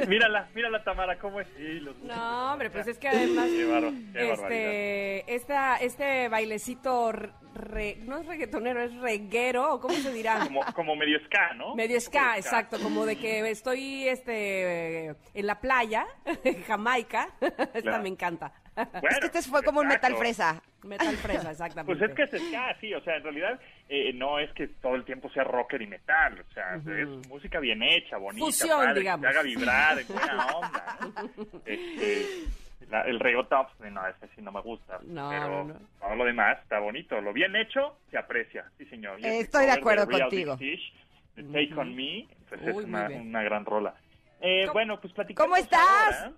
Mírala, 0.08 0.48
mírala 0.54 0.84
Tamara, 0.84 1.18
¿cómo 1.20 1.40
es? 1.40 1.48
Sí, 1.58 1.80
los- 1.80 1.98
No, 2.00 2.54
hombre, 2.54 2.70
pues 2.70 2.88
es 2.88 2.98
que 2.98 3.08
además 3.10 3.46
Qué 3.50 4.00
qué 4.14 4.32
este 4.32 5.36
esta 5.36 5.78
este 5.78 6.30
bailecito 6.30 7.12
re- 7.12 7.98
no 8.06 8.18
es 8.20 8.26
reggaetonero, 8.26 8.82
es 8.82 8.94
reguero, 8.98 9.74
¿o 9.74 9.80
cómo 9.80 9.94
se 9.96 10.12
dirá? 10.14 10.40
Como, 10.40 10.62
como 10.74 10.96
medio 10.96 11.20
ska, 11.26 11.54
¿no? 11.56 11.76
Medio 11.76 12.00
ska, 12.00 12.38
exacto, 12.38 12.80
como 12.80 13.06
de 13.06 13.18
que 13.18 13.50
estoy 13.50 14.08
este 14.08 15.16
en 15.34 15.48
la 15.48 15.60
playa, 15.60 16.06
en 16.44 16.64
Jamaica. 16.64 17.30
Esta 17.42 17.82
Claro. 17.82 18.04
me 18.04 18.10
encanta. 18.10 18.52
Bueno, 18.94 19.08
es 19.10 19.20
que 19.32 19.38
este 19.40 19.42
fue 19.50 19.64
como 19.64 19.80
un 19.82 19.88
metal 19.88 20.16
fresa. 20.16 20.62
Metal 20.84 21.16
fresa, 21.18 21.52
exactamente. 21.52 21.98
Pues 21.98 22.10
es 22.10 22.16
que 22.16 22.24
es 22.38 22.44
ska, 22.48 22.76
sí, 22.80 22.94
o 22.94 23.02
sea, 23.02 23.18
en 23.18 23.24
realidad 23.24 23.60
eh, 23.90 24.14
no 24.14 24.40
es 24.40 24.52
que 24.54 24.68
todo 24.68 24.96
el 24.96 25.04
tiempo 25.06 25.30
sea 25.32 25.44
rocker 25.44 25.82
y 25.82 25.88
metal, 25.88 26.40
o 26.50 26.54
sea, 26.54 26.76
es 26.76 27.08
música 27.28 27.60
bien 27.60 27.84
hecha, 27.84 28.18
bonita, 28.18 28.46
Fusión, 28.46 28.78
padre, 28.80 28.94
que 28.94 29.00
digamos. 29.02 29.22
te 29.22 29.28
haga 29.28 29.42
vibrar, 29.44 30.00
en 30.00 30.08
buena 30.08 30.46
onda, 30.48 30.98
¿no? 31.02 31.44
Este, 31.66 32.26
la- 32.90 33.02
el 33.04 33.20
reggaetón, 33.20 33.68
pues, 33.78 33.92
no, 33.92 34.08
ese 34.08 34.28
sí 34.36 34.42
no 34.42 34.52
me 34.52 34.62
gusta, 34.62 35.00
No, 35.04 35.30
pero 35.30 35.64
no, 35.66 35.74
todo 36.00 36.16
lo 36.16 36.26
demás 36.26 36.58
está 36.64 36.80
bonito, 36.80 37.20
lo 37.22 37.34
bien 37.34 37.56
hecho 37.56 37.98
se 38.10 38.18
aprecia, 38.18 38.66
sí 38.78 38.86
señor. 38.86 39.20
Y 39.20 39.26
Estoy 39.28 39.66
de 39.66 39.72
acuerdo 39.74 40.08
contigo. 40.08 40.58
Fish, 40.58 40.94
de 41.36 41.44
Take 41.44 41.80
On 41.80 41.96
Me, 41.96 42.28
pues 42.48 42.62
es 42.62 42.76
Uy, 42.76 42.84
una, 42.86 43.44
gran 43.44 43.66
rola. 43.66 43.94
Eh, 44.42 44.62
¿Cómo- 44.64 44.74
bueno, 44.74 45.02
pues 45.02 45.14
platicamos 45.14 45.48
¿Cómo 45.50 45.56
estás? 45.58 46.24
ahora 46.24 46.32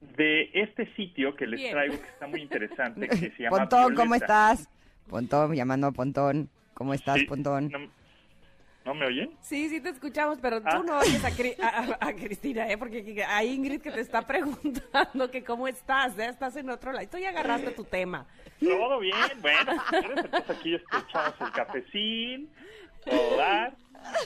de 0.00 0.50
este 0.54 0.92
sitio 0.94 1.34
que 1.34 1.46
les 1.46 1.60
Bien. 1.60 1.72
traigo 1.72 2.00
que 2.00 2.06
está 2.08 2.26
muy 2.26 2.40
interesante, 2.42 3.08
que 3.08 3.16
se 3.32 3.42
llama 3.42 3.58
Pontón, 3.58 3.94
¿cómo 3.94 4.14
estás? 4.14 4.68
Pontón, 5.08 5.54
llamando 5.54 5.86
a 5.88 5.92
Pontón. 5.92 6.48
¿Cómo 6.74 6.94
estás, 6.94 7.18
Sí, 7.18 7.24
Pontón? 7.24 7.70
¿No, 7.70 7.78
¿no 8.84 8.94
me 8.94 9.06
oyen? 9.06 9.30
Sí, 9.40 9.68
sí 9.68 9.80
te 9.80 9.88
escuchamos, 9.88 10.38
pero 10.40 10.60
tú 10.60 10.68
Ah. 10.70 10.82
no 10.86 10.98
oyes 10.98 11.24
a, 11.24 11.30
Cri- 11.30 11.56
a- 11.60 12.12
Cristina, 12.14 12.70
¿eh? 12.70 12.78
Porque 12.78 13.24
a 13.24 13.42
Ingrid 13.44 13.80
que 13.80 13.90
te 13.90 14.00
está 14.00 14.22
preguntando 14.22 15.30
que 15.30 15.42
cómo 15.42 15.66
estás, 15.66 16.16
¿eh? 16.18 16.26
Estás 16.26 16.54
en 16.56 16.70
otro 16.70 16.92
lado. 16.92 17.08
Tú 17.08 17.18
ya 17.18 17.30
agarraste 17.30 17.72
tu 17.72 17.82
tema. 17.84 18.26
Todo 18.60 19.00
bien, 19.00 19.14
bueno, 19.40 19.72
si 19.72 19.90
quieres, 20.00 20.24
entonces 20.24 20.50
aquí 20.50 20.74
echamos 20.74 21.34
el 21.40 21.52
cafecín, 21.52 22.50
todo 23.04 23.36
dar. 23.36 23.74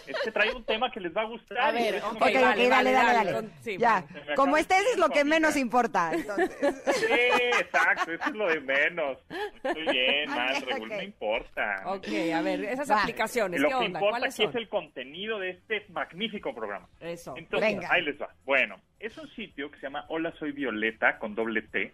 Es 0.07 0.17
que 0.25 0.31
traigo 0.31 0.59
un 0.59 0.65
tema 0.65 0.91
que 0.91 1.01
les 1.01 1.15
va 1.17 1.23
a 1.23 1.25
gustar. 1.27 1.59
A 1.59 1.71
ver, 1.73 1.97
ok, 1.97 2.11
un- 2.13 2.17
Ok, 2.17 2.23
ok, 2.23 2.33
dale, 2.35 2.69
dale, 2.69 2.93
dale. 2.93 3.33
con- 3.33 3.53
sí, 3.61 3.77
ya, 3.79 4.05
como 4.37 4.57
estés 4.57 4.83
es 4.93 4.99
lo 4.99 5.09
que 5.09 5.25
menos 5.25 5.57
importa. 5.57 6.13
Entonces. 6.15 6.57
Sí, 6.95 7.13
exacto, 7.61 8.13
eso 8.13 8.25
es 8.29 8.35
lo 8.35 8.49
de 8.49 8.61
menos. 8.61 9.19
Estoy 9.63 9.83
bien, 9.91 10.31
mal, 10.31 10.61
Regul, 10.63 10.89
Ok. 10.91 10.97
no 10.97 11.03
importa. 11.03 11.83
Ok, 11.87 12.09
a 12.35 12.43
ver, 12.43 12.65
esas 12.65 12.91
Va. 12.91 13.03
aplicaciones, 13.03 13.61
Lo 13.61 13.69
¿qué 13.69 13.73
que 13.73 13.77
onda? 13.87 13.99
importa 13.99 14.11
¿Cuáles 14.19 14.35
aquí 14.35 14.43
son? 14.43 14.51
es 14.51 14.57
el 14.57 14.69
contenido 14.69 15.39
de 15.39 15.51
este 15.51 15.85
magnífico 15.91 16.55
programa. 16.55 16.89
Eso. 17.01 17.35
Entonces, 17.37 17.75
Venga. 17.75 17.89
ahí 17.91 18.03
les 18.03 18.21
va. 18.21 18.29
Bueno, 18.45 18.81
es 19.01 19.17
un 19.19 19.29
sitio 19.31 19.71
que 19.71 19.77
se 19.79 19.83
llama 19.87 20.05
Hola 20.09 20.33
Soy 20.39 20.53
Violeta 20.53 21.19
con 21.19 21.35
doble 21.35 21.63
T. 21.63 21.93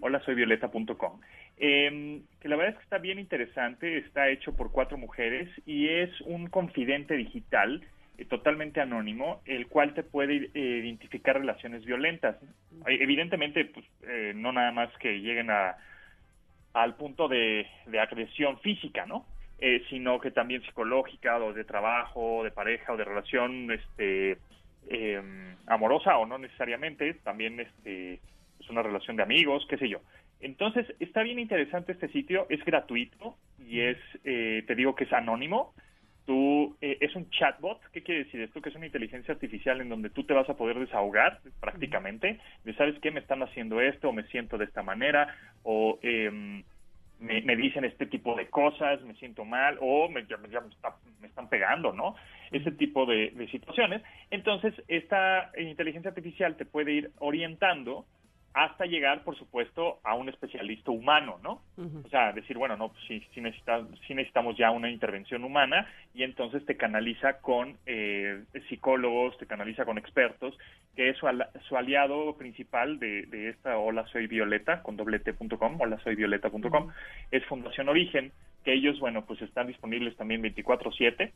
holasoyvioleta.com. 0.00 1.20
Eh, 1.60 2.22
que 2.40 2.48
la 2.48 2.56
verdad 2.56 2.72
es 2.72 2.76
que 2.78 2.84
está 2.84 2.98
bien 2.98 3.18
interesante, 3.18 3.98
está 3.98 4.28
hecho 4.28 4.54
por 4.54 4.70
cuatro 4.70 4.96
mujeres 4.96 5.48
y 5.66 5.88
es 5.88 6.20
un 6.22 6.46
confidente 6.48 7.16
digital 7.24 7.82
eh, 8.16 8.24
totalmente 8.24 8.80
anónimo, 8.80 9.42
el 9.44 9.66
cual 9.66 9.94
te 9.94 10.02
puede 10.02 10.34
eh, 10.54 10.82
identificar 10.84 11.34
relaciones 11.36 11.84
violentas. 11.84 12.36
Eh, 12.86 12.98
Evidentemente, 13.00 13.64
pues, 13.66 13.86
eh, 14.02 14.32
no 14.34 14.50
nada 14.52 14.72
más 14.72 14.90
que 14.98 15.20
lleguen 15.20 15.50
a, 15.50 15.76
al 16.72 16.94
punto 16.94 17.28
de, 17.28 17.66
de 17.86 17.98
agresión 18.00 18.58
física, 18.60 19.06
¿no? 19.06 19.26
Eh, 19.60 19.82
sino 19.90 20.20
que 20.20 20.30
también 20.30 20.62
psicológica, 20.62 21.36
o 21.38 21.52
de 21.52 21.64
trabajo, 21.64 22.44
de 22.44 22.52
pareja, 22.52 22.92
o 22.92 22.96
de 22.96 23.04
relación 23.04 23.70
este, 23.72 24.38
eh, 24.88 25.20
amorosa, 25.66 26.16
o 26.18 26.26
no 26.26 26.38
necesariamente, 26.38 27.14
también 27.24 27.58
este, 27.58 28.20
es 28.60 28.70
una 28.70 28.82
relación 28.82 29.16
de 29.16 29.24
amigos, 29.24 29.66
qué 29.68 29.76
sé 29.76 29.88
yo. 29.88 29.98
Entonces, 30.40 30.86
está 31.00 31.24
bien 31.24 31.40
interesante 31.40 31.90
este 31.90 32.06
sitio, 32.08 32.46
es 32.48 32.64
gratuito 32.64 33.34
y 33.58 33.80
es, 33.80 33.98
eh, 34.22 34.62
te 34.68 34.76
digo 34.76 34.94
que 34.94 35.04
es 35.04 35.12
anónimo. 35.12 35.74
Tú, 36.28 36.76
eh, 36.82 36.98
es 37.00 37.16
un 37.16 37.30
chatbot, 37.30 37.80
¿qué 37.90 38.02
quiere 38.02 38.24
decir 38.24 38.42
esto? 38.42 38.60
Que 38.60 38.68
es 38.68 38.74
una 38.74 38.84
inteligencia 38.84 39.32
artificial 39.32 39.80
en 39.80 39.88
donde 39.88 40.10
tú 40.10 40.24
te 40.24 40.34
vas 40.34 40.46
a 40.50 40.58
poder 40.58 40.78
desahogar 40.78 41.40
prácticamente, 41.58 42.38
de 42.64 42.74
sabes 42.74 43.00
qué, 43.00 43.10
me 43.10 43.20
están 43.20 43.42
haciendo 43.42 43.80
esto, 43.80 44.10
o 44.10 44.12
me 44.12 44.24
siento 44.24 44.58
de 44.58 44.66
esta 44.66 44.82
manera, 44.82 45.34
o 45.62 45.98
em, 46.02 46.62
me, 47.18 47.56
dicen 47.56 47.86
este 47.86 48.04
tipo 48.04 48.36
de 48.36 48.46
cosas, 48.50 49.00
me 49.04 49.14
siento 49.14 49.46
mal, 49.46 49.78
o 49.80 50.10
me, 50.10 50.26
ya, 50.26 50.36
me, 50.36 50.48
está- 50.48 50.96
me 51.18 51.28
están 51.28 51.48
pegando, 51.48 51.94
¿no? 51.94 52.14
Ese 52.50 52.72
tipo 52.72 53.06
de 53.06 53.32
situaciones. 53.50 54.02
Entonces, 54.30 54.74
esta 54.86 55.50
inteligencia 55.56 56.10
artificial 56.10 56.58
te 56.58 56.66
puede 56.66 56.92
ir 56.92 57.10
orientando 57.20 58.04
hasta 58.64 58.86
llegar, 58.86 59.22
por 59.22 59.36
supuesto, 59.36 60.00
a 60.02 60.14
un 60.14 60.28
especialista 60.28 60.90
humano, 60.90 61.38
¿no? 61.42 61.62
O 62.04 62.08
sea, 62.08 62.32
decir, 62.32 62.58
bueno, 62.58 62.76
no, 62.76 62.88
pues 62.88 63.04
sí, 63.06 63.22
sí, 63.32 63.40
necesita- 63.40 63.86
sí 64.06 64.14
necesitamos 64.14 64.56
ya 64.56 64.70
una 64.72 64.90
intervención 64.90 65.44
humana 65.44 65.86
y 66.14 66.22
entonces 66.24 66.64
te 66.66 66.76
canaliza 66.76 67.40
con 67.40 67.76
eh, 67.86 68.42
psicólogos, 68.68 69.38
te 69.38 69.46
canaliza 69.46 69.84
con 69.84 69.96
expertos, 69.98 70.58
que 70.96 71.10
es 71.10 71.16
su, 71.18 71.28
ala- 71.28 71.50
su 71.68 71.76
aliado 71.76 72.36
principal 72.36 72.98
de, 72.98 73.26
de 73.26 73.50
esta 73.50 73.78
Hola 73.78 74.06
Soy 74.08 74.26
Violeta, 74.26 74.82
con 74.82 74.96
doble 74.96 75.20
t.com, 75.20 75.80
hola 75.80 75.98
soy 76.02 76.16
violeta.com, 76.16 76.90
es 77.30 77.44
Fundación 77.44 77.88
Origen, 77.88 78.32
que 78.64 78.72
ellos, 78.72 78.98
bueno, 78.98 79.24
pues 79.24 79.40
están 79.42 79.68
disponibles 79.68 80.16
también 80.16 80.42
24/7 80.42 81.32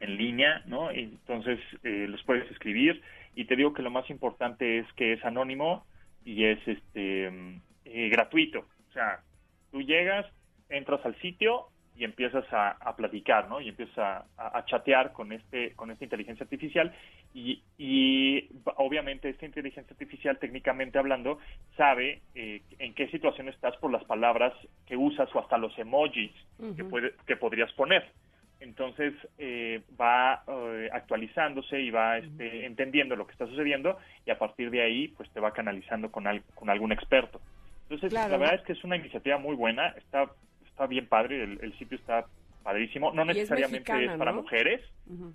en 0.00 0.16
línea, 0.16 0.62
¿no? 0.66 0.90
Y 0.92 1.00
entonces 1.00 1.60
eh, 1.84 2.06
los 2.08 2.22
puedes 2.24 2.50
escribir 2.50 3.00
y 3.36 3.44
te 3.44 3.54
digo 3.54 3.72
que 3.72 3.82
lo 3.82 3.90
más 3.90 4.08
importante 4.10 4.78
es 4.78 4.92
que 4.94 5.12
es 5.12 5.24
anónimo 5.24 5.84
y 6.24 6.44
es 6.44 6.58
este 6.66 7.26
eh, 7.84 8.08
gratuito. 8.08 8.60
O 8.88 8.92
sea, 8.92 9.20
tú 9.70 9.82
llegas, 9.82 10.26
entras 10.68 11.04
al 11.04 11.14
sitio 11.20 11.66
y 11.96 12.04
empiezas 12.04 12.50
a, 12.52 12.70
a 12.70 12.96
platicar, 12.96 13.48
¿no? 13.48 13.60
Y 13.60 13.68
empiezas 13.68 14.24
a, 14.38 14.64
chatear 14.66 15.12
con 15.12 15.32
este 15.32 15.72
con 15.74 15.90
esta 15.90 16.04
inteligencia 16.04 16.44
artificial 16.44 16.94
y, 17.34 17.62
y 17.76 18.48
obviamente 18.76 19.28
esta 19.28 19.44
inteligencia 19.44 19.92
artificial, 19.92 20.38
técnicamente 20.38 20.98
hablando, 20.98 21.38
sabe 21.76 22.22
eh, 22.34 22.62
en 22.78 22.94
qué 22.94 23.08
situación 23.08 23.48
estás 23.48 23.76
por 23.78 23.90
las 23.90 24.04
palabras 24.04 24.52
que 24.86 24.96
usas 24.96 25.28
o 25.34 25.40
hasta 25.40 25.58
los 25.58 25.76
emojis 25.78 26.30
que, 26.76 26.84
puede- 26.84 27.14
que 27.26 27.36
podrías 27.36 27.72
poner. 27.72 28.08
Entonces 28.60 29.14
eh, 29.38 29.82
va 29.98 30.42
eh, 30.46 30.88
actualizándose 30.92 31.80
y 31.80 31.90
va 31.90 32.18
este, 32.18 32.66
entendiendo 32.66 33.16
lo 33.16 33.26
que 33.26 33.32
está 33.32 33.46
sucediendo 33.46 33.98
y 34.26 34.30
a 34.30 34.38
partir 34.38 34.70
de 34.70 34.82
ahí 34.82 35.08
pues 35.08 35.30
te 35.30 35.40
va 35.40 35.52
canalizando 35.52 36.10
con, 36.12 36.26
al- 36.26 36.44
con 36.54 36.68
algún 36.70 36.92
experto. 36.92 37.40
Entonces 37.84 38.10
Claro. 38.10 38.32
la 38.32 38.36
verdad 38.38 38.54
es 38.56 38.62
que 38.62 38.72
es 38.74 38.84
una 38.84 38.96
iniciativa 38.96 39.38
muy 39.38 39.56
buena, 39.56 39.88
está, 39.96 40.30
está 40.66 40.86
bien 40.86 41.06
padre, 41.06 41.42
el, 41.42 41.58
el 41.62 41.76
sitio 41.78 41.96
está 41.96 42.26
padrísimo, 42.62 43.10
no 43.12 43.22
es 43.22 43.28
necesariamente 43.28 44.04
es, 44.04 44.18
para 44.18 44.32
¿no? 44.32 44.42
mujeres, 44.42 44.82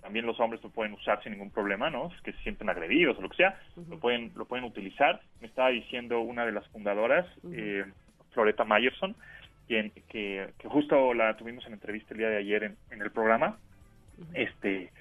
también 0.01 0.27
los 0.27 0.39
hombres 0.39 0.63
lo 0.63 0.69
pueden 0.69 0.93
usar 0.93 1.21
sin 1.23 1.31
ningún 1.31 1.49
problema, 1.49 1.89
¿no? 1.89 2.11
Es 2.15 2.21
que 2.21 2.31
se 2.33 2.39
sienten 2.43 2.69
agredidos 2.69 3.17
o 3.17 3.21
lo 3.23 3.29
que 3.29 3.37
sea, 3.37 3.59
lo 3.89 3.99
pueden 3.99 4.31
lo 4.35 4.45
pueden 4.45 4.63
utilizar. 4.63 5.19
Me 5.41 5.47
estaba 5.47 5.69
diciendo 5.69 6.21
una 6.21 6.45
de 6.45 6.51
las 6.51 6.67
fundadoras, 6.67 7.25
eh, 7.51 7.83
Floreta 8.31 8.63
Mayerson, 8.63 9.15
quien, 9.67 9.91
que, 10.09 10.49
que 10.57 10.67
justo 10.67 11.13
la 11.13 11.35
tuvimos 11.37 11.65
en 11.67 11.73
entrevista 11.73 12.13
el 12.13 12.19
día 12.19 12.29
de 12.29 12.37
ayer 12.37 12.63
en, 12.63 12.77
en 12.91 13.01
el 13.01 13.11
programa, 13.11 13.57
este 14.33 14.91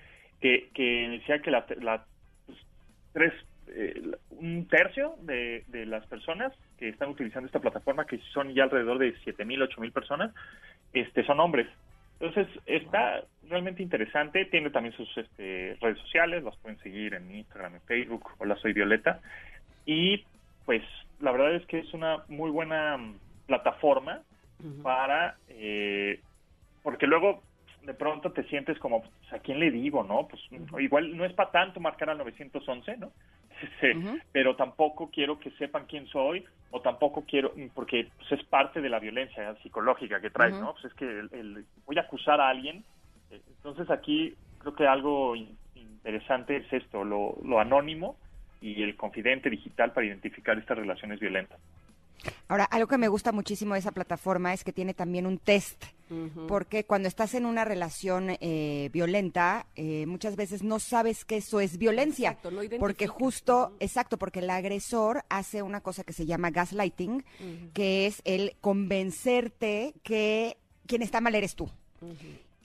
que, 0.41 0.69
que 0.75 1.09
decía 1.11 1.41
que 1.41 1.51
la, 1.51 1.65
la- 1.81 2.05
pues, 2.47 2.59
tres 3.13 3.33
eh, 3.69 4.03
un 4.31 4.67
tercio 4.69 5.15
de, 5.23 5.65
de 5.69 5.87
las 5.87 6.07
personas 6.07 6.53
que 6.79 6.89
están 6.89 7.09
utilizando 7.09 7.47
esta 7.47 7.61
plataforma, 7.61 8.05
que 8.07 8.19
son 8.33 8.53
ya 8.53 8.65
alrededor 8.65 8.99
de 8.99 9.15
7.000, 9.25 9.69
8.000 9.69 9.93
personas, 9.93 10.35
este, 10.93 11.25
son 11.25 11.41
hombres. 11.41 11.67
Entonces, 12.21 12.47
está 12.67 13.23
realmente 13.49 13.83
interesante. 13.83 14.45
Tiene 14.47 14.71
también 14.71 14.95
sus 14.97 15.09
este, 15.17 15.77
redes 15.81 15.99
sociales, 15.99 16.45
las 16.45 16.57
pueden 16.59 16.79
seguir 16.81 17.15
en 17.15 17.35
Instagram, 17.35 17.75
en 17.77 17.81
Facebook. 17.83 18.31
Hola, 18.39 18.57
soy 18.57 18.73
Violeta. 18.75 19.21
Y, 19.87 20.25
pues, 20.67 20.83
la 21.21 21.33
verdad 21.33 21.55
es 21.55 21.67
que 21.67 21.79
es 21.79 21.93
una 21.95 22.19
muy 22.29 22.51
buena 22.51 22.99
para... 24.83 25.39
eh, 25.49 26.21
porque 26.83 27.07
luego 27.07 27.45
de 27.83 27.95
pronto 27.95 28.33
te 28.33 28.45
sientes 28.45 28.79
como, 28.79 29.03
pues, 29.03 29.33
¿a 29.33 29.39
quién 29.41 29.59
le 29.59 29.71
digo, 29.71 30.03
no? 30.05 30.27
Pues 30.29 30.43
igual 30.81 31.17
no 31.17 31.25
es 31.25 31.33
para 31.35 31.51
tanto 31.51 31.81
marcar 31.81 32.11
al 32.11 32.19
911, 32.19 32.97
¿no? 32.99 33.13
Sí, 33.81 33.89
Pero 34.33 34.57
tampoco 34.57 35.11
quiero 35.11 35.39
que 35.39 35.51
sepan 35.53 35.87
quién 35.87 36.07
soy 36.09 36.45
o 36.71 36.81
tampoco 36.81 37.25
quiero, 37.25 37.55
porque 37.75 38.11
pues, 38.17 38.33
es 38.33 38.45
parte 38.49 38.81
de 38.81 38.89
la 38.89 38.99
violencia 38.99 39.55
psicológica 39.63 40.21
que 40.21 40.31
traes. 40.31 40.55
¿no? 40.61 40.73
Pues 40.73 40.87
es 40.87 40.95
que 40.95 41.05
el- 41.05 41.29
el- 41.33 41.67
voy 41.87 41.99
a 41.99 42.03
acusar 42.03 42.41
a 42.41 42.49
alguien. 42.49 42.85
eh, 43.31 43.41
Entonces 43.49 43.89
aquí 43.91 44.37
creo 44.59 44.75
que 44.75 44.87
algo 44.87 45.37
in- 45.37 45.59
interesante 45.75 46.57
es 46.57 46.73
esto, 46.73 47.05
lo, 47.05 47.37
lo 47.45 47.61
anónimo 47.61 48.19
y 48.61 48.83
el 48.83 48.97
confidente 48.97 49.51
digital 49.51 49.93
para 49.93 50.07
identificar 50.07 50.59
estas 50.59 50.79
relaciones 50.79 51.21
violentas. 51.21 51.61
Ahora, 52.49 52.65
algo 52.65 52.89
que 52.89 52.99
me 52.99 53.09
gusta 53.09 53.33
muchísimo 53.33 53.75
de 53.75 53.81
esa 53.81 53.93
plataforma 53.93 54.53
es 54.53 54.65
que 54.65 54.73
tiene 54.73 54.95
también 54.95 55.27
un 55.27 55.39
test, 55.39 55.85
porque 56.47 56.85
cuando 56.85 57.09
estás 57.09 57.35
en 57.35 57.45
una 57.45 57.65
relación 57.65 58.37
eh, 58.41 58.89
violenta, 58.93 59.67
eh, 59.75 60.07
muchas 60.07 60.37
veces 60.37 60.63
no 60.63 60.79
sabes 60.79 61.25
que 61.25 61.39
eso 61.39 61.61
es 61.61 61.77
violencia, 61.77 62.31
Exacto, 62.31 62.51
no 62.51 62.61
porque 62.79 63.07
justo, 63.09 63.75
exacto, 63.81 64.17
porque 64.17 64.39
el 64.39 64.51
agresor 64.51 65.25
hace 65.29 65.63
una 65.63 65.81
cosa 65.81 66.05
que 66.05 66.13
se 66.13 66.27
llama 66.27 66.51
gaslighting, 66.51 67.25
que 67.73 68.07
es 68.07 68.23
el 68.25 68.57
convencerte 68.61 69.95
que 70.03 70.57
quien 70.87 71.03
está 71.03 71.21
mal 71.21 71.35
eres 71.35 71.55
tú. 71.55 71.69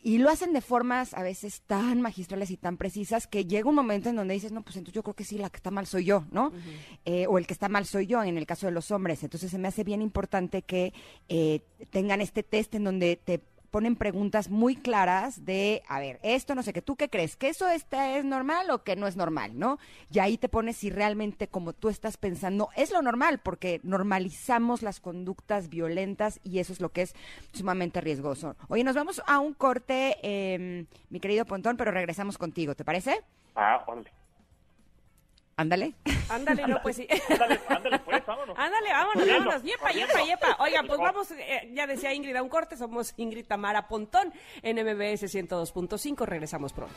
Y 0.02 0.18
lo 0.18 0.30
hacen 0.30 0.54
de 0.54 0.62
formas 0.62 1.14
a 1.14 1.24
veces 1.24 1.62
tan 1.62 2.02
magistrales 2.02 2.52
y 2.52 2.58
tan 2.58 2.78
precisas 2.78 3.28
que 3.28 3.46
llega 3.46 3.70
un 3.70 3.76
momento 3.76 4.10
en 4.10 4.16
donde 4.16 4.34
dices, 4.34 4.52
no, 4.52 4.64
pues 4.64 4.78
entonces 4.78 4.96
yo 4.96 5.04
creo 5.04 5.16
que 5.16 5.24
sí, 5.24 5.38
la 5.38 5.50
que 5.50 5.58
está 5.58 5.72
mal 5.72 5.88
soy 5.88 6.06
yo, 6.06 6.26
¿no? 6.32 6.52
Eh, 7.06 7.28
o 7.28 7.38
el 7.38 7.46
que 7.46 7.54
está 7.54 7.70
mal 7.70 7.86
soy 7.86 8.08
yo 8.08 8.24
en 8.24 8.38
el 8.38 8.46
caso 8.46 8.66
de 8.68 8.72
los 8.72 8.92
hombres. 8.92 9.24
Entonces 9.24 9.52
se 9.52 9.58
me 9.58 9.68
hace 9.68 9.84
bien 9.84 10.02
importante 10.02 10.62
que 10.62 10.94
eh, 11.28 11.62
tengan 11.90 12.22
este 12.22 12.44
test 12.44 12.76
en 12.76 12.84
donde 12.86 13.18
te 13.18 13.42
ponen 13.70 13.96
preguntas 13.96 14.50
muy 14.50 14.76
claras 14.76 15.46
de, 15.46 15.84
a 15.88 16.00
ver, 16.00 16.20
esto 16.24 16.56
no 16.56 16.64
sé 16.64 16.74
qué, 16.74 16.82
¿tú 16.82 16.96
qué 16.96 17.10
crees? 17.10 17.36
¿Que 17.36 17.50
eso 17.50 17.68
está, 17.70 18.18
es 18.18 18.26
normal 18.26 18.70
o 18.72 18.84
que 18.84 18.96
no 18.96 19.08
es 19.08 19.16
normal, 19.16 19.58
no? 19.58 19.80
Y 20.12 20.20
ahí 20.20 20.38
te 20.38 20.50
pones 20.50 20.78
si 20.78 20.90
realmente 20.90 21.48
como 21.48 21.74
tú 21.74 21.90
estás 21.90 22.18
pensando 22.18 22.70
es 22.76 22.91
lo 22.91 23.02
normal, 23.02 23.40
porque 23.40 23.80
normalizamos 23.84 24.82
las 24.82 25.00
conductas 25.00 25.70
violentas 25.70 26.40
y 26.44 26.60
eso 26.60 26.74
es 26.74 26.82
lo 26.82 26.90
que 26.90 27.04
es 27.04 27.16
sumamente 27.54 28.02
riesgoso. 28.02 28.56
Oye, 28.68 28.84
nos 28.84 28.96
vamos 28.96 29.22
a 29.26 29.40
un 29.40 29.54
corte, 29.54 30.18
eh, 30.24 30.86
mi 31.10 31.20
querido 31.20 31.46
Pontón, 31.46 31.78
pero 31.78 31.91
regresamos 31.91 32.38
contigo, 32.38 32.76
¿te 32.76 32.86
parece? 32.86 33.22
Ah, 33.56 33.84
órale. 33.88 34.19
Ándale. 35.60 35.94
Ándale, 36.30 36.65
no, 36.68 36.81
pues 36.81 36.95
sí. 36.95 37.07
Ándale, 37.30 37.60
ándale, 37.68 37.99
pues, 37.99 38.26
vámonos. 38.26 38.57
Ándale, 38.57 38.90
vámonos, 38.91 39.14
Corriendo, 39.15 39.49
vámonos. 39.49 39.64
Yepa, 39.64 39.91
yepa, 39.91 40.22
yepa. 40.23 40.57
Oigan, 40.60 40.88
pues 40.88 40.99
vamos, 40.99 41.31
eh, 41.31 41.69
ya 41.73 41.86
decía 41.86 42.14
Ingrid 42.14 42.38
a 42.38 42.41
un 42.41 42.48
corte, 42.48 42.77
somos 42.77 43.14
Ingrid 43.18 43.45
Tamara 43.45 43.90
Pontón 43.90 44.31
en 44.61 44.77
MBS 44.77 45.27
102.5. 45.27 46.26
Regresamos 46.26 46.72
pronto. 46.72 46.95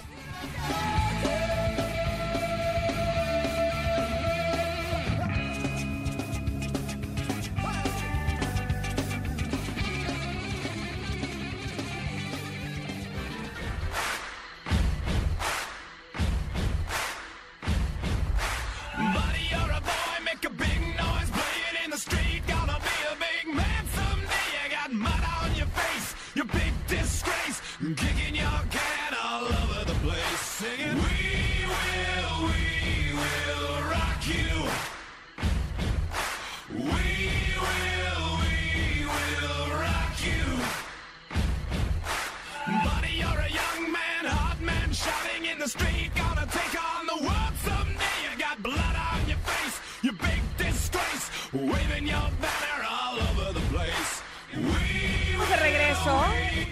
Waving 51.53 52.07
your 52.07 52.31
banner 52.41 52.83
all 52.89 53.19
over 53.21 53.53
the 53.53 53.61
place. 53.69 54.23
We 54.57 55.03
Estamos 55.43 55.49
de 55.51 55.57
regreso. 55.57 56.25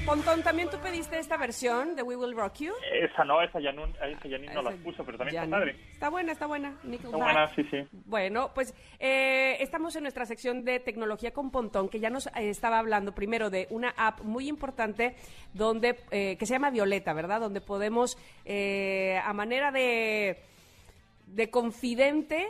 Pontón, 0.06 0.42
¿también 0.42 0.70
tú 0.70 0.78
pediste 0.78 1.18
esta 1.18 1.36
versión 1.36 1.96
de 1.96 2.02
We 2.02 2.16
Will 2.16 2.36
Rock 2.36 2.54
You? 2.60 2.72
Esa 2.92 3.24
no, 3.24 3.42
esa 3.42 3.58
ya 3.60 3.72
no, 3.72 3.86
esa 3.86 4.28
ya 4.28 4.38
ni 4.38 4.46
no 4.46 4.62
la 4.62 4.70
puso, 4.70 5.04
pero 5.04 5.18
también 5.18 5.42
está 5.42 5.50
padre. 5.56 5.76
Está 5.92 6.08
buena, 6.08 6.32
está 6.32 6.46
buena. 6.46 6.70
Nickelback. 6.84 7.20
Está 7.20 7.24
buena, 7.24 7.54
sí, 7.54 7.64
sí. 7.70 7.88
Bueno, 8.06 8.52
pues 8.54 8.74
eh, 8.98 9.56
estamos 9.60 9.96
en 9.96 10.02
nuestra 10.02 10.24
sección 10.24 10.64
de 10.64 10.78
tecnología 10.78 11.32
con 11.32 11.50
Pontón, 11.50 11.88
que 11.88 12.00
ya 12.00 12.10
nos 12.10 12.26
eh, 12.28 12.48
estaba 12.48 12.78
hablando 12.78 13.14
primero 13.14 13.50
de 13.50 13.66
una 13.70 13.92
app 13.96 14.20
muy 14.22 14.48
importante 14.48 15.16
donde 15.52 15.96
eh, 16.10 16.36
que 16.38 16.46
se 16.46 16.54
llama 16.54 16.70
Violeta, 16.70 17.12
¿verdad? 17.12 17.40
Donde 17.40 17.60
podemos, 17.60 18.16
eh, 18.44 19.20
a 19.24 19.32
manera 19.32 19.72
de, 19.72 20.38
de 21.26 21.50
confidente, 21.50 22.48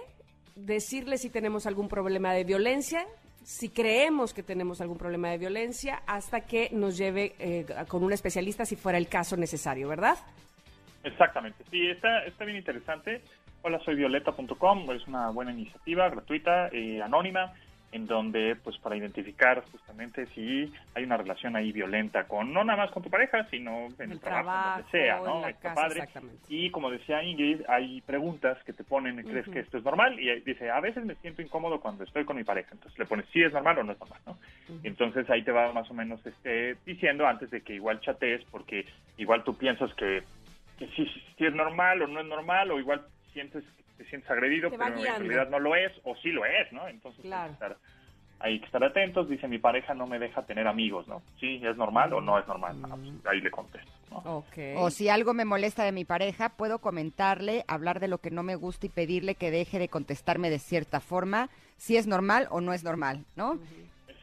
decirle 0.64 1.18
si 1.18 1.30
tenemos 1.30 1.66
algún 1.66 1.88
problema 1.88 2.32
de 2.32 2.44
violencia, 2.44 3.06
si 3.42 3.70
creemos 3.70 4.34
que 4.34 4.42
tenemos 4.42 4.80
algún 4.80 4.98
problema 4.98 5.30
de 5.30 5.38
violencia, 5.38 6.02
hasta 6.06 6.42
que 6.42 6.68
nos 6.72 6.96
lleve 6.96 7.34
eh, 7.38 7.66
con 7.88 8.04
un 8.04 8.12
especialista 8.12 8.64
si 8.64 8.76
fuera 8.76 8.98
el 8.98 9.08
caso 9.08 9.36
necesario, 9.36 9.88
¿verdad? 9.88 10.18
Exactamente, 11.02 11.64
sí, 11.70 11.88
está, 11.88 12.24
está 12.24 12.44
bien 12.44 12.58
interesante. 12.58 13.22
hola 13.62 13.80
soy 13.84 13.96
violeta.com, 13.96 14.90
es 14.92 15.06
una 15.06 15.30
buena 15.30 15.52
iniciativa, 15.52 16.08
gratuita, 16.10 16.68
eh, 16.68 17.00
anónima, 17.02 17.54
en 17.92 18.06
donde 18.06 18.56
pues 18.62 18.78
para 18.78 18.96
identificar 18.96 19.64
justamente 19.70 20.26
si 20.26 20.72
hay 20.94 21.04
una 21.04 21.16
relación 21.16 21.56
ahí 21.56 21.72
violenta 21.72 22.24
con, 22.24 22.52
no 22.52 22.62
nada 22.62 22.84
más 22.84 22.90
con 22.92 23.02
tu 23.02 23.10
pareja, 23.10 23.46
sino 23.50 23.88
en 23.98 24.12
el, 24.12 24.20
trabajo, 24.20 24.20
trabajo, 24.20 24.76
donde 24.76 24.90
sea, 24.90 25.18
en 25.18 25.24
¿no? 25.24 25.42
casa, 25.60 25.74
padre. 25.74 25.98
exactamente. 26.00 26.44
Y 26.48 26.70
como 26.70 26.90
decía 26.90 27.22
Ingrid, 27.22 27.62
hay 27.68 28.00
preguntas 28.02 28.62
que 28.64 28.72
te 28.72 28.84
ponen, 28.84 29.22
¿crees 29.22 29.48
que 29.48 29.60
esto 29.60 29.78
es 29.78 29.84
normal? 29.84 30.18
Y 30.20 30.40
dice, 30.40 30.70
a 30.70 30.80
veces 30.80 31.04
me 31.04 31.16
siento 31.16 31.42
incómodo 31.42 31.80
cuando 31.80 32.04
estoy 32.04 32.24
con 32.24 32.36
mi 32.36 32.44
pareja. 32.44 32.70
Entonces 32.72 32.98
le 32.98 33.06
pones, 33.06 33.26
sí 33.32 33.42
es 33.42 33.52
normal 33.52 33.78
o 33.78 33.84
no 33.84 33.92
es 33.92 33.98
normal, 33.98 34.20
¿no? 34.26 34.38
Entonces 34.84 35.28
ahí 35.28 35.42
te 35.42 35.52
va 35.52 35.72
más 35.72 35.90
o 35.90 35.94
menos 35.94 36.24
este, 36.24 36.76
diciendo 36.86 37.26
antes 37.26 37.50
de 37.50 37.62
que 37.62 37.74
igual 37.74 38.00
chatees, 38.00 38.44
porque 38.50 38.86
igual 39.16 39.42
tú 39.42 39.56
piensas 39.56 39.92
que, 39.94 40.22
que 40.78 40.86
sí, 40.88 41.06
sí 41.36 41.44
es 41.44 41.54
normal 41.54 42.02
o 42.02 42.06
no 42.06 42.20
es 42.20 42.26
normal, 42.26 42.70
o 42.70 42.78
igual 42.78 43.02
sientes 43.32 43.64
que 43.64 43.82
te 44.00 44.08
sientes 44.08 44.30
agredido, 44.30 44.70
pero 44.70 44.86
en 44.86 44.94
guiando. 44.94 45.18
realidad 45.28 45.50
no 45.50 45.58
lo 45.58 45.76
es, 45.76 45.92
o 46.04 46.16
sí 46.16 46.30
lo 46.30 46.44
es, 46.46 46.72
¿no? 46.72 46.88
Entonces 46.88 47.22
Claro. 47.22 47.42
hay, 47.42 47.48
que 47.50 47.52
estar, 47.52 47.76
hay 48.40 48.58
que 48.60 48.64
estar 48.64 48.82
atentos. 48.84 49.28
Dice, 49.28 49.46
mi 49.46 49.58
pareja 49.58 49.92
no 49.92 50.06
me 50.06 50.18
deja 50.18 50.42
tener 50.46 50.66
amigos, 50.66 51.06
¿no? 51.06 51.22
Sí, 51.38 51.60
es 51.62 51.76
normal 51.76 52.14
o 52.14 52.22
no 52.22 52.38
es 52.38 52.46
normal. 52.48 52.76
Pues, 52.80 53.26
ahí 53.26 53.42
le 53.42 53.50
contesto, 53.50 53.90
¿no? 54.10 54.16
Ok. 54.38 54.56
O 54.76 54.88
si 54.90 55.10
algo 55.10 55.34
me 55.34 55.44
molesta 55.44 55.84
de 55.84 55.92
mi 55.92 56.06
pareja, 56.06 56.48
puedo 56.48 56.78
comentarle, 56.78 57.64
hablar 57.68 58.00
de 58.00 58.08
lo 58.08 58.18
que 58.18 58.30
no 58.30 58.42
me 58.42 58.54
gusta 58.54 58.86
y 58.86 58.88
pedirle 58.88 59.34
que 59.34 59.50
deje 59.50 59.78
de 59.78 59.88
contestarme 59.88 60.48
de 60.48 60.58
cierta 60.58 61.00
forma, 61.00 61.50
si 61.76 61.98
es 61.98 62.06
normal 62.06 62.48
o 62.50 62.62
no 62.62 62.72
es 62.72 62.82
normal, 62.82 63.26
¿no? 63.36 63.58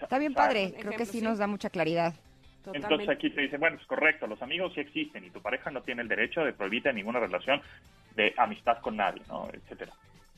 Está 0.02 0.18
bien 0.18 0.32
Exacto. 0.32 0.50
padre, 0.54 0.74
creo 0.80 0.98
que 0.98 1.06
sí 1.06 1.20
sí. 1.20 1.24
nos 1.24 1.38
da 1.38 1.46
mucha 1.46 1.70
claridad. 1.70 2.16
Entonces 2.74 3.08
aquí 3.08 3.30
te 3.30 3.42
dicen, 3.42 3.60
bueno, 3.60 3.78
es 3.80 3.86
correcto, 3.88 4.28
los 4.28 4.42
amigos 4.42 4.74
sí 4.74 4.82
existen 4.82 5.24
y 5.24 5.30
tu 5.30 5.42
pareja 5.42 5.72
no 5.72 5.82
tiene 5.84 6.02
el 6.02 6.08
derecho 6.10 6.44
de 6.44 6.52
prohibirte 6.52 6.92
ninguna 6.92 7.20
relación 7.20 7.62
de 8.18 8.34
amistad 8.36 8.80
con 8.80 8.98
nadie, 8.98 9.22
¿no? 9.30 9.48
Etcétera. 9.54 9.94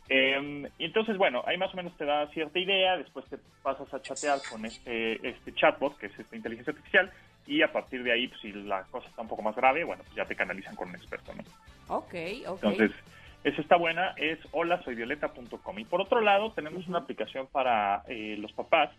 Eh, 0.10 0.70
y 0.78 0.86
entonces, 0.86 1.18
bueno, 1.18 1.44
ahí 1.48 1.58
más 1.58 1.74
o 1.74 1.78
menos 1.78 1.96
te 1.98 2.06
da 2.06 2.28
cierta 2.28 2.60
idea, 2.60 2.98
después 2.98 3.26
te 3.28 3.38
pasas 3.64 3.92
a 3.94 4.02
chatear 4.02 4.40
con 4.50 4.66
este, 4.66 5.28
este 5.28 5.54
chatbot, 5.54 5.98
que 5.98 6.08
es 6.08 6.20
esta 6.20 6.36
inteligencia 6.36 6.72
artificial, 6.72 7.12
y 7.48 7.62
a 7.62 7.72
partir 7.72 8.04
de 8.04 8.12
ahí, 8.12 8.28
pues, 8.28 8.42
si 8.42 8.52
la 8.52 8.84
cosa 8.84 9.08
está 9.08 9.22
un 9.22 9.28
poco 9.28 9.42
más 9.42 9.56
grave, 9.56 9.84
bueno, 9.84 10.04
pues 10.04 10.16
ya 10.16 10.26
te 10.26 10.36
canalizan 10.36 10.76
con 10.76 10.90
un 10.90 10.96
experto, 10.96 11.34
¿no? 11.34 11.44
Ok, 11.96 12.14
ok. 12.48 12.64
Entonces, 12.64 12.92
esa 13.44 13.62
está 13.62 13.78
buena, 13.78 14.14
es 14.18 14.40
holasoyvioleta.com. 14.52 15.80
Y 15.80 15.86
por 15.86 16.02
otro 16.02 16.22
lado, 16.22 16.52
tenemos 16.52 16.88
una 16.88 17.00
aplicación 17.00 17.48
para 17.48 18.04
eh, 18.08 18.36
los 18.38 18.52
papás 18.52 18.90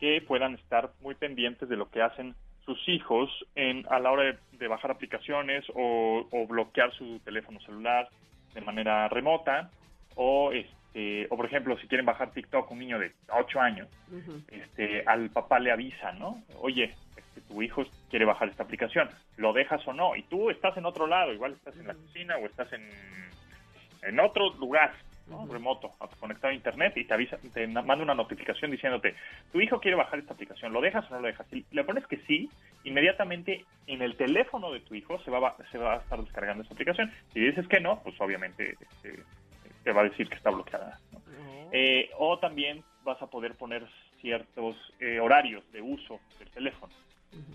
que 0.00 0.20
puedan 0.26 0.54
estar 0.54 0.90
muy 1.00 1.14
pendientes 1.14 1.68
de 1.68 1.76
lo 1.76 1.88
que 1.90 2.02
hacen 2.02 2.34
sus 2.66 2.88
hijos 2.88 3.30
en, 3.54 3.86
a 3.88 3.98
la 4.00 4.10
hora 4.10 4.24
de, 4.24 4.38
de 4.58 4.68
bajar 4.68 4.90
aplicaciones 4.90 5.64
o, 5.74 6.26
o 6.30 6.46
bloquear 6.46 6.92
su 6.92 7.20
teléfono 7.20 7.60
celular 7.60 8.08
de 8.54 8.60
manera 8.60 9.08
remota 9.08 9.70
o 10.16 10.52
este 10.52 11.26
o 11.30 11.36
por 11.36 11.46
ejemplo 11.46 11.78
si 11.78 11.86
quieren 11.86 12.06
bajar 12.06 12.32
TikTok 12.32 12.70
un 12.70 12.78
niño 12.78 12.98
de 12.98 13.12
8 13.28 13.60
años 13.60 13.88
este 14.48 15.04
al 15.06 15.30
papá 15.30 15.58
le 15.60 15.70
avisa 15.70 16.12
no 16.12 16.42
oye 16.60 16.94
este, 17.16 17.40
tu 17.42 17.62
hijo 17.62 17.84
quiere 18.10 18.24
bajar 18.24 18.48
esta 18.48 18.62
aplicación 18.62 19.08
lo 19.36 19.52
dejas 19.52 19.86
o 19.86 19.92
no 19.92 20.16
y 20.16 20.22
tú 20.22 20.50
estás 20.50 20.76
en 20.76 20.86
otro 20.86 21.06
lado 21.06 21.32
igual 21.32 21.52
estás 21.52 21.76
en 21.76 21.86
la 21.86 21.94
cocina 21.94 22.36
o 22.38 22.46
estás 22.46 22.72
en 22.72 22.82
en 24.02 24.20
otro 24.20 24.54
lugar 24.54 24.94
¿no? 25.26 25.46
remoto 25.46 25.94
conectado 26.18 26.52
a 26.52 26.54
internet 26.54 26.92
y 26.96 27.04
te 27.04 27.14
avisa 27.14 27.38
te 27.52 27.66
manda 27.66 27.96
una 27.96 28.14
notificación 28.14 28.70
diciéndote 28.70 29.14
tu 29.52 29.60
hijo 29.60 29.80
quiere 29.80 29.96
bajar 29.96 30.18
esta 30.18 30.34
aplicación 30.34 30.72
lo 30.72 30.80
dejas 30.80 31.10
o 31.10 31.14
no 31.14 31.20
lo 31.20 31.26
dejas 31.26 31.46
si 31.50 31.66
le 31.70 31.84
pones 31.84 32.06
que 32.06 32.18
sí 32.26 32.50
inmediatamente 32.84 33.66
en 33.86 34.02
el 34.02 34.16
teléfono 34.16 34.72
de 34.72 34.80
tu 34.80 34.94
hijo 34.94 35.18
se 35.24 35.30
va, 35.30 35.48
a- 35.48 35.56
se 35.70 35.78
va 35.78 35.94
a 35.94 35.98
estar 35.98 36.20
descargando 36.22 36.62
esa 36.64 36.74
aplicación 36.74 37.12
si 37.32 37.40
dices 37.40 37.66
que 37.68 37.80
no 37.80 38.00
pues 38.02 38.14
obviamente 38.20 38.76
este, 38.80 39.24
te 39.82 39.92
va 39.92 40.02
a 40.02 40.04
decir 40.04 40.28
que 40.28 40.36
está 40.36 40.50
bloqueada 40.50 41.00
¿no? 41.12 41.22
Eh, 41.72 42.10
o 42.18 42.38
también 42.38 42.84
vas 43.02 43.20
a 43.20 43.26
poder 43.28 43.56
poner 43.56 43.84
ciertos 44.20 44.76
eh, 45.00 45.18
horarios 45.20 45.68
de 45.72 45.82
uso 45.82 46.20
del 46.38 46.48
teléfono. 46.50 46.92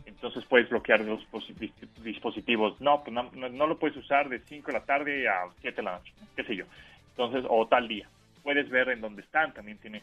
Entonces 0.05 0.43
puedes 0.45 0.69
bloquear 0.69 0.99
los 1.01 1.21
posi- 1.31 1.55
dis- 1.57 1.73
dispositivos. 2.03 2.79
No, 2.81 3.03
pues 3.03 3.13
no, 3.13 3.29
no- 3.33 3.49
no 3.49 3.67
lo 3.67 3.79
puedes 3.79 3.95
usar 3.97 4.29
de 4.29 4.39
5 4.47 4.67
de 4.67 4.73
la 4.79 4.85
tarde 4.85 5.27
a 5.27 5.43
7 5.61 5.77
de 5.77 5.83
la 5.83 5.97
noche, 5.97 6.13
qué 6.35 6.43
sé 6.43 6.55
yo. 6.55 6.65
Entonces, 7.11 7.45
o 7.47 7.67
tal 7.67 7.87
día. 7.87 8.07
Puedes 8.43 8.69
ver 8.69 8.89
en 8.89 9.01
dónde 9.01 9.21
están, 9.21 9.53
también 9.53 9.77
tiene 9.77 10.01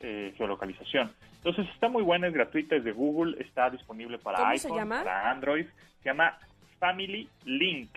eh, 0.00 0.34
geolocalización. 0.36 1.12
Entonces 1.36 1.68
está 1.72 1.88
muy 1.88 2.02
buena, 2.02 2.26
es 2.26 2.34
gratuita, 2.34 2.74
es 2.74 2.82
de 2.82 2.90
Google, 2.92 3.40
está 3.40 3.70
disponible 3.70 4.18
para 4.18 4.38
¿Cómo 4.38 4.56
se 4.58 4.66
iPhone, 4.66 4.78
llama? 4.78 5.04
para 5.04 5.30
Android. 5.30 5.66
Se 6.02 6.08
llama 6.08 6.36
Family 6.80 7.28
Link. 7.44 7.90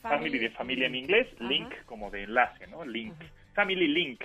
Family 0.00 0.38
de 0.38 0.50
familia 0.50 0.86
en 0.86 0.94
inglés, 0.94 1.26
Ajá. 1.36 1.48
link 1.48 1.74
como 1.84 2.10
de 2.10 2.22
enlace, 2.22 2.66
¿no? 2.68 2.84
Link. 2.84 3.14
Family 3.54 3.88
Link. 3.88 4.22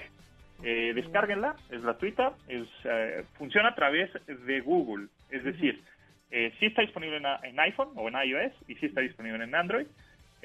Eh, 0.64 0.94
descárguenla, 0.96 1.56
es 1.72 1.82
gratuita, 1.82 2.34
es, 2.48 2.68
eh, 2.86 3.26
funciona 3.38 3.70
a 3.70 3.76
través 3.76 4.10
de 4.28 4.62
Google. 4.62 5.08
Es 5.30 5.44
decir, 5.44 5.84
eh, 6.32 6.54
sí 6.60 6.68
está 6.68 6.82
disponible 6.84 7.18
en, 7.18 7.26
en 7.44 7.60
iPhone 7.60 7.90
o 7.96 8.08
en 8.08 8.16
iOS 8.16 8.54
y 8.70 8.76
sí 8.76 8.86
está 8.86 9.02
disponible 9.02 9.44
en 9.44 9.54
Android. 9.54 9.88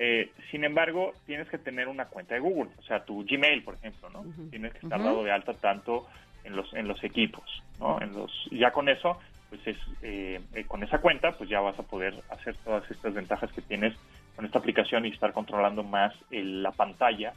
Eh, 0.00 0.30
sin 0.52 0.62
embargo, 0.62 1.12
tienes 1.26 1.48
que 1.48 1.58
tener 1.58 1.88
una 1.88 2.04
cuenta 2.06 2.34
de 2.34 2.40
Google, 2.40 2.70
o 2.78 2.82
sea, 2.82 3.04
tu 3.04 3.24
Gmail, 3.24 3.64
por 3.64 3.74
ejemplo, 3.74 4.08
¿no? 4.10 4.24
Tienes 4.50 4.72
que 4.72 4.78
estar 4.78 5.00
dado 5.02 5.24
de 5.24 5.32
alta 5.32 5.54
tanto 5.54 6.06
en 6.44 6.54
los 6.54 6.72
en 6.74 6.86
los 6.86 7.02
equipos, 7.02 7.44
¿no? 7.80 8.00
En 8.00 8.14
los 8.14 8.30
ya 8.52 8.70
con 8.70 8.88
eso, 8.88 9.18
pues 9.48 9.66
es 9.66 9.76
eh, 10.02 10.40
eh, 10.54 10.64
con 10.66 10.84
esa 10.84 10.98
cuenta, 11.00 11.32
pues 11.36 11.50
ya 11.50 11.60
vas 11.60 11.76
a 11.78 11.82
poder 11.82 12.14
hacer 12.30 12.54
todas 12.64 12.88
estas 12.90 13.12
ventajas 13.12 13.50
que 13.52 13.60
tienes 13.62 13.92
con 14.36 14.44
esta 14.44 14.60
aplicación 14.60 15.04
y 15.04 15.08
estar 15.08 15.32
controlando 15.32 15.82
más 15.82 16.14
el- 16.30 16.62
la 16.62 16.70
pantalla 16.70 17.32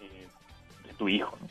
eh, 0.00 0.26
de 0.86 0.94
tu 0.94 1.08
hijo, 1.08 1.36
¿no? 1.40 1.48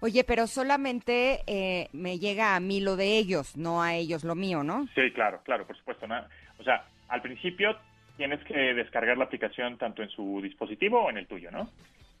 Oye, 0.00 0.22
pero 0.24 0.46
solamente 0.46 1.40
eh, 1.48 1.88
me 1.92 2.18
llega 2.20 2.54
a 2.54 2.60
mí 2.60 2.80
lo 2.80 2.94
de 2.96 3.16
ellos, 3.18 3.56
no 3.56 3.82
a 3.82 3.94
ellos 3.94 4.22
lo 4.22 4.34
mío, 4.36 4.62
¿no? 4.62 4.86
Sí, 4.94 5.10
claro, 5.12 5.40
claro, 5.42 5.66
por 5.66 5.76
supuesto. 5.76 6.06
¿no? 6.06 6.22
O 6.58 6.62
sea, 6.62 6.84
al 7.08 7.22
principio 7.22 7.76
tienes 8.16 8.42
que 8.44 8.74
descargar 8.74 9.16
la 9.18 9.24
aplicación 9.24 9.76
tanto 9.78 10.02
en 10.02 10.08
su 10.10 10.40
dispositivo 10.42 11.02
o 11.04 11.10
en 11.10 11.18
el 11.18 11.26
tuyo, 11.26 11.50
¿no? 11.50 11.68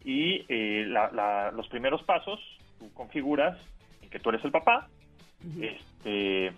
Y 0.04 0.44
eh, 0.48 0.84
la- 0.86 1.10
la- 1.10 1.50
los 1.52 1.66
primeros 1.68 2.02
pasos, 2.04 2.40
tú 2.78 2.92
configuras 2.94 3.58
en 4.02 4.10
que 4.10 4.18
tú 4.20 4.28
eres 4.30 4.44
el 4.44 4.50
papá, 4.52 4.88
este, 5.60 6.52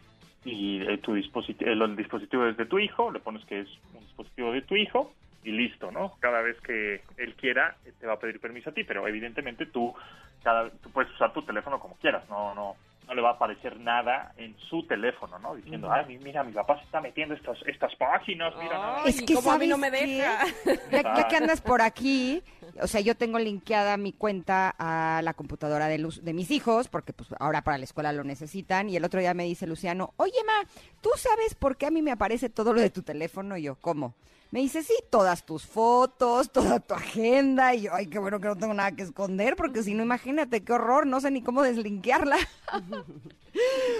y 0.45 0.81
eh, 0.83 0.99
tu 0.99 1.15
dispositivo, 1.15 1.71
el, 1.71 1.83
el 1.83 1.97
dispositivo 1.97 2.47
es 2.47 2.57
de 2.57 2.67
tu 2.67 2.79
hijo, 2.79 3.11
le 3.11 3.21
pones 3.21 3.45
que 3.47 3.61
es 3.61 3.69
un 3.95 4.01
dispositivo 4.01 4.53
de 4.53 4.63
tu 4.63 4.77
hijo 4.77 5.13
y 5.45 5.53
listo, 5.53 5.91
¿no? 5.91 6.15
Cada 6.21 6.43
vez 6.43 6.61
que 6.61 7.01
él 7.17 7.35
quiera, 7.37 7.77
te 8.01 8.07
va 8.07 8.15
a 8.15 8.19
pedir 8.19 8.41
permiso 8.41 8.71
a 8.71 8.75
ti, 8.75 8.85
pero 8.85 9.07
evidentemente 9.07 9.67
tú, 9.67 9.95
cada, 10.43 10.71
tú 10.71 10.91
puedes 10.91 11.11
usar 11.13 11.33
tu 11.33 11.43
teléfono 11.43 11.79
como 11.81 11.97
quieras, 11.97 12.29
no, 12.29 12.55
no, 12.55 12.77
no 13.09 13.15
le 13.15 13.23
va 13.23 13.31
a 13.31 13.33
aparecer 13.33 13.81
nada 13.81 14.33
en 14.37 14.55
su 14.69 14.87
teléfono, 14.87 15.39
¿no? 15.39 15.55
Diciendo, 15.57 15.91
ay, 15.91 16.05
mi- 16.07 16.19
mira, 16.19 16.45
mi 16.45 16.53
papá 16.53 16.79
se 16.79 16.85
está 16.85 17.01
metiendo 17.01 17.35
estas, 17.35 17.57
estas 17.67 17.95
páginas, 17.97 18.55
mira, 18.63 19.03
Ay, 19.03 19.09
Es 19.11 19.23
que 19.23 19.35
¿cómo 19.35 19.51
a 19.51 19.59
mí 19.59 19.67
no 19.67 19.79
me 19.79 19.91
deja? 19.91 20.45
Ya, 20.93 21.03
ya 21.17 21.29
que 21.29 21.37
andas 21.37 21.61
por 21.63 21.81
aquí, 21.83 22.43
o 22.83 22.87
sea, 22.87 23.01
yo 23.01 23.15
tengo 23.17 23.39
linkeada 23.39 23.97
mi 23.97 24.13
cuenta 24.13 24.75
a 24.79 25.23
la 25.23 25.33
computadora 25.35 25.89
de, 25.89 25.99
luz, 25.99 26.23
de 26.23 26.35
mis 26.35 26.51
hijos, 26.51 26.89
porque 26.89 27.13
pues 27.15 27.31
ahora 27.41 27.63
para 27.63 27.79
la 27.79 27.85
escuela 27.85 28.13
lo 28.13 28.25
necesitan, 28.25 28.89
y 28.91 28.97
el 28.97 29.05
otro 29.05 29.21
día 29.21 29.33
me 29.35 29.45
dice 29.45 29.67
Luciano, 29.67 30.13
oye, 30.19 30.39
ma, 30.47 30.69
¿tú 31.01 31.11
sabes 31.17 31.55
por 31.55 31.77
qué 31.77 31.87
a 31.87 31.91
mí 31.91 32.03
me 32.03 32.13
aparece 32.13 32.51
todo 32.51 32.73
lo 32.75 32.81
de 32.81 32.91
tu 32.91 33.03
teléfono? 33.03 33.57
Y 33.57 33.63
yo, 33.63 33.77
¿cómo? 33.77 34.15
Me 34.51 34.61
dice, 34.61 34.83
sí, 34.83 34.95
todas 35.11 35.45
tus 35.45 35.67
fotos, 35.67 36.51
toda 36.53 36.81
tu 36.81 36.95
agenda, 36.95 37.75
y 37.75 37.83
yo, 37.83 37.95
ay, 37.95 38.07
qué 38.07 38.19
bueno 38.19 38.41
que 38.41 38.49
no 38.49 38.57
tengo 38.57 38.75
nada 38.75 38.93
que 38.93 39.03
esconder, 39.03 39.57
porque 39.57 39.83
si 39.83 39.95
no, 39.95 40.03
imagínate, 40.03 40.65
qué 40.65 40.73
horror, 40.73 41.07
no 41.07 41.21
sé 41.21 41.31
ni 41.31 41.43
cómo 41.43 41.63
deslinkearla. 41.63 42.37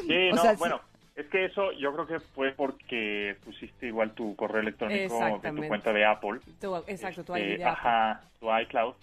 Sí, 0.07 0.31
O 0.31 0.37
no, 0.37 0.43
sea, 0.43 0.53
sí. 0.53 0.59
bueno, 0.59 0.81
es 1.17 1.27
que 1.27 1.47
eso 1.47 1.73
yo 1.73 1.93
creo 1.93 2.07
que 2.07 2.21
fue 2.21 2.53
porque 2.53 3.37
pusiste 3.45 3.89
igual 3.89 4.13
tu 4.13 4.37
correo 4.37 4.61
electrónico 4.61 5.19
de 5.43 5.51
tu 5.53 5.67
cuenta 5.67 5.93
de 5.93 6.05
Apple. 6.05 6.41
Tu- 6.61 6.77
exacto, 6.87 7.25
tu 7.25 7.35
eh, 7.35 7.55
Apple. 7.55 7.65
ajá, 7.65 8.21
tu 8.39 8.47
iCloud 8.57 8.95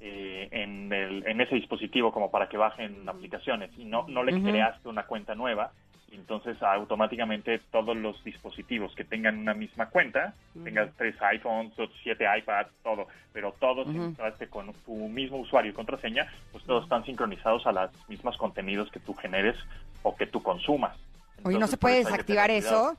eh, 0.00 0.48
en, 0.50 0.92
el, 0.92 1.24
en 1.28 1.40
ese 1.40 1.54
dispositivo 1.54 2.10
como 2.12 2.30
para 2.30 2.48
que 2.48 2.56
bajen 2.56 3.08
aplicaciones 3.08 3.70
y 3.78 3.84
no, 3.84 4.04
no 4.08 4.24
le 4.24 4.32
creaste 4.42 4.88
una 4.88 5.06
cuenta 5.06 5.34
nueva. 5.36 5.70
Entonces 6.12 6.60
automáticamente 6.62 7.60
todos 7.70 7.96
los 7.96 8.22
dispositivos 8.24 8.94
que 8.94 9.04
tengan 9.04 9.38
una 9.38 9.54
misma 9.54 9.90
cuenta, 9.90 10.34
tengas 10.64 10.90
tres 10.96 11.14
iPhones, 11.22 11.72
siete 12.02 12.24
iPads, 12.38 12.70
todo, 12.82 13.06
pero 13.32 13.54
todos 13.60 13.86
Ujú. 13.86 13.96
entraste 13.96 14.48
con 14.48 14.72
tu 14.84 14.94
mismo 15.08 15.38
usuario 15.38 15.70
y 15.70 15.74
contraseña, 15.74 16.28
pues 16.50 16.64
todos 16.64 16.84
están 16.84 17.04
sincronizados 17.04 17.64
a 17.66 17.72
los 17.72 18.08
mismos 18.08 18.36
contenidos 18.36 18.90
que 18.90 18.98
tú 18.98 19.14
generes 19.14 19.56
o 20.02 20.16
que 20.16 20.26
tú 20.26 20.42
consumas. 20.42 20.96
Oye, 21.44 21.58
¿no 21.58 21.68
se 21.68 21.76
puede 21.76 21.98
desactivar 21.98 22.50
eso? 22.50 22.96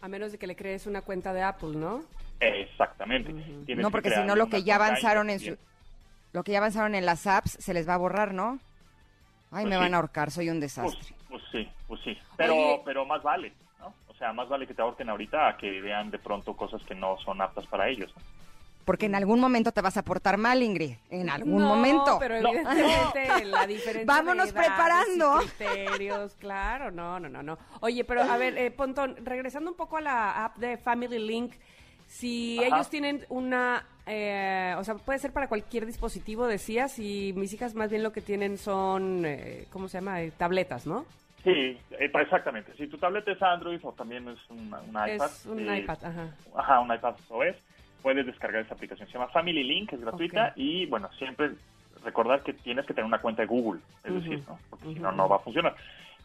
A 0.00 0.08
menos 0.08 0.32
de 0.32 0.38
que 0.38 0.46
le 0.46 0.56
crees 0.56 0.86
una 0.86 1.02
cuenta 1.02 1.32
de 1.32 1.42
Apple, 1.42 1.76
¿no? 1.76 2.04
Exactamente. 2.40 3.32
No, 3.32 3.66
que 3.66 3.90
porque 3.90 4.10
si 4.10 4.22
no, 4.22 4.34
lo 4.36 4.48
que 4.48 4.62
ya 4.62 4.76
avanzaron 4.76 5.30
en 5.30 5.40
su, 5.40 5.58
lo 6.32 6.42
que 6.42 6.52
ya 6.52 6.58
avanzaron 6.58 6.94
en 6.94 7.06
las 7.06 7.26
apps 7.26 7.58
se 7.60 7.74
les 7.74 7.88
va 7.88 7.94
a 7.94 7.98
borrar, 7.98 8.34
¿no? 8.34 8.58
Ay, 9.50 9.64
Pues 9.64 9.64
me 9.66 9.76
sí. 9.76 9.80
van 9.80 9.94
a 9.94 9.96
ahorcar, 9.98 10.30
soy 10.30 10.48
un 10.48 10.58
Pues, 10.60 10.74
desastre. 10.74 11.14
pues 11.28 11.42
sí, 11.52 11.68
pues 11.86 12.00
sí. 12.02 12.18
Pero, 12.36 12.54
Oye. 12.54 12.82
pero 12.84 13.04
más 13.06 13.22
vale, 13.22 13.52
¿no? 13.80 13.94
O 14.08 14.14
sea, 14.14 14.32
más 14.32 14.48
vale 14.48 14.66
que 14.66 14.74
te 14.74 14.82
ahorquen 14.82 15.08
ahorita 15.08 15.48
a 15.48 15.56
que 15.56 15.80
vean 15.80 16.10
de 16.10 16.18
pronto 16.18 16.54
cosas 16.56 16.82
que 16.84 16.94
no 16.94 17.16
son 17.18 17.40
aptas 17.40 17.66
para 17.66 17.88
ellos. 17.88 18.12
¿no? 18.16 18.22
Porque 18.84 19.06
en 19.06 19.16
algún 19.16 19.40
momento 19.40 19.72
te 19.72 19.80
vas 19.80 19.96
a 19.96 20.02
portar 20.04 20.36
mal, 20.36 20.62
Ingrid. 20.62 20.92
En 21.10 21.28
algún 21.28 21.60
No, 21.62 21.68
momento. 21.68 22.18
pero 22.20 22.36
evidentemente 22.36 23.44
la 23.46 23.66
diferencia 23.66 24.04
Vámonos 24.06 24.52
de 24.54 24.60
edades 24.60 24.68
preparando. 24.70 25.38
criterios, 25.40 26.36
claro, 26.36 26.92
no, 26.92 27.18
no, 27.18 27.28
no, 27.28 27.42
no. 27.42 27.58
Oye, 27.80 28.04
pero 28.04 28.22
a 28.22 28.36
ver, 28.36 28.56
eh, 28.56 28.70
Pontón, 28.70 29.16
regresando 29.24 29.70
un 29.70 29.76
poco 29.76 29.96
a 29.96 30.00
la 30.00 30.44
app 30.44 30.56
de 30.58 30.76
Family 30.78 31.18
Link, 31.18 31.54
si 32.06 32.58
Ajá. 32.58 32.76
ellos 32.76 32.90
tienen 32.90 33.24
una, 33.28 33.84
eh, 34.06 34.74
o 34.78 34.84
sea, 34.84 34.94
puede 34.94 35.18
ser 35.18 35.32
para 35.32 35.48
cualquier 35.48 35.86
dispositivo, 35.86 36.46
decías, 36.46 36.98
y 36.98 37.32
mis 37.36 37.52
hijas 37.52 37.74
más 37.74 37.90
bien 37.90 38.02
lo 38.02 38.12
que 38.12 38.20
tienen 38.20 38.58
son, 38.58 39.24
eh, 39.24 39.66
¿cómo 39.70 39.88
se 39.88 39.98
llama? 39.98 40.22
Eh, 40.22 40.32
tabletas, 40.36 40.86
¿no? 40.86 41.04
Sí, 41.46 41.78
eh, 41.92 42.10
exactamente. 42.12 42.72
Si 42.76 42.88
tu 42.88 42.98
tableta 42.98 43.30
es 43.30 43.40
Android 43.40 43.78
o 43.84 43.92
también 43.92 44.26
es 44.28 44.38
un, 44.50 44.74
un 44.74 44.90
iPad. 44.90 45.26
Es 45.26 45.46
un 45.46 45.60
eh, 45.60 45.78
iPad, 45.78 45.98
ajá. 46.04 46.34
Ajá, 46.56 46.80
un 46.80 46.92
iPad 46.92 47.14
OS. 47.28 47.54
Puedes 48.02 48.26
descargar 48.26 48.62
esa 48.62 48.74
aplicación. 48.74 49.06
Se 49.06 49.14
llama 49.14 49.28
Family 49.28 49.62
Link, 49.62 49.92
es 49.92 50.00
gratuita. 50.00 50.52
Y 50.56 50.86
bueno, 50.86 51.08
siempre 51.18 51.52
recordar 52.04 52.42
que 52.42 52.52
tienes 52.52 52.84
que 52.84 52.94
tener 52.94 53.06
una 53.06 53.20
cuenta 53.20 53.42
de 53.42 53.46
Google. 53.48 53.80
Es 54.02 54.12
decir, 54.14 54.42
¿no? 54.48 54.58
Porque 54.70 54.86
si 54.86 54.98
no, 54.98 55.12
no 55.12 55.28
va 55.28 55.36
a 55.36 55.40
funcionar. 55.40 55.76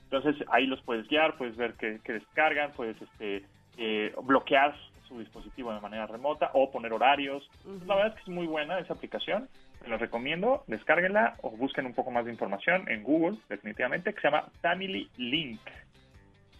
Entonces 0.09 0.43
ahí 0.51 0.65
los 0.65 0.81
puedes 0.81 1.07
guiar, 1.07 1.37
puedes 1.37 1.55
ver 1.55 1.75
qué, 1.75 1.99
qué 2.03 2.13
descargan, 2.13 2.71
puedes 2.71 2.99
este, 2.99 3.45
eh, 3.77 4.15
bloquear 4.23 4.75
su 5.11 5.19
dispositivo 5.19 5.73
de 5.73 5.81
manera 5.81 6.07
remota 6.07 6.51
o 6.53 6.71
poner 6.71 6.93
horarios. 6.93 7.47
La 7.85 7.95
verdad 7.95 8.09
es 8.11 8.15
que 8.15 8.21
es 8.31 8.35
muy 8.35 8.47
buena 8.47 8.79
esa 8.79 8.93
aplicación. 8.93 9.49
Se 9.83 9.89
la 9.89 9.97
recomiendo, 9.97 10.63
descárguenla 10.67 11.35
o 11.41 11.49
busquen 11.51 11.85
un 11.85 11.93
poco 11.93 12.11
más 12.11 12.23
de 12.25 12.31
información 12.31 12.87
en 12.89 13.03
Google, 13.03 13.37
definitivamente, 13.49 14.13
que 14.13 14.21
se 14.21 14.27
llama 14.29 14.47
Family 14.61 15.09
Link. 15.17 15.59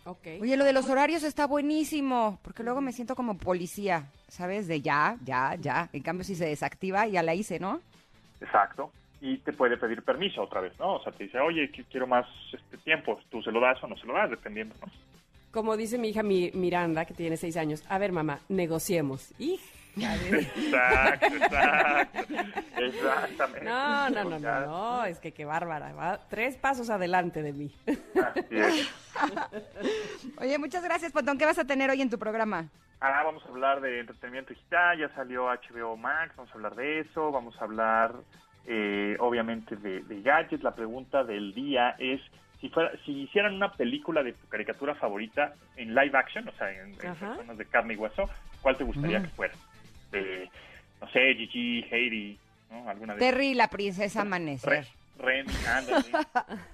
Ok. 0.06 0.28
Oye, 0.42 0.58
lo 0.58 0.66
de 0.66 0.74
los 0.74 0.90
horarios 0.90 1.24
está 1.24 1.46
buenísimo, 1.46 2.40
porque 2.44 2.64
luego 2.64 2.82
me 2.82 2.92
siento 2.92 3.16
como 3.16 3.38
policía, 3.38 4.06
¿sabes? 4.28 4.68
De 4.68 4.82
ya, 4.82 5.16
ya, 5.24 5.56
ya. 5.60 5.90
En 5.94 6.02
cambio, 6.02 6.24
si 6.24 6.36
se 6.36 6.46
desactiva, 6.48 7.06
ya 7.08 7.22
la 7.24 7.36
hice, 7.36 7.60
¿no? 7.60 7.80
Exacto. 8.42 8.92
Y 9.22 9.38
te 9.38 9.54
puede 9.54 9.78
pedir 9.78 10.02
permiso 10.04 10.42
otra 10.42 10.60
vez, 10.62 10.78
¿no? 10.80 10.96
O 10.96 11.04
sea, 11.04 11.14
te 11.14 11.26
dice, 11.26 11.40
oye, 11.40 11.72
qui- 11.72 11.86
quiero 11.92 12.08
más 12.08 12.26
este 12.52 12.78
tiempo. 12.80 13.20
Tú 13.30 13.44
se 13.44 13.52
lo 13.52 13.60
das 13.62 13.82
o 13.84 13.88
no 13.88 13.96
se 13.98 14.08
lo 14.08 14.14
das, 14.16 14.32
dependiendo, 14.32 14.74
¿no? 14.82 14.92
Como 15.52 15.76
dice 15.78 15.98
mi 15.98 16.10
hija 16.10 16.24
Mi- 16.24 16.52
Miranda, 16.54 17.06
que 17.06 17.14
tiene 17.14 17.38
seis 17.38 17.58
años, 17.58 17.84
a 17.90 17.98
ver, 17.98 18.12
mamá, 18.12 18.40
negociemos. 18.50 19.34
Hija 19.40 20.16
de- 20.18 20.40
Exacto, 20.56 21.26
exacto. 21.26 22.20
Exactamente. 22.78 23.66
No, 23.66 24.10
no, 24.10 24.24
no, 24.24 24.40
no, 24.40 24.66
no, 24.66 25.06
es 25.06 25.20
que 25.20 25.34
qué 25.34 25.44
bárbara, 25.46 25.92
va 25.94 26.20
tres 26.30 26.56
pasos 26.56 26.90
adelante 26.90 27.42
de 27.44 27.52
mí. 27.54 27.72
así 27.86 28.46
es. 28.52 28.90
Oye, 30.38 30.58
muchas 30.58 30.84
gracias, 30.84 31.12
Pontón. 31.12 31.38
¿Qué 31.38 31.46
vas 31.46 31.60
a 31.60 31.66
tener 31.66 31.90
hoy 31.90 32.02
en 32.02 32.10
tu 32.10 32.18
programa? 32.18 32.70
Ah, 33.02 33.24
vamos 33.26 33.44
a 33.46 33.50
hablar 33.50 33.82
de 33.82 34.00
entretenimiento 34.00 34.54
digital, 34.54 34.98
ya 35.00 35.10
salió 35.16 35.46
HBO 35.48 35.98
Max, 35.98 36.34
vamos 36.38 36.52
a 36.52 36.56
hablar 36.56 36.76
de 36.76 37.00
eso, 37.00 37.32
vamos 37.32 37.56
a 37.60 37.64
hablar 37.64 38.14
eh, 38.68 39.18
obviamente 39.20 39.76
de, 39.76 40.02
de 40.04 40.22
gadgets. 40.22 40.64
La 40.64 40.76
pregunta 40.76 41.24
del 41.24 41.54
día 41.54 41.96
es 41.98 42.22
si 42.62 42.70
fuera, 42.70 42.92
si 43.06 43.24
hicieran 43.24 43.56
una 43.56 43.72
película 43.74 44.24
de 44.24 44.34
tu 44.34 44.48
caricatura 44.48 44.96
favorita 44.96 45.54
en 45.76 45.94
live 45.96 46.18
action, 46.18 46.48
o 46.48 46.52
sea, 46.54 46.72
en, 46.72 46.92
en 46.92 46.96
personas 46.96 47.58
de 47.58 47.66
carne 47.66 47.96
y 47.96 47.98
hueso, 47.98 48.30
¿cuál 48.62 48.78
te 48.78 48.84
gustaría 48.84 49.20
Mm. 49.20 49.24
que 49.24 49.30
fuera? 49.30 49.54
Eh, 50.14 50.48
no 51.02 51.10
sé, 51.10 51.34
Gigi, 51.36 51.84
Heidi, 51.90 52.40
¿no? 52.70 52.88
Alguna 52.90 53.14
de 53.16 53.20
Terry 53.20 53.48
y 53.48 53.54
la 53.56 53.68
princesa 53.70 54.22
amanecer. 54.22 54.70
Re- 54.70 54.88
Remy, 55.18 55.54
ándale. 55.68 56.06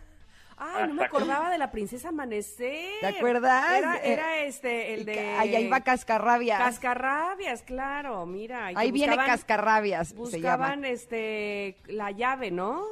Ay, 0.59 0.87
no 0.87 0.95
me 0.95 1.03
acordaba 1.05 1.51
de 1.51 1.59
la 1.59 1.69
princesa 1.69 2.09
Amanecer. 2.09 2.89
¿Te 2.99 3.05
acuerdas? 3.05 3.77
Era, 3.77 3.95
Eh, 3.97 4.11
era 4.13 4.37
este, 4.39 4.95
el 4.95 5.05
de... 5.05 5.35
Allá 5.35 5.59
iba 5.59 5.81
Cascarrabias. 5.81 6.57
Cascarrabias, 6.57 7.61
claro, 7.61 8.25
mira. 8.25 8.65
Ahí 8.73 8.91
viene 8.91 9.13
buscaban- 9.13 9.27
Cascarrabias, 9.27 10.07
se 10.09 10.15
Buscaban, 10.15 10.81
llama. 10.81 10.87
este, 10.89 11.75
la 11.85 12.09
llave, 12.09 12.49
¿no? 12.49 12.83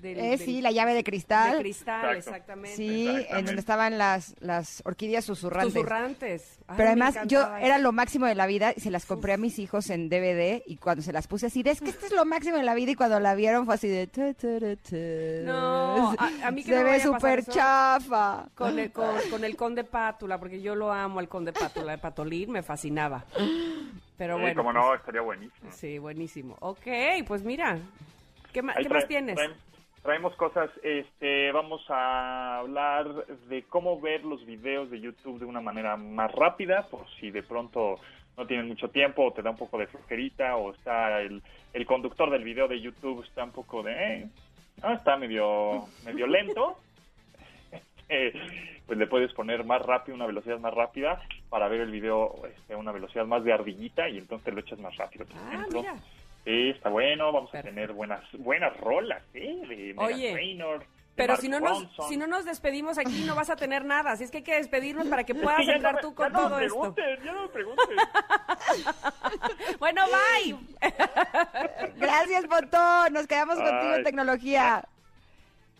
Del- 0.00 0.18
Eh, 0.18 0.22
del- 0.30 0.38
sí, 0.38 0.60
la 0.60 0.70
llave 0.70 0.94
de 0.94 1.02
cristal. 1.04 1.52
De 1.52 1.58
cristal, 1.60 2.16
Exacto. 2.16 2.18
exactamente. 2.18 2.76
Sí, 2.76 3.08
en 3.30 3.44
donde 3.46 3.60
estaban 3.60 3.98
las, 3.98 4.34
las 4.40 4.82
orquídeas 4.84 5.24
susurrantes. 5.24 5.72
Susurrantes. 5.72 6.58
Ay, 6.68 6.74
Pero 6.76 6.88
además 6.90 7.16
yo 7.26 7.40
era 7.56 7.78
lo 7.78 7.92
máximo 7.92 8.26
de 8.26 8.34
la 8.34 8.46
vida 8.46 8.72
y 8.76 8.80
se 8.80 8.90
las 8.90 9.06
compré 9.06 9.32
a 9.32 9.36
mis 9.36 9.58
hijos 9.58 9.88
en 9.90 10.08
DVD 10.08 10.62
y 10.66 10.76
cuando 10.76 11.02
se 11.02 11.12
las 11.12 11.26
puse 11.28 11.46
así, 11.46 11.62
de, 11.62 11.70
es 11.70 11.80
que 11.80 11.90
esto 11.90 12.06
es 12.06 12.12
lo 12.12 12.24
máximo 12.24 12.56
de 12.56 12.62
la 12.64 12.74
vida 12.74 12.90
y 12.90 12.94
cuando 12.94 13.18
la 13.20 13.34
vieron 13.34 13.64
fue 13.64 13.74
así 13.74 13.88
de... 13.88 14.06
tu, 14.06 14.34
tu, 14.34 14.58
tu, 14.58 14.76
tu. 14.76 14.96
No, 15.44 16.12
a- 16.18 16.30
a 16.46 16.50
mí 16.50 16.62
que 16.62 16.72
Se 16.72 16.78
no 16.78 16.84
ve 16.90 17.00
súper 17.00 17.44
chafa. 17.44 18.46
Con 18.54 18.78
el, 18.78 18.92
con, 18.92 19.08
con 19.30 19.44
el 19.44 19.56
conde 19.56 19.84
Pátula, 19.84 20.38
porque 20.38 20.60
yo 20.60 20.74
lo 20.74 20.92
amo 20.92 21.20
al 21.20 21.28
conde 21.28 21.52
Pátula, 21.52 21.94
el 21.94 22.00
Patolín 22.00 22.50
me 22.50 22.62
fascinaba. 22.62 23.24
Pero 24.16 24.36
Sí, 24.36 24.40
bueno. 24.42 24.62
como 24.62 24.72
pues, 24.72 24.84
no, 24.84 24.94
estaría 24.94 25.20
buenísimo. 25.20 25.70
Sí, 25.72 25.98
buenísimo. 25.98 26.56
Ok, 26.60 26.86
pues 27.26 27.42
mira, 27.42 27.78
¿qué, 28.52 28.62
ma- 28.62 28.74
qué 28.74 28.84
trae- 28.84 28.92
más 28.94 29.08
tienes? 29.08 29.38
Traemos 30.06 30.36
cosas, 30.36 30.70
este, 30.84 31.50
vamos 31.50 31.84
a 31.90 32.58
hablar 32.60 33.26
de 33.48 33.64
cómo 33.64 34.00
ver 34.00 34.24
los 34.24 34.46
videos 34.46 34.88
de 34.88 35.00
YouTube 35.00 35.40
de 35.40 35.44
una 35.44 35.60
manera 35.60 35.96
más 35.96 36.30
rápida, 36.32 36.86
por 36.88 37.08
si 37.18 37.32
de 37.32 37.42
pronto 37.42 37.98
no 38.36 38.46
tienen 38.46 38.68
mucho 38.68 38.88
tiempo 38.88 39.24
o 39.24 39.32
te 39.32 39.42
da 39.42 39.50
un 39.50 39.56
poco 39.56 39.78
de 39.78 39.88
flojerita 39.88 40.56
o 40.56 40.72
está 40.72 41.20
el, 41.22 41.42
el 41.72 41.86
conductor 41.86 42.30
del 42.30 42.44
video 42.44 42.68
de 42.68 42.80
YouTube 42.80 43.24
está 43.24 43.42
un 43.42 43.50
poco 43.50 43.82
de, 43.82 43.92
eh, 43.92 44.28
no, 44.80 44.92
está 44.94 45.16
medio, 45.16 45.86
medio 46.04 46.26
lento. 46.28 46.78
Eh, 48.08 48.32
pues 48.86 48.96
le 49.00 49.08
puedes 49.08 49.32
poner 49.32 49.64
más 49.64 49.82
rápido, 49.82 50.14
una 50.14 50.26
velocidad 50.26 50.60
más 50.60 50.72
rápida 50.72 51.20
para 51.50 51.66
ver 51.66 51.80
el 51.80 51.90
video 51.90 52.32
este, 52.48 52.74
a 52.74 52.76
una 52.76 52.92
velocidad 52.92 53.26
más 53.26 53.42
de 53.42 53.52
ardillita 53.52 54.08
y 54.08 54.18
entonces 54.18 54.54
lo 54.54 54.60
echas 54.60 54.78
más 54.78 54.96
rápido. 54.96 55.24
por 55.26 55.36
Ah, 55.38 55.54
ejemplo. 55.54 55.80
mira. 55.80 55.94
Sí, 56.46 56.70
está 56.70 56.88
bueno, 56.88 57.32
vamos 57.32 57.50
Perfecto. 57.50 57.68
a 57.68 57.74
tener 57.74 57.92
buenas 57.92 58.22
buenas 58.38 58.74
rolas, 58.78 59.20
¿eh? 59.34 59.60
De 59.68 59.94
Oye, 59.98 60.32
Trainor, 60.32 60.78
de 60.78 60.86
Pero 61.16 61.32
Mark 61.32 61.40
si 61.42 61.48
no, 61.48 61.58
nos, 61.60 61.70
Ronson. 61.82 62.08
si 62.08 62.16
no 62.16 62.26
nos 62.28 62.44
despedimos 62.44 62.98
aquí 62.98 63.24
no 63.26 63.34
vas 63.34 63.50
a 63.50 63.56
tener 63.56 63.84
nada, 63.84 64.12
así 64.12 64.22
es 64.24 64.30
que 64.30 64.36
hay 64.38 64.42
que 64.44 64.54
despedirnos 64.54 65.08
para 65.08 65.24
que 65.24 65.32
Es 65.32 65.38
puedas 65.42 65.58
que 65.60 65.66
no 65.66 65.72
entrar 65.72 65.94
me- 65.96 66.00
tú 66.02 66.10
ya 66.10 66.14
con 66.14 66.32
no 66.32 66.38
me 66.42 66.48
todo 66.48 66.58
esto. 66.60 66.94
pregunten, 66.94 67.24
Ya 67.24 67.32
no 67.32 67.42
me 67.42 67.48
pregunten. 67.48 67.96
Bueno, 69.80 70.02
bye. 70.06 70.56
Gracias, 71.96 72.46
Pontón. 72.46 73.12
Nos 73.12 73.26
quedamos 73.26 73.56
contigo 73.56 73.94
en 73.96 74.04
tecnología. 74.04 74.84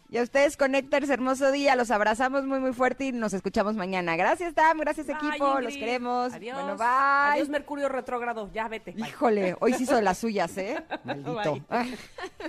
Y 0.09 0.19
a 0.19 0.23
ustedes, 0.23 0.57
Connectors, 0.57 1.11
hermoso 1.11 1.51
día. 1.51 1.75
Los 1.75 1.91
abrazamos 1.91 2.45
muy, 2.45 2.61
muy 2.61 2.73
fuerte 2.73 3.07
y 3.07 3.13
nos 3.13 3.33
escuchamos 3.35 3.75
mañana. 3.75 4.17
Gracias, 4.17 4.55
Tam. 4.55 4.79
Gracias, 4.79 5.07
Bye, 5.07 5.17
equipo. 5.17 5.61
Los 5.61 5.75
queremos. 5.75 6.33
Adiós. 6.33 6.57
Bueno, 6.57 6.77
bye. 6.77 6.87
Adiós, 6.87 7.49
Mercurio 7.49 7.89
retrógrado. 7.89 8.51
Ya 8.53 8.69
vete. 8.69 8.93
Bye. 8.93 9.09
Híjole, 9.09 9.57
hoy 9.61 9.75
sí 9.75 9.83
hizo 9.83 9.97
de 9.97 10.03
las 10.03 10.19
suyas, 10.19 10.57
¿eh? 10.59 10.83
Maldito. 11.05 11.59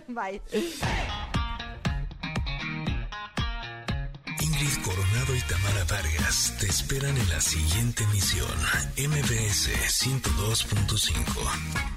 Bye. 0.07 0.41
Ingrid 4.39 4.83
Coronado 4.83 5.35
y 5.35 5.41
Tamara 5.41 5.83
Vargas 5.89 6.55
te 6.59 6.67
esperan 6.67 7.17
en 7.17 7.29
la 7.29 7.41
siguiente 7.41 8.03
emisión, 8.03 8.47
MBS 8.97 9.69
102.5. 10.03 11.96